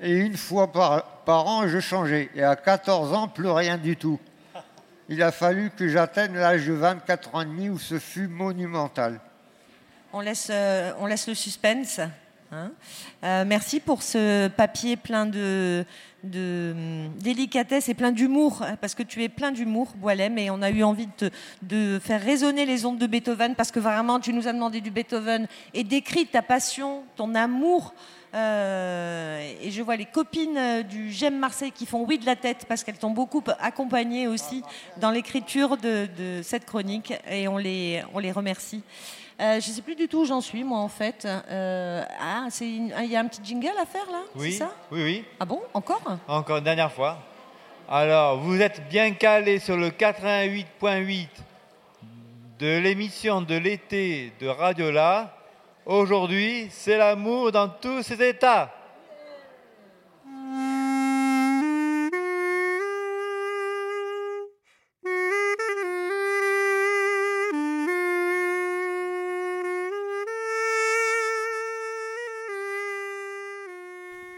Et 0.01 0.17
une 0.17 0.37
fois 0.37 0.73
par, 0.73 1.05
par 1.25 1.47
an, 1.47 1.69
je 1.69 1.79
changeais. 1.79 2.31
Et 2.35 2.43
à 2.43 2.57
14 2.57 3.13
ans, 3.13 3.29
plus 3.29 3.49
rien 3.49 3.79
du 3.79 3.97
tout. 3.97 4.19
Il 5.09 5.23
a 5.23 5.31
fallu 5.31 5.71
que 5.71 5.89
j'atteigne 5.89 6.35
l'âge 6.35 6.67
de 6.67 6.73
24 6.73 7.37
ans 7.37 7.43
et 7.43 7.45
demi 7.45 7.69
où 7.69 7.79
ce 7.79 8.01
fut 8.01 8.27
monumental. 8.27 9.21
On 10.13 10.21
laisse, 10.21 10.49
euh, 10.51 10.93
on 10.99 11.07
laisse 11.07 11.29
le 11.29 11.35
suspense. 11.35 12.01
Hein. 12.51 12.71
Euh, 13.25 13.45
merci 13.47 13.79
pour 13.79 14.03
ce 14.03 14.49
papier 14.49 14.97
plein 14.97 15.27
de, 15.27 15.85
hum, 16.25 17.11
délicatesse 17.19 17.91
et 17.91 17.95
plein 17.95 18.11
d'humour, 18.11 18.63
hein, 18.63 18.77
parce 18.81 18.95
que 18.95 19.03
tu 19.03 19.23
es 19.23 19.29
plein 19.29 19.53
d'humour, 19.53 19.93
Boilem, 19.97 20.39
et 20.39 20.51
on 20.51 20.63
a 20.63 20.71
eu 20.71 20.83
envie 20.83 21.09
de, 21.63 21.99
faire 22.03 22.23
résonner 22.23 22.65
les 22.65 22.87
ondes 22.87 22.99
de 22.99 23.07
Beethoven, 23.07 23.55
parce 23.55 23.71
que 23.71 23.81
vraiment, 23.81 24.19
tu 24.19 24.33
nous 24.33 24.49
as 24.49 24.55
demandé 24.55 24.81
du 24.81 24.91
Beethoven 24.91 25.47
et 25.75 25.85
décrit 25.85 26.27
ta 26.27 26.41
passion, 26.41 27.03
ton 27.17 27.35
amour. 27.35 27.93
Euh, 28.35 29.55
et 29.63 29.71
je 29.71 29.83
vois 29.83 29.97
les 29.97 30.05
copines 30.05 30.83
du 30.83 31.11
J'aime 31.11 31.39
Marseille 31.39 31.73
qui 31.73 31.87
font 31.87 32.05
oui 32.07 32.19
de 32.19 32.27
la 32.27 32.37
tête 32.37 32.67
parce 32.69 32.85
qu'elles 32.85 32.99
t'ont 32.99 33.13
beaucoup 33.13 33.43
accompagné 33.59 34.29
aussi 34.29 34.63
dans 34.99 35.11
l'écriture 35.11 35.79
de, 35.79 36.07
de, 36.19 36.43
cette 36.43 36.67
chronique 36.67 37.15
et 37.31 37.49
on 37.49 37.57
les, 37.57 38.03
on 38.13 38.19
les 38.19 38.31
remercie. 38.31 38.83
Euh, 39.41 39.61
je 39.61 39.69
ne 39.69 39.75
sais 39.75 39.83
plus 39.83 39.95
du 39.95 40.09
tout 40.09 40.23
où 40.23 40.25
j'en 40.25 40.41
suis, 40.41 40.65
moi, 40.65 40.79
en 40.79 40.89
fait. 40.89 41.25
Euh, 41.25 42.03
ah, 42.21 42.49
il 42.61 43.07
y 43.07 43.17
a 43.17 43.21
un 43.21 43.27
petit 43.27 43.41
jingle 43.45 43.71
à 43.81 43.87
faire, 43.87 44.11
là 44.11 44.23
Oui, 44.35 44.53
ça 44.53 44.73
oui, 44.91 45.03
oui. 45.03 45.25
Ah 45.39 45.45
bon 45.45 45.61
Encore 45.75 46.03
Encore 46.27 46.59
une 46.59 46.65
dernière 46.65 46.91
fois. 46.91 47.19
Alors, 47.89 48.39
vous 48.39 48.61
êtes 48.61 48.89
bien 48.89 49.13
calé 49.13 49.61
sur 49.61 49.77
le 49.77 49.91
88.8 49.91 51.29
de 52.59 52.79
l'émission 52.79 53.41
de 53.41 53.55
l'été 53.55 54.33
de 54.41 54.49
Radiola. 54.49 55.35
Aujourd'hui, 55.87 56.67
c'est 56.71 56.99
l'amour 56.99 57.53
dans 57.53 57.69
tous 57.69 58.03
ses 58.03 58.21
états. 58.23 58.75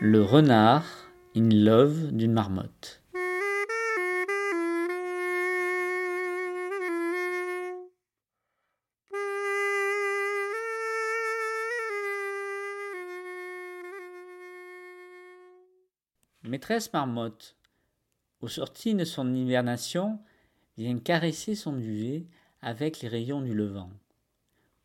Le 0.03 0.23
renard 0.23 0.87
in 1.37 1.51
love 1.51 2.11
d'une 2.13 2.33
marmotte. 2.33 3.03
Maîtresse 16.45 16.91
marmotte, 16.95 17.57
au 18.41 18.49
sorti 18.49 18.95
de 18.95 19.05
son 19.05 19.35
hibernation, 19.35 20.19
vient 20.79 20.99
caresser 20.99 21.55
son 21.55 21.75
duvet 21.75 22.25
avec 22.63 23.03
les 23.03 23.09
rayons 23.09 23.43
du 23.43 23.53
levant, 23.53 23.91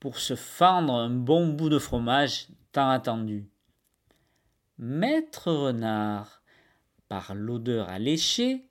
pour 0.01 0.19
se 0.19 0.35
fendre 0.35 0.91
un 0.91 1.09
bon 1.09 1.53
bout 1.53 1.69
de 1.69 1.79
fromage 1.79 2.49
tant 2.73 2.89
attendu. 2.89 3.49
Maître 4.77 5.53
renard, 5.53 6.41
par 7.07 7.33
l'odeur 7.33 7.87
alléchée, 7.87 8.67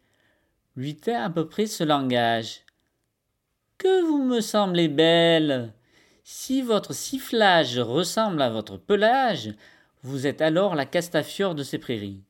lui 0.77 0.97
tint 0.97 1.23
à 1.23 1.31
peu 1.31 1.49
près 1.49 1.67
ce 1.67 1.83
langage. 1.83 2.61
Que 3.79 4.03
vous 4.03 4.23
me 4.23 4.43
semblez 4.43 4.89
belle. 4.89 5.73
Si 6.23 6.61
votre 6.61 6.93
sifflage 6.93 7.79
ressemble 7.79 8.43
à 8.43 8.51
votre 8.51 8.77
pelage, 8.77 9.55
vous 10.03 10.27
êtes 10.27 10.43
alors 10.43 10.75
la 10.75 10.85
castafiore 10.85 11.55
de 11.55 11.63
ces 11.63 11.79
prairies. 11.79 12.23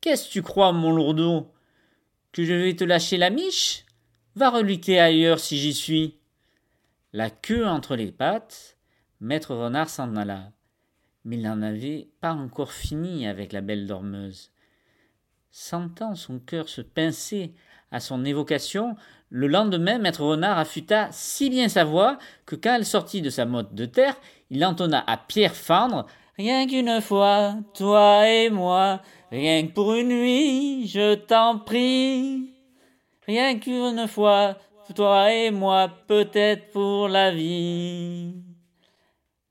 Qu'est-ce 0.00 0.28
que 0.28 0.32
tu 0.32 0.42
crois, 0.42 0.72
mon 0.72 0.92
lourdeau 0.92 1.52
Que 2.32 2.42
je 2.42 2.54
vais 2.54 2.74
te 2.74 2.84
lâcher 2.84 3.18
la 3.18 3.28
miche? 3.28 3.84
Va 4.34 4.48
reluquer 4.48 4.98
ailleurs 4.98 5.40
si 5.40 5.58
j'y 5.58 5.74
suis. 5.74 6.16
La 7.12 7.28
queue 7.28 7.66
entre 7.66 7.96
les 7.96 8.12
pattes, 8.12 8.78
Maître 9.20 9.54
Renard 9.54 9.90
s'en 9.90 10.16
alla 10.16 10.52
mais 11.24 11.36
il 11.36 11.42
n'en 11.42 11.62
avait 11.62 12.08
pas 12.20 12.32
encore 12.32 12.72
fini 12.72 13.26
avec 13.26 13.52
la 13.52 13.60
belle 13.60 13.86
dormeuse. 13.86 14.50
Sentant 15.50 16.14
son 16.14 16.38
cœur 16.38 16.68
se 16.68 16.80
pincer 16.80 17.54
à 17.90 18.00
son 18.00 18.24
évocation, 18.24 18.96
le 19.28 19.46
lendemain, 19.46 19.98
Maître 19.98 20.24
Renard 20.24 20.58
affûta 20.58 21.08
si 21.12 21.50
bien 21.50 21.68
sa 21.68 21.84
voix 21.84 22.18
que 22.46 22.56
quand 22.56 22.74
elle 22.74 22.86
sortit 22.86 23.22
de 23.22 23.30
sa 23.30 23.44
motte 23.44 23.74
de 23.74 23.84
terre, 23.84 24.16
il 24.50 24.64
entonna 24.64 25.04
à 25.06 25.16
Pierre 25.16 25.54
fendre 25.54 26.06
Rien 26.38 26.66
qu'une 26.66 27.00
fois, 27.02 27.56
toi 27.74 28.26
et 28.26 28.48
moi, 28.48 29.02
rien 29.30 29.66
que 29.66 29.72
pour 29.72 29.92
une 29.92 30.08
nuit, 30.08 30.86
je 30.86 31.14
t'en 31.14 31.58
prie. 31.58 32.50
Rien 33.26 33.58
qu'une 33.58 34.08
fois, 34.08 34.56
toi 34.94 35.30
et 35.30 35.50
moi, 35.50 35.90
peut-être 36.08 36.70
pour 36.70 37.08
la 37.08 37.30
vie. 37.30 38.34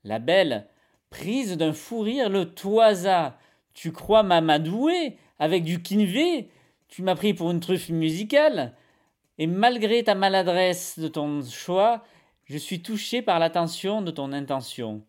La 0.02 0.18
belle, 0.18 0.66
Prise 1.12 1.58
d'un 1.58 1.74
fou 1.74 2.00
rire, 2.00 2.30
le 2.30 2.46
toisa. 2.46 3.38
Tu 3.74 3.92
crois 3.92 4.22
m'amadouer 4.22 5.18
avec 5.38 5.62
du 5.62 5.82
kinvé? 5.82 6.48
Tu 6.88 7.02
m'as 7.02 7.14
pris 7.14 7.34
pour 7.34 7.50
une 7.50 7.60
truffe 7.60 7.90
musicale 7.90 8.74
Et 9.38 9.46
malgré 9.46 10.02
ta 10.02 10.14
maladresse 10.14 10.98
de 10.98 11.08
ton 11.08 11.44
choix, 11.44 12.02
je 12.46 12.56
suis 12.56 12.80
touché 12.80 13.20
par 13.20 13.38
l'attention 13.38 14.00
de 14.00 14.10
ton 14.10 14.32
intention. 14.32 15.02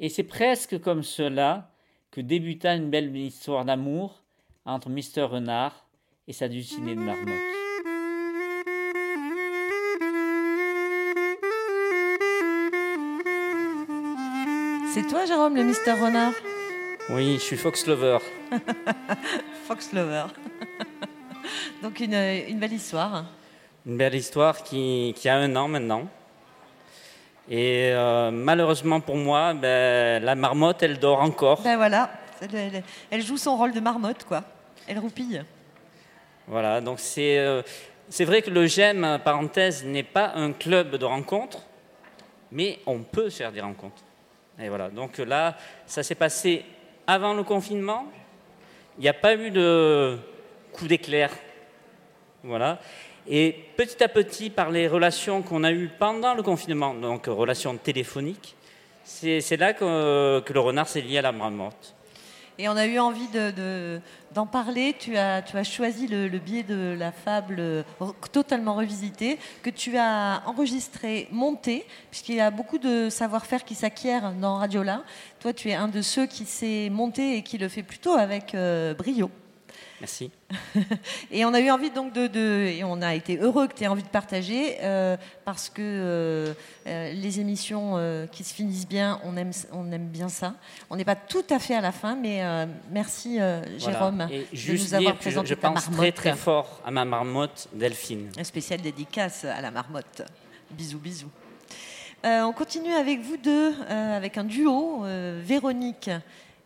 Et 0.00 0.08
c'est 0.08 0.24
presque 0.24 0.80
comme 0.80 1.04
cela 1.04 1.70
que 2.10 2.20
débuta 2.20 2.74
une 2.74 2.90
belle 2.90 3.16
histoire 3.16 3.64
d'amour 3.64 4.22
entre 4.64 4.90
Mister 4.90 5.22
Renard 5.22 5.86
et 6.26 6.32
sa 6.32 6.48
dulcinée 6.48 6.96
de 6.96 7.00
marmotte. 7.00 7.67
C'est 14.98 15.06
toi, 15.06 15.24
Jérôme, 15.26 15.54
le 15.54 15.62
Mister 15.62 15.92
Renard 15.92 16.32
Oui, 17.10 17.34
je 17.34 17.44
suis 17.44 17.56
Fox 17.56 17.86
Lover. 17.86 18.18
Fox 19.68 19.92
Lover. 19.92 20.24
Donc 21.84 22.00
une, 22.00 22.14
une, 22.14 22.58
belle 22.58 22.72
histoire. 22.72 23.26
Une 23.86 23.96
belle 23.96 24.16
histoire 24.16 24.60
qui, 24.64 25.14
qui, 25.16 25.28
a 25.28 25.36
un 25.36 25.54
an 25.54 25.68
maintenant. 25.68 26.08
Et 27.48 27.92
euh, 27.92 28.32
malheureusement 28.32 28.98
pour 28.98 29.14
moi, 29.14 29.54
ben, 29.54 30.20
la 30.20 30.34
marmotte, 30.34 30.82
elle 30.82 30.98
dort 30.98 31.20
encore. 31.20 31.62
Ben 31.62 31.76
voilà, 31.76 32.10
elle, 32.40 32.82
elle, 33.08 33.22
joue 33.22 33.36
son 33.36 33.56
rôle 33.56 33.72
de 33.72 33.80
marmotte, 33.80 34.24
quoi. 34.24 34.42
Elle 34.88 34.98
roupille. 34.98 35.44
Voilà, 36.48 36.80
donc 36.80 36.98
c'est 36.98 37.38
euh, 37.38 37.62
c'est 38.08 38.24
vrai 38.24 38.42
que 38.42 38.50
le 38.50 38.66
GEM, 38.66 39.20
parenthèse, 39.24 39.84
n'est 39.84 40.02
pas 40.02 40.32
un 40.34 40.50
club 40.50 40.96
de 40.96 41.04
rencontres, 41.04 41.62
mais 42.50 42.80
on 42.84 42.98
peut 43.04 43.30
faire 43.30 43.52
des 43.52 43.60
rencontres. 43.60 44.02
Et 44.60 44.68
voilà, 44.68 44.88
donc 44.88 45.18
là, 45.18 45.56
ça 45.86 46.02
s'est 46.02 46.14
passé 46.14 46.64
avant 47.06 47.34
le 47.34 47.44
confinement. 47.44 48.06
Il 48.98 49.02
n'y 49.02 49.08
a 49.08 49.14
pas 49.14 49.34
eu 49.34 49.50
de 49.50 50.18
coup 50.72 50.88
d'éclair. 50.88 51.30
Voilà. 52.42 52.78
Et 53.28 53.54
petit 53.76 54.02
à 54.02 54.08
petit, 54.08 54.50
par 54.50 54.70
les 54.70 54.88
relations 54.88 55.42
qu'on 55.42 55.62
a 55.62 55.70
eues 55.70 55.90
pendant 55.98 56.34
le 56.34 56.42
confinement, 56.42 56.94
donc 56.94 57.26
relations 57.26 57.76
téléphoniques, 57.76 58.56
c'est 59.04 59.56
là 59.56 59.74
que, 59.74 60.42
le 60.52 60.60
renard 60.60 60.88
s'est 60.88 61.00
lié 61.00 61.18
à 61.18 61.22
la 61.22 61.32
marmotte. 61.32 61.94
Et 62.60 62.68
on 62.68 62.76
a 62.76 62.86
eu 62.86 62.98
envie 62.98 63.28
d'en 63.28 64.44
de, 64.44 64.50
parler. 64.50 64.96
Tu 64.98 65.16
as, 65.16 65.42
tu 65.42 65.56
choisi 65.64 66.08
le, 66.08 66.38
biais 66.38 66.64
de 66.64 66.96
la 66.98 67.12
fable 67.12 67.56
euh, 67.60 67.82
totalement 68.32 68.74
revisitée, 68.74 69.38
que 69.62 69.70
tu 69.70 69.96
as 69.96 70.42
enregistré, 70.44 71.28
monté, 71.30 71.86
puisqu'il 72.10 72.34
y 72.34 72.40
a 72.40 72.50
beaucoup 72.50 72.78
de 72.78 73.10
savoir-faire 73.10 73.64
qui 73.64 73.76
s'acquiert 73.76 74.32
dans 74.32 74.56
Radiola. 74.56 75.04
Toi, 75.38 75.52
tu 75.52 75.68
es 75.68 75.74
un 75.74 75.86
de 75.86 76.02
ceux 76.02 76.26
qui 76.26 76.44
s'est 76.46 76.90
monté 76.90 77.36
et 77.36 77.42
qui 77.42 77.58
le 77.58 77.68
fait 77.68 77.84
plutôt 77.84 78.14
avec 78.14 78.56
euh, 78.56 78.92
brio. 78.92 79.30
Merci. 80.00 80.30
et 81.30 81.44
on 81.44 81.52
a 81.52 81.60
eu 81.60 81.70
envie 81.70 81.90
donc 81.90 82.12
de, 82.12 82.66
et 82.68 82.84
on 82.84 83.02
a 83.02 83.14
été 83.14 83.36
heureux 83.38 83.66
que 83.66 83.74
tu 83.74 83.82
aies 83.82 83.88
envie 83.88 84.02
de 84.02 84.08
partager 84.08 84.76
euh, 84.80 85.16
parce 85.44 85.68
que 85.68 85.82
euh, 85.82 86.54
euh, 86.86 87.12
les 87.12 87.40
émissions 87.40 87.96
qui 88.30 88.44
se 88.44 88.54
finissent 88.54 88.86
bien, 88.86 89.20
on 89.24 89.36
aime, 89.36 89.50
on 89.72 89.90
aime 89.90 90.06
bien 90.06 90.28
ça. 90.28 90.54
On 90.88 90.96
n'est 90.96 91.04
pas 91.04 91.16
tout 91.16 91.44
à 91.50 91.58
fait 91.58 91.74
à 91.74 91.80
la 91.80 91.92
fin, 91.92 92.14
mais 92.14 92.42
merci 92.90 93.38
Jérôme 93.78 94.28
de 94.28 94.72
nous 94.72 94.94
avoir 94.94 95.16
présenté 95.16 95.48
je, 95.48 95.54
je 95.54 95.60
pense 95.60 95.90
très 95.90 96.12
très 96.12 96.36
fort 96.36 96.80
à 96.84 96.90
ma 96.90 97.04
marmotte 97.04 97.68
Delphine. 97.72 98.30
Un 98.38 98.44
spécial 98.44 98.80
dédicace 98.80 99.44
à 99.44 99.60
la 99.60 99.70
marmotte. 99.70 100.22
Bisous 100.70 100.98
bisous. 100.98 101.30
on 102.22 102.52
continue 102.52 102.94
avec 102.94 103.20
vous 103.20 103.36
deux, 103.36 103.74
avec 103.88 104.38
un 104.38 104.44
duo, 104.44 105.04
Véronique 105.42 106.10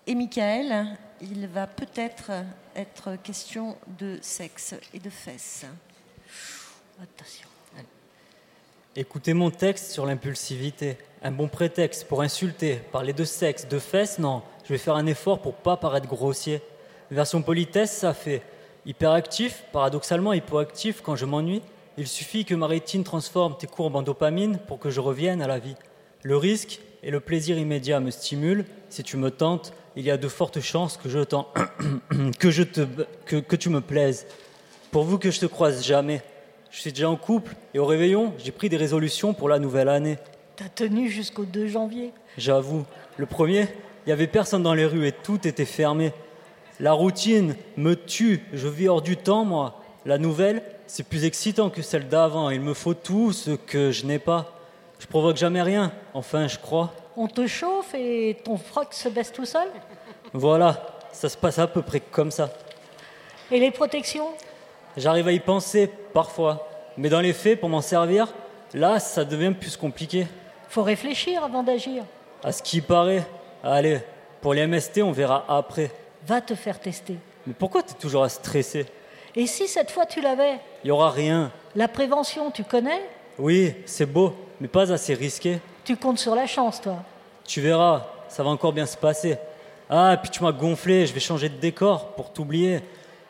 et 0.06 0.14
Michael. 0.14 0.98
Il 1.22 1.46
va 1.46 1.66
peut-être 1.66 2.32
être 2.76 3.16
question 3.22 3.76
de 3.98 4.18
sexe 4.20 4.74
et 4.94 4.98
de 4.98 5.10
fesses. 5.10 5.64
Attention. 7.02 7.48
Écoutez 8.94 9.32
mon 9.32 9.50
texte 9.50 9.92
sur 9.92 10.04
l'impulsivité. 10.04 10.98
Un 11.22 11.30
bon 11.30 11.48
prétexte 11.48 12.06
pour 12.06 12.20
insulter, 12.20 12.76
parler 12.92 13.14
de 13.14 13.24
sexe, 13.24 13.66
de 13.66 13.78
fesses, 13.78 14.18
non. 14.18 14.42
Je 14.64 14.68
vais 14.68 14.78
faire 14.78 14.96
un 14.96 15.06
effort 15.06 15.40
pour 15.40 15.54
pas 15.54 15.78
paraître 15.78 16.06
grossier. 16.06 16.60
Version 17.10 17.40
politesse, 17.40 17.90
ça 17.90 18.12
fait 18.12 18.42
hyperactif, 18.84 19.64
paradoxalement 19.72 20.34
hypoactif 20.34 21.00
quand 21.00 21.16
je 21.16 21.24
m'ennuie. 21.24 21.62
Il 21.96 22.06
suffit 22.06 22.44
que 22.44 22.54
ma 22.54 22.66
rétine 22.66 23.02
transforme 23.02 23.56
tes 23.56 23.66
courbes 23.66 23.96
en 23.96 24.02
dopamine 24.02 24.58
pour 24.58 24.78
que 24.78 24.90
je 24.90 25.00
revienne 25.00 25.40
à 25.40 25.46
la 25.46 25.58
vie. 25.58 25.76
Le 26.22 26.36
risque, 26.36 26.80
et 27.02 27.10
le 27.10 27.20
plaisir 27.20 27.58
immédiat 27.58 28.00
me 28.00 28.10
stimule, 28.10 28.64
si 28.88 29.02
tu 29.02 29.16
me 29.16 29.30
tentes, 29.30 29.72
il 29.96 30.04
y 30.04 30.10
a 30.10 30.16
de 30.16 30.28
fortes 30.28 30.60
chances 30.60 30.96
que 30.96 31.08
je 31.08 31.20
t'en 31.20 31.48
que 32.38 32.50
je 32.50 32.62
te 32.62 32.86
que, 33.26 33.36
que 33.36 33.56
tu 33.56 33.68
me 33.68 33.80
plaises. 33.80 34.26
Pourvu 34.90 35.18
que 35.18 35.30
je 35.30 35.40
te 35.40 35.46
croise 35.46 35.84
jamais. 35.84 36.22
Je 36.70 36.80
suis 36.80 36.92
déjà 36.92 37.10
en 37.10 37.16
couple 37.16 37.54
et 37.74 37.78
au 37.78 37.84
réveillon, 37.84 38.32
j'ai 38.38 38.52
pris 38.52 38.68
des 38.68 38.76
résolutions 38.76 39.34
pour 39.34 39.48
la 39.48 39.58
nouvelle 39.58 39.88
année. 39.88 40.18
T'as 40.56 40.68
tenu 40.68 41.10
jusqu'au 41.10 41.44
2 41.44 41.66
janvier. 41.66 42.12
J'avoue, 42.38 42.84
le 43.16 43.26
premier, 43.26 43.62
il 44.04 44.08
n'y 44.08 44.12
avait 44.12 44.26
personne 44.26 44.62
dans 44.62 44.74
les 44.74 44.86
rues 44.86 45.06
et 45.06 45.12
tout 45.12 45.46
était 45.46 45.64
fermé. 45.64 46.12
La 46.80 46.92
routine 46.92 47.56
me 47.76 47.94
tue, 47.94 48.40
je 48.52 48.68
vis 48.68 48.88
hors 48.88 49.02
du 49.02 49.16
temps, 49.16 49.44
moi. 49.44 49.82
La 50.04 50.18
nouvelle, 50.18 50.62
c'est 50.86 51.06
plus 51.06 51.24
excitant 51.24 51.70
que 51.70 51.82
celle 51.82 52.08
d'avant. 52.08 52.50
Il 52.50 52.60
me 52.60 52.74
faut 52.74 52.94
tout 52.94 53.32
ce 53.32 53.52
que 53.52 53.90
je 53.90 54.04
n'ai 54.04 54.18
pas. 54.18 54.58
Je 54.98 55.06
provoque 55.06 55.36
jamais 55.36 55.62
rien, 55.62 55.92
enfin, 56.14 56.48
je 56.48 56.58
crois. 56.58 56.92
On 57.16 57.26
te 57.26 57.46
chauffe 57.46 57.94
et 57.94 58.38
ton 58.44 58.56
froc 58.56 58.94
se 58.94 59.08
baisse 59.08 59.32
tout 59.32 59.44
seul 59.44 59.68
Voilà, 60.32 60.80
ça 61.12 61.28
se 61.28 61.36
passe 61.36 61.58
à 61.58 61.66
peu 61.66 61.82
près 61.82 62.00
comme 62.00 62.30
ça. 62.30 62.50
Et 63.50 63.60
les 63.60 63.70
protections? 63.70 64.28
J'arrive 64.96 65.28
à 65.28 65.32
y 65.32 65.40
penser 65.40 65.90
parfois, 66.14 66.68
mais 66.96 67.10
dans 67.10 67.20
les 67.20 67.34
faits, 67.34 67.60
pour 67.60 67.68
m'en 67.68 67.82
servir, 67.82 68.32
là, 68.72 68.98
ça 68.98 69.24
devient 69.24 69.52
plus 69.58 69.76
compliqué. 69.76 70.26
Faut 70.68 70.82
réfléchir 70.82 71.44
avant 71.44 71.62
d'agir. 71.62 72.04
À 72.42 72.50
ce 72.50 72.62
qui 72.62 72.80
paraît, 72.80 73.26
allez, 73.62 74.00
pour 74.40 74.54
les 74.54 74.66
MST, 74.66 75.02
on 75.02 75.12
verra 75.12 75.44
après. 75.48 75.90
Va 76.26 76.40
te 76.40 76.54
faire 76.54 76.80
tester. 76.80 77.16
Mais 77.46 77.52
pourquoi 77.52 77.82
t'es 77.82 77.94
toujours 77.94 78.22
à 78.24 78.28
stresser? 78.30 78.86
Et 79.36 79.46
si 79.46 79.68
cette 79.68 79.90
fois 79.90 80.06
tu 80.06 80.22
l'avais? 80.22 80.58
Il 80.84 80.88
y 80.88 80.90
aura 80.90 81.10
rien. 81.10 81.52
La 81.74 81.88
prévention, 81.88 82.50
tu 82.50 82.64
connais? 82.64 83.02
Oui, 83.38 83.74
c'est 83.86 84.06
beau, 84.06 84.34
mais 84.60 84.68
pas 84.68 84.92
assez 84.92 85.14
risqué. 85.14 85.58
Tu 85.84 85.96
comptes 85.96 86.18
sur 86.18 86.34
la 86.34 86.46
chance, 86.46 86.80
toi. 86.80 86.96
Tu 87.44 87.60
verras, 87.60 88.06
ça 88.28 88.42
va 88.42 88.50
encore 88.50 88.72
bien 88.72 88.86
se 88.86 88.96
passer. 88.96 89.36
Ah, 89.90 90.16
puis 90.20 90.30
tu 90.30 90.42
m'as 90.42 90.52
gonflé, 90.52 91.06
je 91.06 91.12
vais 91.12 91.20
changer 91.20 91.48
de 91.48 91.56
décor 91.56 92.14
pour 92.14 92.32
t'oublier. 92.32 92.80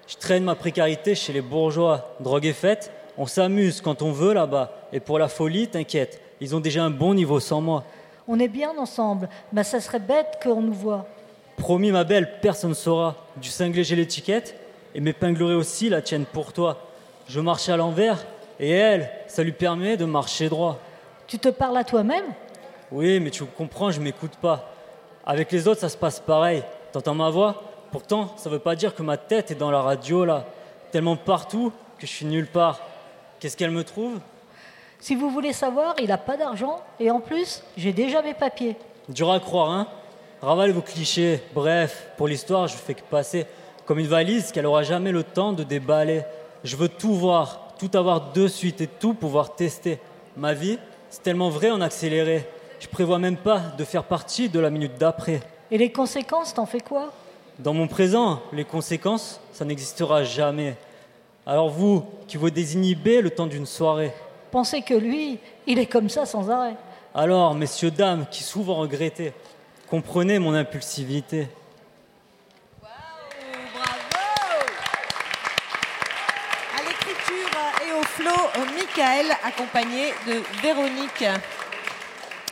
Je 0.07 0.17
traîne 0.17 0.45
ma 0.45 0.55
précarité 0.55 1.15
chez 1.15 1.33
les 1.33 1.41
bourgeois. 1.41 2.15
Drogue 2.21 2.47
est 2.47 2.53
faite, 2.53 2.93
on 3.17 3.27
s'amuse 3.27 3.81
quand 3.81 4.03
on 4.03 4.13
veut 4.13 4.35
là-bas. 4.35 4.71
Et 4.93 5.01
pour 5.01 5.19
la 5.19 5.29
folie, 5.29 5.69
t'inquiète, 5.69 6.21
ils 6.41 6.55
ont 6.55 6.61
déjà 6.61 6.85
un 6.85 6.91
bon 6.91 7.15
niveau 7.15 7.41
sans 7.41 7.61
moi. 7.61 7.85
On 8.29 8.39
est 8.39 8.49
bien 8.49 8.77
ensemble. 8.79 9.29
Bah, 9.53 9.65
ça 9.65 9.81
serait 9.81 9.99
bête 9.99 10.39
qu'on 10.43 10.61
nous 10.61 10.75
voit. 10.75 11.07
Promis, 11.57 11.91
ma 11.91 12.05
belle, 12.05 12.39
personne 12.41 12.71
ne 12.71 12.75
saura. 12.75 13.17
Du 13.37 13.49
cinglé, 13.49 13.83
j'ai 13.83 13.97
l'étiquette, 13.97 14.55
et 14.95 15.01
m'épinglerai 15.01 15.55
aussi 15.55 15.89
la 15.89 16.03
tienne 16.03 16.27
pour 16.27 16.53
toi. 16.53 16.79
Je 17.29 17.41
marche 17.41 17.69
à 17.69 17.77
l'envers, 17.77 18.25
et 18.61 18.71
elle, 18.71 19.11
ça 19.27 19.43
lui 19.43 19.53
permet 19.53 19.97
de 19.97 20.05
marcher 20.05 20.49
droit. 20.49 20.79
Tu 21.33 21.39
te 21.39 21.49
parles 21.49 21.79
à 21.79 21.83
toi-même 21.83 22.27
Oui, 22.91 23.19
mais 23.19 23.31
tu 23.31 23.47
comprends, 23.47 23.91
je 23.91 24.03
m'écoute 24.03 24.37
pas. 24.37 24.71
Avec 25.25 25.51
les 25.51 25.67
autres, 25.67 25.81
ça 25.81 25.89
se 25.89 25.97
passe 25.97 26.21
pareil. 26.21 26.63
T'entends 26.93 27.15
ma 27.15 27.31
voix 27.31 27.63
Pourtant, 27.91 28.35
ça 28.37 28.51
veut 28.51 28.59
pas 28.59 28.77
dire 28.77 28.95
que 28.95 29.03
ma 29.03 29.17
tête 29.17 29.51
est 29.51 29.55
dans 29.55 29.71
la 29.71 29.81
radio 29.81 30.27
là. 30.27 30.45
Tellement 30.91 31.17
partout 31.17 31.73
que 31.99 32.07
je 32.07 32.13
suis 32.13 32.27
nulle 32.27 32.49
part. 32.49 32.83
Qu'est-ce 33.41 33.57
qu'elle 33.57 33.71
me 33.71 33.83
trouve 33.83 34.19
Si 35.01 35.15
vous 35.15 35.31
voulez 35.31 35.55
savoir, 35.55 35.95
il 36.03 36.09
n'a 36.09 36.19
pas 36.19 36.37
d'argent 36.37 36.83
et 37.01 37.11
en 37.11 37.21
plus, 37.21 37.63
j'ai 37.79 37.95
déjà 37.95 38.21
mes 38.21 38.35
papiers. 38.35 38.77
Dur 39.09 39.33
à 39.33 39.41
croire, 39.41 39.71
hein 39.71 39.89
Ravalez 40.43 40.73
vos 40.73 40.83
clichés. 40.83 41.41
Bref, 41.55 42.11
pour 42.19 42.29
l'histoire, 42.29 42.67
je 42.67 42.77
fais 42.77 42.93
que 42.93 43.05
passer 43.05 43.47
comme 43.87 43.99
une 43.99 44.07
valise 44.07 44.53
qu'elle 44.53 44.67
aura 44.67 44.83
jamais 44.83 45.13
le 45.13 45.23
temps 45.25 45.55
de 45.55 45.63
déballer. 45.63 46.25
Je 46.63 46.77
veux 46.77 46.91
tout 46.91 47.15
voir, 47.15 47.73
tout 47.79 47.91
avoir 47.95 48.33
de 48.35 48.47
suite 48.49 48.83
et 48.83 48.87
tout 48.87 49.15
pouvoir 49.15 49.57
tester. 49.57 49.99
Ma 50.37 50.53
vie, 50.53 50.79
c'est 51.13 51.23
tellement 51.23 51.51
vrai 51.51 51.71
en 51.71 51.83
accéléré. 51.83 52.47
Je 52.81 52.89
prévois 52.89 53.19
même 53.19 53.37
pas 53.37 53.61
de 53.77 53.85
faire 53.85 54.05
partie 54.05 54.49
de 54.49 54.59
la 54.59 54.71
minute 54.71 54.97
d'après. 54.99 55.41
Et 55.71 55.77
les 55.77 55.93
conséquences, 55.93 56.55
t'en 56.55 56.65
fais 56.65 56.81
quoi? 56.81 57.13
Dans 57.59 57.75
mon 57.75 57.87
présent, 57.87 58.41
les 58.55 58.65
conséquences, 58.65 59.39
ça 59.53 59.67
n'existera 59.67 60.25
jamais. 60.25 60.75
Alors 61.47 61.69
vous, 61.69 62.03
qui 62.27 62.39
vous 62.39 62.49
désinhibez 62.49 63.21
le 63.21 63.29
temps 63.31 63.47
d'une 63.47 63.67
soirée, 63.67 64.13
Pensez 64.51 64.81
que 64.83 64.95
lui, 64.95 65.39
il 65.67 65.79
est 65.79 65.87
comme 65.87 66.09
ça 66.09 66.25
sans 66.27 66.51
arrêt. 66.51 66.77
alors, 67.15 67.55
messieurs, 67.55 67.91
dames, 67.91 68.27
qui 68.31 68.43
souvent 68.43 68.77
regrettez, 68.77 69.33
comprenez 69.91 70.39
mon 70.39 70.55
impulsivité. 70.55 71.47
À 76.75 76.83
l'écriture 76.83 77.49
flow, 78.13 78.31
Michael, 78.77 79.27
accompagné 79.43 80.13
de 80.27 80.43
Véronique. 80.61 81.25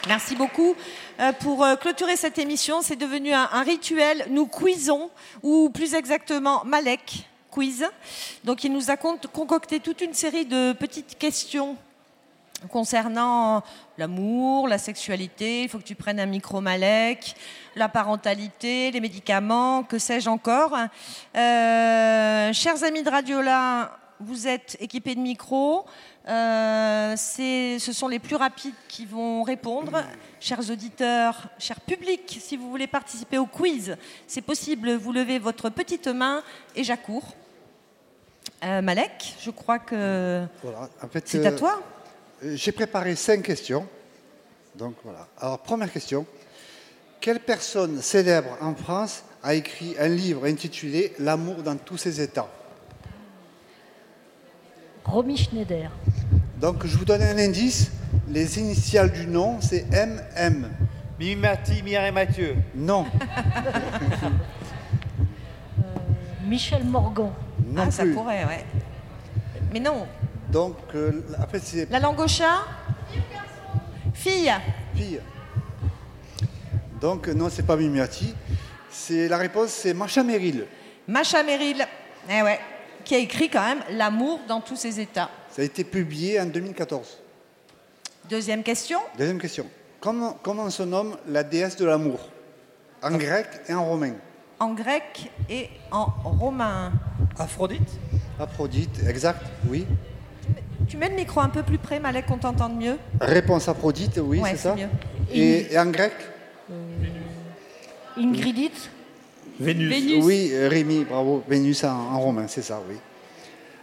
Merci 0.09 0.35
beaucoup. 0.35 0.75
Euh, 1.19 1.33
pour 1.33 1.63
euh, 1.63 1.77
clôturer 1.77 2.17
cette 2.17 2.39
émission, 2.39 2.81
c'est 2.81 2.97
devenu 2.97 3.35
un, 3.35 3.63
rituel. 3.63 4.25
Nous 4.31 4.47
quizons, 4.47 5.11
ou 5.43 5.69
plus 5.69 5.93
exactement, 5.93 6.63
Malek 6.65 7.27
quiz. 7.51 7.85
Donc, 8.43 8.65
il 8.65 8.73
nous 8.73 8.91
a 8.91 8.97
con- 8.97 9.19
concocté 9.35 9.81
toute 9.81 10.01
une 10.01 10.15
série 10.15 10.47
de 10.47 10.73
petites 10.73 11.19
questions 11.19 11.77
concernant 12.71 13.63
l'amour, 13.99 14.69
la 14.69 14.79
sexualité, 14.79 15.63
il 15.63 15.69
faut 15.69 15.79
que 15.79 15.85
tu 15.85 15.95
prennes 15.95 16.21
un 16.21 16.27
micro 16.27 16.61
Malek, 16.61 17.35
la 17.75 17.89
parentalité, 17.89 18.91
les 18.91 19.01
médicaments, 19.01 19.83
que 19.83 19.99
sais-je 19.99 20.29
encore. 20.29 20.77
Euh, 21.37 22.53
chers 22.53 22.85
amis 22.85 23.03
de 23.03 23.11
Radiola, 23.11 23.99
vous 24.21 24.47
êtes 24.47 24.77
équipés 24.81 25.15
de 25.15 25.21
micros. 25.21 25.85
Euh, 26.29 27.17
ce 27.17 27.93
sont 27.93 28.09
les 28.09 28.19
plus 28.19 28.37
rapides 28.37 28.75
qui 28.89 29.07
vont 29.07 29.43
répondre. 29.43 30.05
Chers 30.39 30.71
auditeurs, 30.71 31.49
chers 31.59 31.81
publics, 31.81 32.39
si 32.41 32.57
vous 32.57 32.71
voulez 32.71 32.87
participer 32.87 33.39
au 33.39 33.47
quiz, 33.47 33.97
c'est 34.27 34.43
possible. 34.43 34.93
Vous 34.95 35.13
levez 35.13 35.39
votre 35.39 35.71
petite 35.71 36.07
main 36.07 36.43
et 36.77 36.85
j'accours. 36.85 37.35
Euh, 38.63 38.83
Malek, 38.83 39.37
je 39.41 39.51
crois 39.51 39.79
que 39.79 40.45
Voilà, 40.63 40.89
en 41.03 41.09
fait, 41.09 41.27
c'est 41.27 41.45
à 41.47 41.51
euh, 41.51 41.59
toi. 41.59 41.83
euh, 42.45 42.55
J'ai 42.57 42.73
préparé 42.73 43.17
cinq 43.17 43.43
questions. 43.43 43.89
Donc 44.75 44.95
voilà. 45.03 45.27
Alors, 45.39 45.59
première 45.61 45.91
question. 45.91 46.27
Quelle 47.21 47.41
personne 47.41 48.01
célèbre 48.01 48.57
en 48.61 48.75
France 48.75 49.25
a 49.43 49.55
écrit 49.55 49.95
un 49.99 50.09
livre 50.09 50.47
intitulé 50.47 51.15
L'amour 51.19 51.57
dans 51.63 51.77
tous 51.77 51.97
ses 51.97 52.21
états 52.21 52.49
Romy 55.11 55.37
Schneider. 55.37 55.91
Donc, 56.61 56.87
je 56.87 56.97
vous 56.97 57.05
donne 57.05 57.23
un 57.23 57.39
indice. 57.39 57.91
Les 58.29 58.61
initiales 58.61 59.11
du 59.11 59.27
nom, 59.27 59.61
c'est 59.61 59.85
MM. 59.91 60.69
Mimati, 61.19 61.83
Mireille 61.83 62.13
Mathieu. 62.13 62.55
Non. 62.75 63.07
Michel 66.47 66.85
Morgan. 66.85 67.33
Non 67.67 67.83
ah, 67.87 67.91
ça 67.91 68.05
pourrait, 68.07 68.45
ouais. 68.45 68.65
Mais 69.73 69.81
non. 69.81 70.07
Donc, 70.49 70.77
euh, 70.95 71.25
après, 71.39 71.59
c'est 71.59 71.91
La 71.91 71.99
langue 71.99 72.21
au 72.21 72.29
chat 72.29 72.65
Fille. 74.15 74.53
Fille. 74.95 75.21
Donc, 77.01 77.27
non, 77.29 77.49
c'est 77.51 77.67
pas 77.67 77.77
Mimiati. 77.77 78.35
C'est 78.91 79.29
la 79.29 79.39
réponse, 79.39 79.71
c'est 79.71 79.95
Macha 79.95 80.23
Merrill. 80.23 80.67
Macha 81.09 81.43
Merrill. 81.43 81.85
Eh 82.29 82.43
ouais. 82.43 82.61
Qui 83.11 83.17
a 83.17 83.19
écrit 83.19 83.49
quand 83.49 83.65
même 83.65 83.83
L'amour 83.91 84.39
dans 84.47 84.61
tous 84.61 84.77
ses 84.77 85.01
états. 85.01 85.29
Ça 85.51 85.63
a 85.63 85.65
été 85.65 85.83
publié 85.83 86.41
en 86.41 86.47
2014. 86.47 87.19
Deuxième 88.31 88.63
question. 88.63 89.01
Deuxième 89.19 89.41
question. 89.41 89.67
Comment, 89.99 90.39
comment 90.45 90.71
se 90.71 90.85
nomme 90.85 91.17
la 91.27 91.43
déesse 91.43 91.75
de 91.75 91.87
l'amour? 91.87 92.21
En 93.03 93.11
grec 93.17 93.49
et 93.69 93.75
en 93.75 93.85
romain. 93.85 94.13
En 94.61 94.75
grec 94.75 95.29
et 95.49 95.71
en 95.91 96.05
romain. 96.39 96.93
Aphrodite? 97.37 97.99
Aphrodite, 98.39 99.03
exact, 99.09 99.43
oui. 99.69 99.89
Tu 100.87 100.97
mets 100.97 101.09
le 101.09 101.17
micro 101.17 101.41
un 101.41 101.49
peu 101.49 101.65
plus 101.65 101.79
près, 101.79 101.99
Malek, 101.99 102.27
qu'on 102.27 102.39
t'entende 102.39 102.77
mieux. 102.77 102.97
Réponse 103.21 103.67
Aphrodite, 103.67 104.21
oui, 104.23 104.39
Ouais, 104.39 104.51
c'est 104.53 104.57
ça. 104.59 104.77
mieux. 104.77 104.89
Et, 105.33 105.73
et 105.75 105.79
en 105.81 105.87
grec? 105.87 106.13
Ingridit 108.17 108.71
Vénus. 109.61 110.25
Oui, 110.25 110.51
euh, 110.53 110.69
Rémi, 110.69 111.05
bravo. 111.05 111.43
Vénus 111.47 111.85
en, 111.85 111.91
en 111.91 112.21
romain, 112.21 112.47
c'est 112.49 112.63
ça, 112.63 112.81
oui. 112.89 112.97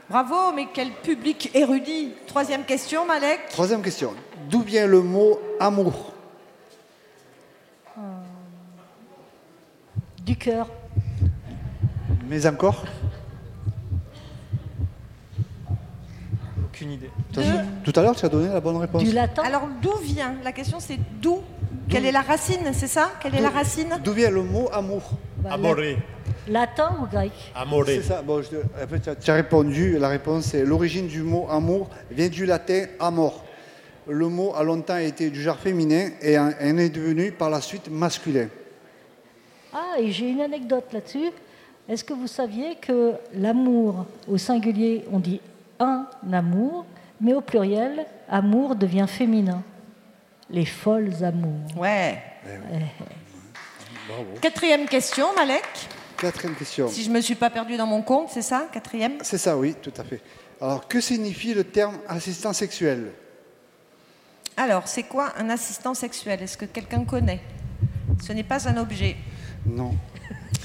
Bravo, 0.09 0.53
mais 0.55 0.67
quel 0.73 0.91
public 0.91 1.51
érudit. 1.53 2.13
Troisième 2.25 2.63
question, 2.63 3.05
Malek. 3.05 3.49
Troisième 3.49 3.81
question. 3.81 4.13
D'où 4.49 4.61
vient 4.61 4.87
le 4.87 5.01
mot 5.01 5.39
amour? 5.59 6.13
Du 10.25 10.35
cœur. 10.35 10.67
Mais 12.27 12.45
encore? 12.47 12.85
Aucune 16.65 16.91
idée. 16.91 17.11
Tout 17.83 17.93
à 17.95 18.01
l'heure, 18.01 18.15
tu 18.15 18.25
as 18.25 18.29
donné 18.29 18.47
la 18.47 18.59
bonne 18.59 18.77
réponse. 18.77 19.03
Alors, 19.43 19.67
d'où 19.81 19.95
vient? 20.01 20.35
La 20.43 20.51
question, 20.51 20.79
c'est 20.79 20.99
d'où? 21.21 21.41
Quelle 21.89 22.05
est 22.05 22.11
la 22.11 22.21
racine, 22.21 22.71
c'est 22.73 22.87
ça? 22.87 23.11
Quelle 23.21 23.35
est 23.35 23.41
la 23.41 23.49
racine? 23.49 23.99
D'où 24.03 24.13
vient 24.13 24.29
le 24.29 24.43
mot 24.43 24.69
amour? 24.73 25.11
Bah, 25.47 25.53
Amoré. 25.55 25.97
Latin 26.47 26.95
ou 27.01 27.05
grec 27.07 27.31
C'est 27.85 28.01
ça. 28.03 28.21
Bon, 28.21 28.41
je 28.41 28.49
te- 28.49 28.55
en 28.55 28.87
fait, 28.87 29.15
tu 29.21 29.31
as- 29.31 29.33
répondu. 29.33 29.97
La 29.99 30.07
réponse 30.09 30.53
est 30.53 30.63
l'origine 30.65 31.07
du 31.07 31.21
mot 31.23 31.47
amour 31.49 31.89
vient 32.11 32.29
du 32.29 32.45
latin 32.45 32.85
amor. 32.99 33.43
le 34.09 34.29
mot 34.29 34.53
a 34.55 34.63
longtemps 34.63 34.95
été 34.97 35.29
du 35.29 35.41
genre 35.41 35.57
féminin 35.57 36.11
et 36.21 36.39
en, 36.39 36.47
en 36.47 36.77
est 36.77 36.89
devenu 36.89 37.31
par 37.33 37.49
la 37.49 37.59
suite 37.59 37.89
masculin. 37.91 38.47
Ah, 39.73 39.99
et 39.99 40.11
j'ai 40.13 40.29
une 40.29 40.39
anecdote 40.39 40.85
là-dessus. 40.93 41.29
Est-ce 41.89 42.03
que 42.05 42.13
vous 42.13 42.27
saviez 42.27 42.75
que 42.75 43.13
l'amour, 43.33 44.05
au 44.27 44.37
singulier, 44.37 45.03
on 45.11 45.19
dit 45.19 45.41
un 45.79 46.05
amour, 46.31 46.85
mais 47.19 47.33
au 47.33 47.41
pluriel, 47.41 48.05
amour 48.29 48.75
devient 48.75 49.05
féminin? 49.07 49.61
Les 50.49 50.65
folles 50.65 51.11
amours. 51.21 51.67
Ouais. 51.77 52.17
Quatrième 54.41 54.85
question, 54.87 55.33
Malek. 55.35 55.63
Quatrième 56.17 56.55
question. 56.55 56.87
Si 56.89 57.03
je 57.03 57.09
me 57.09 57.21
suis 57.21 57.35
pas 57.35 57.49
perdu 57.49 57.77
dans 57.77 57.85
mon 57.85 58.01
compte, 58.01 58.29
c'est 58.31 58.41
ça 58.41 58.67
Quatrième? 58.71 59.17
C'est 59.21 59.37
ça, 59.37 59.57
oui, 59.57 59.75
tout 59.81 59.93
à 59.97 60.03
fait. 60.03 60.21
Alors, 60.59 60.87
que 60.87 60.99
signifie 60.99 61.53
le 61.53 61.63
terme 61.63 61.97
assistant 62.07 62.53
sexuel? 62.53 63.11
Alors, 64.55 64.87
c'est 64.87 65.03
quoi 65.03 65.33
un 65.37 65.49
assistant 65.49 65.93
sexuel? 65.93 66.41
Est-ce 66.41 66.57
que 66.57 66.65
quelqu'un 66.65 67.05
connaît? 67.05 67.41
Ce 68.25 68.33
n'est 68.33 68.43
pas 68.43 68.67
un 68.67 68.77
objet. 68.77 69.15
Non. 69.65 69.95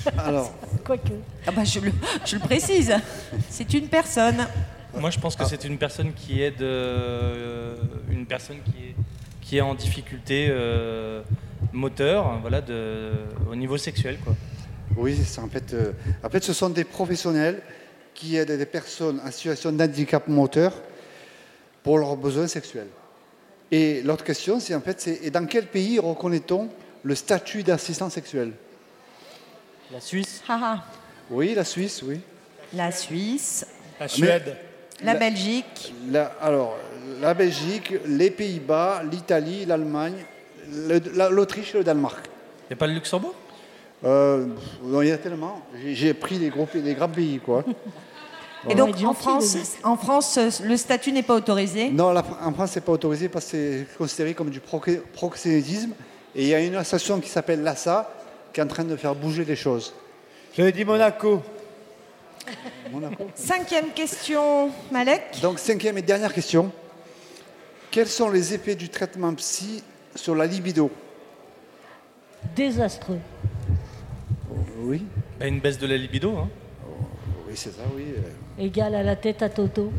Alors, 0.18 0.52
Quoique. 0.84 1.12
Ah 1.46 1.50
bah, 1.50 1.64
je, 1.64 1.80
le, 1.80 1.92
je 2.24 2.36
le 2.36 2.40
précise. 2.40 2.94
C'est 3.50 3.74
une 3.74 3.88
personne. 3.88 4.46
Moi, 4.98 5.10
je 5.10 5.18
pense 5.18 5.36
que 5.36 5.44
c'est 5.44 5.64
une 5.64 5.78
personne 5.78 6.12
qui 6.14 6.42
aide 6.42 6.62
euh, 6.62 7.76
une 8.10 8.26
personne 8.26 8.58
qui 8.62 8.88
est, 8.88 8.94
qui 9.42 9.58
est 9.58 9.60
en 9.60 9.74
difficulté 9.74 10.46
euh, 10.50 11.20
moteur, 11.72 12.38
voilà, 12.40 12.60
de, 12.62 13.12
au 13.50 13.54
niveau 13.54 13.76
sexuel, 13.76 14.18
quoi. 14.24 14.34
oui, 14.96 15.16
c'est 15.18 15.24
ça. 15.34 15.42
En 15.42 15.48
fait, 15.48 15.74
euh, 15.74 15.92
en 16.24 16.30
fait, 16.30 16.42
ce 16.42 16.52
sont 16.54 16.70
des 16.70 16.84
professionnels 16.84 17.60
qui 18.14 18.36
aident 18.36 18.56
des 18.56 18.66
personnes 18.66 19.20
en 19.24 19.30
situation 19.30 19.72
d'handicap 19.72 20.26
moteur 20.28 20.72
pour 21.82 21.98
leurs 21.98 22.16
besoins 22.16 22.46
sexuels. 22.46 22.88
Et 23.70 24.02
l'autre 24.02 24.24
question, 24.24 24.60
c'est 24.60 24.74
en 24.74 24.80
fait, 24.80 25.00
c'est 25.00 25.20
et 25.22 25.30
dans 25.30 25.46
quel 25.46 25.66
pays 25.66 25.98
reconnaît-on 25.98 26.68
le 27.02 27.14
statut 27.14 27.62
d'assistant 27.62 28.10
sexuel? 28.10 28.52
La 29.90 30.00
Suisse 30.00 30.42
Haha. 30.48 30.84
Oui, 31.30 31.54
la 31.54 31.64
Suisse, 31.64 32.02
oui. 32.06 32.20
La 32.74 32.92
Suisse. 32.92 33.66
La 33.98 34.08
Suède. 34.08 34.56
La 35.02 35.14
Belgique. 35.14 35.92
La- 36.10 36.32
alors, 36.40 36.76
la 37.20 37.34
Belgique, 37.34 37.92
les 38.06 38.30
Pays-Bas, 38.30 39.02
l'Italie, 39.10 39.64
l'Allemagne, 39.66 40.24
le- 40.70 41.00
la- 41.14 41.28
l'Autriche 41.30 41.74
et 41.74 41.78
le 41.78 41.84
Danemark. 41.84 42.24
Il 42.24 42.70
n'y 42.70 42.74
a 42.74 42.76
pas 42.76 42.86
le 42.86 42.94
Luxembourg? 42.94 43.34
Euh, 44.04 44.46
non, 44.82 45.02
il 45.02 45.08
y 45.08 45.12
a 45.12 45.18
tellement. 45.18 45.60
J'ai- 45.92 46.14
pris 46.14 46.38
les, 46.38 46.48
gros, 46.48 46.66
pays- 46.66 46.82
les 46.82 46.94
grands 46.94 47.08
pays, 47.08 47.40
quoi. 47.44 47.64
Et 48.70 48.74
donc, 48.76 48.94
en 49.04 49.12
France, 49.12 49.56
en 49.82 49.96
France, 49.96 50.38
le 50.64 50.76
statut 50.76 51.10
n'est 51.10 51.24
pas 51.24 51.34
autorisé? 51.34 51.90
Non, 51.90 52.12
la- 52.12 52.24
en 52.44 52.52
France, 52.52 52.70
c'est 52.74 52.80
pas 52.80 52.92
autorisé 52.92 53.28
parce 53.28 53.46
que 53.46 53.50
c'est 53.50 53.86
considéré 53.98 54.34
comme 54.34 54.50
du 54.50 54.60
proxé- 54.60 55.00
proxénétisme. 55.12 55.90
Et 56.34 56.42
il 56.42 56.48
y 56.48 56.54
a 56.54 56.60
une 56.60 56.76
association 56.76 57.18
qui 57.20 57.28
s'appelle 57.28 57.62
l'ASA 57.62 58.08
qui 58.52 58.60
est 58.60 58.62
en 58.62 58.68
train 58.68 58.84
de 58.84 58.94
faire 58.96 59.14
bouger 59.16 59.44
les 59.44 59.56
choses. 59.56 59.92
J'avais 60.56 60.70
dit 60.72 60.84
Monaco. 60.84 61.42
Monaco. 62.90 63.26
Cinquième 63.34 63.90
question, 63.94 64.70
Malek. 64.90 65.22
Donc, 65.42 65.58
cinquième 65.58 65.98
et 65.98 66.02
dernière 66.02 66.32
question. 66.32 66.70
Quels 67.92 68.08
sont 68.08 68.30
les 68.30 68.54
effets 68.54 68.74
du 68.74 68.88
traitement 68.88 69.32
psy 69.34 69.82
sur 70.16 70.34
la 70.34 70.46
libido 70.46 70.90
Désastreux. 72.56 73.18
Oui. 74.78 75.04
Bah, 75.38 75.46
Une 75.46 75.60
baisse 75.60 75.78
de 75.78 75.86
la 75.86 75.96
libido. 75.96 76.36
hein. 76.36 76.48
Oui, 77.46 77.52
c'est 77.54 77.70
ça, 77.70 77.82
oui. 77.94 78.06
euh. 78.16 78.64
Égal 78.64 78.94
à 78.94 79.02
la 79.02 79.14
tête 79.16 79.42
à 79.42 79.48
Toto. 79.50 79.92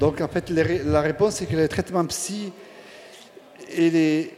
Donc, 0.00 0.20
en 0.22 0.28
fait, 0.28 0.48
les 0.50 0.78
la 0.84 1.00
réponse, 1.02 1.34
c'est 1.36 1.46
que 1.46 1.54
les 1.56 1.68
traitements 1.68 2.04
psy 2.06 2.50
et 3.70 3.90
les, 3.90 4.34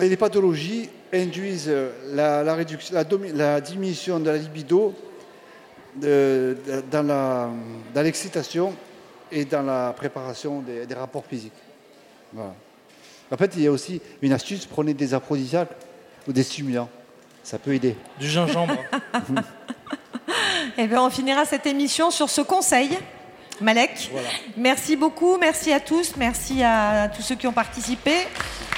et 0.00 0.08
les 0.08 0.16
pathologies 0.16 0.88
induisent 1.12 1.68
euh, 1.68 1.90
la, 2.14 2.42
la 2.42 2.54
réduction, 2.54 2.94
la, 2.94 3.04
domi- 3.04 3.32
la 3.32 3.60
diminution 3.60 4.18
de 4.18 4.30
la 4.30 4.36
libido 4.38 4.94
de- 5.96 6.56
de- 6.66 6.82
dans 6.90 8.02
l'excitation 8.02 8.74
et 9.30 9.44
dans 9.44 9.62
la 9.62 9.92
préparation 9.94 10.60
des, 10.62 10.86
des 10.86 10.94
rapports 10.94 11.24
physiques. 11.26 11.52
Voilà. 12.34 12.54
En 13.30 13.36
fait, 13.36 13.52
il 13.56 13.62
y 13.62 13.66
a 13.66 13.70
aussi 13.72 14.00
une 14.22 14.32
astuce, 14.32 14.66
prenez 14.66 14.92
des 14.94 15.14
aphrodisiaques 15.14 15.70
ou 16.28 16.32
des 16.32 16.42
stimulants. 16.42 16.88
Ça 17.42 17.58
peut 17.58 17.74
aider. 17.74 17.96
Du 18.18 18.28
gingembre. 18.28 18.76
Eh 20.76 20.86
bien, 20.88 21.02
on 21.02 21.10
finira 21.10 21.44
cette 21.44 21.66
émission 21.66 22.10
sur 22.10 22.28
ce 22.28 22.40
conseil. 22.40 22.98
Malek, 23.60 24.08
Voilà. 24.10 24.28
merci 24.56 24.96
beaucoup, 24.96 25.36
merci 25.38 25.72
à 25.72 25.78
tous, 25.78 26.16
merci 26.16 26.62
à 26.64 27.08
tous 27.14 27.22
ceux 27.22 27.36
qui 27.36 27.46
ont 27.46 27.52
participé, 27.52 28.26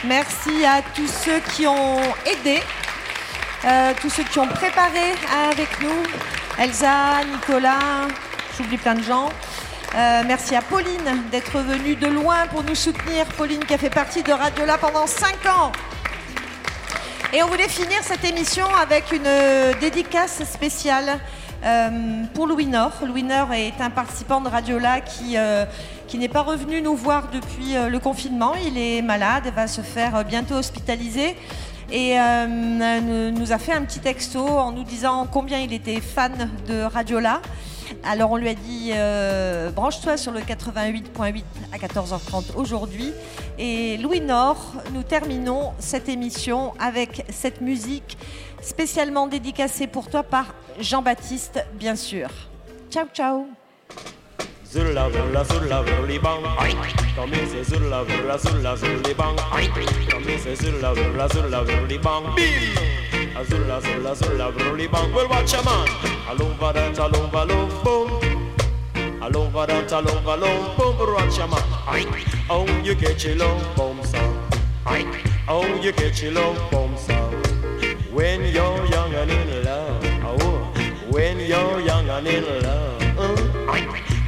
merci 0.05 0.67
à 0.67 0.83
tous 0.95 1.07
ceux 1.07 1.41
qui 1.55 1.67
ont 1.67 1.97
aidé, 2.27 2.61
euh, 3.65 3.93
tous 4.03 4.11
ceux 4.11 4.25
qui 4.25 4.39
ont 4.39 4.47
préparé 4.49 5.13
avec 5.51 5.81
nous, 5.81 6.03
Elsa, 6.63 7.25
Nicolas, 7.25 8.09
j'oublie 8.59 8.77
plein 8.77 8.95
de 8.97 9.03
gens. 9.03 9.31
Euh, 9.95 10.23
merci 10.27 10.55
à 10.55 10.63
Pauline 10.63 11.23
d'être 11.31 11.59
venue 11.59 11.95
de 11.97 12.07
loin 12.07 12.47
pour 12.51 12.63
nous 12.63 12.75
soutenir. 12.75 13.27
Pauline 13.37 13.65
qui 13.65 13.75
a 13.75 13.79
fait 13.79 13.91
partie 13.91 14.23
de 14.23 14.33
Radiola 14.33 14.79
pendant 14.79 15.07
5 15.07 15.47
ans. 15.47 15.73
Et 17.33 17.43
on 17.43 17.47
voulait 17.47 17.69
finir 17.69 17.99
cette 18.03 18.25
émission 18.25 18.67
avec 18.75 19.13
une 19.13 19.27
euh, 19.27 19.73
dédicace 19.81 20.43
spéciale 20.45 21.19
euh, 21.65 22.25
pour 22.35 22.47
Louis 22.47 22.67
Nord. 22.67 22.93
Louis 23.07 23.23
Nord 23.23 23.53
est 23.53 23.81
un 23.81 23.91
participant 23.91 24.41
de 24.41 24.49
Radiola 24.49 25.01
qui, 25.01 25.37
qui 26.09 26.19
n'est 26.19 26.29
pas 26.29 26.43
revenu 26.43 26.83
nous 26.83 26.97
voir 26.97 27.29
depuis 27.33 27.75
le 27.89 27.99
confinement. 27.99 28.55
Il 28.55 28.77
est 28.79 29.03
malade, 29.03 29.45
va 29.55 29.67
se 29.67 29.81
faire 29.81 30.25
bientôt 30.25 30.55
hospitaliser. 30.55 31.37
Et 31.91 32.19
euh, 32.19 33.31
nous 33.31 33.53
a 33.53 33.59
fait 33.59 33.73
un 33.73 33.83
petit 33.83 34.01
texto 34.01 34.41
en 34.41 34.73
nous 34.73 34.83
disant 34.83 35.29
combien 35.31 35.61
il 35.61 35.73
était 35.73 36.01
fan 36.01 36.51
de 36.69 36.83
Radiola. 36.83 37.41
Alors 38.05 38.33
on 38.33 38.37
lui 38.37 38.49
a 38.49 38.55
dit 38.55 38.91
euh, 38.93 39.71
branche-toi 39.71 40.17
sur 40.17 40.33
le 40.33 40.41
88.8 40.41 41.43
à 41.73 41.79
14h30 41.79 42.55
aujourd'hui. 42.57 43.13
Et 43.59 43.97
Louis 43.99 44.21
Nord, 44.21 44.75
nous 44.93 45.03
terminons 45.03 45.73
cette 45.79 46.09
émission 46.09 46.75
avec 46.79 47.25
cette 47.31 47.61
musique 47.61 48.19
spécialement 48.61 49.27
dédicacée 49.27 49.87
pour 49.87 50.09
toi 50.09 50.23
par 50.23 50.55
Jean-Baptiste, 50.81 51.65
bien 51.75 51.97
sûr. 51.97 52.29
Ciao 52.91 53.07
ciao 53.13 53.47
Zulla, 54.71 55.09
zulla, 55.11 55.45
zulla, 55.45 55.85
zurli 55.87 56.19
bang. 56.19 56.45
In, 57.25 57.49
say 57.49 57.65
zulla, 57.65 58.05
zulla, 58.05 58.37
zulla, 58.37 58.77
zurli 58.77 59.15
bang. 59.15 59.39
In, 60.29 60.39
say 60.39 60.55
zulla, 60.57 60.95
zulla, 60.95 61.29
zulla, 61.29 61.65
zurli 61.65 61.99
bang. 61.99 62.35
Beam. 62.35 63.06
A 63.39 63.45
zulla, 63.45 63.81
zulla, 63.83 64.15
zulla, 64.15 64.51
zurli 64.57 64.91
bang. 64.91 65.13
Well, 65.13 65.29
watch 65.29 65.53
a 65.53 65.63
man. 65.63 65.87
All 66.27 66.43
over 66.43 66.73
that, 66.73 66.99
all 66.99 67.15
over, 67.15 67.45
low, 67.45 67.69
boom. 67.85 69.23
All 69.23 69.37
over 69.37 69.67
that, 69.67 69.93
all 69.93 70.09
over, 70.11 70.37
low, 70.39 70.75
boom. 70.77 71.15
Watch 71.15 71.39
a 71.39 71.47
man. 71.47 71.63
Oh, 72.49 72.65
you 72.83 72.95
get 72.95 73.23
your 73.25 73.37
low, 73.37 73.61
boom, 73.77 74.03
son. 74.05 74.43
Oh, 75.49 75.67
you 75.83 75.93
get 75.93 76.23
your 76.23 76.33
low, 76.33 76.55
boom, 76.71 76.97
son. 76.97 77.31
When 78.11 78.41
you're 78.41 78.87
young 78.87 79.13
and 79.13 79.31
in 79.31 79.65
love. 79.65 80.05
Oh, 80.25 80.73
when 81.11 81.39
you're 81.39 81.81
young 81.81 82.09
and 82.09 82.27
in 82.27 82.63
love. 82.63 83.03
Uh. 83.19 83.47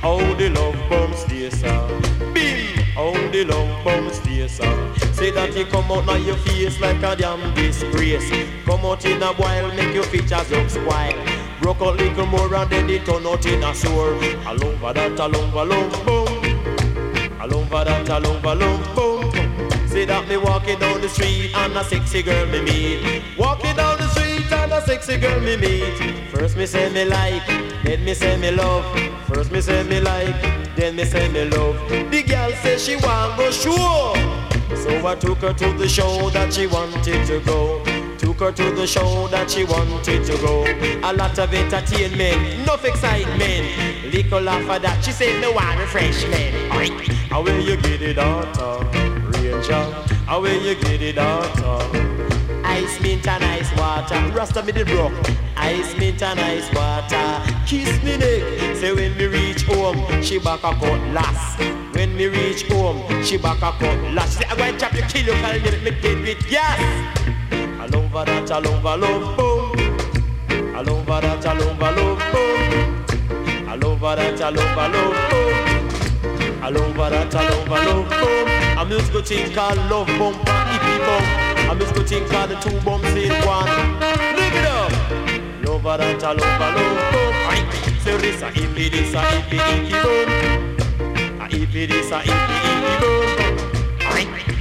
How 0.02 0.18
the 0.34 0.50
love 0.50 0.76
bomb 0.90 1.12
stay 1.14 1.50
sound. 1.50 2.02
Bim! 2.34 2.77
How 2.98 3.12
the 3.30 3.44
love 3.44 3.84
bomb 3.84 4.12
stay 4.12 4.48
sound. 4.48 5.00
Say 5.14 5.30
that 5.30 5.54
you 5.54 5.66
come 5.66 5.88
out 5.92 6.04
now 6.04 6.16
your 6.16 6.36
face 6.38 6.80
like 6.80 7.00
a 7.04 7.14
damn 7.14 7.54
disgrace. 7.54 8.28
Come 8.64 8.84
out 8.84 9.04
in 9.04 9.22
a 9.22 9.32
while, 9.34 9.72
make 9.76 9.94
your 9.94 10.02
features 10.02 10.50
look 10.50 10.68
spoil. 10.68 11.14
Broke 11.60 11.80
out 11.80 11.96
little 11.96 12.26
more 12.26 12.52
and 12.52 12.68
then 12.68 12.90
it 12.90 13.06
turn 13.06 13.24
out 13.24 13.46
in 13.46 13.62
a 13.62 13.72
sore. 13.72 14.18
All 14.44 14.64
over 14.64 14.92
that, 14.94 15.20
all 15.20 15.36
over, 15.36 15.64
love 15.64 15.92
boom. 16.04 17.40
All 17.40 17.54
over 17.54 17.84
that, 17.84 18.10
all 18.10 18.26
over, 18.26 18.54
love 18.56 18.96
boom. 18.96 19.30
Say 19.86 20.04
that 20.04 20.26
me 20.26 20.36
walking 20.36 20.80
down 20.80 21.00
the 21.00 21.08
street 21.08 21.54
and 21.54 21.76
a 21.76 21.84
sexy 21.84 22.24
girl 22.24 22.46
me 22.46 22.62
meet. 22.62 23.22
Walking 23.38 23.76
down 23.76 23.98
the 23.98 24.08
street 24.08 24.50
and 24.50 24.72
a 24.72 24.82
sexy 24.82 25.18
girl 25.18 25.38
me 25.38 25.56
meet. 25.56 26.30
First 26.32 26.56
me 26.56 26.66
say 26.66 26.92
me 26.92 27.04
like, 27.04 27.46
then 27.84 28.04
me 28.04 28.14
say 28.14 28.36
me 28.36 28.50
love. 28.50 28.84
First 29.28 29.52
me 29.52 29.60
say 29.60 29.84
me 29.84 30.00
like, 30.00 30.67
then 30.78 30.94
me 30.94 31.04
say 31.04 31.28
me 31.28 31.44
love. 31.44 31.76
The 31.88 32.22
girl 32.22 32.50
say 32.52 32.78
she 32.78 32.96
want 32.96 33.36
go 33.36 33.50
show. 33.50 34.14
So 34.76 35.06
I 35.06 35.16
took 35.16 35.38
her 35.38 35.52
to 35.52 35.72
the 35.72 35.88
show 35.88 36.30
that 36.30 36.54
she 36.54 36.66
wanted 36.66 37.26
to 37.26 37.40
go. 37.40 37.82
Took 38.16 38.40
her 38.40 38.52
to 38.52 38.70
the 38.70 38.86
show 38.86 39.26
that 39.28 39.50
she 39.50 39.64
wanted 39.64 40.24
to 40.24 40.36
go. 40.38 40.64
A 41.02 41.12
lot 41.12 41.36
of 41.38 41.52
entertainment, 41.52 42.60
enough 42.60 42.84
excitement. 42.84 44.14
Little 44.14 44.40
laugh 44.40 44.70
at 44.70 44.82
that, 44.82 45.04
she 45.04 45.10
said 45.10 45.40
no 45.40 45.50
want 45.52 45.80
refreshment. 45.80 46.54
How 47.28 47.42
will 47.42 47.60
you 47.60 47.76
get 47.76 48.00
it 48.00 48.18
out 48.18 48.56
of 48.58 48.94
Ranger? 49.34 49.84
How 50.26 50.40
will 50.40 50.62
you 50.62 50.76
get 50.76 51.02
it 51.02 51.18
out 51.18 51.62
of 51.62 52.07
Ice 52.68 53.00
mint 53.00 53.26
and 53.26 53.42
ice 53.44 53.74
water, 53.76 54.20
Rasta 54.34 54.62
me 54.62 54.72
the 54.72 54.84
broke. 54.84 55.12
Ice 55.56 55.96
mint 55.96 56.22
and 56.22 56.38
ice 56.38 56.72
water, 56.74 57.42
kiss 57.66 58.02
me 58.02 58.16
neck. 58.18 58.76
Say 58.76 58.92
when 58.92 59.16
we 59.16 59.26
reach 59.26 59.62
home, 59.62 60.22
she 60.22 60.38
back 60.38 60.62
a 60.62 60.74
cut 60.74 61.00
last. 61.12 61.58
When 61.94 62.14
me 62.14 62.26
reach 62.26 62.62
home, 62.68 63.02
she 63.24 63.38
back 63.38 63.62
a 63.62 63.72
cutlass. 63.72 64.36
Say, 64.36 64.44
I 64.44 64.68
and 64.68 64.78
chop 64.78 64.92
you, 64.92 65.02
kill 65.02 65.26
you, 65.26 65.32
call 65.40 65.52
me, 65.54 65.90
me 65.90 66.00
dead 66.00 66.20
with. 66.20 66.46
I 67.80 67.86
love 67.86 68.10
her 68.10 68.24
that, 68.24 68.50
I 68.50 68.58
love 68.58 68.82
her, 68.82 68.96
love, 68.96 69.36
boom. 69.36 70.76
I 70.76 70.82
love 70.82 71.06
her 71.08 71.20
that, 71.22 71.46
I 71.46 71.52
love 71.54 71.76
her, 71.76 71.92
love, 71.92 72.18
boom. 72.32 73.68
I 73.68 73.74
love 73.74 73.98
her 74.00 74.16
that, 74.16 74.40
I 74.40 74.50
love 74.50 74.78
her, 74.78 74.88
love, 74.94 75.30
boom. 75.30 76.62
I 76.62 76.68
love 76.68 76.96
her 76.96 77.10
that, 77.10 77.34
I 77.34 77.48
love 77.48 77.66
her, 77.66 77.84
love, 77.86 78.08
boom. 78.10 78.78
A 78.78 78.84
musical 78.84 79.22
thing 79.22 79.52
called 79.54 79.78
love 79.90 80.06
bump 80.06 80.48
and 80.48 80.68
hippie 80.70 81.47
I 81.68 81.74
miss 81.74 81.92
to 81.92 82.02
think 82.02 82.32
of 82.32 82.48
the 82.48 82.56
two 82.56 82.80
bumps 82.80 83.08
in 83.08 83.30
one. 83.44 83.68
Lick 84.38 84.54
it 84.54 84.64
up. 84.64 84.90
Lover 85.62 86.02
and 86.02 86.22
a 86.22 86.32
lover, 86.32 86.70
lover. 86.76 86.98
I 87.46 87.56
say 88.02 88.16
this, 88.16 88.42
I 88.42 88.48
if 88.48 88.78
it 88.78 88.94
is, 88.94 89.14
I 89.14 89.36
if 89.36 89.52
it 89.52 89.60
is, 89.84 89.92
bone. 90.02 91.40
I 91.40 91.46
if 91.50 91.74
it 91.76 91.90
is, 91.90 92.10
I 92.10 92.22
if 92.22 92.28
it 92.28 92.50
is, 92.64 93.00
bone. 93.00 93.18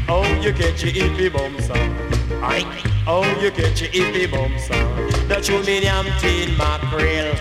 Oh, 0.10 0.24
you 0.42 0.54
get 0.54 0.82
your 0.82 0.94
iffy 0.94 1.32
bumps 1.32 1.70
on. 1.70 1.78
Oh, 3.08 3.24
you 3.42 3.52
get 3.52 3.80
your 3.82 3.90
iffy 3.90 4.30
bumps 4.30 4.72
on. 4.72 5.28
That 5.28 5.48
you 5.50 5.62
mean 5.64 5.86
I'm 5.88 6.06
tin 6.20 6.58
mackerel. 6.58 7.36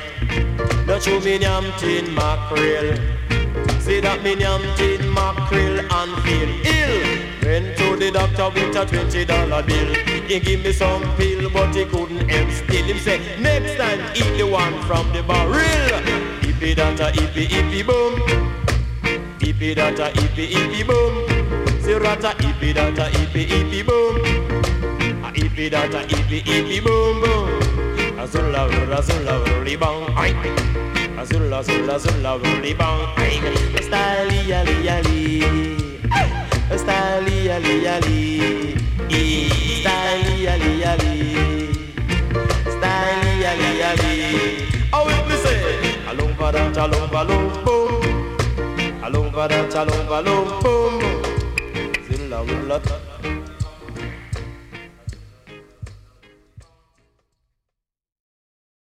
That 0.86 1.06
you 1.06 1.20
mean 1.20 1.44
I'm 1.44 1.72
tin 1.78 2.12
mackerel. 2.14 2.96
See 3.80 4.00
that 4.00 4.22
mean 4.24 4.42
I'm 4.42 4.62
tin 4.76 5.12
mackerel 5.12 5.80
and 5.80 6.22
feel 6.22 6.50
ill. 6.74 7.15
Went 7.46 7.78
to 7.78 7.94
the 7.94 8.10
doctor 8.10 8.50
with 8.50 8.74
a 8.74 8.84
twenty 8.84 9.24
dollar 9.24 9.62
bill. 9.62 9.94
He 10.26 10.40
give 10.40 10.64
me 10.64 10.72
some 10.72 11.02
pill, 11.14 11.48
but 11.50 11.72
he 11.76 11.84
couldn't 11.84 12.28
help 12.28 12.50
still. 12.50 12.84
Him 12.84 12.98
say 12.98 13.20
next 13.38 13.76
time 13.76 14.00
eat 14.16 14.36
the 14.36 14.42
one 14.42 14.82
from 14.82 15.06
the 15.12 15.22
barrel. 15.22 16.02
Hippie 16.42 16.74
that 16.74 16.98
a 16.98 17.12
hippie 17.16 17.46
hippie 17.46 17.86
boom. 17.86 18.18
Hippie 19.38 19.76
that 19.76 19.96
a 20.00 20.10
hippie 20.18 20.48
hippie 20.48 20.84
boom. 20.84 21.80
See 21.82 21.94
rata 21.94 22.34
hippie 22.36 22.74
that 22.74 22.98
a 22.98 23.04
hippie 23.16 23.46
hippie 23.46 23.86
boom. 23.86 24.16
A 25.24 25.30
hippie 25.30 25.70
that 25.70 25.94
a 25.94 25.98
hippie 25.98 26.42
hippie 26.42 26.82
boom 26.84 27.20
boom. 27.20 27.48
Azula 28.18 28.66
azula 28.66 28.98
azula 28.98 29.78
bang. 29.78 30.02
Azula 31.16 31.62
azula 31.62 31.94
azula 31.94 32.40
azula 32.40 32.76
bang. 32.76 33.82
Style 33.84 34.42
yali 34.50 34.82
yali. 34.82 35.85
Stali 36.74 37.46
ali 37.50 37.86
ali. 37.86 38.74
Stali 39.80 40.48
ali 40.48 40.82
ali. 40.82 41.16
Stali 42.66 43.46
ali 43.46 43.82
ali. 43.82 44.14
Oh, 44.92 45.06
it 45.06 45.22
me 45.28 45.36
say. 45.38 45.62
Along 46.10 46.34
vada 46.34 46.70
chalong 46.74 47.06
valong 47.14 47.46
boom. 47.62 48.02
Along 49.06 49.30
vada 49.30 49.68
chalong 49.70 50.06
valong 50.10 50.50
boom. 50.62 50.98
Zilla. 52.10 53.05